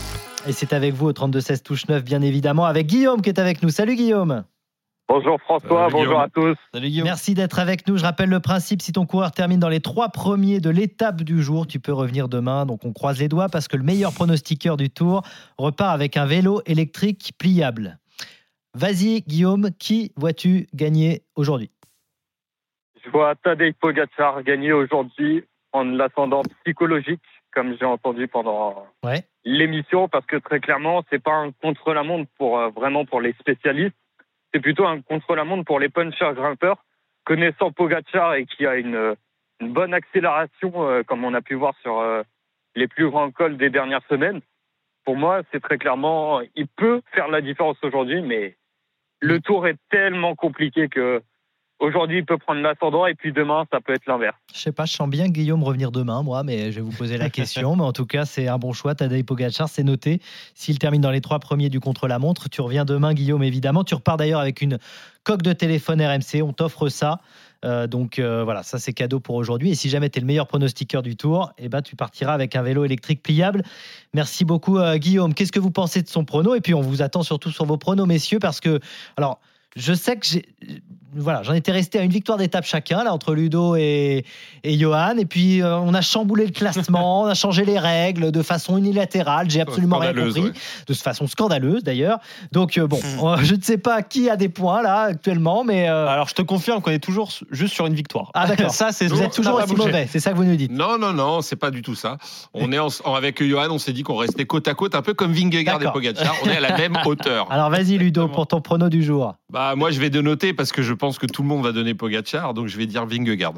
Et 0.47 0.53
c'est 0.53 0.73
avec 0.73 0.93
vous 0.93 1.07
au 1.07 1.11
32-16 1.13 1.61
touche 1.61 1.87
9, 1.87 2.03
bien 2.03 2.21
évidemment, 2.21 2.65
avec 2.65 2.87
Guillaume 2.87 3.21
qui 3.21 3.29
est 3.29 3.39
avec 3.39 3.61
nous. 3.61 3.69
Salut 3.69 3.95
Guillaume. 3.95 4.43
Bonjour 5.11 5.41
François, 5.41 5.89
bonjour 5.89 6.01
Guillaume. 6.05 6.21
à 6.21 6.29
tous. 6.29 6.55
Salut 6.71 6.87
Guillaume. 6.87 7.05
Merci 7.07 7.33
d'être 7.33 7.57
avec 7.57 7.87
nous. 7.87 7.97
Je 7.97 8.03
rappelle 8.03 8.29
le 8.29 8.39
principe, 8.39 8.79
si 8.81 8.91
ton 8.91 9.07
coureur 9.07 9.31
termine 9.31 9.59
dans 9.59 9.67
les 9.69 9.79
trois 9.79 10.09
premiers 10.09 10.59
de 10.59 10.69
l'étape 10.69 11.23
du 11.23 11.41
jour, 11.41 11.65
tu 11.65 11.79
peux 11.79 11.91
revenir 11.93 12.29
demain. 12.29 12.67
Donc 12.67 12.85
on 12.85 12.93
croise 12.93 13.19
les 13.19 13.27
doigts 13.27 13.49
parce 13.49 13.67
que 13.67 13.75
le 13.75 13.81
meilleur 13.83 14.13
pronostiqueur 14.13 14.77
du 14.77 14.91
tour 14.91 15.23
repart 15.57 15.95
avec 15.95 16.15
un 16.15 16.27
vélo 16.27 16.61
électrique 16.67 17.31
pliable. 17.39 17.97
Vas-y 18.75 19.21
Guillaume, 19.21 19.71
qui 19.79 20.11
vois-tu 20.15 20.67
gagner 20.75 21.23
aujourd'hui? 21.35 21.71
Je 23.03 23.09
vois 23.09 23.33
Tadej 23.35 23.73
Pogacar 23.81 24.43
gagner 24.43 24.73
aujourd'hui 24.73 25.43
en 25.73 25.85
l'ascendant 25.85 26.43
psychologique, 26.63 27.21
comme 27.51 27.75
j'ai 27.79 27.85
entendu 27.85 28.27
pendant 28.27 28.85
Ouais. 29.03 29.23
l'émission, 29.43 30.07
parce 30.07 30.25
que 30.27 30.35
très 30.35 30.59
clairement, 30.59 31.03
c'est 31.09 31.21
pas 31.23 31.33
un 31.33 31.51
contre-la-montre 31.63 32.29
pour 32.37 32.59
euh, 32.59 32.69
vraiment 32.69 33.05
pour 33.05 33.21
les 33.21 33.33
spécialistes, 33.39 33.95
c'est 34.53 34.59
plutôt 34.59 34.85
un 34.85 35.01
contre-la-montre 35.01 35.65
pour 35.65 35.79
les 35.79 35.89
punchers 35.89 36.33
grimpeurs, 36.33 36.83
connaissant 37.25 37.71
Pogacar 37.71 38.35
et 38.35 38.45
qui 38.45 38.65
a 38.65 38.75
une, 38.75 38.95
euh, 38.95 39.15
une 39.59 39.73
bonne 39.73 39.93
accélération, 39.93 40.71
euh, 40.87 41.03
comme 41.03 41.23
on 41.23 41.33
a 41.33 41.41
pu 41.41 41.55
voir 41.55 41.75
sur 41.81 41.99
euh, 41.99 42.23
les 42.75 42.87
plus 42.87 43.09
grands 43.09 43.31
cols 43.31 43.57
des 43.57 43.69
dernières 43.69 44.05
semaines. 44.09 44.41
Pour 45.05 45.15
moi, 45.15 45.41
c'est 45.51 45.61
très 45.61 45.77
clairement, 45.77 46.41
il 46.55 46.67
peut 46.67 47.01
faire 47.13 47.27
la 47.27 47.41
différence 47.41 47.77
aujourd'hui, 47.83 48.21
mais 48.21 48.55
le 49.21 49.39
tour 49.39 49.67
est 49.67 49.77
tellement 49.89 50.35
compliqué 50.35 50.87
que 50.87 51.21
aujourd'hui, 51.79 52.19
il 52.19 52.25
peut 52.25 52.37
prendre 52.37 52.61
l'ascendant 52.61 53.05
et 53.05 53.15
puis 53.15 53.31
demain, 53.31 53.65
ça 53.71 53.79
peut 53.81 53.93
être 53.93 54.05
l'inverse. 54.05 54.35
Je 54.53 54.59
sais 54.59 54.71
pas, 54.71 54.85
je 54.85 54.93
sens 54.93 55.09
bien 55.09 55.27
Guillaume 55.27 55.63
revenir 55.63 55.91
demain, 55.91 56.23
moi, 56.23 56.43
mais 56.43 56.71
je 56.71 56.77
vais 56.77 56.81
vous 56.81 56.95
poser 56.95 57.17
la 57.17 57.29
question. 57.29 57.75
mais 57.75 57.83
en 57.83 57.93
tout 57.93 58.05
cas, 58.05 58.25
c'est 58.25 58.47
un 58.47 58.57
bon 58.57 58.73
choix. 58.73 58.95
Tadej 58.95 59.23
Pogacar, 59.23 59.69
c'est 59.69 59.83
noté. 59.83 60.21
S'il 60.53 60.79
termine 60.79 61.01
dans 61.01 61.11
les 61.11 61.21
trois 61.21 61.39
premiers 61.39 61.69
du 61.69 61.79
contre-la-montre, 61.79 62.49
tu 62.49 62.61
reviens 62.61 62.85
demain, 62.85 63.13
Guillaume, 63.13 63.43
évidemment. 63.43 63.83
Tu 63.83 63.95
repars 63.95 64.17
d'ailleurs 64.17 64.41
avec 64.41 64.61
une 64.61 64.77
coque 65.23 65.41
de 65.41 65.53
téléphone 65.53 66.01
RMC. 66.01 66.41
On 66.43 66.53
t'offre 66.53 66.89
ça. 66.89 67.19
Euh, 67.65 67.87
donc 67.87 68.19
euh, 68.19 68.43
voilà, 68.43 68.63
ça 68.63 68.79
c'est 68.79 68.93
cadeau 68.93 69.19
pour 69.19 69.35
aujourd'hui. 69.35 69.71
Et 69.71 69.75
si 69.75 69.89
jamais 69.89 70.09
tu 70.09 70.19
es 70.19 70.21
le 70.21 70.27
meilleur 70.27 70.47
pronostiqueur 70.47 71.01
du 71.01 71.15
tour, 71.15 71.51
eh 71.57 71.67
ben, 71.69 71.81
tu 71.81 71.95
partiras 71.95 72.33
avec 72.33 72.55
un 72.55 72.61
vélo 72.61 72.85
électrique 72.85 73.21
pliable. 73.21 73.63
Merci 74.13 74.45
beaucoup, 74.45 74.77
euh, 74.77 74.97
Guillaume. 74.97 75.33
Qu'est-ce 75.33 75.51
que 75.51 75.59
vous 75.59 75.71
pensez 75.71 76.01
de 76.01 76.07
son 76.07 76.23
prono? 76.23 76.55
Et 76.55 76.61
puis 76.61 76.73
on 76.73 76.81
vous 76.81 77.01
attend 77.01 77.23
surtout 77.23 77.51
sur 77.51 77.65
vos 77.65 77.77
pronos, 77.77 78.07
messieurs, 78.07 78.39
parce 78.39 78.59
que, 78.61 78.79
alors, 79.17 79.39
je 79.75 79.93
sais 79.93 80.15
que 80.17 80.25
j'ai. 80.25 80.45
Voilà, 81.15 81.41
j'en 81.41 81.53
étais 81.55 81.71
resté 81.71 81.97
à 81.97 82.03
une 82.03 82.11
victoire 82.11 82.37
d'étape 82.37 82.65
chacun, 82.65 83.03
là, 83.03 83.11
entre 83.11 83.33
Ludo 83.33 83.75
et, 83.75 84.23
et 84.63 84.77
Johan. 84.77 85.17
Et 85.17 85.25
puis, 85.25 85.59
euh, 85.63 85.75
on 85.79 85.95
a 85.95 86.01
chamboulé 86.01 86.45
le 86.45 86.51
classement, 86.51 87.21
on 87.23 87.25
a 87.25 87.33
changé 87.33 87.65
les 87.65 87.79
règles 87.79 88.31
de 88.31 88.41
façon 88.43 88.77
unilatérale. 88.77 89.49
J'ai 89.49 89.59
absolument 89.61 89.97
rien 89.97 90.13
compris. 90.13 90.39
ouais. 90.41 90.51
De 90.87 90.93
façon 90.93 91.25
scandaleuse, 91.25 91.83
d'ailleurs. 91.83 92.19
Donc, 92.51 92.77
euh, 92.77 92.85
bon, 92.85 92.99
Hmm. 92.99 93.25
euh, 93.25 93.37
je 93.41 93.55
ne 93.55 93.61
sais 93.61 93.79
pas 93.79 94.03
qui 94.03 94.29
a 94.29 94.35
des 94.35 94.49
points, 94.49 94.83
là, 94.83 95.01
actuellement, 95.09 95.63
mais. 95.63 95.89
euh, 95.89 96.05
Alors 96.07 96.27
je 96.27 96.35
te 96.35 96.43
confirme 96.43 96.79
qu'on 96.81 96.91
est 96.91 96.99
toujours 97.03 97.31
juste 97.49 97.73
sur 97.73 97.87
une 97.87 97.95
victoire. 97.95 98.29
ah, 98.35 98.45
d'accord. 98.47 98.69
ça 98.71 98.91
c'est 98.91 99.07
Vous 99.07 99.23
êtes 99.23 99.33
toujours 99.33 99.55
aussi 99.55 99.73
mauvais, 99.75 100.07
c'est 100.11 100.19
ça 100.19 100.31
que 100.31 100.35
vous 100.37 100.43
nous 100.43 100.55
dites. 100.57 100.71
Non, 100.71 100.99
non, 100.99 101.11
non, 101.11 101.41
c'est 101.41 101.55
pas 101.55 101.71
du 101.71 101.81
tout 101.81 101.95
ça. 101.95 102.17
On 102.53 102.71
est 102.71 102.77
en- 102.79 102.87
en- 103.03 103.15
avec 103.15 103.43
Johan, 103.43 103.67
on 103.71 103.79
s'est 103.79 103.93
dit 103.93 104.03
qu'on 104.03 104.15
restait 104.17 104.45
côte 104.45 104.67
à 104.67 104.75
côte, 104.75 104.93
un 104.93 105.01
peu 105.01 105.15
comme 105.15 105.33
Vingegaard 105.33 105.81
et. 105.81 105.91
Pogacar. 105.91 106.35
On 106.43 106.49
est 106.49 106.57
à 106.57 106.59
la 106.59 106.77
même 106.77 106.97
hauteur. 107.05 107.51
Alors, 107.51 107.71
vas-y, 107.71 107.97
Ludo, 107.97 108.27
pour 108.27 108.45
ton 108.45 108.61
prono 108.61 108.89
du 108.89 109.01
jour. 109.01 109.33
Bah, 109.51 109.68
moi, 109.75 109.91
je 109.91 109.99
vais 109.99 110.09
dénoter 110.09 110.53
parce 110.53 110.71
que 110.71 110.81
je 110.81 110.93
pense 110.93 111.17
que 111.19 111.25
tout 111.25 111.41
le 111.41 111.47
monde 111.47 111.63
va 111.63 111.71
donner 111.71 111.93
Pogacar, 111.93 112.53
donc 112.53 112.67
je 112.67 112.77
vais 112.77 112.85
dire 112.85 113.05
Vingegaard. 113.05 113.53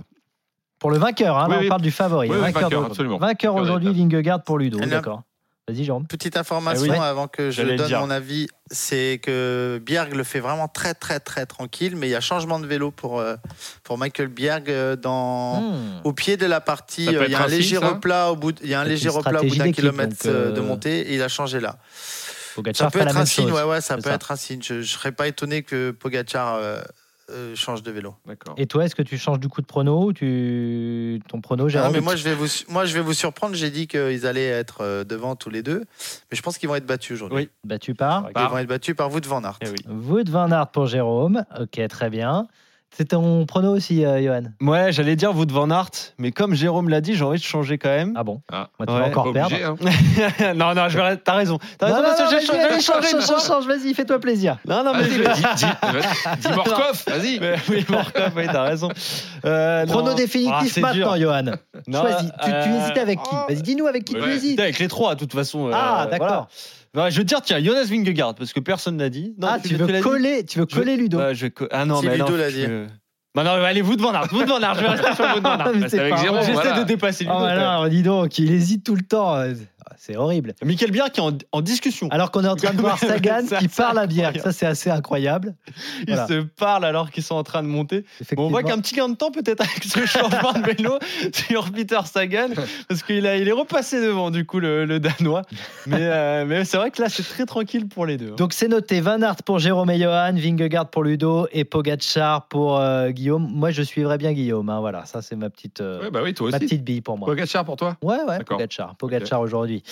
Pour 0.79 0.89
le 0.91 0.97
vainqueur, 0.97 1.37
hein, 1.37 1.47
là, 1.47 1.57
on 1.57 1.61
oui. 1.61 1.67
parle 1.67 1.81
du 1.81 1.91
favori. 1.91 2.27
Oui, 2.29 2.35
vainqueur 2.37 2.45
vainqueur, 2.53 2.69
d'aujourd'hui. 2.69 2.91
absolument. 2.91 3.17
Vainqueur 3.19 3.53
Vainqueur 3.53 3.55
aujourd'hui. 3.77 3.93
Vingegaard 3.93 4.43
pour 4.43 4.57
Ludo. 4.57 4.79
D'accord. 4.79 5.21
Vas-y, 5.67 5.83
Jérôme. 5.83 6.07
Petite 6.07 6.37
information 6.37 6.85
Eh 6.87 6.89
oui. 6.91 6.97
avant 6.97 7.27
que 7.27 7.51
je 7.51 7.61
donne 7.61 7.91
mon 7.99 8.09
avis, 8.09 8.47
c'est 8.71 9.19
que 9.23 9.79
Bjerg 9.85 10.15
le 10.15 10.23
fait 10.23 10.39
vraiment 10.39 10.67
très 10.67 10.95
très 10.95 11.19
très 11.19 11.45
tranquille, 11.45 11.95
mais 11.95 12.07
il 12.07 12.09
y 12.09 12.15
a 12.15 12.19
changement 12.19 12.59
de 12.59 12.65
vélo 12.65 12.89
pour, 12.89 13.19
euh, 13.19 13.35
pour 13.83 13.99
Michael 13.99 14.27
Bjerg 14.29 14.69
euh, 14.69 14.95
dans, 14.95 15.61
Hmm. 15.61 16.01
au 16.03 16.13
pied 16.13 16.35
de 16.35 16.47
la 16.47 16.61
partie. 16.61 17.15
Euh, 17.15 17.25
Il 17.27 17.31
y 17.31 17.35
a 17.35 17.43
un 17.43 17.47
léger 17.47 17.77
replat 17.77 18.31
au 18.31 18.35
bout, 18.35 18.53
d'un 18.53 19.71
kilomètre 19.71 20.27
de 20.27 20.59
montée 20.61 21.11
et 21.11 21.15
il 21.15 21.21
a 21.21 21.27
changé 21.27 21.59
là. 21.59 21.77
Pogacar 22.55 22.87
Ça 22.87 22.91
peut 22.91 22.99
être 22.99 23.13
même 23.13 23.17
un 23.21 23.25
signe, 23.25 23.47
chose. 23.49 23.57
ouais, 23.57 23.63
ouais, 23.63 23.81
ça 23.81 23.95
peut 23.95 24.01
ça. 24.03 24.13
être 24.13 24.31
un 24.31 24.35
signe. 24.35 24.61
Je, 24.61 24.81
je 24.81 24.91
serais 24.91 25.11
pas 25.11 25.27
étonné 25.27 25.63
que 25.63 25.91
Pogacar 25.91 26.55
euh, 26.55 26.81
euh, 27.29 27.55
change 27.55 27.81
de 27.83 27.91
vélo. 27.91 28.15
D'accord. 28.25 28.55
Et 28.57 28.65
toi, 28.67 28.83
est-ce 28.85 28.95
que 28.95 29.01
tu 29.03 29.17
changes 29.17 29.39
du 29.39 29.47
coup 29.47 29.61
de 29.61 29.65
prono 29.65 30.05
ou 30.07 30.13
tu... 30.13 31.21
Ton 31.29 31.39
prono, 31.39 31.65
Ah, 31.65 31.69
Jérôme 31.69 31.93
mais 31.93 32.01
moi 32.01 32.15
je 32.17 32.23
vais 32.23 32.33
vous, 32.35 32.47
moi 32.67 32.85
je 32.85 32.93
vais 32.93 32.99
vous 33.01 33.13
surprendre. 33.13 33.55
J'ai 33.55 33.69
dit 33.69 33.87
qu'ils 33.87 34.25
allaient 34.27 34.47
être 34.47 34.79
euh, 34.81 35.03
devant 35.05 35.35
tous 35.35 35.49
les 35.49 35.63
deux, 35.63 35.85
mais 36.29 36.37
je 36.37 36.41
pense 36.41 36.57
qu'ils 36.57 36.67
vont 36.67 36.75
être 36.75 36.85
battus 36.85 37.11
aujourd'hui. 37.15 37.37
Oui. 37.43 37.49
Battu 37.63 37.93
par 37.95 38.29
Ils 38.35 38.41
vont 38.49 38.57
être 38.57 38.67
battus 38.67 38.95
par 38.95 39.11
Wout 39.11 39.25
van 39.25 39.43
Aert. 39.43 39.59
Eh 39.61 39.69
oui. 39.69 40.23
Van 40.27 40.51
Aert 40.51 40.67
pour 40.71 40.87
Jérôme. 40.87 41.45
Ok, 41.59 41.79
très 41.87 42.09
bien. 42.09 42.47
C'est 42.97 43.05
ton 43.09 43.45
prono 43.45 43.73
aussi, 43.73 44.03
euh, 44.05 44.21
Johan 44.21 44.43
Ouais, 44.61 44.91
j'allais 44.91 45.15
dire 45.15 45.31
vous 45.31 45.45
de 45.45 45.53
Van 45.53 45.69
Aert, 45.71 45.89
mais 46.17 46.31
comme 46.31 46.53
Jérôme 46.53 46.89
l'a 46.89 46.99
dit, 46.99 47.15
j'ai 47.15 47.23
envie 47.23 47.39
de 47.39 47.43
changer 47.43 47.77
quand 47.77 47.87
même. 47.89 48.13
Ah 48.17 48.23
bon 48.25 48.41
Ah. 48.51 48.67
Moi, 48.77 48.85
tu 48.85 48.93
Ouais, 48.93 48.99
vas 48.99 49.05
encore 49.07 49.31
perdre. 49.31 49.55
obligé, 49.55 49.63
hein. 50.43 50.53
non, 50.55 50.73
non, 50.75 50.89
je 50.89 50.97
vais... 50.97 51.15
t'as 51.15 51.33
raison. 51.35 51.57
T'as 51.77 51.87
Non, 51.87 51.95
raison, 51.95 52.07
non, 52.09 52.15
parce 52.17 52.19
que 52.19 52.23
non, 52.23 52.29
j'ai 52.29 52.35
vas-y, 52.35 52.45
changé, 52.47 52.59
allez, 52.59 52.75
j'ai 52.75 52.81
changé, 52.81 53.07
change, 53.11 53.25
change, 53.27 53.47
change, 53.47 53.65
vas-y, 53.67 53.93
fais-toi 53.93 54.19
plaisir. 54.19 54.57
Non, 54.67 54.83
non, 54.83 54.91
mais 54.93 55.03
Vas-y, 55.03 55.11
je 55.13 55.23
vas-y, 55.23 55.55
dis, 55.55 55.65
dis 56.41 56.47
Morkov, 56.55 57.03
vas-y. 57.07 57.39
Mais 57.39 57.55
oui, 57.69 57.85
Morkov, 57.87 58.31
oui, 58.35 58.43
t'as 58.51 58.63
raison. 58.63 58.89
Euh, 59.45 59.85
non. 59.85 59.91
Prono 59.93 60.11
Ah, 60.11 60.15
définitif 60.15 60.73
c'est 60.73 60.81
maintenant, 60.81 61.15
dur. 61.15 61.29
Johan. 61.29 61.43
Non, 61.87 62.01
Choisis. 62.01 62.29
Tu, 62.43 62.49
tu 62.49 62.53
euh, 62.53 62.77
hésites 62.83 62.97
avec 62.97 63.19
qui 63.23 63.35
Vas-y, 63.47 63.61
dis-nous 63.61 63.87
avec 63.87 64.03
qui 64.03 64.15
tu 64.15 64.21
Ouais. 64.21 64.33
hésites. 64.35 64.59
Avec 64.59 64.79
les 64.79 64.89
trois, 64.89 65.15
de 65.15 65.19
toute 65.21 65.33
façon. 65.33 65.67
euh, 65.67 65.71
Ah, 65.73 66.07
voilà. 66.09 66.11
d'accord. 66.19 66.47
Ouais, 66.95 67.09
je 67.09 67.17
veux 67.19 67.23
dire, 67.23 67.41
tiens, 67.41 67.63
Jonas 67.63 67.85
Vingegaard, 67.85 68.35
parce 68.35 68.51
que 68.51 68.59
personne 68.59 68.97
n'a 68.97 69.09
dit. 69.09 69.33
Non, 69.37 69.47
Ah, 69.51 69.59
tu 69.59 69.75
veux 69.75 69.87
dit 69.87 70.01
coller, 70.01 70.45
tu 70.45 70.59
veux 70.59 70.65
Je 70.69 70.75
coller 70.75 70.97
Ludo. 70.97 71.19
Je 71.33 71.45
vais 71.45 71.51
co- 71.51 71.67
Ah 71.71 71.85
non, 71.85 72.01
Si 72.01 72.07
mais 72.07 72.17
Ludo 72.17 72.31
non, 72.31 72.35
l'a 72.37 72.49
je- 72.49 72.55
dit. 72.55 72.67
Non, 73.33 73.43
non, 73.45 73.51
allez, 73.51 73.81
vous 73.81 73.95
de 73.95 74.01
Van 74.01 74.11
Aert, 74.13 74.27
vous 74.29 74.43
de 74.43 74.49
Van 74.49 74.59
Aert, 74.61 74.75
je 74.75 74.81
vais 74.81 74.87
rester 74.89 75.15
sur 75.15 75.25
vous 75.29 75.39
de 75.39 75.43
Van 75.43 75.51
Aert. 75.51 75.71
Bah. 75.71 75.79
J'essaie 75.81 76.51
voilà. 76.51 76.79
de 76.79 76.83
dépasser 76.83 77.23
Ludo. 77.23 77.35
Oh, 77.37 77.43
même. 77.45 77.59
alors, 77.59 77.87
dis 77.87 78.03
donc, 78.03 78.37
il 78.39 78.51
hésite 78.51 78.83
tout 78.85 78.95
le 78.95 79.03
temps. 79.03 79.41
C'est 80.03 80.17
horrible. 80.17 80.55
Michael 80.65 80.89
Biard 80.89 81.11
qui 81.11 81.19
est 81.19 81.23
en, 81.23 81.29
en 81.51 81.61
discussion. 81.61 82.07
Alors 82.09 82.31
qu'on 82.31 82.43
est 82.43 82.47
en 82.47 82.55
train 82.55 82.73
de 82.73 82.81
voir 82.81 82.97
Sagan 82.99 83.41
Ça, 83.47 83.59
qui 83.59 83.67
parle 83.67 83.99
à 83.99 84.07
Bière. 84.07 84.33
Ça, 84.41 84.51
c'est 84.51 84.65
assez 84.65 84.89
incroyable. 84.89 85.53
Ils 85.99 86.05
voilà. 86.15 86.25
se 86.27 86.41
parlent 86.41 86.85
alors 86.85 87.11
qu'ils 87.11 87.21
sont 87.21 87.35
en 87.35 87.43
train 87.43 87.61
de 87.61 87.67
monter. 87.67 88.03
Bon, 88.35 88.47
on 88.47 88.49
voit 88.49 88.63
qu'un 88.63 88.79
petit 88.79 88.95
gain 88.95 89.09
de 89.09 89.13
temps 89.15 89.29
peut-être 89.29 89.61
avec 89.61 89.83
ce 89.83 90.03
changement 90.07 90.53
de 90.53 90.65
vélo 90.65 90.97
sur 91.33 91.71
Peter 91.71 91.99
Sagan 92.05 92.47
parce 92.89 93.03
qu'il 93.03 93.27
a, 93.27 93.37
il 93.37 93.47
est 93.47 93.51
repassé 93.51 94.01
devant 94.01 94.31
du 94.31 94.43
coup 94.43 94.59
le, 94.59 94.85
le 94.85 94.99
danois. 94.99 95.43
Mais, 95.85 95.97
euh, 96.01 96.45
mais 96.47 96.65
c'est 96.65 96.77
vrai 96.77 96.89
que 96.89 96.99
là 96.99 97.07
c'est 97.07 97.21
très 97.21 97.45
tranquille 97.45 97.87
pour 97.87 98.07
les 98.07 98.17
deux. 98.17 98.31
hein. 98.31 98.35
Donc 98.37 98.53
c'est 98.53 98.67
noté 98.69 99.01
Van 99.01 99.21
Aert 99.21 99.43
pour 99.45 99.59
Jérôme 99.59 99.91
et 99.91 99.99
Johan, 99.99 100.33
Vingegaard 100.33 100.89
pour 100.89 101.03
Ludo 101.03 101.45
et 101.51 101.63
Pogacar 101.63 102.47
pour 102.47 102.79
euh, 102.79 103.11
Guillaume. 103.11 103.47
Moi 103.53 103.69
je 103.69 103.83
suivrai 103.83 104.17
bien 104.17 104.33
Guillaume. 104.33 104.67
hein, 104.69 104.79
voilà, 104.79 105.05
ça 105.05 105.21
c'est 105.21 105.35
ma 105.35 105.51
petite, 105.51 105.79
euh, 105.81 106.01
Ouais, 106.05 106.09
bah 106.09 106.21
oui, 106.23 106.33
toi 106.33 106.49
ma 106.49 106.57
aussi. 106.57 106.65
petite 106.65 106.83
bille 106.83 107.01
pour 107.01 107.19
moi. 107.19 107.27
Pogacar 107.27 107.63
pour 107.65 107.75
toi? 107.75 107.97
Ouais, 108.01 108.15
ouais, 108.17 108.39
D'accord. 108.39 108.57
Pogacar. 108.57 108.95
Pogacar 108.95 109.41
aujourd'hui. 109.41 109.83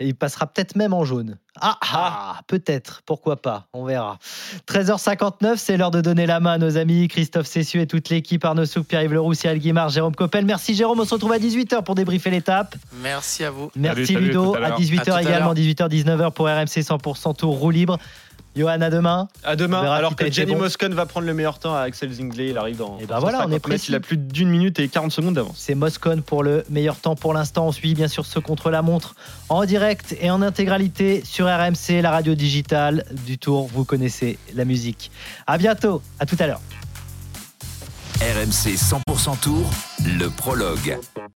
Il 0.00 0.14
passera 0.14 0.46
peut-être 0.46 0.76
même 0.76 0.94
en 0.94 1.04
jaune. 1.04 1.38
Ah, 1.60 1.76
ah 1.92 2.40
peut-être, 2.46 3.02
pourquoi 3.04 3.42
pas, 3.42 3.66
on 3.72 3.84
verra. 3.84 4.18
13h59, 4.68 5.56
c'est 5.56 5.76
l'heure 5.76 5.90
de 5.90 6.00
donner 6.00 6.24
la 6.24 6.38
main 6.38 6.52
à 6.52 6.58
nos 6.58 6.76
amis 6.76 7.08
Christophe 7.08 7.48
Cessieux 7.48 7.80
et 7.80 7.86
toute 7.88 8.08
l'équipe, 8.08 8.44
Arnaud 8.44 8.64
Souk, 8.64 8.86
Pierre-Yves 8.86 9.14
Leroux, 9.14 9.34
Cyril 9.34 9.58
Guimard, 9.58 9.88
Jérôme 9.88 10.14
Coppel. 10.14 10.44
Merci 10.44 10.74
Jérôme, 10.74 11.00
on 11.00 11.04
se 11.04 11.14
retrouve 11.14 11.32
à 11.32 11.38
18h 11.38 11.82
pour 11.82 11.96
débriefer 11.96 12.30
l'étape. 12.30 12.76
Merci 13.02 13.44
à 13.44 13.50
vous. 13.50 13.72
Merci 13.74 14.12
Salut, 14.12 14.26
Ludo, 14.26 14.54
à 14.54 14.58
à 14.58 14.60
l'heure. 14.68 14.80
18h 14.80 15.00
À 15.00 15.04
tout 15.04 15.12
à 15.12 15.22
également, 15.22 15.52
l'heure. 15.52 15.54
18h, 15.54 15.88
19h 15.88 16.32
pour 16.32 16.46
RMC 16.46 16.80
100% 16.80 17.36
Tour 17.36 17.58
roue 17.58 17.70
libre. 17.70 17.98
Johan, 18.58 18.80
à 18.80 18.90
demain. 18.90 19.28
À 19.44 19.56
demain, 19.56 19.82
alors 19.90 20.16
que 20.16 20.30
Jenny 20.30 20.52
bon. 20.52 20.58
Moscon 20.58 20.90
va 20.90 21.06
prendre 21.06 21.26
le 21.26 21.34
meilleur 21.34 21.58
temps 21.58 21.74
à 21.74 21.80
Axel 21.80 22.12
Zingler. 22.12 22.50
Il 22.50 22.58
arrive 22.58 22.76
dans. 22.76 22.98
Et 22.98 23.06
ben 23.06 23.14
dans 23.14 23.20
voilà, 23.20 23.38
on 23.38 23.42
150 23.42 23.50
est 23.50 23.54
mètres, 23.54 23.68
précis. 23.68 23.86
Il 23.92 23.94
a 23.94 24.00
plus 24.00 24.16
d'une 24.16 24.48
minute 24.48 24.78
et 24.80 24.88
40 24.88 25.12
secondes 25.12 25.34
d'avance. 25.34 25.56
C'est 25.56 25.74
Moscone 25.74 26.22
pour 26.22 26.42
le 26.42 26.64
meilleur 26.68 26.96
temps 26.96 27.14
pour 27.14 27.34
l'instant. 27.34 27.66
On 27.66 27.72
suit 27.72 27.94
bien 27.94 28.08
sûr 28.08 28.26
ce 28.26 28.38
contre-la-montre 28.38 29.14
en 29.48 29.64
direct 29.64 30.16
et 30.20 30.30
en 30.30 30.42
intégralité 30.42 31.22
sur 31.24 31.46
RMC, 31.46 32.02
la 32.02 32.10
radio 32.10 32.34
digitale 32.34 33.04
du 33.26 33.38
Tour. 33.38 33.68
Vous 33.72 33.84
connaissez 33.84 34.38
la 34.54 34.64
musique. 34.64 35.10
À 35.46 35.56
bientôt, 35.58 36.02
à 36.18 36.26
tout 36.26 36.36
à 36.40 36.46
l'heure. 36.46 36.60
RMC 38.20 38.74
100% 38.74 39.38
Tour, 39.40 39.70
le 40.04 40.28
prologue. 40.28 40.98